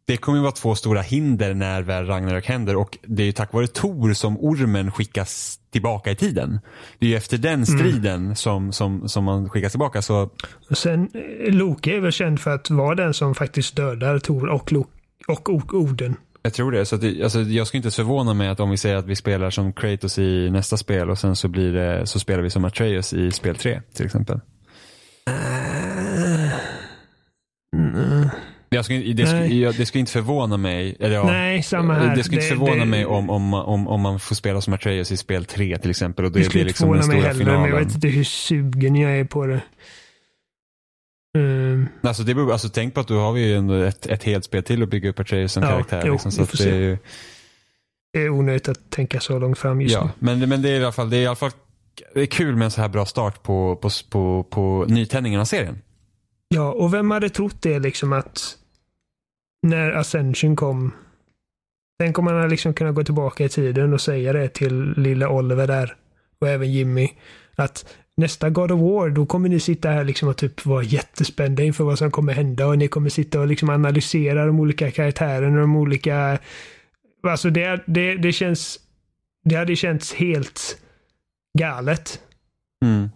det 0.07 0.17
kommer 0.17 0.39
ju 0.39 0.43
vara 0.43 0.53
två 0.53 0.75
stora 0.75 1.01
hinder 1.03 1.55
när 1.55 1.83
väl 1.83 2.07
Ragnarök 2.07 2.47
händer 2.47 2.77
och 2.77 2.99
det 3.03 3.23
är 3.23 3.27
ju 3.27 3.33
tack 3.33 3.53
vare 3.53 3.67
Tor 3.67 4.13
som 4.13 4.37
ormen 4.41 4.93
skickas 4.93 5.61
tillbaka 5.71 6.11
i 6.11 6.17
tiden. 6.17 6.61
Det 6.99 7.07
är 7.07 7.11
ju 7.11 7.17
efter 7.17 7.39
den 7.39 7.67
striden 7.67 8.37
som, 8.37 8.73
som, 8.73 9.09
som 9.09 9.25
man 9.25 9.51
skickas 9.51 9.73
tillbaka. 9.73 10.03
Så 10.03 10.31
Och 10.71 10.79
sen, 10.79 11.11
eh, 11.15 11.55
Loke 11.55 11.97
är 11.97 12.01
väl 12.01 12.13
känd 12.13 12.41
för 12.41 12.55
att 12.55 12.71
vara 12.71 12.95
den 12.95 13.15
som 13.15 13.35
faktiskt 13.35 13.77
dödar 13.77 14.19
Tor 14.19 14.49
och, 14.49 14.73
Lo- 14.73 14.87
och 15.29 15.75
Oden. 15.75 16.17
Jag 16.43 16.55
tror 16.55 16.73
det. 16.73 16.87
Så 16.87 16.97
att 16.97 17.03
alltså, 17.23 17.41
jag 17.41 17.67
skulle 17.67 17.79
inte 17.79 17.91
förvåna 17.91 18.35
mig 18.35 18.49
att 18.49 18.61
om 18.61 18.71
vi 18.71 18.77
säger 18.77 18.97
att 18.97 19.07
vi 19.07 19.17
spelar 19.17 19.51
som 19.51 19.73
Kratos 19.73 20.19
i 20.19 20.51
nästa 20.51 20.77
spel 20.77 21.11
och 21.11 21.19
sen 21.19 21.37
så, 21.37 21.49
blir 21.49 21.73
det, 21.73 22.07
så 22.07 22.19
spelar 22.21 22.43
vi 22.43 22.51
som 22.51 22.65
Atreus 22.65 23.13
i 23.13 23.31
spel 23.31 23.57
3 23.57 23.83
till 23.95 24.07
exempel. 24.07 24.41
Jag 28.69 28.85
skulle, 28.85 29.13
det, 29.13 29.27
skulle, 29.27 29.47
jag, 29.47 29.75
det 29.77 29.87
skulle 29.87 30.01
inte 30.01 30.13
förvåna 30.13 30.57
mig. 30.57 30.97
Eller 31.01 31.15
ja, 31.15 31.25
Nej, 31.27 31.63
samma 31.63 31.95
här. 31.95 32.17
Det 32.17 32.25
skulle 32.25 32.41
inte 32.43 32.49
förvåna 32.55 32.75
det- 32.75 32.85
mig 32.85 33.07
om, 33.07 33.31
om, 33.31 33.55
om, 33.55 33.89
om 33.89 34.01
man 34.01 34.21
får 34.21 34.35
spela 34.35 34.61
som 34.61 34.75
Atreus 34.75 35.13
i 35.13 35.17
spel 35.17 35.45
3 35.45 35.79
till 35.79 35.91
exempel. 35.91 36.25
Och 36.25 36.33
det, 36.33 36.39
Det 36.39 36.45
skulle 36.45 36.61
inte 36.61 36.69
liksom 36.69 36.89
förvåna 36.89 37.07
mig 37.07 37.21
heller, 37.21 37.39
finalen. 37.41 37.61
men 37.63 37.71
jag 37.71 37.79
vet 37.79 37.95
inte 37.95 38.09
hur 38.09 38.25
sugen 38.25 38.97
jag 38.97 39.19
är 39.19 39.25
på 39.25 39.47
det. 39.47 39.61
Ehm, 41.39 41.89
Alltså, 42.03 42.23
det 42.23 42.35
beror, 42.35 42.53
alltså 42.53 42.69
tänk 42.69 42.95
på 42.95 43.01
att 43.01 43.09
då 43.09 43.19
har 43.21 43.37
ju 43.37 43.55
ändå 43.57 43.75
ett, 43.75 44.07
ett 44.07 44.23
helt 44.25 44.45
spel 44.45 44.63
till 44.63 44.83
att 44.83 44.89
bygga 44.89 45.11
upp 45.11 45.21
Atreus 45.21 45.53
som 45.53 45.63
Ja, 45.63 45.69
karaktär. 45.69 46.03
jo, 46.07 46.13
liksom, 46.13 46.33
så 46.33 46.43
att 46.43 46.59
det 46.59 46.71
är 46.71 46.75
ju, 46.75 46.99
det 48.13 48.19
är 48.21 48.31
onödigt 48.31 48.69
att 48.69 48.91
tänka 48.91 49.21
så 49.21 49.39
långt 49.39 49.59
fram 49.59 49.81
just 49.81 49.95
ja, 49.95 50.05
nu. 50.05 50.11
men, 50.37 50.49
men 50.49 50.63
det 50.63 50.69
är 50.71 50.81
i 50.81 50.83
alla 50.83 50.93
fall, 50.93 51.11
det 51.11 51.17
är 51.17 51.21
i 51.23 51.27
alla 51.27 51.37
fall 51.37 51.51
det 52.15 52.21
är 52.21 52.27
kul 52.27 52.57
med 52.57 52.65
en 52.65 52.71
så 52.71 52.81
här 52.81 52.89
bra 52.89 53.07
start 53.07 53.43
på, 53.43 53.77
på, 53.77 53.91
på, 54.11 54.43
på 54.51 54.85
nytändningen 54.89 55.41
av 55.41 55.45
serien. 55.45 55.79
Ja, 56.49 56.73
och 56.73 56.95
vem 56.95 57.11
hade 57.11 57.29
trott 57.29 57.63
det 57.63 57.79
liksom 57.79 58.13
att 58.13 58.59
när 59.63 59.93
Ascension 59.93 60.57
kom. 60.57 60.93
Tänk 61.99 62.19
om 62.19 62.25
man 62.25 62.35
hade 62.35 62.49
liksom 62.49 62.75
kunnat 62.75 62.95
gå 62.95 63.05
tillbaka 63.05 63.45
i 63.45 63.49
tiden 63.49 63.93
och 63.93 64.01
säga 64.01 64.33
det 64.33 64.49
till 64.49 64.95
lilla 64.97 65.29
Oliver 65.29 65.67
där 65.67 65.97
och 66.41 66.49
även 66.49 66.73
Jimmy. 66.73 67.09
Att 67.57 67.97
nästa 68.17 68.51
God 68.51 68.73
of 68.73 68.81
War, 68.81 69.11
då 69.11 69.27
kommer 69.27 69.49
ni 69.49 69.61
sitta 69.61 69.89
här 69.89 70.05
liksom 70.05 70.29
och 70.29 70.37
typ 70.37 70.67
vara 70.67 70.83
jättespända 70.83 71.63
inför 71.63 71.85
vad 71.85 71.99
som 71.99 72.11
kommer 72.11 72.33
hända 72.33 72.67
och 72.67 72.79
ni 72.79 72.89
kommer 72.89 73.11
sitta 73.11 73.41
och 73.41 73.47
liksom 73.47 73.71
analysera 73.71 74.47
de 74.47 74.61
olika 74.61 74.91
karaktärerna 74.91 75.55
och 75.55 75.61
de 75.61 75.77
olika... 75.77 76.39
Alltså 77.23 77.51
det, 77.51 77.83
det, 77.87 78.17
det 78.17 78.33
känns... 78.33 78.81
Det 79.45 79.55
hade 79.55 79.77
känts 79.77 80.15
helt 80.15 80.79
galet 81.59 82.21
Mm. 82.85 83.09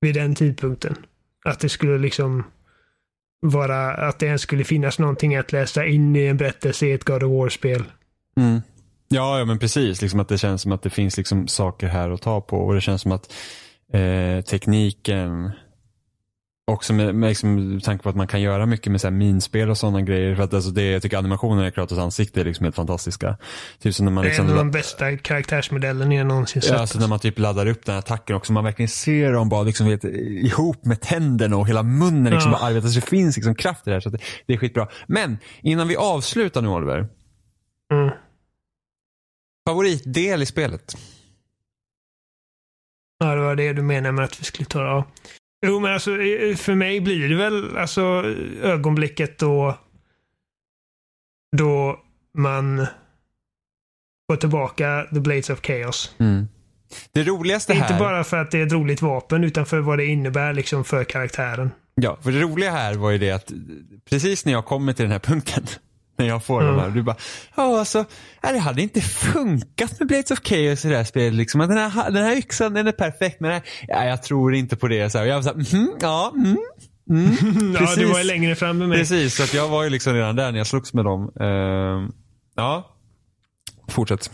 vid 0.00 0.14
den 0.14 0.34
tidpunkten. 0.34 0.96
Att 1.44 1.60
det 1.60 1.68
skulle 1.68 1.98
liksom 1.98 2.44
vara, 3.40 3.94
att 3.94 4.18
det 4.18 4.26
ens 4.26 4.42
skulle 4.42 4.64
finnas 4.64 4.98
någonting 4.98 5.36
att 5.36 5.52
läsa 5.52 5.86
in 5.86 6.16
i 6.16 6.26
en 6.26 6.36
berättelse 6.36 6.86
i 6.86 6.92
ett 6.92 7.04
God 7.04 7.22
of 7.22 7.30
War-spel. 7.30 7.84
Mm. 8.36 8.60
Ja, 9.08 9.38
ja, 9.38 9.44
men 9.44 9.58
precis. 9.58 10.02
Liksom 10.02 10.20
att 10.20 10.28
det 10.28 10.38
känns 10.38 10.62
som 10.62 10.72
att 10.72 10.82
det 10.82 10.90
finns 10.90 11.16
liksom 11.16 11.48
saker 11.48 11.86
här 11.86 12.10
att 12.10 12.22
ta 12.22 12.40
på. 12.40 12.56
Och 12.56 12.74
det 12.74 12.80
känns 12.80 13.02
som 13.02 13.12
att 13.12 13.32
eh, 13.92 14.44
tekniken, 14.44 15.50
också 16.68 16.92
med, 16.92 17.14
med 17.14 17.28
liksom, 17.28 17.80
tanke 17.84 18.02
på 18.02 18.08
att 18.08 18.16
man 18.16 18.26
kan 18.26 18.40
göra 18.40 18.66
mycket 18.66 18.92
med 18.92 19.00
så 19.00 19.06
här 19.06 19.12
minspel 19.12 19.70
och 19.70 19.78
sådana 19.78 20.02
grejer. 20.02 20.34
För 20.34 20.42
att 20.42 20.54
alltså 20.54 20.70
det, 20.70 20.82
jag 20.82 21.02
tycker 21.02 21.16
animationerna 21.18 21.68
i 21.68 21.72
Kratos 21.72 21.98
ansikte 21.98 22.40
är 22.40 22.44
liksom 22.44 22.64
helt 22.64 22.76
fantastiska. 22.76 23.36
Typ 23.78 23.94
som 23.94 24.04
när 24.04 24.12
man 24.12 24.24
Det 24.24 24.28
är 24.28 24.30
liksom, 24.30 24.46
en 24.46 24.52
av 24.52 24.58
de 24.58 24.70
bästa 24.70 25.16
karaktärsmodellen 25.16 26.12
jag 26.12 26.26
någonsin 26.26 26.62
sett. 26.62 26.70
Ja, 26.70 26.78
alltså 26.78 26.98
när 26.98 27.08
man 27.08 27.18
typ 27.18 27.38
laddar 27.38 27.66
upp 27.66 27.84
den 27.84 27.92
här 27.92 27.98
attacken 27.98 28.36
också. 28.36 28.52
Man 28.52 28.64
verkligen 28.64 28.88
ser 28.88 29.32
dem 29.32 29.48
bara 29.48 29.62
liksom, 29.62 29.86
vet, 29.86 30.04
ihop 30.04 30.84
med 30.84 31.00
tänderna 31.00 31.56
och 31.56 31.68
hela 31.68 31.82
munnen 31.82 32.32
liksom 32.32 32.52
Ja. 32.52 32.58
arbetar. 32.66 32.88
Så 32.88 33.00
det 33.00 33.06
finns 33.06 33.36
liksom 33.36 33.54
kraft 33.54 33.86
i 33.86 33.90
det 33.90 33.96
här. 33.96 34.00
Så 34.00 34.10
det, 34.10 34.18
det 34.46 34.52
är 34.52 34.56
skitbra. 34.56 34.88
Men 35.06 35.38
innan 35.62 35.88
vi 35.88 35.96
avslutar 35.96 36.62
nu 36.62 36.68
Oliver. 36.68 37.08
Mm. 37.92 38.10
Favoritdel 39.68 40.42
i 40.42 40.46
spelet? 40.46 40.96
Ja, 43.18 43.34
det 43.34 43.40
var 43.40 43.56
det 43.56 43.72
du 43.72 43.82
menade 43.82 44.12
med 44.12 44.24
att 44.24 44.40
vi 44.40 44.44
skulle 44.44 44.66
ta 44.66 44.80
det. 44.80 44.86
Ja. 44.88 45.04
Jo, 45.66 45.80
men 45.80 45.92
alltså 45.92 46.10
för 46.56 46.74
mig 46.74 47.00
blir 47.00 47.28
det 47.28 47.36
väl 47.36 47.76
alltså 47.76 48.02
ögonblicket 48.62 49.38
då 49.38 49.78
då 51.56 52.00
man 52.34 52.86
får 54.30 54.36
tillbaka 54.36 55.06
The 55.14 55.20
Blades 55.20 55.50
of 55.50 55.60
Chaos. 55.60 56.14
Det 57.12 57.22
roligaste 57.22 57.74
här. 57.74 57.82
Inte 57.82 57.98
bara 57.98 58.24
för 58.24 58.36
att 58.36 58.50
det 58.50 58.58
är 58.58 58.66
ett 58.66 58.72
roligt 58.72 59.02
vapen 59.02 59.44
utan 59.44 59.66
för 59.66 59.80
vad 59.80 59.98
det 59.98 60.04
innebär 60.06 60.52
liksom 60.52 60.84
för 60.84 61.04
karaktären. 61.04 61.70
Ja, 61.94 62.18
för 62.22 62.32
det 62.32 62.40
roliga 62.40 62.70
här 62.70 62.94
var 62.94 63.10
ju 63.10 63.18
det 63.18 63.30
att 63.30 63.52
precis 64.10 64.44
när 64.44 64.52
jag 64.52 64.64
kommer 64.64 64.92
till 64.92 65.02
den 65.02 65.12
här 65.12 65.18
punkten. 65.18 65.66
När 66.18 66.26
jag 66.26 66.44
får 66.44 66.62
Mm. 66.62 66.76
de 66.76 66.82
här. 66.82 66.90
Du 66.90 67.02
bara, 67.02 67.16
ja 67.56 67.78
alltså, 67.78 68.04
det 68.42 68.58
hade 68.58 68.82
inte 68.82 69.00
funkat 69.00 69.98
med 69.98 70.08
Blades 70.08 70.30
of 70.30 70.38
Chaos 70.44 70.84
i 70.84 70.88
det 70.88 70.96
här 70.96 71.04
spelet. 71.04 71.34
Liksom. 71.34 71.60
Den, 71.60 71.78
här, 71.78 72.10
den 72.10 72.24
här 72.24 72.36
yxan 72.36 72.74
den 72.74 72.86
är 72.86 72.92
perfekt 72.92 73.40
men 73.40 73.50
nej, 73.50 73.62
ja, 73.88 74.04
jag 74.04 74.22
tror 74.22 74.54
inte 74.54 74.76
på 74.76 74.88
det. 74.88 75.10
Så 75.10 75.18
här, 75.18 75.24
och 75.24 75.30
jag 75.30 75.34
var 75.34 75.42
så 75.42 75.48
här, 75.48 75.56
mhm, 75.78 75.90
ja, 76.00 76.32
mm, 76.36 76.56
mm. 77.10 77.74
Ja, 77.80 77.94
du 77.96 78.04
var 78.06 78.18
ju 78.18 78.24
längre 78.24 78.54
fram 78.54 78.78
med 78.78 78.88
mig. 78.88 78.98
Precis, 78.98 79.34
så 79.50 79.56
jag 79.56 79.68
var 79.68 79.84
ju 79.84 79.90
liksom 79.90 80.14
redan 80.14 80.36
där 80.36 80.52
när 80.52 80.58
jag 80.58 80.66
slogs 80.66 80.94
med 80.94 81.04
dem. 81.04 81.22
Ehm, 81.40 82.12
ja, 82.56 82.96
fortsätt. 83.88 84.30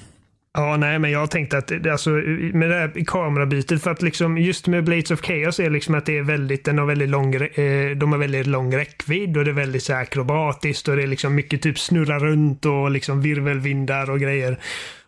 Ja, 0.57 0.77
nej, 0.77 0.99
men 0.99 1.11
jag 1.11 1.31
tänkte 1.31 1.59
att 1.59 1.87
alltså, 1.87 2.11
med 2.11 2.71
det 2.71 2.75
här 2.75 3.05
kamerabytet 3.07 3.83
för 3.83 3.91
att 3.91 4.03
liksom 4.03 4.39
just 4.39 4.67
med 4.67 4.85
Blades 4.85 5.11
of 5.11 5.21
Chaos 5.21 5.61
är 5.61 5.71
liksom 5.71 5.95
att 5.95 6.07
det 6.07 6.19
är 6.19 6.23
väldigt, 6.23 6.65
den 6.65 6.79
har 6.79 6.87
väldigt 6.87 7.09
lång, 7.09 7.35
eh, 7.35 7.97
de 7.97 8.13
har 8.13 8.19
väldigt 8.19 8.47
lång 8.47 8.77
räckvidd 8.77 9.37
och 9.37 9.45
det 9.45 9.51
är 9.51 9.55
väldigt 9.55 9.83
så 9.83 9.95
akrobatiskt 9.95 10.89
och 10.89 10.97
det 10.97 11.03
är 11.03 11.07
liksom 11.07 11.35
mycket 11.35 11.63
typ 11.63 11.79
snurra 11.79 12.19
runt 12.19 12.67
och 12.67 12.91
liksom 12.91 13.23
virvelvindar 13.23 14.11
och 14.11 14.21
grejer. 14.21 14.59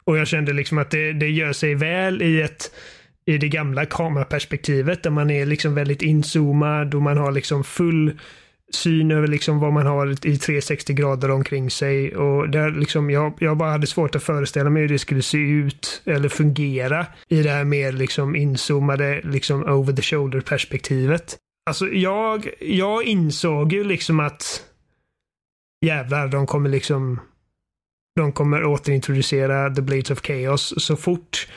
Och 0.04 0.18
jag 0.18 0.26
kände 0.26 0.52
liksom 0.52 0.78
att 0.78 0.90
det, 0.90 1.12
det 1.12 1.28
gör 1.28 1.52
sig 1.52 1.74
väl 1.74 2.22
i 2.22 2.42
ett 2.42 2.70
i 3.26 3.38
det 3.38 3.48
gamla 3.48 3.86
kameraperspektivet 3.86 5.02
där 5.02 5.10
man 5.10 5.30
är 5.30 5.46
liksom 5.46 5.74
väldigt 5.74 6.02
inzoomad 6.02 6.94
och 6.94 7.02
man 7.02 7.16
har 7.16 7.32
liksom 7.32 7.64
full 7.64 8.18
syn 8.72 9.10
över 9.10 9.28
liksom 9.28 9.60
vad 9.60 9.72
man 9.72 9.86
har 9.86 10.26
i 10.26 10.36
360 10.38 10.92
grader 10.92 11.30
omkring 11.30 11.70
sig. 11.70 12.16
Och 12.16 12.50
där 12.50 12.70
liksom, 12.70 13.10
jag, 13.10 13.34
jag 13.38 13.56
bara 13.56 13.70
hade 13.70 13.86
svårt 13.86 14.14
att 14.14 14.22
föreställa 14.22 14.70
mig 14.70 14.82
hur 14.82 14.88
det 14.88 14.98
skulle 14.98 15.22
se 15.22 15.38
ut 15.38 16.02
eller 16.04 16.28
fungera 16.28 17.06
i 17.28 17.42
det 17.42 17.50
här 17.50 17.64
mer 17.64 17.92
liksom 17.92 18.36
inzoomade, 18.36 19.20
liksom 19.24 19.64
over 19.64 19.92
the 19.92 20.02
shoulder 20.02 20.40
perspektivet. 20.40 21.36
Alltså 21.66 21.88
jag, 21.88 22.48
jag 22.60 23.04
insåg 23.04 23.72
ju 23.72 23.84
liksom 23.84 24.20
att 24.20 24.62
jävlar, 25.86 26.28
de 26.28 26.46
kommer 26.46 26.70
liksom 26.70 27.20
de 28.16 28.32
kommer 28.32 28.64
återintroducera 28.64 29.74
The 29.74 29.82
Blades 29.82 30.10
of 30.10 30.20
Chaos 30.22 30.74
så 30.76 30.96
fort 30.96 31.48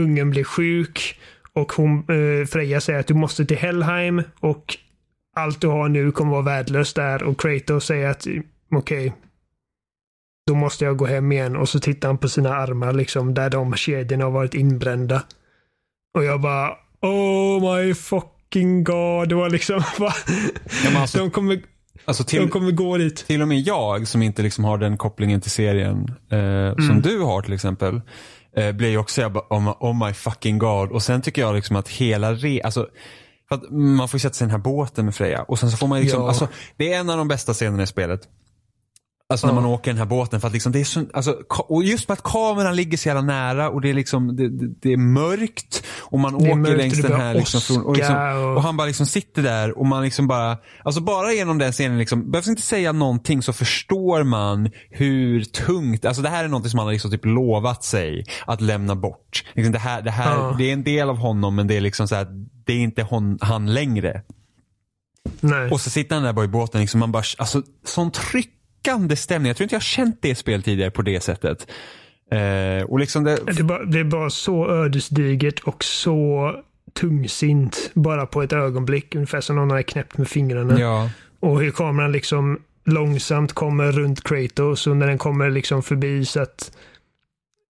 ungen 0.00 0.30
blir 0.30 0.44
sjuk 0.44 1.20
och 1.52 1.72
hon, 1.72 1.98
eh, 1.98 2.46
Freja 2.46 2.80
säger 2.80 3.00
att 3.00 3.06
du 3.06 3.14
måste 3.14 3.44
till 3.44 3.56
Helheim 3.56 4.22
och 4.40 4.78
allt 5.36 5.60
du 5.60 5.66
har 5.66 5.88
nu 5.88 6.12
kommer 6.12 6.30
vara 6.32 6.42
värdelöst 6.42 6.96
där 6.96 7.22
och 7.22 7.40
Kratos 7.40 7.84
säger 7.86 8.08
att 8.10 8.26
okej, 8.74 9.12
då 10.46 10.54
måste 10.54 10.84
jag 10.84 10.96
gå 10.96 11.06
hem 11.06 11.32
igen 11.32 11.56
och 11.56 11.68
så 11.68 11.80
tittar 11.80 12.08
han 12.08 12.18
på 12.18 12.28
sina 12.28 12.54
armar 12.56 12.92
liksom 12.92 13.34
där 13.34 13.50
de 13.50 13.74
kedjorna 13.74 14.24
har 14.24 14.30
varit 14.30 14.54
inbrända. 14.54 15.22
Och 16.14 16.24
jag 16.24 16.40
bara 16.40 16.70
Oh 17.00 17.76
my 17.76 17.94
fucking 17.94 18.84
god. 18.84 19.28
Det 19.28 19.34
var 19.34 19.50
liksom 19.50 19.82
bara, 19.98 20.12
Ja, 20.84 21.00
alltså, 21.00 21.18
de, 21.18 21.30
kommer, 21.30 21.62
alltså 22.04 22.22
de 22.22 22.28
till, 22.30 22.48
kommer 22.48 22.70
gå 22.70 22.96
dit. 22.98 23.16
till 23.26 23.42
och 23.42 23.48
med 23.48 23.60
jag 23.60 24.08
som 24.08 24.22
inte 24.22 24.42
liksom 24.42 24.64
har 24.64 24.78
den 24.78 24.96
kopplingen 24.96 25.40
till 25.40 25.50
serien 25.50 26.14
eh, 26.30 26.74
som 26.74 26.90
Mm. 26.90 27.02
du 27.02 27.20
har 27.20 27.42
till 27.42 27.52
exempel. 27.52 28.00
Eh, 28.56 28.72
blir 28.72 28.88
ju 28.88 28.98
också 28.98 29.20
jag 29.20 29.32
bara, 29.32 29.44
oh, 29.50 29.60
my, 29.62 29.70
oh 29.80 30.06
my 30.06 30.12
fucking 30.14 30.58
god. 30.58 30.90
Och 30.90 31.02
sen 31.02 31.22
tycker 31.22 31.42
jag 31.42 31.54
liksom 31.54 31.76
att 31.76 31.88
hela 31.88 32.32
re, 32.34 32.60
alltså 32.64 32.88
för 33.60 33.66
att 33.66 33.70
man 33.70 34.08
får 34.08 34.18
sätta 34.18 34.34
sig 34.34 34.44
i 34.44 34.46
den 34.46 34.50
här 34.50 34.58
båten 34.64 35.04
med 35.04 35.14
Freja 35.14 35.42
och 35.42 35.58
sen 35.58 35.70
så 35.70 35.76
får 35.76 35.86
man 35.86 36.00
liksom, 36.00 36.22
Ja. 36.22 36.28
alltså 36.28 36.48
det 36.76 36.92
är 36.92 37.00
en 37.00 37.10
av 37.10 37.18
de 37.18 37.28
bästa 37.28 37.54
scenerna 37.54 37.82
i 37.82 37.86
spelet. 37.86 38.20
Alltså 39.28 39.46
när 39.46 39.54
man 39.54 39.64
åker 39.66 39.90
den 39.90 39.98
här 39.98 40.06
båten 40.06 40.40
för 40.40 40.46
att 40.48 40.52
liksom 40.52 40.72
det 40.72 40.80
är 40.80 40.84
så, 40.84 41.04
alltså, 41.14 41.36
och 41.68 41.84
just 41.84 42.08
med 42.08 42.12
att 42.12 42.22
kameran 42.22 42.76
ligger 42.76 42.96
så 42.98 43.08
jävla 43.08 43.22
nära 43.22 43.70
och 43.70 43.80
det 43.80 43.90
är 43.90 43.94
liksom, 43.94 44.36
det, 44.36 44.48
det, 44.48 44.74
det 44.82 44.92
är 44.92 44.96
mörkt 44.96 45.82
och 46.00 46.18
man 46.18 46.34
åker 46.34 46.54
mörkt 46.54 46.76
längs 46.78 47.02
den 47.02 47.20
här 47.20 47.34
liksom, 47.34 47.60
från- 47.60 47.82
och, 47.84 47.96
liksom, 47.96 48.16
och- 48.56 48.62
han 48.62 48.76
bara 48.76 48.86
liksom 48.86 49.06
sitter 49.06 49.42
där 49.42 49.78
och 49.78 49.86
man 49.86 50.02
liksom 50.02 50.26
bara, 50.26 50.56
alltså 50.84 51.00
bara 51.00 51.32
genom 51.32 51.58
den 51.58 51.72
scenen 51.72 51.98
liksom, 51.98 52.30
behövs 52.30 52.48
inte 52.48 52.62
säga 52.62 52.92
någonting 52.92 53.42
så 53.42 53.52
förstår 53.52 54.22
man 54.24 54.70
hur 54.90 55.44
tungt, 55.44 56.04
alltså 56.04 56.22
det 56.22 56.28
här 56.28 56.44
är 56.44 56.48
någonting 56.48 56.70
som 56.70 56.78
han 56.78 56.86
har 56.86 56.92
liksom 56.92 57.10
typ 57.10 57.24
lovat 57.24 57.84
sig 57.84 58.24
att 58.46 58.60
lämna 58.60 58.94
bort. 58.96 59.44
Liksom 59.54 59.72
det 59.72 59.78
här, 59.78 60.02
det 60.02 60.10
här, 60.10 60.34
Ja. 60.36 60.54
det 60.58 60.68
är 60.68 60.72
en 60.72 60.84
del 60.84 61.08
av 61.10 61.16
honom 61.16 61.54
men 61.54 61.66
det 61.66 61.76
är 61.76 61.80
liksom 61.80 62.08
så 62.08 62.14
här, 62.14 62.26
det 62.64 62.72
är 62.72 62.78
inte 62.78 63.02
hon, 63.02 63.38
han 63.40 63.74
längre. 63.74 64.22
Nej. 65.40 65.70
Och 65.70 65.80
så 65.80 65.90
sitter 65.90 66.14
han 66.14 66.24
där 66.24 66.32
bara 66.32 66.44
i 66.44 66.48
båten, 66.48 66.80
liksom 66.80 67.00
man 67.00 67.12
bara, 67.12 67.22
alltså 67.38 67.62
sån 67.84 68.10
tryckande 68.10 69.16
stämning. 69.16 69.48
Jag 69.48 69.56
tror 69.56 69.64
inte 69.64 69.74
jag 69.74 69.82
känt 69.82 70.18
det 70.22 70.34
spel 70.34 70.62
tidigare 70.62 70.90
på 70.90 71.02
det 71.02 71.20
sättet. 71.20 71.66
Eh, 72.30 72.84
och 72.84 72.98
liksom 72.98 73.24
det, 73.24 73.38
Det 73.46 73.58
är, 73.58 73.62
bara, 73.62 73.84
det 73.84 73.98
är 73.98 74.04
bara 74.04 74.30
så 74.30 74.70
ödesdigert 74.70 75.60
och 75.60 75.84
så 75.84 76.52
tungsint 76.92 77.90
bara 77.94 78.26
på 78.26 78.42
ett 78.42 78.52
ögonblick. 78.52 79.14
Ungefär 79.14 79.40
som 79.40 79.56
någon 79.56 79.70
har 79.70 79.82
knäppt 79.82 80.18
med 80.18 80.28
fingrarna. 80.28 80.80
ja. 80.80 81.10
Och 81.40 81.60
hur 81.60 81.70
kameran 81.70 82.12
liksom 82.12 82.60
långsamt 82.84 83.52
kommer 83.52 83.92
runt 83.92 84.24
Kratos 84.24 84.86
och 84.86 84.96
när 84.96 85.06
den 85.06 85.18
kommer 85.18 85.50
liksom 85.50 85.82
förbi 85.82 86.24
så 86.24 86.40
att 86.40 86.72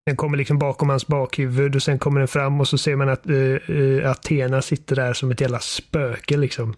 den 0.06 0.16
kommer 0.16 0.36
liksom 0.36 0.58
bakom 0.58 0.88
hans 0.88 1.06
bakhuvud 1.06 1.76
och 1.76 1.82
sen 1.82 1.98
kommer 1.98 2.20
den 2.20 2.28
fram 2.28 2.60
och 2.60 2.68
så 2.68 2.78
ser 2.78 2.96
man 2.96 3.08
att 3.08 3.26
uh, 3.30 4.10
Athena 4.10 4.62
sitter 4.62 4.96
där 4.96 5.12
som 5.12 5.30
ett 5.30 5.40
jävla 5.40 5.60
spöke 5.60 6.36
liksom. 6.36 6.74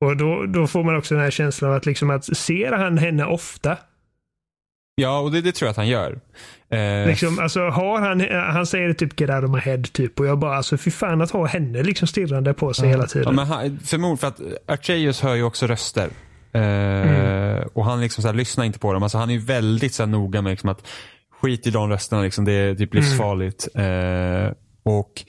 Och 0.00 0.16
då, 0.16 0.46
då 0.46 0.66
får 0.66 0.84
man 0.84 0.96
också 0.96 1.14
den 1.14 1.24
här 1.24 1.30
känslan 1.30 1.70
av 1.70 1.76
att 1.76 1.86
liksom 1.86 2.10
att 2.10 2.36
ser 2.36 2.72
han 2.72 2.98
henne 2.98 3.24
ofta? 3.24 3.76
ja, 4.96 5.18
och 5.18 5.32
det, 5.32 5.40
det 5.40 5.52
tror 5.52 5.66
jag 5.66 5.70
att 5.70 5.76
han 5.76 5.88
gör. 5.88 6.20
Eh, 6.68 7.06
Liksom, 7.06 7.38
alltså 7.38 7.60
har 7.60 8.00
han, 8.00 8.20
han 8.54 8.66
säger 8.66 8.92
typ 8.92 9.20
get 9.20 9.30
out 9.30 9.44
of 9.44 9.50
my 9.50 9.58
head 9.58 9.82
typ 9.92 10.20
och 10.20 10.26
jag 10.26 10.38
bara 10.38 10.56
alltså 10.56 10.76
fy 10.76 10.90
fan 10.90 11.22
att 11.22 11.30
ha 11.30 11.46
henne 11.46 11.82
liksom 11.82 12.08
stirrande 12.08 12.54
på 12.54 12.74
sig 12.74 12.88
hela 12.88 13.02
ja, 13.02 13.06
tiden. 13.08 13.34
men 13.34 13.46
han, 13.46 13.78
förmodligen 13.78 14.18
för 14.18 14.26
att 14.26 14.40
Archeus 14.66 15.20
hör 15.20 15.34
ju 15.34 15.42
också 15.42 15.66
röster. 15.66 16.08
mm. 16.52 17.68
Och 17.72 17.84
han 17.84 18.00
liksom 18.00 18.22
så 18.22 18.28
här, 18.28 18.34
lyssnar 18.34 18.64
inte 18.64 18.78
på 18.78 18.92
dem. 18.92 19.02
Alltså, 19.02 19.18
han 19.18 19.30
är 19.30 19.38
väldigt 19.38 19.94
så 19.94 20.02
här, 20.02 20.10
noga 20.10 20.42
med 20.42 20.50
liksom, 20.50 20.68
att 20.70 20.88
skit 21.40 21.66
i 21.66 21.70
de 21.70 21.90
rösterna, 21.90 22.22
liksom, 22.22 22.44
det 22.44 22.52
är 22.52 22.74
typ 22.74 22.94
mm. 22.94 23.04
livsfarligt. 23.04 23.68
Mm. 23.74 24.54
och 24.82 25.24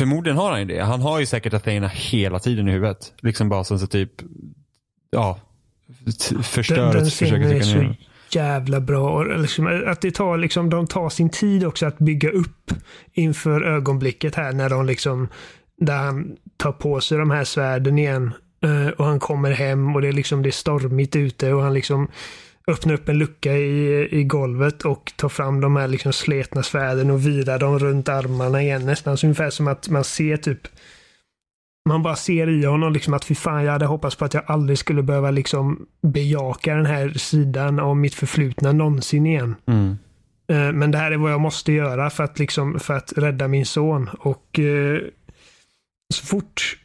Förmodligen 0.00 0.36
har 0.36 0.50
han 0.50 0.60
ju 0.60 0.66
det. 0.66 0.80
Han 0.80 1.00
har 1.00 1.20
ju 1.20 1.26
säkert 1.26 1.54
Athena 1.54 1.88
hela 1.88 2.38
tiden 2.38 2.68
i 2.68 2.72
huvudet. 2.72 3.12
Liksom 3.22 3.48
bara 3.48 3.64
som 3.64 3.78
så 3.78 3.86
typ, 3.86 4.12
ja, 5.10 5.40
förstörelse. 6.42 6.74
Den, 6.74 6.92
den 6.92 7.10
scenen 7.10 7.52
är 7.52 7.60
så 7.60 7.94
jävla 8.38 8.80
bra. 8.80 9.24
Liksom, 9.24 9.82
att 9.86 10.00
det 10.00 10.10
tar 10.10 10.38
liksom, 10.38 10.70
de 10.70 10.86
tar 10.86 11.08
sin 11.08 11.30
tid 11.30 11.64
också 11.64 11.86
att 11.86 11.98
bygga 11.98 12.30
upp 12.30 12.72
inför 13.12 13.62
ögonblicket 13.62 14.34
här 14.34 14.52
när 14.52 14.70
de 14.70 14.86
liksom, 14.86 15.28
där 15.76 15.96
han 15.96 16.36
tar 16.56 16.72
på 16.72 17.00
sig 17.00 17.18
de 17.18 17.30
här 17.30 17.44
svärden 17.44 17.98
igen. 17.98 18.32
Uh, 18.64 18.88
och 18.88 19.04
han 19.04 19.20
kommer 19.20 19.50
hem 19.50 19.94
och 19.94 20.02
det 20.02 20.08
är 20.08 20.12
liksom, 20.12 20.42
det 20.42 20.48
är 20.48 20.50
stormigt 20.50 21.16
ute 21.16 21.52
och 21.52 21.62
han 21.62 21.74
liksom 21.74 22.08
öppnar 22.70 22.94
upp 22.94 23.08
en 23.08 23.18
lucka 23.18 23.52
i, 23.56 24.08
i 24.10 24.24
golvet 24.24 24.82
och 24.82 25.12
tar 25.16 25.28
fram 25.28 25.60
de 25.60 25.76
här 25.76 25.88
liksom 25.88 26.12
sletna 26.12 26.62
svärden 26.62 27.10
och 27.10 27.26
virar 27.26 27.58
dem 27.58 27.78
runt 27.78 28.08
armarna 28.08 28.62
igen. 28.62 28.86
Nästan 28.86 29.16
så 29.16 29.26
ungefär 29.26 29.50
som 29.50 29.68
att 29.68 29.88
man 29.88 30.04
ser 30.04 30.36
typ 30.36 30.68
man 31.88 32.02
bara 32.02 32.16
ser 32.16 32.48
i 32.48 32.64
honom 32.64 32.92
liksom 32.92 33.14
att 33.14 33.24
fy 33.24 33.34
fan, 33.34 33.64
jag 33.64 33.72
hade 33.72 33.86
hoppats 33.86 34.16
på 34.16 34.24
att 34.24 34.34
jag 34.34 34.42
aldrig 34.46 34.78
skulle 34.78 35.02
behöva 35.02 35.30
liksom 35.30 35.86
bejaka 36.02 36.74
den 36.74 36.86
här 36.86 37.08
sidan 37.08 37.80
av 37.80 37.96
mitt 37.96 38.14
förflutna 38.14 38.72
någonsin 38.72 39.26
igen. 39.26 39.54
Mm. 39.66 39.98
Eh, 40.50 40.72
men 40.72 40.90
det 40.90 40.98
här 40.98 41.12
är 41.12 41.16
vad 41.16 41.32
jag 41.32 41.40
måste 41.40 41.72
göra 41.72 42.10
för 42.10 42.24
att, 42.24 42.38
liksom, 42.38 42.80
för 42.80 42.94
att 42.94 43.12
rädda 43.16 43.48
min 43.48 43.66
son. 43.66 44.10
Och 44.18 44.58
eh, 44.58 44.98
så 46.14 46.26
fort 46.26 46.79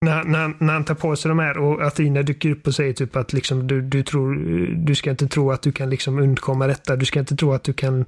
när, 0.00 0.24
när, 0.24 0.54
när 0.58 0.72
han 0.72 0.84
tar 0.84 0.94
på 0.94 1.16
sig 1.16 1.28
de 1.28 1.38
här 1.38 1.58
och 1.58 1.82
Athena 1.82 2.22
dyker 2.22 2.50
upp 2.50 2.66
och 2.66 2.74
säger 2.74 2.92
typ 2.92 3.16
att 3.16 3.32
liksom, 3.32 3.66
du, 3.66 3.82
du, 3.82 4.02
tror, 4.02 4.34
du 4.76 4.94
ska 4.94 5.10
inte 5.10 5.28
tro 5.28 5.50
att 5.50 5.62
du 5.62 5.72
kan 5.72 5.90
liksom 5.90 6.18
undkomma 6.18 6.66
detta. 6.66 6.96
Du 6.96 7.04
ska 7.06 7.20
inte 7.20 7.36
tro 7.36 7.52
att 7.52 7.64
du 7.64 7.72
kan 7.72 8.04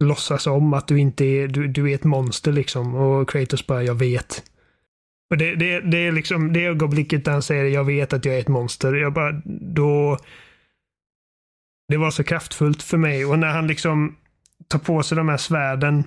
låtsas 0.00 0.46
om 0.46 0.74
att 0.74 0.88
du 0.88 0.98
inte 0.98 1.24
är, 1.24 1.48
du, 1.48 1.68
du 1.68 1.90
är 1.90 1.94
ett 1.94 2.04
monster 2.04 2.52
liksom. 2.52 2.94
Och 2.94 3.30
Kratos 3.30 3.66
bara, 3.66 3.82
jag 3.82 3.94
vet. 3.94 4.42
Och 5.30 5.36
det, 5.36 5.54
det, 5.54 5.80
det 5.80 6.06
är 6.06 6.12
liksom 6.12 6.52
det 6.52 6.64
ögonblicket 6.64 7.24
där 7.24 7.32
han 7.32 7.42
säger 7.42 7.64
jag 7.64 7.84
vet 7.84 8.12
att 8.12 8.24
jag 8.24 8.34
är 8.34 8.40
ett 8.40 8.48
monster. 8.48 8.94
Jag 8.94 9.12
bara, 9.12 9.42
då... 9.74 10.18
Det 11.88 11.96
var 11.96 12.10
så 12.10 12.24
kraftfullt 12.24 12.82
för 12.82 12.96
mig 12.96 13.24
och 13.24 13.38
när 13.38 13.48
han 13.48 13.66
liksom 13.66 14.16
tar 14.68 14.78
på 14.78 15.02
sig 15.02 15.16
de 15.16 15.28
här 15.28 15.36
svärden 15.36 16.04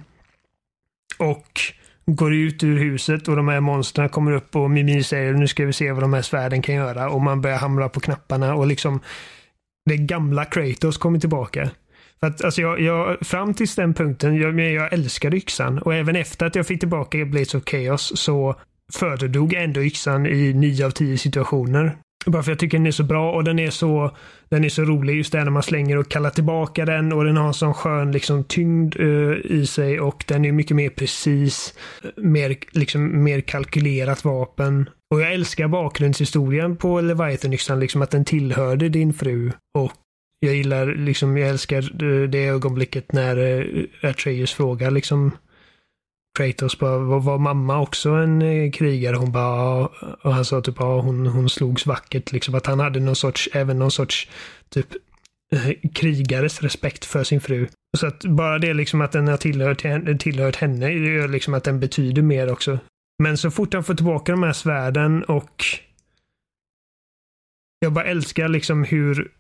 och 1.18 1.62
går 2.06 2.34
ut 2.34 2.64
ur 2.64 2.80
huset 2.80 3.28
och 3.28 3.36
de 3.36 3.48
här 3.48 3.60
monstren 3.60 4.10
kommer 4.10 4.32
upp 4.32 4.56
och 4.56 4.72
Mimi 4.72 5.04
säger 5.04 5.34
nu 5.34 5.48
ska 5.48 5.66
vi 5.66 5.74
se 5.74 5.92
vad 5.92 6.04
de 6.04 6.14
här 6.14 6.22
svärden 6.22 6.62
kan 6.62 6.76
göra 6.76 7.10
och 7.10 7.22
man 7.22 7.42
börjar 7.42 7.58
hamra 7.58 7.90
på 7.90 8.00
knapparna 8.00 8.56
och 8.56 8.68
liksom 8.68 9.00
det 9.86 9.98
gamla 9.98 10.46
Kratos 10.46 10.98
kommer 10.98 11.20
tillbaka. 11.20 11.70
För 12.20 12.28
att, 12.28 12.44
alltså 12.44 12.62
jag, 12.62 12.80
jag, 12.80 13.18
fram 13.22 13.54
tills 13.54 13.76
den 13.76 13.94
punkten, 13.94 14.36
jag, 14.36 14.60
jag 14.60 14.94
älskade 14.94 15.38
yxan 15.38 15.80
och 15.80 15.96
även 15.96 16.16
efter 16.16 16.46
att 16.46 16.56
jag 16.56 16.68
fick 16.68 16.80
tillbaka 16.80 17.26
Blades 17.26 17.56
of 17.56 17.64
Chaos 17.66 18.12
så 18.16 18.56
föredrog 18.94 19.54
ändå 19.54 19.84
yxan 19.84 20.26
i 20.26 20.54
nio 20.54 20.86
av 20.86 20.92
tio 20.92 21.18
situationer. 21.18 21.98
Bara 22.26 22.44
för 22.44 22.52
jag 22.52 22.60
tycker 22.60 22.78
den 22.78 22.88
är 22.88 22.92
så 22.92 23.04
bra 23.04 23.32
och 23.32 23.44
den 23.44 23.60
är 23.60 23.70
så, 23.70 24.18
den 24.50 24.64
är 24.64 24.70
så 24.70 24.82
rolig 24.82 25.16
just 25.16 25.32
det 25.32 25.44
när 25.44 25.52
man 25.52 25.64
slänger 25.64 25.98
och 25.98 26.10
kallar 26.10 26.30
tillbaka 26.30 26.86
den 26.86 27.14
och 27.14 27.24
den 27.24 27.38
har 27.38 27.48
en 27.48 27.54
sån 27.54 27.74
skön 27.74 28.12
liksom, 28.12 28.44
tyngd 28.44 29.00
uh, 29.00 29.38
i 29.44 29.66
sig 29.66 30.00
och 30.00 30.24
den 30.28 30.46
är 30.46 30.52
mycket 30.52 30.76
mer 30.76 30.90
precis. 30.90 31.74
Mer, 32.18 32.56
liksom, 32.72 33.24
mer 33.24 33.42
kalkylerat 33.42 34.26
vapen. 34.26 34.90
Och 35.14 35.22
jag 35.22 35.34
älskar 35.34 35.68
bakgrundshistorien 35.68 36.78
på 36.78 37.02
Leviathan-yxan, 37.02 37.80
liksom 37.80 38.02
att 38.02 38.12
den 38.12 38.26
tillhörde 38.26 38.90
din 38.90 39.14
fru. 39.14 39.52
Och 39.78 39.94
jag 40.40 40.56
gillar, 40.56 40.88
liksom, 40.88 41.38
jag 41.38 41.50
älskar 41.50 42.04
eh, 42.04 42.30
det 42.30 42.46
ögonblicket 42.46 43.12
när 43.12 43.38
uh, 43.38 43.86
Atreus 44.04 44.54
frågar 44.54 44.92
liksom 44.92 45.32
Kratos 46.36 46.80
bara, 46.80 46.98
var, 46.98 47.20
var 47.20 47.38
mamma 47.38 47.82
också 47.82 48.10
en 48.10 48.42
eh, 48.42 48.72
krigare? 48.72 49.16
Hon 49.16 49.32
bara, 49.32 49.88
och 50.22 50.34
han 50.34 50.46
sa 50.46 50.62
typ, 50.62 50.76
ja, 50.80 51.02
hon, 51.02 51.28
hon 51.28 51.50
slogs 51.50 51.86
vackert 51.86 52.32
liksom. 52.32 52.56
Att 52.56 52.66
han 52.66 52.80
hade 52.80 53.00
någon 53.00 53.16
sorts, 53.16 53.50
även 53.54 53.80
någon 53.80 53.92
sorts 53.92 54.30
typ 54.70 54.88
eh, 55.52 55.92
krigares 55.94 56.62
respekt 56.62 57.06
för 57.06 57.24
sin 57.24 57.42
fru. 57.42 57.68
Så 57.98 58.08
att 58.08 58.26
bara 58.26 58.60
det 58.60 58.74
liksom 58.74 59.02
att 59.02 59.12
den 59.12 59.28
har 59.28 59.38
tillhört, 59.38 60.20
tillhört 60.20 60.56
henne 60.56 60.92
gör 60.92 61.28
liksom 61.28 61.54
att 61.54 61.64
den 61.64 61.80
betyder 61.80 62.22
mer 62.22 62.52
också. 62.52 62.80
Men 63.24 63.38
så 63.38 63.52
fort 63.52 63.74
han 63.74 63.84
får 63.84 63.96
tillbaka 63.96 64.32
de 64.32 64.44
här 64.44 64.54
svärden 64.54 65.24
och 65.24 65.66
jag 67.80 67.94
bara 67.94 68.06
älskar 68.06 68.48
liksom 68.48 68.84
hur 68.84 69.32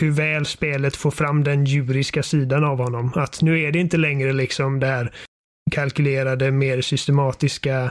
hur 0.00 0.10
väl 0.10 0.46
spelet 0.46 0.96
får 0.96 1.10
fram 1.10 1.44
den 1.44 1.64
djuriska 1.64 2.22
sidan 2.22 2.64
av 2.64 2.78
honom. 2.78 3.12
Att 3.14 3.42
nu 3.42 3.60
är 3.60 3.72
det 3.72 3.78
inte 3.78 3.96
längre 3.96 4.32
liksom 4.32 4.80
det 4.80 4.86
här 4.86 5.12
kalkylerade, 5.74 6.50
mer 6.50 6.80
systematiska, 6.80 7.90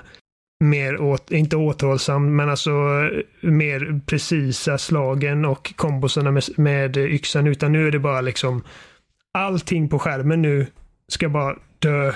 mer, 0.64 1.02
åt, 1.02 1.32
inte 1.32 1.56
återhållsam, 1.56 2.36
men 2.36 2.50
alltså 2.50 2.72
eh, 2.72 3.50
mer 3.52 4.02
precisa 4.06 4.78
slagen 4.78 5.46
och 5.46 5.74
kombosarna 5.76 6.32
med, 6.32 6.44
med 6.58 6.98
yxan, 6.98 7.48
utan 7.48 7.72
nu 7.72 7.88
är 7.88 7.92
det 7.92 8.00
bara 8.00 8.22
liksom 8.22 8.64
allting 9.34 9.90
på 9.90 10.00
skärmen 10.00 10.42
nu 10.42 10.68
ska 11.08 11.30
bara 11.30 11.56
dö. 11.80 12.14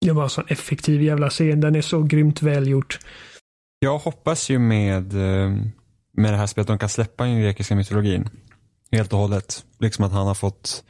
Det 0.00 0.12
var 0.12 0.22
en 0.22 0.30
sån 0.30 0.46
effektiv 0.48 1.02
jävla 1.02 1.30
scen. 1.30 1.60
Den 1.60 1.76
är 1.76 1.82
så 1.82 2.02
grymt 2.02 2.42
välgjort. 2.42 2.98
Jag 3.78 3.98
hoppas 3.98 4.50
ju 4.50 4.58
med, 4.58 5.14
eh, 5.14 5.50
med 6.16 6.32
det 6.32 6.36
här 6.36 6.46
spelet 6.46 6.64
att 6.64 6.74
de 6.74 6.78
kan 6.78 6.88
släppa 6.88 7.24
den 7.24 7.40
grekiska 7.40 7.74
mytologin. 7.74 8.28
Helt 8.92 9.12
och 9.12 9.18
hållet. 9.18 9.64
Liksom 9.78 10.04
att 10.04 10.12
han 10.12 10.26
har 10.26 10.34
fått 10.34 10.84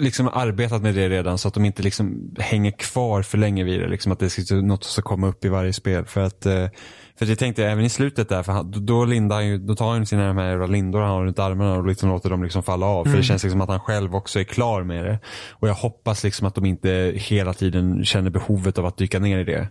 liksom 0.00 0.28
arbetat 0.32 0.82
med 0.82 0.94
det 0.94 1.08
redan 1.08 1.38
så 1.38 1.48
att 1.48 1.54
de 1.54 1.64
inte 1.64 1.82
liksom 1.82 2.34
hänger 2.38 2.70
kvar 2.70 3.22
för 3.22 3.38
länge 3.38 3.64
vid 3.64 3.80
det. 3.80 3.88
Liksom 3.88 4.12
att 4.12 4.18
det 4.18 4.30
ska 4.30 4.54
något 4.54 4.84
som 4.84 4.92
ska 4.92 5.02
komma 5.02 5.26
upp 5.28 5.44
i 5.44 5.48
varje 5.48 5.72
spel. 5.72 6.04
För 6.04 6.20
att 6.20 6.46
eh, 6.46 6.68
för 7.18 7.26
det 7.26 7.36
tänkte 7.36 7.62
jag 7.62 7.72
även 7.72 7.84
i 7.84 7.88
slutet 7.88 8.28
där, 8.28 8.42
för 8.42 8.52
han, 8.52 8.86
då, 8.86 9.04
lindar 9.04 9.36
han 9.36 9.46
ju, 9.46 9.58
då 9.58 9.74
tar 9.74 9.92
han 9.92 10.06
sina 10.06 10.26
de 10.26 10.36
här 10.36 10.50
jävla 10.50 10.66
lindor 10.66 11.00
han 11.00 11.10
har 11.10 11.24
runt 11.24 11.38
armarna 11.38 11.76
och 11.76 11.86
liksom 11.86 12.08
låter 12.08 12.30
dem 12.30 12.42
liksom 12.42 12.62
falla 12.62 12.86
av. 12.86 13.00
Mm. 13.00 13.04
För 13.04 13.10
det 13.10 13.16
mm. 13.16 13.22
känns 13.22 13.42
liksom 13.42 13.60
att 13.60 13.68
han 13.68 13.80
själv 13.80 14.14
också 14.14 14.40
är 14.40 14.44
klar 14.44 14.82
med 14.82 15.04
det. 15.04 15.18
Och 15.50 15.68
jag 15.68 15.74
hoppas 15.74 16.24
liksom 16.24 16.46
att 16.46 16.54
de 16.54 16.64
inte 16.64 17.12
hela 17.16 17.54
tiden 17.54 18.04
känner 18.04 18.30
behovet 18.30 18.78
av 18.78 18.86
att 18.86 18.96
dyka 18.96 19.18
ner 19.18 19.38
i 19.38 19.44
det. 19.44 19.68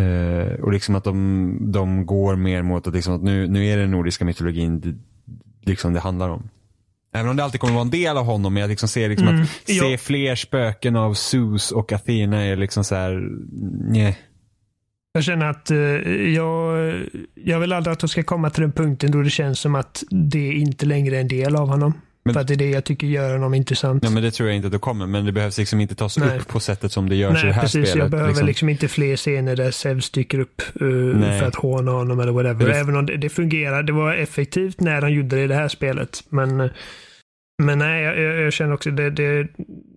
Uh, 0.00 0.60
och 0.60 0.72
liksom 0.72 0.94
att 0.94 1.04
de, 1.04 1.58
de 1.72 2.06
går 2.06 2.36
mer 2.36 2.62
mot 2.62 2.86
att, 2.86 2.94
liksom 2.94 3.14
att 3.14 3.22
nu, 3.22 3.48
nu 3.48 3.66
är 3.66 3.76
det 3.76 3.82
den 3.82 3.90
nordiska 3.90 4.24
mytologin 4.24 5.00
liksom 5.60 5.92
det 5.92 6.00
handlar 6.00 6.28
om. 6.28 6.48
Även 7.14 7.30
om 7.30 7.36
det 7.36 7.44
alltid 7.44 7.60
kommer 7.60 7.74
vara 7.74 7.84
en 7.84 7.90
del 7.90 8.16
av 8.16 8.24
honom, 8.24 8.54
men 8.54 8.60
jag 8.60 8.68
liksom 8.68 8.88
ser 8.88 9.08
liksom 9.08 9.28
mm. 9.28 9.42
att 9.42 9.48
se 9.68 9.98
fler 9.98 10.34
spöken 10.34 10.96
av 10.96 11.14
Zeus 11.14 11.72
och 11.72 11.92
Athena 11.92 12.42
är 12.42 12.56
liksom 12.56 12.84
så 12.84 12.94
här, 12.94 13.28
nej. 13.92 14.18
Jag 15.12 15.24
känner 15.24 15.46
att 15.46 15.70
uh, 15.70 15.78
jag, 16.34 16.92
jag 17.34 17.60
vill 17.60 17.72
aldrig 17.72 17.92
att 17.92 18.00
de 18.00 18.08
ska 18.08 18.22
komma 18.22 18.50
till 18.50 18.62
den 18.62 18.72
punkten 18.72 19.10
då 19.10 19.22
det 19.22 19.30
känns 19.30 19.60
som 19.60 19.74
att 19.74 20.02
det 20.10 20.52
inte 20.52 20.86
längre 20.86 21.16
är 21.16 21.20
en 21.20 21.28
del 21.28 21.56
av 21.56 21.68
honom. 21.68 21.94
Men, 22.24 22.34
för 22.34 22.40
att 22.40 22.46
det 22.46 22.54
är 22.54 22.56
det 22.56 22.70
jag 22.70 22.84
tycker 22.84 23.06
gör 23.06 23.32
honom 23.32 23.54
intressant. 23.54 24.04
Ja, 24.04 24.10
men 24.10 24.22
det 24.22 24.30
tror 24.30 24.48
jag 24.48 24.56
inte 24.56 24.66
att 24.66 24.72
det 24.72 24.78
kommer. 24.78 25.06
Men 25.06 25.24
det 25.24 25.32
behövs 25.32 25.58
liksom 25.58 25.80
inte 25.80 25.94
tas 25.94 26.18
Nej. 26.18 26.38
upp 26.38 26.48
på 26.48 26.60
sättet 26.60 26.92
som 26.92 27.08
det 27.08 27.16
görs 27.16 27.32
Nej, 27.32 27.42
i 27.42 27.46
det 27.46 27.52
här 27.52 27.62
precis, 27.62 27.88
spelet. 27.88 27.96
Jag 27.96 28.10
behöver 28.10 28.30
liksom. 28.30 28.46
liksom 28.46 28.68
inte 28.68 28.88
fler 28.88 29.16
scener 29.16 29.56
där 29.56 29.70
Zeus 29.70 30.10
dyker 30.10 30.38
upp 30.38 30.62
uh, 30.82 31.20
för 31.38 31.46
att 31.46 31.54
håna 31.54 31.90
honom 31.90 32.20
eller 32.20 32.32
whatever. 32.32 32.66
Det... 32.66 32.78
Även 32.78 32.96
om 32.96 33.06
det, 33.06 33.16
det 33.16 33.28
fungerar. 33.28 33.82
Det 33.82 33.92
var 33.92 34.14
effektivt 34.14 34.80
när 34.80 35.02
han 35.02 35.12
gjorde 35.12 35.36
det 35.36 35.42
i 35.42 35.46
det 35.46 35.54
här 35.54 35.68
spelet. 35.68 36.24
Men, 36.28 36.70
men 37.62 37.78
nej, 37.78 38.02
jag, 38.02 38.18
jag 38.18 38.52
känner 38.52 38.74
också 38.74 38.90
det, 38.90 39.10
det 39.10 39.48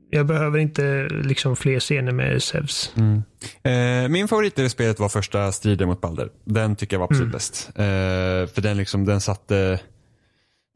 jag 0.09 0.25
behöver 0.25 0.59
inte 0.59 1.07
liksom 1.23 1.55
fler 1.55 1.79
scener 1.79 2.11
med 2.11 2.43
Zeus. 2.43 2.93
Mm. 2.97 3.23
Eh, 3.63 4.09
min 4.09 4.27
favorit 4.27 4.59
i 4.59 4.61
det 4.61 4.69
spelet 4.69 4.99
var 4.99 5.09
första 5.09 5.51
striden 5.51 5.87
mot 5.87 6.01
Balder. 6.01 6.29
Den 6.43 6.75
tycker 6.75 6.95
jag 6.95 6.99
var 6.99 7.05
absolut 7.05 7.21
mm. 7.21 7.31
bäst. 7.31 7.69
Eh, 7.75 8.53
för 8.53 8.61
den, 8.61 8.77
liksom, 8.77 9.05
den 9.05 9.21
satte 9.21 9.79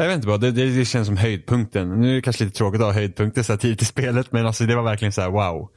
jag 0.04 0.08
vet 0.08 0.16
inte 0.16 0.28
bara, 0.28 0.38
det, 0.38 0.52
det, 0.52 0.66
det, 0.66 0.86
känns 0.86 1.08
som 1.08 1.18
höjdpunkten. 1.18 2.02
Nu 2.02 2.12
är 2.12 2.16
det 2.16 2.22
kanske 2.22 2.44
lite 2.44 2.58
tråkigt 2.58 2.82
att 2.82 2.88
ha 2.88 2.94
höjdpunkter 2.94 3.44
så 3.44 3.54
här 3.54 3.58
tidigt 3.58 3.82
i 3.82 3.86
spelet 3.86 4.32
men 4.32 4.46
alltså 4.46 4.64
det 4.64 4.76
var 4.76 4.84
verkligen 4.84 5.12
så 5.12 5.22
här 5.22 5.30
wow. 5.30 5.70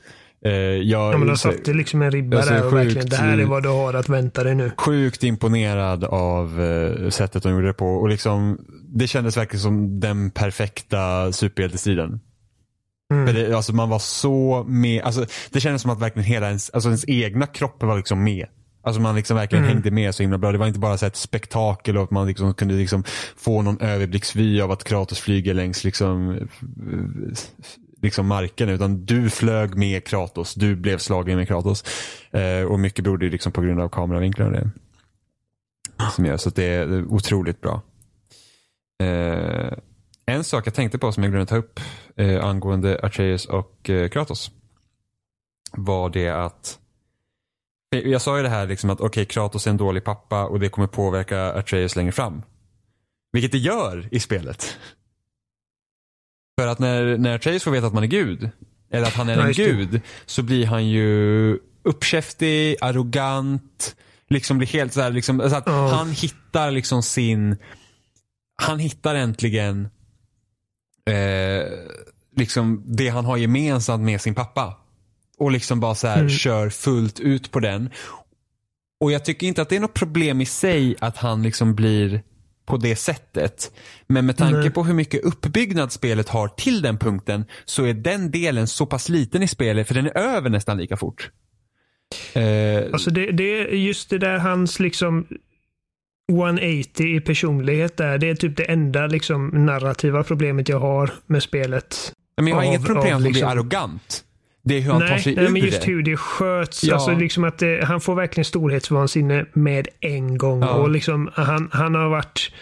Eh, 0.45 0.53
jag, 0.53 1.15
ja, 1.15 1.19
men 1.19 1.29
de 1.29 1.37
satte 1.37 1.73
liksom 1.73 2.03
en 2.03 2.11
ribba 2.11 2.37
alltså, 2.37 2.53
där 2.55 2.67
och 2.67 2.73
verkligen, 2.73 3.09
det 3.09 3.17
här 3.17 3.39
är 3.39 3.45
vad 3.45 3.63
du 3.63 3.69
har 3.69 3.95
att 3.95 4.09
vänta 4.09 4.45
dig 4.45 4.55
nu. 4.55 4.71
Sjukt 4.77 5.25
imponerad 5.25 6.05
av 6.05 6.63
eh, 6.63 7.09
sättet 7.09 7.43
de 7.43 7.53
gjorde 7.53 7.67
det 7.67 7.73
på 7.73 7.87
och 7.87 8.09
liksom 8.09 8.59
det 8.95 9.07
kändes 9.07 9.37
verkligen 9.37 9.61
som 9.61 10.01
den 10.01 10.31
perfekta 10.31 11.33
superhjältestriden. 11.33 12.21
Mm. 13.13 13.27
För 13.27 13.35
det, 13.35 13.57
alltså 13.57 13.75
man 13.75 13.89
var 13.89 13.99
så 13.99 14.65
med, 14.69 15.03
alltså 15.03 15.27
det 15.51 15.61
kändes 15.61 15.83
som 15.83 15.91
att 15.91 16.01
verkligen 16.01 16.27
hela 16.27 16.47
ens, 16.47 16.71
alltså 16.71 16.89
ens 16.89 17.09
egna 17.09 17.47
kropp 17.47 17.83
var 17.83 17.97
liksom 17.97 18.25
med. 18.25 18.47
Alltså 18.83 19.01
man 19.01 19.15
liksom 19.15 19.37
verkligen 19.37 19.65
mm. 19.65 19.75
hängde 19.75 19.91
med 19.91 20.15
så 20.15 20.23
himla 20.23 20.39
bra. 20.39 20.53
Det 20.53 20.59
var 20.59 20.67
inte 20.67 20.79
bara 20.79 20.99
så 20.99 21.07
ett 21.07 21.17
spektakel 21.17 21.97
och 21.97 22.05
att 22.05 22.11
man 22.11 22.27
liksom 22.27 22.55
kunde 22.55 22.75
liksom 22.75 23.05
få 23.37 23.63
någon 23.63 23.81
överblicksvy 23.81 24.61
av 24.61 24.71
att 24.71 24.85
Kratos 24.85 25.21
flyger 25.21 25.55
längs 25.55 25.85
liksom, 25.85 26.39
liksom 28.03 28.27
marken. 28.27 28.69
Utan 28.69 29.05
du 29.05 29.31
flög 29.31 29.75
med 29.75 30.07
Kratos. 30.07 30.55
Du 30.55 30.77
blev 30.77 30.99
slagen 30.99 31.37
med 31.37 31.49
Kratos. 31.49 31.85
Eh, 32.31 32.63
och 32.63 32.81
mycket 32.81 33.05
berodde 33.05 33.29
liksom 33.29 33.53
på 33.53 33.61
grund 33.61 33.81
av 33.81 33.89
kameravinklar 33.89 34.47
och 34.47 34.53
det. 34.53 34.71
som 36.15 36.25
gör. 36.25 36.37
Så 36.37 36.51
det 36.51 36.65
är 36.65 37.05
otroligt 37.05 37.61
bra. 37.61 37.83
Eh, 39.03 39.73
en 40.27 40.45
sak 40.45 40.67
jag 40.67 40.75
tänkte 40.75 40.99
på 40.99 41.13
som 41.13 41.23
jag 41.23 41.33
glömde 41.33 41.49
ta 41.49 41.57
upp 41.57 41.81
eh, 42.17 42.45
angående 42.45 43.01
Atreus 43.03 43.47
och 43.47 43.91
eh, 43.91 44.09
Kratos. 44.09 44.51
Var 45.73 46.11
det 46.11 46.29
att 46.29 46.79
jag 47.93 48.23
sa 48.23 48.37
ju 48.37 48.43
det 48.43 48.49
här 48.49 48.67
liksom 48.67 48.91
att 48.91 49.01
okej, 49.01 49.07
okay, 49.07 49.25
Kratos 49.25 49.67
är 49.67 49.71
en 49.71 49.77
dålig 49.77 50.05
pappa 50.05 50.45
och 50.45 50.61
det 50.61 50.69
kommer 50.69 50.89
påverka 50.89 51.53
Atreus 51.53 51.97
längre 51.97 52.13
fram. 52.13 52.43
Vilket 53.33 53.53
det 53.53 53.59
gör 53.59 54.09
i 54.11 54.21
spelet. 54.21 54.79
För 56.61 56.69
att 56.69 56.79
när, 56.79 57.19
när 57.19 57.35
Atreus 57.35 57.63
får 57.63 57.71
veta 57.71 57.87
att 57.87 57.93
man 57.93 58.03
är 58.03 58.09
gud, 58.09 58.51
eller 58.91 59.07
att 59.07 59.15
han 59.15 59.29
är 59.29 59.39
en 59.39 59.53
gud, 59.53 60.01
så 60.27 60.43
blir 60.43 60.67
han 60.67 60.87
ju 60.89 61.59
uppkäftig, 61.83 62.77
arrogant, 62.81 63.97
liksom 64.29 64.59
blir 64.59 64.69
helt 64.69 64.93
så 64.93 65.01
här, 65.01 65.11
liksom, 65.11 65.51
så 65.51 65.57
att 65.57 65.69
oh. 65.69 65.95
han 65.95 66.11
hittar 66.11 66.71
liksom 66.71 67.03
sin, 67.03 67.57
han 68.63 68.79
hittar 68.79 69.15
äntligen 69.15 69.89
eh, 71.11 71.63
liksom 72.37 72.83
det 72.87 73.09
han 73.09 73.25
har 73.25 73.37
gemensamt 73.37 74.05
med 74.05 74.21
sin 74.21 74.35
pappa. 74.35 74.82
Och 75.43 75.51
liksom 75.53 75.81
bara 75.81 75.95
så 75.95 76.07
här 76.07 76.19
mm. 76.19 76.29
kör 76.29 76.71
fullt 76.71 77.21
ut 77.21 77.51
på 77.51 77.61
den. 77.61 77.91
Och 79.01 79.13
jag 79.13 79.25
tycker 79.25 79.47
inte 79.47 79.63
att 79.63 79.69
det 79.69 79.77
är 79.77 79.81
något 79.81 79.95
problem 79.95 80.41
i 80.41 80.47
sig 80.47 80.97
att 81.01 81.17
han 81.17 81.43
liksom 81.43 81.75
blir 81.75 82.23
på 82.67 82.77
det 82.77 82.97
sättet. 82.97 83.73
Men 84.07 84.27
med 84.27 84.37
tanke 84.37 84.59
mm. 84.59 84.73
på 84.73 84.85
hur 84.85 84.95
mycket 84.95 85.25
uppbyggnad 85.25 85.93
spelet 85.93 86.29
har 86.29 86.49
till 86.49 86.83
den 86.83 86.99
punkten 86.99 87.45
så 87.65 87.85
är 87.85 87.95
den 87.95 88.31
delen 88.31 88.67
så 88.67 88.87
pass 88.87 89.09
liten 89.09 89.43
i 89.43 89.49
spelet 89.49 89.89
för 89.89 89.95
den 89.95 90.07
är 90.07 90.19
över 90.19 90.51
nästan 90.51 90.77
lika 90.77 90.97
fort. 90.97 91.31
Eh, 92.33 92.93
alltså 92.93 93.11
det, 93.11 93.33
det 93.33 93.61
är 93.61 93.67
just 93.67 94.11
det 94.11 94.19
där 94.19 94.39
hans 94.39 94.81
liksom 94.81 95.27
180 96.33 97.17
i 97.17 97.21
personlighet 97.21 97.97
där. 97.97 98.19
Det 98.19 98.29
är 98.29 98.35
typ 98.35 98.57
det 98.57 98.65
enda 98.65 99.07
liksom 99.07 99.49
narrativa 99.49 100.23
problemet 100.23 100.69
jag 100.69 100.81
har 100.81 101.11
med 101.27 101.43
spelet. 101.43 102.13
Men 102.37 102.47
jag 102.47 102.57
har 102.57 102.63
av, 102.63 102.69
inget 102.69 102.87
problem 102.87 103.17
att 103.17 103.23
liksom... 103.23 103.41
bli 103.41 103.43
arrogant. 103.43 104.25
Det 104.65 104.77
är 104.77 104.81
hur 104.81 104.91
han 104.91 105.01
nej, 105.01 105.09
tar 105.09 105.19
sig 105.19 105.35
nej, 105.35 105.45
ur 105.45 105.49
men 105.49 105.63
just 105.63 105.89
hur 105.89 106.03
det 106.03 106.17
sköts. 106.17 106.85
Ja. 106.85 106.95
Alltså 106.95 107.15
liksom 107.15 107.45
att 107.45 107.59
det, 107.59 107.85
han 107.85 108.01
får 108.01 108.15
verkligen 108.15 108.45
storhetsvansinne 108.45 109.47
med 109.53 109.89
en 110.01 110.39
gång. 110.39 110.61
Ja. 110.61 110.75
Och 110.75 110.91
liksom 110.91 111.31
han, 111.35 111.69
han 111.73 111.95
har 111.95 112.09
varit 112.09 112.53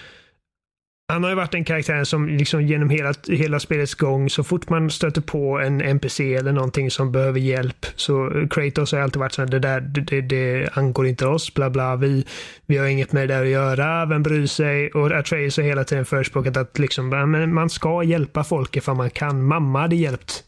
han 1.10 1.22
har 1.22 1.30
ju 1.30 1.36
varit 1.36 1.54
en 1.54 1.64
karaktär 1.64 2.04
som 2.04 2.28
liksom 2.28 2.62
genom 2.62 2.90
hela, 2.90 3.14
hela 3.28 3.60
spelets 3.60 3.94
gång, 3.94 4.30
så 4.30 4.44
fort 4.44 4.68
man 4.68 4.90
stöter 4.90 5.20
på 5.20 5.58
en 5.58 5.80
NPC 5.80 6.34
eller 6.34 6.52
någonting 6.52 6.90
som 6.90 7.12
behöver 7.12 7.40
hjälp, 7.40 7.86
så 7.96 8.46
Kratos 8.50 8.92
har 8.92 9.00
alltid 9.00 9.20
varit 9.20 9.32
så 9.32 9.42
här, 9.42 9.48
det 9.48 9.58
där, 9.58 9.80
det, 9.80 10.20
det 10.20 10.68
angår 10.76 11.06
inte 11.06 11.26
oss, 11.26 11.54
bla 11.54 11.70
bla, 11.70 11.96
vi, 11.96 12.24
vi 12.66 12.76
har 12.76 12.86
inget 12.86 13.12
med 13.12 13.28
det 13.28 13.34
där 13.34 13.42
att 13.42 13.48
göra, 13.48 14.06
vem 14.06 14.22
bryr 14.22 14.46
sig? 14.46 14.90
Och 14.90 15.12
Atreus 15.12 15.56
har 15.56 15.64
hela 15.64 15.84
tiden 15.84 16.04
förespråkat 16.04 16.56
att 16.56 16.78
liksom, 16.78 17.08
man 17.54 17.70
ska 17.70 18.02
hjälpa 18.02 18.44
folk 18.44 18.76
ifall 18.76 18.96
man 18.96 19.10
kan. 19.10 19.44
Mamma 19.44 19.80
hade 19.80 19.96
hjälpt 19.96 20.44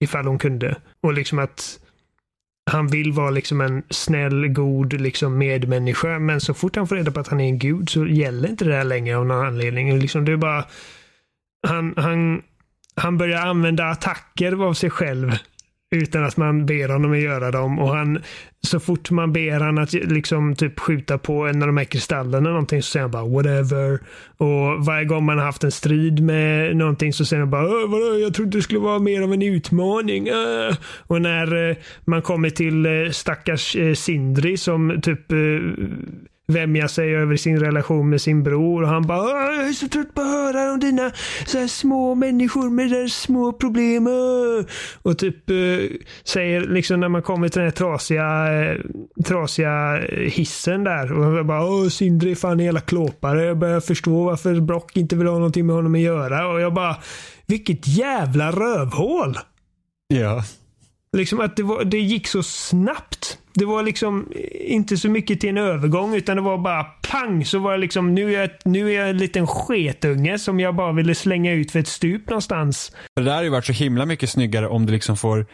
ifall 0.00 0.26
hon 0.26 0.38
kunde. 0.38 0.76
Och 1.02 1.12
liksom 1.12 1.38
att 1.38 1.78
han 2.70 2.86
vill 2.86 3.12
vara 3.12 3.30
liksom 3.30 3.60
en 3.60 3.82
snäll, 3.90 4.48
god 4.48 5.00
liksom 5.00 5.38
medmänniska. 5.38 6.18
Men 6.18 6.40
så 6.40 6.54
fort 6.54 6.76
han 6.76 6.88
får 6.88 6.96
reda 6.96 7.10
på 7.10 7.20
att 7.20 7.28
han 7.28 7.40
är 7.40 7.48
en 7.48 7.58
gud 7.58 7.90
så 7.90 8.06
gäller 8.06 8.48
inte 8.48 8.64
det 8.64 8.74
här 8.74 8.84
längre 8.84 9.16
av 9.16 9.26
någon 9.26 9.46
anledning. 9.46 9.98
Liksom 9.98 10.24
det 10.24 10.32
är 10.32 10.36
bara... 10.36 10.64
Han, 11.66 11.94
han, 11.96 12.42
han 12.94 13.18
börjar 13.18 13.46
använda 13.46 13.84
attacker 13.84 14.64
av 14.64 14.74
sig 14.74 14.90
själv 14.90 15.32
utan 15.90 16.24
att 16.24 16.36
man 16.36 16.66
ber 16.66 16.88
honom 16.88 17.12
att 17.12 17.18
göra 17.18 17.50
dem. 17.50 17.78
Och 17.78 17.88
han, 17.88 18.22
så 18.60 18.80
fort 18.80 19.10
man 19.10 19.32
ber 19.32 19.60
han 19.60 19.78
att 19.78 19.92
liksom 19.92 20.54
typ 20.54 20.80
skjuta 20.80 21.18
på 21.18 21.46
en 21.46 21.62
av 21.62 21.66
de 21.66 21.76
här 21.76 21.84
kristallerna 21.84 22.38
eller 22.38 22.50
någonting 22.50 22.82
så 22.82 22.90
säger 22.90 23.02
han 23.02 23.10
bara 23.10 23.26
whatever. 23.26 24.00
Och 24.36 24.86
varje 24.86 25.04
gång 25.04 25.24
man 25.24 25.38
har 25.38 25.44
haft 25.44 25.64
en 25.64 25.72
strid 25.72 26.22
med 26.22 26.76
någonting 26.76 27.12
så 27.12 27.24
säger 27.24 27.40
han 27.40 27.50
bara 27.50 27.86
vadå, 27.86 28.18
jag 28.18 28.34
trodde 28.34 28.58
det 28.58 28.62
skulle 28.62 28.80
vara 28.80 28.98
mer 28.98 29.22
av 29.22 29.32
en 29.32 29.42
utmaning. 29.42 30.28
Äh. 30.28 30.76
Och 31.06 31.22
när 31.22 31.70
eh, 31.70 31.76
man 32.04 32.22
kommer 32.22 32.50
till 32.50 32.86
eh, 32.86 33.10
stackars 33.10 33.76
eh, 33.76 33.94
Sindri 33.94 34.56
som 34.56 35.00
typ 35.02 35.32
vämja 36.46 36.88
sig 36.88 37.16
över 37.16 37.36
sin 37.36 37.60
relation 37.60 38.10
med 38.10 38.20
sin 38.20 38.42
bror. 38.42 38.82
Och 38.82 38.88
han 38.88 39.06
bara 39.06 39.54
jag 39.54 39.68
är 39.68 39.72
så 39.72 39.88
trött 39.88 40.14
på 40.14 40.20
att 40.20 40.26
höra 40.26 40.72
om 40.72 40.80
dina 40.80 41.12
så 41.46 41.58
här 41.58 41.66
små 41.66 42.14
människor 42.14 42.70
med 42.70 42.90
deras 42.90 43.12
små 43.12 43.52
problem. 43.52 44.08
Och 45.02 45.18
typ 45.18 45.50
eh, 45.50 45.56
säger 46.24 46.60
liksom 46.60 47.00
när 47.00 47.08
man 47.08 47.22
kommer 47.22 47.48
till 47.48 47.58
den 47.58 47.66
här 47.66 47.76
trasiga, 47.76 48.62
eh, 48.62 48.80
trasiga 49.24 50.00
hissen 50.28 50.84
där. 50.84 51.12
Och 51.12 51.46
bara 51.46 51.64
Åh, 51.64 51.88
Sindri 51.88 52.30
är 52.30 52.34
fan 52.34 52.60
jävla 52.60 52.80
klåpare. 52.80 53.44
Jag 53.44 53.58
börjar 53.58 53.80
förstå 53.80 54.24
varför 54.24 54.60
Brock 54.60 54.96
inte 54.96 55.16
vill 55.16 55.26
ha 55.26 55.34
någonting 55.34 55.66
med 55.66 55.76
honom 55.76 55.94
att 55.94 56.00
göra. 56.00 56.48
Och 56.48 56.60
jag 56.60 56.74
bara 56.74 56.96
vilket 57.46 57.88
jävla 57.88 58.50
rövhål. 58.50 59.38
Ja. 60.08 60.44
Liksom 61.16 61.40
att 61.40 61.56
det, 61.56 61.62
var, 61.62 61.84
det 61.84 61.98
gick 61.98 62.26
så 62.26 62.42
snabbt. 62.42 63.38
Det 63.58 63.64
var 63.64 63.82
liksom 63.82 64.32
inte 64.60 64.96
så 64.96 65.08
mycket 65.08 65.40
till 65.40 65.48
en 65.48 65.58
övergång 65.58 66.14
utan 66.14 66.36
det 66.36 66.42
var 66.42 66.58
bara 66.58 66.84
pang 66.84 67.44
så 67.44 67.58
var 67.58 67.72
det 67.72 67.78
liksom 67.78 68.14
nu 68.14 68.34
är 68.34 68.40
jag, 68.40 68.50
nu 68.64 68.92
är 68.92 69.00
jag 69.00 69.10
en 69.10 69.18
liten 69.18 69.46
sketunge 69.46 70.38
som 70.38 70.60
jag 70.60 70.76
bara 70.76 70.92
ville 70.92 71.14
slänga 71.14 71.52
ut 71.52 71.70
för 71.70 71.78
ett 71.78 71.88
stup 71.88 72.28
någonstans. 72.28 72.92
Det 73.16 73.22
där 73.22 73.34
har 73.34 73.42
ju 73.42 73.48
varit 73.48 73.64
så 73.64 73.72
himla 73.72 74.06
mycket 74.06 74.30
snyggare 74.30 74.68
om 74.68 74.86
det 74.86 74.92
liksom 74.92 75.16
får 75.16 75.46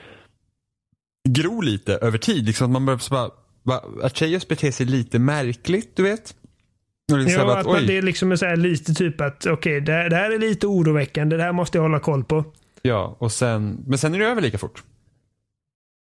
gro 1.29 1.61
lite 1.61 1.95
över 1.95 2.19
tid. 2.19 2.47
Liksom 2.47 2.65
att 2.65 2.73
man 2.73 2.87
börjar 2.87 3.11
bara, 3.11 3.31
bara 3.63 4.07
Atreus 4.07 4.49
beter 4.49 4.71
sig 4.71 4.87
lite 4.87 5.19
märkligt, 5.19 5.97
du 5.97 6.03
vet. 6.03 6.35
Liksom 7.13 7.49
ja, 7.49 7.59
att, 7.59 7.67
att 7.67 7.87
det 7.87 7.99
är 7.99 8.03
liksom 8.03 8.37
så 8.37 8.55
lite 8.55 8.95
typ 8.95 9.21
att 9.21 9.47
okej, 9.47 9.53
okay, 9.53 9.81
det, 9.81 10.09
det 10.09 10.17
här 10.17 10.31
är 10.31 10.39
lite 10.39 10.67
oroväckande. 10.67 11.37
Det 11.37 11.43
här 11.43 11.53
måste 11.53 11.79
jag 11.79 11.83
hålla 11.83 12.01
koll 12.01 12.25
på. 12.25 12.45
Ja, 12.83 13.17
och 13.19 13.33
sen, 13.33 13.85
men 13.87 13.99
sen 13.99 14.15
är 14.15 14.19
det 14.19 14.27
över 14.27 14.43
lika 14.43 14.59
fort. 14.59 14.83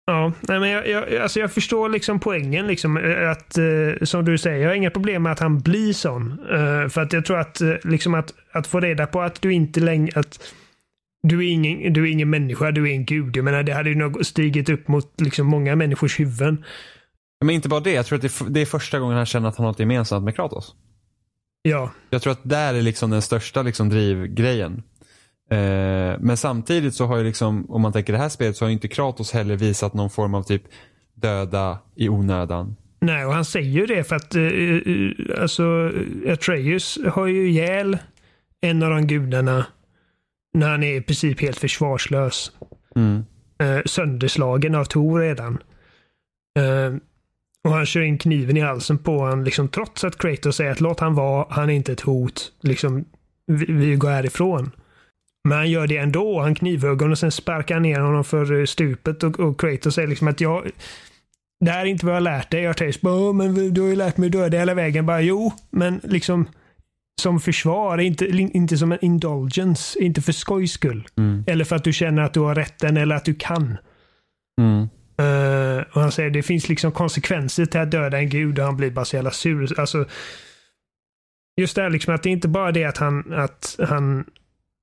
Ja, 0.06 0.32
nej 0.41 0.60
men 0.60 0.69
jag, 0.69 0.90
jag, 0.90 1.15
alltså 1.15 1.40
jag 1.40 1.52
förstår 1.52 1.90
liksom 1.90 2.19
poängen. 2.19 2.68
Liksom, 2.68 2.98
eh, 2.98 3.30
att, 3.30 3.57
eh, 3.57 4.03
som 4.06 4.26
du 4.26 4.38
säger, 4.38 4.57
jag 4.57 4.69
har 4.69 4.76
inga 4.76 4.91
problem 4.91 5.23
med 5.23 5.32
att 5.32 5.40
han 5.40 5.60
blir 5.60 5.94
sån. 5.94 6.32
Eh, 6.32 6.88
för 6.90 7.02
att 7.02 7.14
jag 7.14 7.26
tror 7.26 7.40
att, 7.40 7.61
eh, 7.61 7.73
liksom 7.84 8.14
att, 8.14 8.34
att 8.52 8.68
få 8.68 8.80
reda 8.80 9.07
på 9.07 9.22
att 9.22 9.41
du 9.41 9.53
inte 9.53 9.80
längre... 9.80 10.19
Att, 10.19 10.53
du 11.23 11.48
är, 11.48 11.52
ingen, 11.52 11.94
du 11.94 12.03
är 12.07 12.11
ingen 12.11 12.30
människa, 12.30 12.72
du 12.72 12.90
är 12.90 12.94
en 12.94 13.06
gud. 13.06 13.38
Jag 13.38 13.45
menar, 13.45 13.64
det 13.64 13.73
hade 13.73 13.90
ju 13.90 13.95
nog 13.95 14.26
stigit 14.26 14.69
upp 14.69 14.88
mot 14.88 15.22
liksom 15.22 15.48
många 15.48 15.76
människors 15.76 16.19
huvuden. 16.19 16.65
Men 17.45 17.56
inte 17.56 17.69
bara 17.69 17.80
det, 17.80 17.91
jag 17.91 18.06
tror 18.06 18.15
att 18.15 18.22
det 18.22 18.41
är, 18.41 18.49
det 18.49 18.61
är 18.61 18.65
första 18.65 18.99
gången 18.99 19.18
han 19.18 19.26
känner 19.26 19.49
att 19.49 19.57
han 19.57 19.65
har 19.65 19.72
något 19.72 19.80
gemensamt 19.80 20.26
med 20.26 20.36
Kratos. 20.36 20.76
Ja. 21.61 21.91
Jag 22.10 22.22
tror 22.22 22.34
att 22.34 22.40
där 22.44 22.73
är 22.73 22.82
liksom 22.82 23.10
den 23.10 23.22
största 23.22 23.61
liksom 23.61 23.90
drivgrejen. 23.90 24.84
Eh, 25.52 26.18
men 26.19 26.38
samtidigt 26.38 26.95
så 26.95 27.06
har 27.06 27.18
ju 27.18 27.23
liksom, 27.23 27.72
om 27.72 27.82
man 27.82 27.94
tänker 27.94 28.14
det 28.14 28.19
här 28.19 28.30
spelet 28.30 28.57
så 28.57 28.65
har 28.65 28.69
ju 28.69 28.73
inte 28.73 28.88
Kratos 28.88 29.32
heller 29.32 29.56
visat 29.56 29.94
någon 29.94 30.10
form 30.10 30.34
av 30.34 30.44
typ 30.44 30.64
döda 31.14 31.80
i 31.95 32.10
onödan. 32.10 32.76
Nej, 32.99 33.26
och 33.26 33.34
han 33.34 33.45
säger 33.45 33.69
ju 33.69 33.86
det 33.86 34.03
för 34.03 34.15
att 34.15 34.36
uh, 34.36 35.11
alltså 35.41 35.91
Atreus 36.28 36.99
har 37.14 37.28
ju 37.28 37.49
ihjäl 37.49 37.98
en 38.61 38.84
av 38.84 38.90
de 38.90 39.07
gudarna 39.07 39.65
när 40.53 40.69
han 40.69 40.84
är 40.84 40.95
i 40.95 41.02
princip 41.02 41.41
helt 41.41 41.57
försvarslös. 41.57 42.52
Mm. 42.95 43.23
Uh, 43.64 43.82
sönderslagen 43.86 44.76
av 44.76 44.86
Tor 44.86 45.19
redan. 45.19 45.57
Uh, 46.60 46.98
och 47.64 47.72
han 47.72 47.86
kör 47.86 48.02
in 48.02 48.18
kniven 48.18 48.57
i 48.57 48.61
halsen 48.61 48.98
på 48.98 49.18
honom 49.18 49.44
liksom, 49.44 49.68
trots 49.68 50.03
att 50.03 50.18
Kratos 50.18 50.56
säger 50.56 50.72
att 50.72 50.82
låt 50.82 50.99
han 50.99 51.15
vara, 51.15 51.45
han 51.49 51.69
är 51.69 51.73
inte 51.73 51.91
ett 51.91 52.02
hot. 52.02 52.52
Liksom, 52.61 53.06
vi, 53.48 53.65
vi 53.65 53.95
går 53.95 54.10
härifrån. 54.10 54.72
Men 55.44 55.58
han 55.58 55.70
gör 55.70 55.88
det 55.88 55.98
ändå. 55.98 56.42
Han 56.42 56.56
knivhugger 56.56 57.12
och 57.12 57.18
sen 57.18 57.32
sparkar 57.32 57.76
han 57.76 57.84
ner 57.84 58.00
honom 58.00 58.24
för 58.24 58.60
eh, 58.60 58.66
stupet 58.66 59.24
och, 59.24 59.40
och 59.40 59.60
Kratos 59.60 59.96
säger 59.96 60.08
liksom 60.08 60.28
att 60.28 60.42
jag 60.42 60.72
det 61.66 61.72
här 61.72 61.82
är 61.82 61.86
inte 61.86 62.06
vad 62.06 62.16
jag 62.16 62.22
har 62.22 62.22
lärt 62.22 62.52
dig. 62.52 62.62
Jag 62.62 62.70
har 62.70 63.34
men 63.34 63.74
du 63.74 63.82
har 63.82 63.88
ju 63.88 63.96
lärt 63.96 64.18
mig 64.18 64.28
att 64.28 64.32
döda 64.32 64.58
hela 64.58 64.74
vägen. 64.74 65.06
Bara, 65.06 65.22
jo, 65.22 65.54
men 65.70 66.02
liksom 66.04 66.48
som 67.22 67.40
försvar, 67.40 67.98
inte, 67.98 68.26
inte 68.28 68.78
som 68.78 68.92
en 68.92 69.06
indulgence. 69.06 70.00
Inte 70.00 70.22
för 70.22 70.32
skojs 70.32 70.72
skull. 70.72 71.08
Mm. 71.18 71.44
Eller 71.48 71.66
för 71.66 71.76
att 71.76 71.84
du 71.84 71.94
känner 71.94 72.22
att 72.22 72.34
du 72.34 72.40
har 72.40 72.56
rätten 72.56 72.98
eller 72.98 73.16
att 73.16 73.26
du 73.26 73.34
kan. 73.34 73.78
Mm. 74.62 74.90
Uh, 75.22 75.84
och 75.94 76.02
han 76.02 76.12
säger 76.12 76.30
det 76.30 76.44
finns 76.44 76.70
liksom 76.70 76.92
konsekvenser 76.92 77.66
till 77.66 77.80
att 77.80 77.92
döda 77.92 78.18
en 78.18 78.30
gud 78.30 78.60
och 78.60 78.66
han 78.66 78.78
blir 78.78 78.92
bara 78.92 79.06
så 79.06 79.16
jävla 79.16 79.32
sur. 79.32 79.80
Alltså, 79.80 80.06
just 81.62 81.76
det 81.76 81.82
här 81.82 81.90
liksom 81.90 82.16
att 82.16 82.24
det 82.24 82.30
är 82.30 82.32
inte 82.32 82.48
bara 82.48 82.72
det 82.72 82.86
att 82.86 82.98
han, 82.98 83.34
att 83.34 83.80
han 83.90 84.26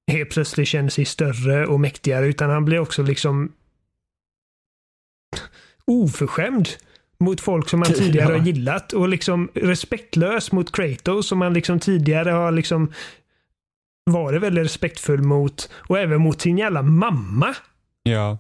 helt 0.09 0.31
plötsligt 0.31 0.69
känner 0.69 0.91
sig 0.91 1.05
större 1.05 1.67
och 1.67 1.81
mäktigare 1.81 2.27
utan 2.27 2.51
han 2.51 2.65
blir 2.65 2.79
också 2.79 3.03
liksom 3.03 3.53
oförskämd 5.85 6.69
mot 7.21 7.41
folk 7.41 7.69
som 7.69 7.83
han 7.83 7.93
tidigare 7.95 8.33
har 8.33 8.47
gillat 8.47 8.93
och 8.93 9.09
liksom 9.09 9.49
respektlös 9.55 10.53
mot 10.53 10.73
Kratos 10.73 11.29
som 11.29 11.41
han 11.41 11.55
liksom 11.55 11.81
tidigare 11.81 12.31
har 12.31 12.53
liksom 12.53 12.93
varit 14.11 14.43
väldigt 14.43 14.65
respektfull 14.65 15.23
mot 15.23 15.71
och 15.73 15.99
även 15.99 16.21
mot 16.21 16.41
sin 16.41 16.59
jävla 16.59 16.83
mamma. 16.83 17.55
Ja. 18.03 18.39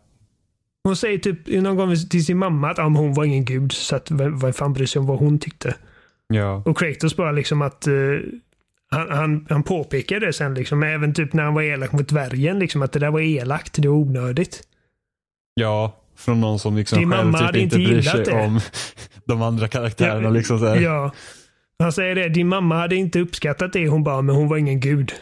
Hon 0.85 0.97
säger 0.97 1.19
typ 1.19 1.47
någon 1.47 1.77
gång 1.77 1.97
till 2.11 2.24
sin 2.24 2.39
mamma 2.39 2.70
att 2.70 2.78
ah, 2.78 2.82
hon 2.82 3.15
var 3.15 3.24
ingen 3.24 3.45
gud 3.45 3.73
så 3.73 3.97
att 3.97 4.11
vem 4.11 4.53
fan 4.53 4.73
bryr 4.73 4.86
sig 4.86 5.01
om 5.01 5.07
vad 5.07 5.19
hon 5.19 5.39
tyckte. 5.39 5.74
Ja. 6.28 6.62
Och 6.66 6.78
Kratos 6.78 7.16
bara 7.16 7.32
liksom 7.32 7.62
att 7.62 7.86
eh, 7.86 7.93
han, 8.90 9.10
han, 9.10 9.47
han 9.48 9.62
påpekar 9.62 10.20
det 10.20 10.32
sen 10.32 10.55
liksom, 10.55 10.82
även 10.82 11.15
typ 11.15 11.32
när 11.32 11.43
han 11.43 11.55
var 11.55 11.62
elak 11.62 11.93
mot 11.93 12.09
dvärgen, 12.09 12.59
liksom 12.59 12.82
att 12.82 12.93
det 12.93 12.98
där 12.98 13.10
var 13.10 13.20
elakt, 13.20 13.82
det 13.82 13.89
var 13.89 13.97
onödigt. 13.97 14.62
Ja, 15.55 15.97
från 16.16 16.40
någon 16.40 16.59
som 16.59 16.77
liksom 16.77 16.98
Din 16.98 17.10
själv 17.10 17.32
typ 17.32 17.56
inte 17.56 17.77
bryr 17.77 18.02
sig 18.02 18.24
det. 18.24 18.32
om 18.32 18.60
de 19.24 19.43
andra 19.43 19.69
karaktärerna. 19.69 20.31
liksom 20.31 20.59
så 20.59 20.66
här. 20.66 20.81
Ja. 20.81 21.12
Han 21.78 21.93
säger 21.93 22.15
det, 22.15 22.28
din 22.28 22.48
mamma 22.48 22.77
hade 22.77 22.97
inte 22.97 23.20
uppskattat 23.20 23.73
det 23.73 23.89
hon 23.89 24.05
bara, 24.05 24.23
men 24.23 24.35
hon 24.36 24.48
var 24.48 24.56
ingen 24.56 24.81
gud. 24.81 25.12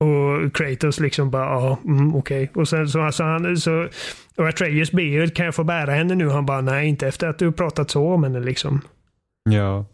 Och 0.00 0.54
Kratos 0.54 1.00
liksom 1.00 1.30
bara, 1.30 1.44
ja, 1.44 1.78
mm, 1.84 2.14
okej. 2.16 2.50
Och 2.54 2.68
sen 2.68 2.88
så, 2.88 3.00
alltså 3.00 3.22
han, 3.24 3.56
så, 3.56 3.88
och 4.36 4.48
Atreus 4.48 4.92
ber 4.92 5.26
kan 5.26 5.44
jag 5.44 5.54
få 5.54 5.64
bära 5.64 5.92
henne 5.92 6.14
nu? 6.14 6.28
Han 6.28 6.46
bara, 6.46 6.60
nej, 6.60 6.88
inte 6.88 7.06
efter 7.08 7.28
att 7.28 7.38
du 7.38 7.52
pratat 7.52 7.90
så 7.90 8.12
om 8.12 8.22
henne 8.22 8.40
liksom. 8.40 8.80
Ja. 9.50 9.84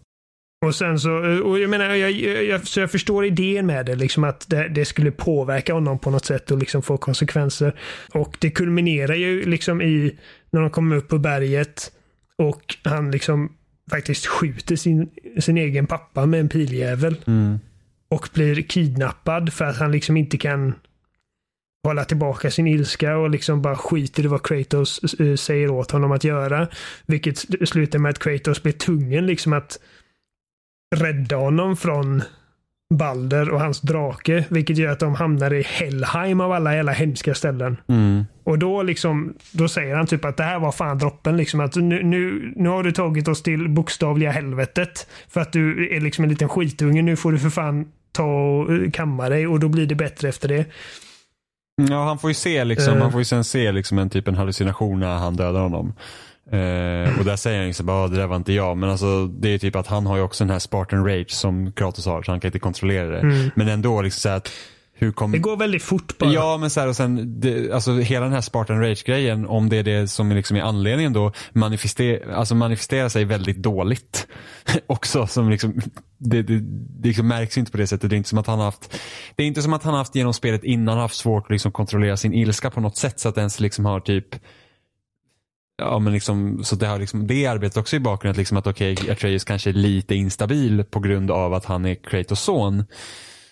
Och 0.65 0.75
sen 0.75 1.01
så, 1.01 1.11
och 1.43 1.61
jag 1.61 1.71
menar, 1.71 1.95
jag, 1.95 2.11
jag, 2.45 2.67
så 2.67 2.81
jag 2.81 2.91
förstår 2.91 3.25
idén 3.25 3.67
med 3.67 3.87
det, 3.87 3.95
liksom 3.95 4.25
att 4.25 4.51
det, 4.51 4.69
det 4.69 4.85
skulle 4.85 5.11
påverka 5.11 5.75
honom 5.75 5.99
på 5.99 6.11
något 6.11 6.25
sätt 6.25 6.51
och 6.51 6.59
liksom 6.59 6.83
få 6.83 6.97
konsekvenser. 6.97 7.75
Och 8.13 8.37
det 8.41 8.51
kulminerar 8.51 9.15
ju 9.15 9.45
liksom 9.45 9.83
i, 9.83 10.19
när 10.51 10.61
de 10.61 10.71
kommer 10.71 10.97
upp 10.97 11.09
på 11.09 11.19
berget 11.19 11.93
och 12.39 12.77
han 12.85 13.11
liksom 13.11 13.53
faktiskt 13.91 14.27
skjuter 14.27 14.77
sin, 14.77 15.11
sin 15.41 15.57
egen 15.57 15.87
pappa 15.87 16.27
med 16.27 16.41
en 16.41 16.49
piljävel. 16.49 17.17
Mm. 17.27 17.59
Och 18.09 18.29
blir 18.35 18.63
kidnappad 18.63 19.53
för 19.53 19.65
att 19.65 19.77
han 19.77 19.93
liksom 19.93 20.17
inte 20.17 20.37
kan 20.37 20.75
hålla 21.85 22.05
tillbaka 22.05 22.51
sin 22.51 22.67
ilska 22.67 23.17
och 23.17 23.31
liksom 23.31 23.63
bara 23.63 23.77
skiter 23.77 24.25
i 24.25 24.27
vad 24.27 24.47
Kratos 24.47 25.15
eh, 25.21 25.35
säger 25.35 25.71
åt 25.71 25.91
honom 25.91 26.13
att 26.13 26.25
göra. 26.25 26.69
Vilket 27.07 27.35
sl- 27.35 27.65
slutar 27.65 27.99
med 27.99 28.11
att 28.11 28.19
Kratos 28.19 28.63
blir 28.63 28.73
tvungen 28.73 29.27
liksom 29.27 29.53
att 29.53 29.79
rädda 30.97 31.37
honom 31.37 31.77
från 31.77 32.23
Balder 32.95 33.51
och 33.51 33.61
hans 33.61 33.81
drake. 33.81 34.45
Vilket 34.49 34.79
gör 34.79 34.93
att 34.93 35.01
de 35.01 35.15
hamnar 35.15 35.55
i 35.55 35.63
Helheim 35.63 36.41
av 36.41 36.53
alla 36.53 36.75
jävla 36.75 36.93
hemska 36.93 37.35
ställen. 37.35 37.77
Mm. 37.89 38.25
Och 38.45 38.59
då 38.59 38.83
liksom, 38.83 39.35
då 39.53 39.69
säger 39.69 39.97
han 39.97 40.07
typ 40.07 40.25
att 40.25 40.37
det 40.37 40.43
här 40.43 40.59
var 40.59 40.73
fan 40.73 40.99
droppen 40.99 41.37
liksom. 41.37 41.61
Att 41.61 41.77
nu, 41.77 42.03
nu, 42.03 42.53
nu 42.57 42.69
har 42.69 42.83
du 42.83 42.93
tagit 42.93 43.29
oss 43.29 43.43
till 43.43 43.69
bokstavliga 43.69 44.31
helvetet. 44.31 45.07
För 45.29 45.41
att 45.41 45.53
du 45.53 45.97
är 45.97 46.01
liksom 46.01 46.25
en 46.25 46.31
liten 46.31 46.49
skitunge. 46.49 47.03
Nu 47.03 47.17
får 47.17 47.33
du 47.33 47.39
för 47.39 47.51
fan 47.51 47.87
ta 48.13 48.25
och 48.25 48.73
eh, 48.75 48.91
kamma 48.91 49.29
dig 49.29 49.47
och 49.47 49.61
då 49.61 49.69
blir 49.69 49.87
det 49.87 49.95
bättre 49.95 50.29
efter 50.29 50.49
det. 50.49 50.65
Ja, 51.91 52.05
han 52.05 52.19
får 52.19 52.31
ju 52.31 52.35
se 52.35 52.65
liksom, 52.65 52.95
Eh. 52.95 53.03
han 53.03 53.13
får 53.13 53.21
ju 53.21 53.25
sen 53.25 53.45
se 53.45 53.73
liksom 53.73 53.99
en 53.99 54.11
typ 54.11 54.29
en 54.29 54.35
hallucination 54.35 55.01
när 55.01 55.15
han 55.15 55.37
dödar 55.37 55.61
honom. 55.61 55.93
Eh, 56.53 57.19
och 57.19 57.25
där 57.25 57.37
säger 57.37 57.63
han 57.65 57.75
så 57.75 57.83
bara, 57.83 58.05
"Ah, 58.05 58.09
det 58.09 58.17
där 58.17 58.27
var 58.27 58.37
inte 58.37 58.53
jag. 58.53 58.77
Men 58.77 58.91
alltså 58.91 59.27
det 59.27 59.49
är 59.49 59.59
typ 59.59 59.77
att 59.77 59.87
han 59.87 60.07
har 60.07 60.17
ju 60.17 60.23
också 60.23 60.45
den 60.45 60.51
här 60.51 60.59
Spartan 60.59 61.07
Rage 61.07 61.31
som 61.31 61.73
Kratos 61.73 62.07
har, 62.07 62.23
så 62.23 62.33
han 62.33 62.41
kan 62.41 62.49
inte 62.49 62.59
kontrollera 62.59 63.09
det. 63.09 63.21
Mm. 63.21 63.51
Men 63.55 63.69
ändå 63.69 64.03
liksom 64.03 64.21
så 64.21 64.29
att, 64.29 64.51
hur 64.97 65.13
kom... 65.13 65.33
Det 65.33 65.39
går 65.39 65.57
väldigt 65.57 65.83
fort 65.83 66.19
bara. 66.19 66.33
Ja, 66.33 66.57
men 66.57 66.71
så 66.71 66.81
här, 66.81 66.89
och 66.89 66.97
sen, 66.97 67.41
det, 67.41 67.73
alltså 67.73 67.97
hela 67.97 68.25
den 68.25 68.35
här 68.35 68.41
Spartan 68.41 68.81
Rage-grejen, 68.81 69.47
om 69.47 69.69
det 69.69 69.77
är 69.77 69.83
det 69.83 70.09
som 70.09 70.31
är 70.31 70.35
liksom 70.35 70.57
är 70.57 70.61
anledningen 70.63 71.13
då, 71.13 71.33
manifester, 71.53 72.31
alltså 72.33 72.55
manifesterar 72.55 73.09
sig 73.09 73.25
väldigt 73.25 73.57
dåligt. 73.57 74.27
Också, 74.87 75.27
som 75.27 75.51
liksom, 75.51 75.81
det, 76.19 76.43
det, 76.43 76.61
det 77.01 77.09
liksom 77.09 77.29
märks 77.29 77.59
inte 77.59 77.71
på 77.71 77.79
det 77.79 77.87
sättet. 77.87 78.11
Det 78.11 78.17
är 78.17 78.19
inte 78.19 78.29
som 78.29 78.39
att 78.39 78.47
han 78.47 78.59
har 78.59 78.65
haft, 78.65 79.01
det 79.37 79.43
är 79.43 79.47
inte 79.47 79.63
som 79.63 79.73
att 79.73 79.83
han 79.83 79.95
haft 79.95 80.15
genom 80.15 80.35
spelet 80.35 80.65
innan 80.65 80.99
haft 80.99 81.17
svårt 81.17 81.45
att 81.45 81.51
liksom 81.51 81.73
kontrollera 81.73 82.17
sin 82.17 82.35
ilska 82.35 82.71
på 82.71 82.81
något 82.81 82.97
sätt, 82.97 83.21
så 83.21 83.29
att 83.29 83.39
ens 83.39 83.61
liksom 83.61 83.85
har 83.85 84.01
typ 84.01 84.27
Ja 85.77 85.99
men 85.99 86.13
liksom, 86.13 86.65
så 86.65 86.77
det 86.77 86.87
har 86.87 86.99
liksom, 86.99 87.27
det 87.27 87.47
arbetet 87.47 87.77
också 87.77 87.97
i 87.97 88.01
bakgrunden, 88.01 88.39
liksom 88.39 88.57
att 88.57 88.67
okej, 88.67 88.97
Atreus 89.11 89.45
kanske 89.45 89.71
är 89.71 89.75
lite 89.75 90.15
instabil 90.15 90.85
på 90.91 91.01
grund 91.01 91.31
av 91.31 91.55
att 91.55 91.65
han 91.65 91.85
är 91.87 91.95
Kratos 91.95 92.41
son. 92.41 92.85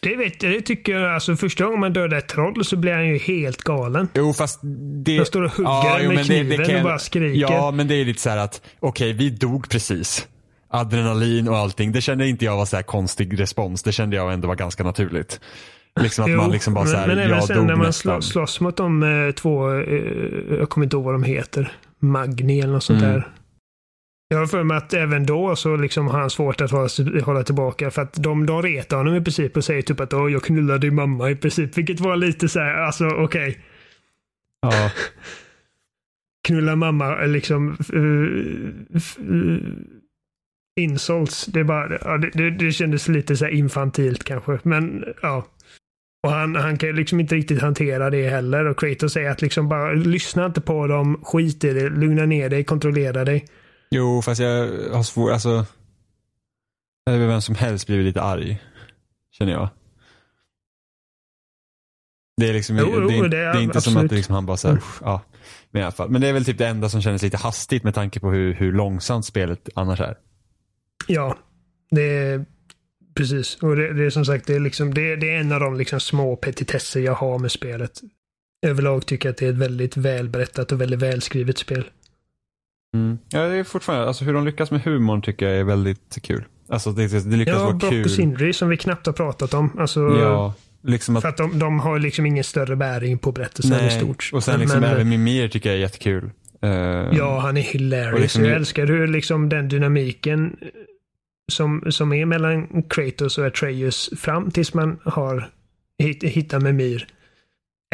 Det, 0.00 0.16
vet, 0.16 0.42
jag, 0.42 0.52
det 0.52 0.60
tycker 0.60 0.92
jag, 0.92 1.14
alltså 1.14 1.36
första 1.36 1.64
gången 1.64 1.80
man 1.80 1.92
dödar 1.92 2.18
ett 2.18 2.28
troll 2.28 2.64
så 2.64 2.76
blir 2.76 2.92
han 2.92 3.08
ju 3.08 3.18
helt 3.18 3.62
galen. 3.62 4.08
Jo 4.14 4.32
fast 4.32 4.60
det... 5.04 5.16
Han 5.16 5.26
står 5.26 5.42
och 5.42 5.50
hugger 5.50 6.06
med 6.08 6.14
men 6.14 6.24
kniven 6.24 6.66
kan- 6.66 6.76
och 6.76 6.82
bara 6.82 6.98
skriker. 6.98 7.40
Ja 7.40 7.70
men 7.70 7.88
det 7.88 7.94
är 7.94 8.04
lite 8.04 8.20
så 8.20 8.30
här 8.30 8.36
att, 8.36 8.62
okej 8.80 9.12
vi 9.12 9.30
dog 9.30 9.68
precis. 9.68 10.28
Adrenalin 10.70 11.48
och 11.48 11.56
allting. 11.56 11.92
Det 11.92 12.00
kände 12.00 12.28
inte 12.28 12.44
jag 12.44 12.56
var 12.56 12.64
så 12.64 12.76
här 12.76 12.82
konstig 12.82 13.40
respons. 13.40 13.82
Det 13.82 13.92
kände 13.92 14.16
jag 14.16 14.32
ändå 14.32 14.48
var 14.48 14.54
ganska 14.54 14.84
naturligt. 14.84 15.40
Liksom 16.00 16.24
att 16.24 16.30
Jo, 16.30 16.36
man 16.36 16.50
liksom 16.50 16.74
bara 16.74 16.86
så 16.86 16.96
här, 16.96 17.06
men, 17.06 17.16
men 17.16 17.26
även 17.26 17.42
sen 17.42 17.66
när 17.66 17.76
man 17.76 17.86
nästan. 17.86 18.22
slå, 18.22 18.30
slåss 18.32 18.60
mot 18.60 18.76
de 18.76 19.02
eh, 19.02 19.32
två, 19.34 19.72
eh, 19.72 20.58
jag 20.58 20.68
kommer 20.68 20.84
inte 20.84 20.96
ihåg 20.96 21.04
vad 21.04 21.14
de 21.14 21.22
heter, 21.22 21.72
Magni 22.02 22.60
eller 22.60 22.72
något 22.72 22.84
sånt 22.84 23.02
Mm. 23.02 23.12
där. 23.14 23.28
Jag 24.28 24.38
har 24.38 24.46
för 24.46 24.62
mig 24.62 24.76
att 24.76 24.94
även 24.94 25.26
då 25.26 25.56
så 25.56 25.76
liksom 25.76 26.06
har 26.08 26.20
han 26.20 26.30
svårt 26.30 26.60
att 26.60 26.70
hålla, 26.70 26.88
hålla 27.24 27.42
tillbaka 27.42 27.90
för 27.90 28.02
att 28.02 28.14
de, 28.22 28.46
de 28.46 28.62
retar 28.62 28.96
honom 28.96 29.14
i 29.14 29.20
princip 29.20 29.56
och 29.56 29.64
säger 29.64 29.82
typ 29.82 30.00
att 30.00 30.12
Åh, 30.14 30.32
jag 30.32 30.42
knullade 30.42 30.78
din 30.78 30.94
mamma 30.94 31.30
i 31.30 31.36
princip. 31.36 31.78
Vilket 31.78 32.00
var 32.00 32.16
lite 32.16 32.48
så 32.48 32.60
här, 32.60 32.74
alltså 32.74 33.06
okej. 33.08 33.58
Ja. 34.62 34.90
Knulla 36.48 36.76
mamma 36.76 37.14
liksom 37.24 37.76
uh, 37.92 38.28
uh, 39.34 39.58
insults. 40.80 41.46
Det, 41.46 41.64
bara, 41.64 41.98
ja, 42.04 42.18
det, 42.18 42.30
det, 42.34 42.50
det 42.50 42.72
kändes 42.72 43.08
lite 43.08 43.36
så 43.36 43.44
här 43.44 43.52
infantilt 43.52 44.24
kanske. 44.24 44.58
Men 44.62 45.04
ja. 45.22 45.46
Och 46.22 46.30
han, 46.30 46.56
han 46.56 46.78
kan 46.78 46.88
ju 46.88 46.92
liksom 46.94 47.20
inte 47.20 47.34
riktigt 47.34 47.62
hantera 47.62 48.10
det 48.10 48.28
heller. 48.28 48.64
Och 48.64 48.78
Kratos 48.78 49.12
säger 49.12 49.30
att 49.30 49.42
liksom 49.42 49.68
bara 49.68 49.92
lyssna 49.92 50.46
inte 50.46 50.60
på 50.60 50.86
dem, 50.86 51.20
skit 51.24 51.64
i 51.64 51.72
det, 51.72 51.88
lugna 51.88 52.26
ner 52.26 52.50
dig, 52.50 52.64
kontrollera 52.64 53.24
dig. 53.24 53.46
Jo 53.90 54.22
fast 54.22 54.40
jag 54.40 54.66
har 54.92 55.02
svårt, 55.02 55.32
alltså. 55.32 55.66
Över 57.10 57.26
vem 57.26 57.40
som 57.40 57.54
helst 57.54 57.86
blir 57.86 58.02
lite 58.02 58.22
arg. 58.22 58.62
Känner 59.30 59.52
jag. 59.52 59.68
Det 62.36 62.48
är 62.48 62.52
liksom, 62.52 62.76
Jo, 62.78 62.84
det, 62.84 63.14
är, 63.14 63.16
jo, 63.16 63.22
det, 63.22 63.28
det 63.28 63.38
är, 63.38 63.54
är 63.54 63.60
inte 63.60 63.80
som 63.80 63.90
absolut. 63.92 64.04
att 64.04 64.10
det 64.10 64.16
liksom 64.16 64.34
han 64.34 64.46
bara 64.46 64.56
såhär, 64.56 64.74
Mm. 64.74 64.84
ja. 65.00 65.22
Men 65.70 65.80
i 65.80 65.84
alla 65.84 65.92
fall. 65.92 66.10
Men 66.10 66.20
det 66.20 66.28
är 66.28 66.32
väl 66.32 66.44
typ 66.44 66.58
det 66.58 66.66
enda 66.66 66.88
som 66.88 67.02
kändes 67.02 67.22
lite 67.22 67.36
hastigt 67.36 67.84
med 67.84 67.94
tanke 67.94 68.20
på 68.20 68.30
hur, 68.30 68.54
hur 68.54 68.72
långsamt 68.72 69.24
spelet 69.24 69.68
annars 69.74 70.00
är. 70.00 70.16
Ja, 71.06 71.36
det 71.90 72.02
är 72.02 72.44
precis. 73.14 73.56
Och 73.62 73.76
det, 73.76 73.92
det 73.92 74.04
är 74.04 74.10
som 74.10 74.24
sagt, 74.24 74.46
det 74.46 74.54
är, 74.54 74.60
liksom, 74.60 74.94
det, 74.94 75.16
det 75.16 75.30
är 75.30 75.40
en 75.40 75.52
av 75.52 75.60
de 75.60 75.76
liksom 75.76 76.00
små 76.00 76.36
petitesser 76.36 77.00
jag 77.00 77.14
har 77.14 77.38
med 77.38 77.52
spelet. 77.52 78.00
Överlag 78.66 79.06
tycker 79.06 79.28
jag 79.28 79.32
att 79.32 79.38
det 79.38 79.46
är 79.46 79.50
ett 79.50 79.56
väldigt 79.56 79.96
välberättat 79.96 80.72
och 80.72 80.80
väldigt 80.80 81.00
välskrivet 81.00 81.58
spel. 81.58 81.84
Mm. 82.96 83.18
Ja, 83.28 83.40
det 83.48 83.56
är 83.56 83.64
fortfarande, 83.64 84.06
alltså 84.06 84.24
hur 84.24 84.34
de 84.34 84.44
lyckas 84.44 84.70
med 84.70 84.82
humorn 84.82 85.22
tycker 85.22 85.48
jag 85.48 85.56
är 85.58 85.64
väldigt 85.64 86.18
kul. 86.22 86.44
Alltså 86.68 86.92
det, 86.92 87.30
det 87.30 87.36
lyckas 87.36 87.54
Ja, 87.54 87.64
vara 87.64 87.74
Brock 87.74 87.90
kul. 87.90 88.04
och 88.04 88.10
Sindri 88.10 88.52
som 88.52 88.68
vi 88.68 88.76
knappt 88.76 89.06
har 89.06 89.12
pratat 89.12 89.54
om. 89.54 89.78
Alltså, 89.78 90.00
Ja, 90.00 90.54
liksom 90.82 91.16
att, 91.16 91.22
För 91.22 91.28
att 91.28 91.36
de, 91.36 91.58
de 91.58 91.80
har 91.80 91.98
liksom 91.98 92.26
ingen 92.26 92.44
större 92.44 92.76
bäring 92.76 93.18
på 93.18 93.32
berättelsen 93.32 93.78
i 93.78 93.82
nej. 93.82 93.90
stort. 94.00 94.30
Och 94.32 94.44
sen 94.44 94.60
liksom 94.60 94.80
men, 94.80 94.90
även 94.90 95.08
Mimir 95.08 95.48
tycker 95.48 95.68
jag 95.68 95.76
är 95.76 95.80
jättekul. 95.80 96.30
Eh, 96.62 96.70
Ja, 97.12 97.38
han 97.40 97.56
är 97.56 97.60
hilarious. 97.60 98.20
Liksom- 98.20 98.44
jag 98.44 98.54
älskar 98.56 98.86
hur 98.86 99.06
liksom 99.06 99.48
den 99.48 99.68
dynamiken 99.68 100.56
som, 101.52 101.84
som 101.90 102.12
är 102.12 102.26
mellan 102.26 102.82
Kratos 102.82 103.38
och 103.38 103.46
Atreus 103.46 104.10
fram 104.16 104.50
tills 104.50 104.74
man 104.74 104.98
har 105.04 105.48
hitt, 105.98 106.24
hittat 106.24 106.62
Mimir 106.62 107.06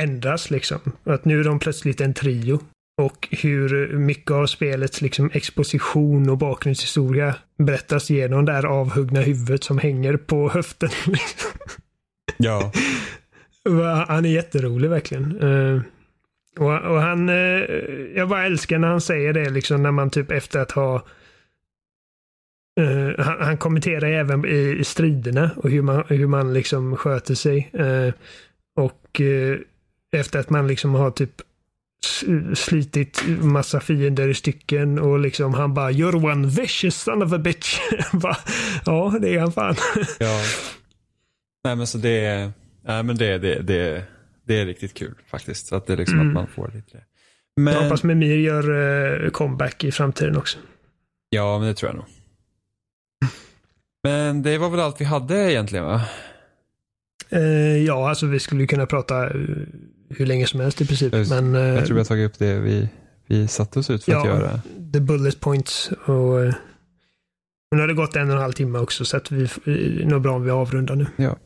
ändras 0.01 0.51
liksom. 0.51 0.79
Att 1.05 1.25
nu 1.25 1.41
är 1.41 1.45
de 1.45 1.59
plötsligt 1.59 2.01
en 2.01 2.15
trio. 2.15 2.61
Och 3.03 3.29
hur 3.31 3.99
mycket 3.99 4.31
av 4.31 4.47
spelets 4.47 5.01
liksom 5.01 5.31
exposition 5.35 6.31
och 6.31 6.39
bakgrundshistoria 6.39 7.35
berättas 7.59 8.11
genom 8.11 8.45
det 8.45 8.53
här 8.53 8.67
avhuggna 8.67 9.21
huvudet 9.21 9.65
som 9.65 9.79
hänger 9.79 10.17
på 10.17 10.49
höften. 10.49 10.91
liksom. 11.07 11.51
ja. 12.37 12.73
Han 14.09 14.25
är 14.25 14.29
jätterolig 14.31 14.91
verkligen. 14.91 15.41
Eh, 15.41 15.83
och, 16.59 16.81
och 16.81 17.01
han, 17.01 17.29
eh, 17.29 17.65
jag 18.17 18.29
bara 18.29 18.47
älskar 18.47 18.79
när 18.79 18.89
han 18.89 19.01
säger 19.01 19.33
det 19.33 19.51
liksom 19.51 19.83
när 19.83 19.93
man 19.93 20.11
typ 20.11 20.31
efter 20.31 20.61
att 20.61 20.71
ha 20.71 21.05
eh, 22.79 23.25
han, 23.25 23.41
han 23.41 23.57
kommenterar 23.59 24.09
även 24.09 24.45
i, 24.45 24.77
i 24.81 24.85
striderna 24.85 25.51
och 25.57 25.71
hur 25.71 25.83
man, 25.83 26.05
hur 26.09 26.27
man 26.27 26.55
liksom 26.55 26.97
sköter 26.97 27.35
sig. 27.35 27.71
Eh, 27.73 28.13
och 28.77 29.21
eh, 29.21 29.59
efter 30.13 30.39
att 30.39 30.51
man 30.51 30.67
liksom 30.67 30.95
har 30.95 31.11
typ 31.11 31.31
slitit 32.55 33.23
massa 33.41 33.81
fiender 33.81 34.29
i 34.29 34.35
stycken 34.35 34.99
och 34.99 35.19
liksom 35.19 35.55
han 35.55 35.75
bara 35.75 35.91
You're 35.91 36.33
one 36.33 36.49
vicious 36.49 36.97
son 37.03 37.23
of 37.23 37.33
a 37.33 37.39
bitch. 37.39 37.79
bara, 38.13 38.37
ja, 38.87 39.19
det 39.21 39.35
är 39.35 39.41
han 39.41 39.53
fan. 39.53 39.75
Ja. 40.19 40.41
Nej 41.65 41.77
men 41.77 41.87
så 41.87 41.99
det 41.99 42.25
är, 42.25 42.53
nej, 42.87 43.03
men 43.03 43.17
det, 43.17 43.39
det, 43.39 43.63
det, 43.63 44.05
det 44.47 44.61
är 44.61 44.67
riktigt 44.67 44.95
kul 44.95 45.15
faktiskt. 45.31 45.67
Så 45.67 45.77
att 45.77 45.87
det 45.87 45.93
är 45.93 45.97
liksom 45.97 46.21
Mm. 46.21 46.29
att 46.29 46.35
man 46.35 46.47
får 46.47 46.71
lite 46.75 46.97
det. 46.97 47.05
Jag 47.55 47.63
Men, 47.65 47.75
hoppas 47.75 48.03
Mimir 48.03 48.37
gör 48.37 49.31
comeback 49.31 49.85
i 49.85 49.93
framtiden 49.93 50.37
också. 50.37 50.59
ja 51.31 51.59
men 51.59 51.69
det 51.69 51.75
tror 51.75 51.89
jag 51.91 51.97
nog. 51.97 52.07
Men 54.09 54.43
det 54.43 54.59
var 54.59 54.71
väl 54.71 54.81
allt 54.81 55.01
vi 55.01 55.05
hade 55.05 55.53
egentligen 55.53 55.85
va? 55.85 56.03
Eh, 57.31 57.77
ja, 57.77 58.09
alltså 58.09 58.27
vi 58.27 58.39
skulle 58.41 58.67
kunna 58.67 58.87
prata 58.87 59.25
eh, 59.25 59.31
hur 60.11 60.27
länge 60.27 60.47
som 60.47 60.61
helst 60.61 60.81
i 60.81 60.87
princip. 60.87 61.13
Jag- 61.15 61.29
Men 61.29 61.55
eh, 61.55 61.63
Jag 61.63 61.87
tror 61.87 61.95
vi 61.95 62.01
har 62.01 62.05
tagit 62.05 62.31
upp 62.31 62.39
det 62.39 62.55
vi, 62.59 62.89
vi 63.27 63.49
satte 63.49 63.79
oss 63.79 63.91
ut 63.91 64.05
för 64.05 64.13
att 64.13 64.25
ja, 64.25 64.31
göra. 64.31 64.61
the 64.93 65.01
bullet 65.01 65.41
points 65.41 65.91
och 66.07 66.45
eh, 66.45 66.55
Nu 67.75 67.81
har 67.81 67.89
det 67.89 67.95
gått 67.95 68.17
en 68.17 68.29
och 68.31 68.37
en 68.37 68.43
halv 68.43 68.53
timme 68.53 68.79
också 68.79 69.05
så 69.05 69.17
att 69.17 69.31
vi 69.33 69.43
är 70.03 70.07
nog 70.07 70.23
bra 70.23 70.33
om 70.35 70.45
vi 70.45 70.51
avrundar 70.51 70.97
nu. 70.97 71.07
Ja. 71.17 71.37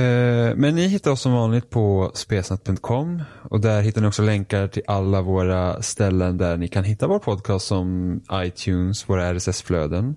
Eh, 0.00 0.54
Men 0.56 0.74
ni 0.74 0.86
hittar 0.86 1.10
oss 1.10 1.20
som 1.20 1.32
vanligt 1.32 1.70
på 1.70 2.10
spesnack.com 2.14 3.22
och 3.50 3.60
där 3.60 3.80
hittar 3.82 4.00
ni 4.00 4.06
också 4.08 4.22
länkar 4.22 4.68
till 4.68 4.82
alla 4.86 5.22
våra 5.22 5.82
ställen 5.82 6.38
där 6.38 6.56
ni 6.56 6.68
kan 6.68 6.84
hitta 6.84 7.06
vår 7.06 7.18
podcast 7.18 7.66
som 7.66 8.20
iTunes, 8.32 9.08
våra 9.08 9.34
RSS-flöden. 9.34 10.16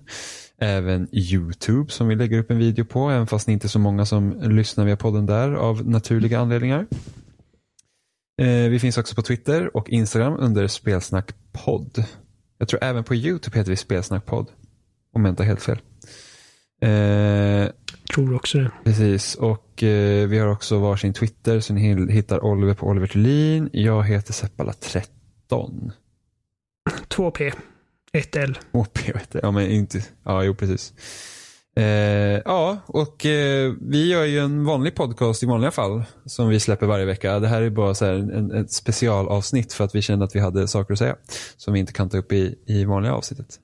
Även 0.62 1.08
YouTube 1.12 1.90
som 1.92 2.08
vi 2.08 2.14
lägger 2.16 2.38
upp 2.38 2.50
en 2.50 2.58
video 2.58 2.84
på, 2.84 3.10
även 3.10 3.26
fast 3.26 3.46
det 3.46 3.52
inte 3.52 3.66
är 3.66 3.68
så 3.68 3.78
många 3.78 4.06
som 4.06 4.40
lyssnar 4.42 4.84
via 4.84 4.96
podden 4.96 5.26
där 5.26 5.52
av 5.52 5.88
naturliga 5.88 6.38
anledningar. 6.40 6.86
Eh, 8.42 8.46
Vi 8.70 8.78
finns 8.78 8.98
också 8.98 9.14
på 9.14 9.22
Twitter 9.22 9.76
och 9.76 9.88
Instagram 9.88 10.36
under 10.38 10.66
spelsnackpodd. 10.66 12.04
Jag 12.58 12.68
tror 12.68 12.84
även 12.84 13.04
på 13.04 13.14
YouTube 13.14 13.58
heter 13.58 13.70
vi 13.70 13.76
spelsnackpodd. 13.76 14.46
Om 15.12 15.24
jag 15.24 15.32
inte 15.32 15.42
har 15.42 15.48
helt 15.48 15.62
fel. 15.62 15.78
Eh, 16.82 17.68
Tror 18.14 18.34
också 18.34 18.58
det. 18.58 18.70
Precis, 18.84 19.34
och 19.34 19.82
eh, 19.82 20.28
vi 20.28 20.38
har 20.38 20.48
också 20.48 20.78
varsin 20.78 21.12
Twitter 21.12 21.60
så 21.60 21.72
ni 21.74 22.12
hittar 22.12 22.44
Oliver 22.44 22.74
på 22.74 22.86
Oliver 22.86 23.06
Thulin. 23.06 23.70
Jag 23.72 24.02
heter 24.04 24.32
Seppala13. 24.32 25.90
2P. 27.08 27.52
1L. 28.18 28.58
OP 28.72 29.08
vet 29.08 29.28
jag. 29.32 29.44
Ja, 29.44 29.50
men 29.50 29.70
inte. 29.70 30.04
Ja, 30.24 30.44
jo 30.44 30.54
precis. 30.54 30.92
Eh, 31.76 31.84
ja, 32.44 32.78
och 32.86 33.26
eh, 33.26 33.72
vi 33.80 34.08
gör 34.08 34.24
ju 34.24 34.38
en 34.38 34.64
vanlig 34.64 34.94
podcast 34.94 35.42
i 35.42 35.46
vanliga 35.46 35.70
fall 35.70 36.04
som 36.24 36.48
vi 36.48 36.60
släpper 36.60 36.86
varje 36.86 37.04
vecka. 37.04 37.38
Det 37.38 37.48
här 37.48 37.62
är 37.62 37.70
bara 37.70 37.94
så 37.94 38.04
här 38.04 38.12
en, 38.12 38.50
ett 38.50 38.72
specialavsnitt 38.72 39.72
för 39.72 39.84
att 39.84 39.94
vi 39.94 40.02
kände 40.02 40.24
att 40.24 40.34
vi 40.34 40.40
hade 40.40 40.68
saker 40.68 40.92
att 40.92 40.98
säga 40.98 41.16
som 41.56 41.74
vi 41.74 41.80
inte 41.80 41.92
kan 41.92 42.08
ta 42.08 42.18
upp 42.18 42.32
i, 42.32 42.58
i 42.66 42.84
vanliga 42.84 43.12
avsnittet. 43.14 43.58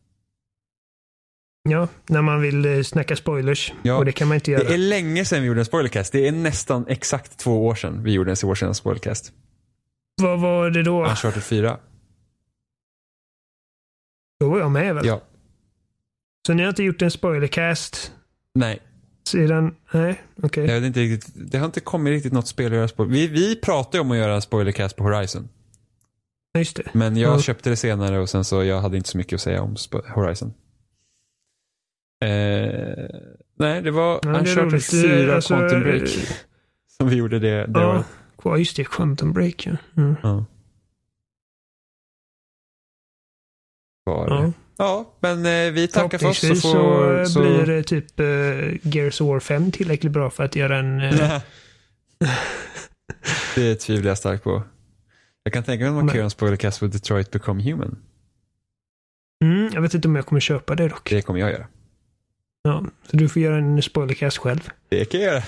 Ja, 1.69 1.89
när 2.07 2.23
man 2.23 2.41
vill 2.41 2.65
eh, 2.65 2.83
snacka 2.83 3.17
spoilers. 3.17 3.73
Ja, 3.83 3.97
och 3.97 4.05
det 4.05 4.13
kan 4.13 4.29
man 4.29 4.35
inte 4.35 4.51
göra. 4.51 4.65
Det 4.65 4.75
är 4.75 4.79
länge 4.79 5.25
sedan 5.25 5.41
vi 5.41 5.47
gjorde 5.47 5.61
en 5.61 5.65
spoilercast. 5.65 6.13
Det 6.13 6.29
är 6.29 6.33
nästan 6.33 6.85
exakt 6.89 7.39
två 7.39 7.67
år 7.67 7.75
sedan 7.75 8.03
vi 8.03 8.13
gjorde 8.13 8.31
en 8.31 8.37
senaste 8.37 8.75
spoilercast. 8.75 9.33
Vad 10.23 10.41
var 10.41 10.71
det 10.71 10.83
då? 10.83 11.05
Uncharted 11.05 11.43
4. 11.43 11.79
Då 14.41 14.49
var 14.51 14.59
jag 14.59 14.71
med 14.71 14.95
väl? 14.95 15.07
Ja. 15.07 15.21
Så 16.47 16.55
ni 16.55 16.63
har 16.63 16.69
inte 16.69 16.83
gjort 16.83 17.03
en 17.03 17.11
spoilercast 17.11 18.13
Nej, 18.55 18.79
sedan... 19.29 19.75
Nej, 19.93 20.23
okej. 20.43 20.67
jag 20.67 20.75
vet 20.75 20.85
inte 20.85 21.01
riktigt. 21.01 21.33
Det 21.53 21.59
har 21.59 21.67
inte 21.67 21.81
kommit 21.81 22.11
riktigt 22.11 22.33
något 22.33 22.49
spel 22.49 22.67
att 22.67 22.73
göra 22.77 22.89
spoiler. 22.89 23.13
Vi, 23.15 23.27
vi 23.27 23.57
pratade 23.61 24.01
om 24.01 24.11
att 24.11 24.17
göra 24.17 24.41
spoilercast 24.41 24.97
på 24.97 25.05
Horizon. 25.05 25.49
Ja, 26.53 26.59
Just 26.61 26.77
det. 26.77 26.83
Men 26.95 27.17
jag 27.17 27.35
Ja. 27.35 27.41
köpte 27.41 27.71
det 27.71 27.77
senare 27.77 28.19
och 28.19 28.29
sen 28.29 28.45
så 28.45 28.65
jag 28.65 28.81
hade 28.81 28.97
inte 28.97 29.09
så 29.09 29.19
mycket 29.19 29.33
att 29.35 29.41
säga 29.41 29.63
om 29.63 29.77
Horizon. 30.15 30.55
Eh, 32.25 33.07
nej, 33.59 33.83
det 33.83 33.91
var 33.91 34.21
Ja, 34.23 34.29
Uncharted 34.39 34.73
roligt. 34.73 34.91
4 34.91 35.35
Alltså, 35.35 35.55
Quantum 35.55 35.81
Break. 35.81 36.09
Som 36.99 37.09
vi 37.09 37.17
gjorde 37.17 37.39
det, 37.39 37.67
det 37.67 37.81
Ja, 37.81 38.05
kvar. 38.39 38.57
Just 38.57 38.77
det. 38.77 38.85
Quantum 38.85 39.33
Break, 39.33 39.67
ja. 39.67 39.77
Mm. 39.97 40.15
Ja. 40.23 40.45
Var 44.07 44.29
det. 44.29 44.35
ja. 44.35 44.53
Ja, 44.79 45.17
men 45.21 45.47
eh, 45.47 45.73
vi 45.73 45.89
tackar 45.89 46.19
för 46.19 46.27
oss. 46.27 46.39
Så 46.39 46.47
Förhoppningsvis 46.47 46.63
så, 46.63 46.73
får, 46.73 47.21
eh, 47.21 47.25
så... 47.25 47.41
blir 47.41 47.67
det 47.67 47.83
typ 47.83 48.21
uh, 48.21 48.77
Gears 48.83 49.21
of 49.21 49.29
War 49.29 49.41
5 49.41 49.73
tillräckligt 49.73 50.13
bra 50.13 50.31
för 50.31 50.45
att 50.45 50.57
göra 50.57 50.79
en... 50.79 51.01
eh, 51.01 51.41
det 53.55 53.75
tvivlar 53.75 54.11
jag 54.11 54.19
starkt 54.19 54.45
på. 54.45 54.63
Jag 55.43 55.53
kan 55.53 55.63
tänka 55.63 55.85
mig 55.85 55.89
att 55.89 55.95
man 55.95 56.09
kan 56.09 56.17
göra 56.17 56.25
en 56.25 56.31
spoilercast 56.31 56.81
på 56.81 56.87
Detroit 56.87 57.31
Become 57.31 57.63
Human. 57.63 57.99
mm, 59.45 59.71
jag 59.75 59.83
vet 59.83 59.95
inte 59.95 60.09
om 60.09 60.17
jag 60.17 60.27
kommer 60.27 60.41
köpa 60.41 60.75
det 60.75 60.89
dock. 60.89 61.11
Det 61.11 61.23
kommer 61.23 61.41
jag 61.41 61.51
göra. 61.51 61.67
Ja, 62.63 62.85
så 63.11 63.17
du 63.17 63.29
får 63.29 63.43
göra 63.43 63.57
en 63.57 63.83
spoilercast 63.83 64.39
själv. 64.39 64.69
Det 64.89 65.05
kan 65.05 65.21
jag 65.21 65.33
göra. 65.33 65.43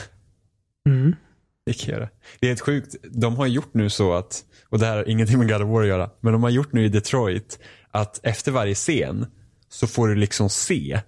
Mm. 0.89 1.17
Göra. 1.73 2.09
Det 2.41 2.47
är 2.47 2.49
helt 2.49 2.61
sjukt. 2.61 2.95
De 3.03 3.37
har 3.37 3.47
gjort 3.47 3.75
nu 3.75 3.91
så 3.91 4.13
att, 4.13 4.45
och 4.69 4.79
det 4.79 4.87
här 4.87 4.97
har 4.97 5.09
ingenting 5.09 5.39
med 5.39 5.49
God 5.49 5.63
of 5.63 5.69
War 5.69 5.83
att 5.83 5.89
göra, 5.89 6.11
men 6.21 6.33
de 6.33 6.43
har 6.43 6.51
gjort 6.51 6.73
nu 6.73 6.85
i 6.85 6.89
Detroit 6.89 7.59
att 7.91 8.21
efter 8.23 8.53
varje 8.53 8.75
scen 8.75 9.27
så 9.69 9.87
får 9.87 10.09
du 10.09 10.15
liksom 10.15 10.51
se 10.51 11.01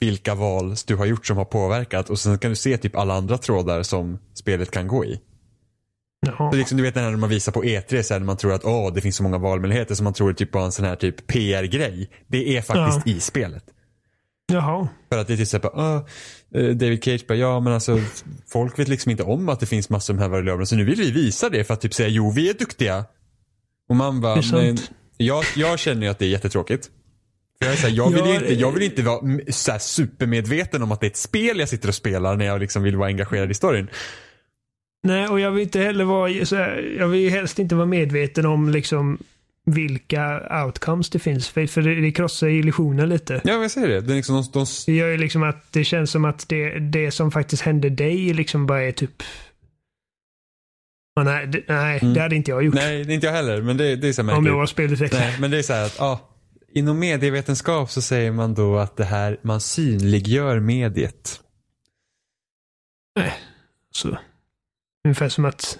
vilka 0.00 0.34
val 0.34 0.74
du 0.86 0.96
har 0.96 1.06
gjort 1.06 1.26
som 1.26 1.36
har 1.36 1.44
påverkat 1.44 2.10
och 2.10 2.18
sen 2.18 2.38
kan 2.38 2.50
du 2.50 2.56
se 2.56 2.76
typ 2.76 2.96
alla 2.96 3.14
andra 3.14 3.38
trådar 3.38 3.82
som 3.82 4.18
spelet 4.34 4.70
kan 4.70 4.88
gå 4.88 5.04
i. 5.04 5.20
Jaha. 6.26 6.50
Så 6.50 6.56
liksom, 6.56 6.76
du 6.76 6.82
vet 6.82 6.96
här 6.96 7.10
när 7.10 7.16
man 7.16 7.30
visar 7.30 7.52
på 7.52 7.64
E3 7.64 8.02
sen 8.02 8.22
när 8.22 8.26
man 8.26 8.36
tror 8.36 8.52
att 8.52 8.64
åh, 8.64 8.92
det 8.94 9.00
finns 9.00 9.16
så 9.16 9.22
många 9.22 9.38
valmöjligheter 9.38 9.94
som 9.94 10.04
man 10.04 10.12
tror 10.12 10.30
är 10.30 10.34
typ 10.34 10.50
bara 10.50 10.64
en 10.64 10.72
sån 10.72 10.84
här 10.84 10.96
typ 10.96 11.26
PR-grej. 11.26 12.10
Det 12.26 12.56
är 12.56 12.62
faktiskt 12.62 13.06
i 13.06 13.20
spelet. 13.20 13.64
Jaha. 14.52 14.88
För 15.12 15.18
att 15.18 15.26
det 15.26 15.32
är 15.32 15.36
till 15.36 15.42
exempel, 15.42 15.70
eh, 15.74 16.00
David 16.52 17.04
Cage 17.04 17.26
bara, 17.28 17.38
ja 17.38 17.60
men 17.60 17.72
alltså 17.72 18.00
folk 18.48 18.78
vet 18.78 18.88
liksom 18.88 19.10
inte 19.10 19.22
om 19.22 19.48
att 19.48 19.60
det 19.60 19.66
finns 19.66 19.90
massor 19.90 20.14
med 20.14 20.22
här 20.22 20.28
variabler 20.28 20.64
så 20.64 20.76
nu 20.76 20.84
vill 20.84 20.96
vi 20.96 21.10
visa 21.10 21.48
det 21.48 21.64
för 21.64 21.74
att 21.74 21.80
typ 21.80 21.94
säga 21.94 22.08
jo 22.08 22.30
vi 22.30 22.50
är 22.50 22.54
duktiga. 22.54 23.04
Och 23.88 23.96
man 23.96 24.20
bara, 24.20 24.42
men 24.52 24.78
jag, 25.16 25.44
jag 25.56 25.78
känner 25.78 26.02
ju 26.02 26.08
att 26.08 26.18
det 26.18 26.24
är 26.24 26.28
jättetråkigt. 26.28 26.90
För 27.58 27.66
jag, 27.66 27.72
är 27.72 27.76
så 27.76 27.86
här, 27.86 27.94
jag, 27.94 28.10
vill 28.10 28.18
Ja, 28.18 28.28
ju 28.28 28.34
inte, 28.34 28.54
jag 28.54 28.72
vill 28.72 28.82
inte 28.82 29.02
vara 29.02 29.20
så 29.48 29.72
här 29.72 29.78
supermedveten 29.78 30.82
om 30.82 30.92
att 30.92 31.00
det 31.00 31.06
är 31.06 31.10
ett 31.10 31.16
spel 31.16 31.58
jag 31.58 31.68
sitter 31.68 31.88
och 31.88 31.94
spelar 31.94 32.36
när 32.36 32.44
jag 32.44 32.60
liksom 32.60 32.82
vill 32.82 32.96
vara 32.96 33.08
engagerad 33.08 33.50
i 33.50 33.54
storyn. 33.54 33.88
Nej, 35.02 35.28
och 35.28 35.40
jag 35.40 35.50
vill 35.50 35.62
inte 35.62 35.80
heller 35.80 36.04
vara... 36.04 36.46
Så 36.46 36.56
här, 36.56 36.96
jag 36.98 37.08
vill 37.08 37.20
ju 37.20 37.30
helst 37.30 37.58
inte 37.58 37.74
vara 37.74 37.86
medveten 37.86 38.46
om 38.46 38.68
liksom 38.68 39.18
vilka 39.66 40.42
outcomes 40.64 41.10
det 41.10 41.18
finns. 41.18 41.48
För, 41.48 41.66
för 41.66 41.82
det, 41.82 42.00
det 42.00 42.12
krossar 42.12 42.46
illusionen 42.48 43.08
lite. 43.08 43.40
Ja 43.44 43.62
jag 43.62 43.70
säger 43.70 43.88
det. 43.88 44.00
det 44.00 44.12
är 44.12 44.16
liksom, 44.16 44.34
de, 44.36 44.50
de, 44.52 44.66
Det 44.86 44.92
gör 44.92 45.08
ju 45.08 45.16
liksom 45.16 45.42
att 45.42 45.72
det 45.72 45.84
känns 45.84 46.10
som 46.10 46.24
att 46.24 46.48
det, 46.48 46.78
det 46.78 47.10
som 47.10 47.30
faktiskt 47.30 47.62
hände 47.62 47.90
dig 47.90 48.32
liksom 48.34 48.66
bara 48.66 48.82
är 48.82 48.92
typ... 48.92 49.22
Ah, 51.16 51.22
nej, 51.22 51.46
det, 51.46 51.62
nej 51.68 51.98
Mm. 52.02 52.14
det 52.14 52.20
hade 52.20 52.36
inte 52.36 52.50
jag 52.50 52.62
gjort. 52.64 52.74
nej, 52.74 53.12
inte 53.14 53.26
jag 53.26 53.32
heller. 53.32 53.62
Men 53.62 53.76
det, 53.76 53.96
det 53.96 54.08
är 54.08 54.12
så 54.12 54.22
här 54.22 54.28
om 54.30 54.34
jag 54.34 54.42
märkligt. 54.42 54.56
var 54.58 54.66
spelutvecklare. 54.66 55.22
Nej, 55.24 55.36
men 55.40 55.50
det 55.50 55.58
är 55.58 55.62
så 55.62 55.72
här 55.72 55.86
att, 55.86 55.96
ja. 55.98 56.30
Inom 56.72 56.98
medievetenskap 56.98 57.90
så 57.90 58.02
säger 58.02 58.32
man 58.32 58.54
då 58.54 58.78
att 58.78 58.96
det 58.96 59.04
här, 59.04 59.38
man 59.42 59.60
synliggör 59.60 60.60
mediet. 60.60 61.40
Så. 63.90 64.18
Ungefär 65.04 65.28
som 65.28 65.44
att 65.44 65.78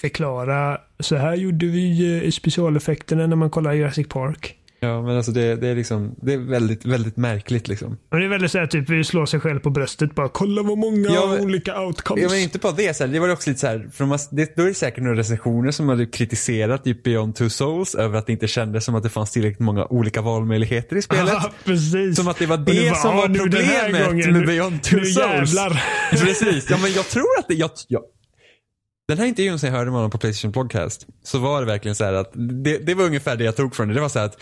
förklara, 0.00 0.78
så 1.00 1.16
här 1.16 1.34
gjorde 1.34 1.66
vi 1.66 2.30
specialeffekterna 2.32 3.26
när 3.26 3.36
man 3.36 3.50
kollar 3.50 3.72
Jurassic 3.72 4.08
Park. 4.08 4.54
Ja, 4.80 5.02
men 5.02 5.16
alltså 5.16 5.32
det, 5.32 5.56
det 5.56 5.68
är 5.68 5.74
liksom, 5.74 6.14
det 6.22 6.32
är 6.32 6.38
väldigt, 6.38 6.84
väldigt 6.86 7.16
märkligt 7.16 7.68
liksom. 7.68 7.98
Men 8.10 8.20
det 8.20 8.26
är 8.26 8.30
väldigt 8.30 8.50
så 8.52 8.58
här 8.58 8.66
typ, 8.66 8.90
vi 8.90 9.04
slår 9.04 9.26
sig 9.26 9.40
själv 9.40 9.60
på 9.60 9.70
bröstet 9.70 10.14
bara, 10.14 10.28
kolla 10.28 10.62
vad 10.62 10.78
många 10.78 11.08
Ja, 11.10 11.26
men- 11.26 11.40
olika 11.44 11.80
outcomes. 11.80 12.22
Ja, 12.22 12.28
men 12.30 12.38
inte 12.38 12.58
bara 12.58 12.72
det, 12.72 12.96
så 12.96 13.04
här, 13.06 13.12
det 13.12 13.18
var 13.20 13.28
också 13.32 13.50
lite 13.50 13.60
så 13.60 13.66
här, 13.66 13.88
för 13.92 14.04
har, 14.04 14.20
det, 14.30 14.56
då 14.56 14.62
är 14.62 14.66
det 14.66 14.74
säkert 14.74 15.04
några 15.04 15.16
recensioner 15.18 15.70
som 15.70 15.88
hade 15.88 16.06
kritiserat 16.06 16.84
typ 16.84 17.02
Beyond 17.02 17.34
Two 17.34 17.48
Souls 17.48 17.94
över 17.94 18.18
att 18.18 18.26
det 18.26 18.32
inte 18.32 18.48
kändes 18.48 18.84
som 18.84 18.94
att 18.94 19.02
det 19.02 19.08
fanns 19.08 19.30
tillräckligt 19.30 19.60
många 19.60 19.84
olika 19.86 20.20
valmöjligheter 20.22 20.96
i 20.96 21.02
spelet. 21.02 21.28
Ja, 21.32 21.50
precis. 21.64 22.16
Som 22.16 22.28
att 22.28 22.38
det 22.38 22.46
var 22.46 22.58
Och 22.58 22.64
det 22.64 22.88
bara, 22.90 22.94
som 22.94 23.10
"Ah, 23.10 23.16
var 23.16 23.28
nu 23.28 23.38
problemet 23.38 23.92
med 23.92 24.32
nu- 24.32 24.46
Beyond 24.46 24.82
Two 24.82 24.96
nu 24.96 25.04
Souls. 25.04 25.16
jävlar. 25.54 25.82
Precis, 26.10 26.70
ja 26.70 26.76
men 26.82 26.92
jag 26.92 27.04
tror 27.08 27.38
att 27.38 27.48
det, 27.48 27.54
jag, 27.54 27.70
jag, 27.88 28.02
den 29.08 29.18
här 29.18 29.26
intervjun 29.26 29.58
som 29.58 29.66
jag 29.66 29.76
hörde 29.76 29.90
med 29.90 29.94
honom 29.94 30.10
på 30.10 30.18
Playstation 30.18 30.52
Podcast, 30.52 31.06
så 31.22 31.38
var 31.38 31.60
det 31.60 31.66
verkligen 31.66 31.94
så 31.94 32.04
här 32.04 32.12
att, 32.12 32.30
det, 32.64 32.78
det 32.78 32.94
var 32.94 33.04
ungefär 33.04 33.36
det 33.36 33.44
jag 33.44 33.56
tog 33.56 33.74
från 33.74 33.88
det. 33.88 33.94
Det 33.94 34.00
var 34.00 34.08
så 34.08 34.18
här 34.18 34.26
att 34.26 34.40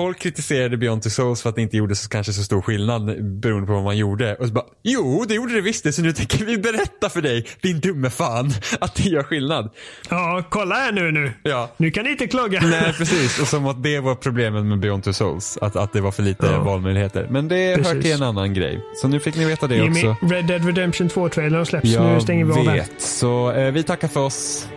Folk 0.00 0.18
kritiserade 0.18 0.76
Beyond 0.76 1.02
Two 1.02 1.08
Souls 1.08 1.42
för 1.42 1.48
att 1.48 1.54
det 1.56 1.62
inte 1.62 1.76
gjorde 1.76 1.94
så, 1.96 2.08
kanske 2.08 2.32
så 2.32 2.42
stor 2.42 2.62
skillnad 2.62 3.24
beroende 3.40 3.66
på 3.66 3.72
vad 3.72 3.82
man 3.84 3.96
gjorde. 3.96 4.34
Och 4.34 4.46
så 4.46 4.52
bara, 4.52 4.64
jo 4.82 5.24
det 5.28 5.34
gjorde 5.34 5.54
det 5.54 5.60
visst 5.60 5.84
det, 5.84 5.92
så 5.92 6.02
nu 6.02 6.12
tänker 6.12 6.44
vi 6.44 6.58
berätta 6.58 7.08
för 7.10 7.22
dig, 7.22 7.46
din 7.62 7.80
dumme 7.80 8.10
fan, 8.10 8.50
att 8.80 8.94
det 8.94 9.02
gör 9.02 9.22
skillnad. 9.22 9.70
Ja, 10.10 10.42
kolla 10.50 10.74
här 10.74 10.92
nu 10.92 11.10
nu. 11.10 11.32
Ja. 11.42 11.70
Nu 11.76 11.90
kan 11.90 12.04
ni 12.04 12.10
inte 12.10 12.26
klaga. 12.26 12.60
Nej 12.60 12.92
precis, 12.98 13.40
och 13.40 13.46
som 13.48 13.66
att 13.66 13.82
det 13.82 14.00
var 14.00 14.14
problemet 14.14 14.64
med 14.64 14.80
Beyond 14.80 15.04
Two 15.04 15.12
Souls. 15.12 15.58
Att, 15.60 15.76
att 15.76 15.92
det 15.92 16.00
var 16.00 16.10
för 16.12 16.22
lite 16.22 16.46
Ja. 16.46 16.60
valmöjligheter. 16.62 17.26
Men 17.30 17.48
det 17.48 17.56
hör 17.70 17.76
Precis. 17.76 18.02
till 18.02 18.12
en 18.12 18.22
annan 18.22 18.54
grej. 18.54 18.80
Så 19.02 19.08
nu 19.08 19.20
fick 19.20 19.36
ni 19.36 19.44
veta 19.44 19.66
det 19.66 19.74
Jimmy, 19.76 19.90
också. 20.08 20.16
Red 20.26 20.46
Dead 20.46 20.64
Redemption 20.66 21.08
2-trailern 21.08 21.64
släpps. 21.64 21.88
Jag 21.88 22.14
nu 22.14 22.20
stänger 22.20 22.44
vi 22.44 22.52
av 22.52 22.66
här. 22.68 22.74
vet. 22.74 22.92
Så 22.98 23.52
eh, 23.52 23.72
vi 23.72 23.82
tackar 23.82 24.08
för 24.08 24.20
oss. 24.20 24.68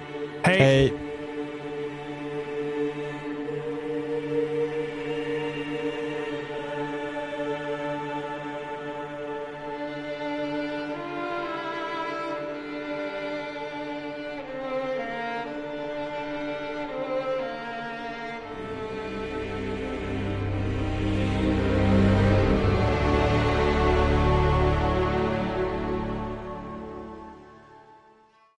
Hej. 0.44 0.60
Hej. 0.60 0.94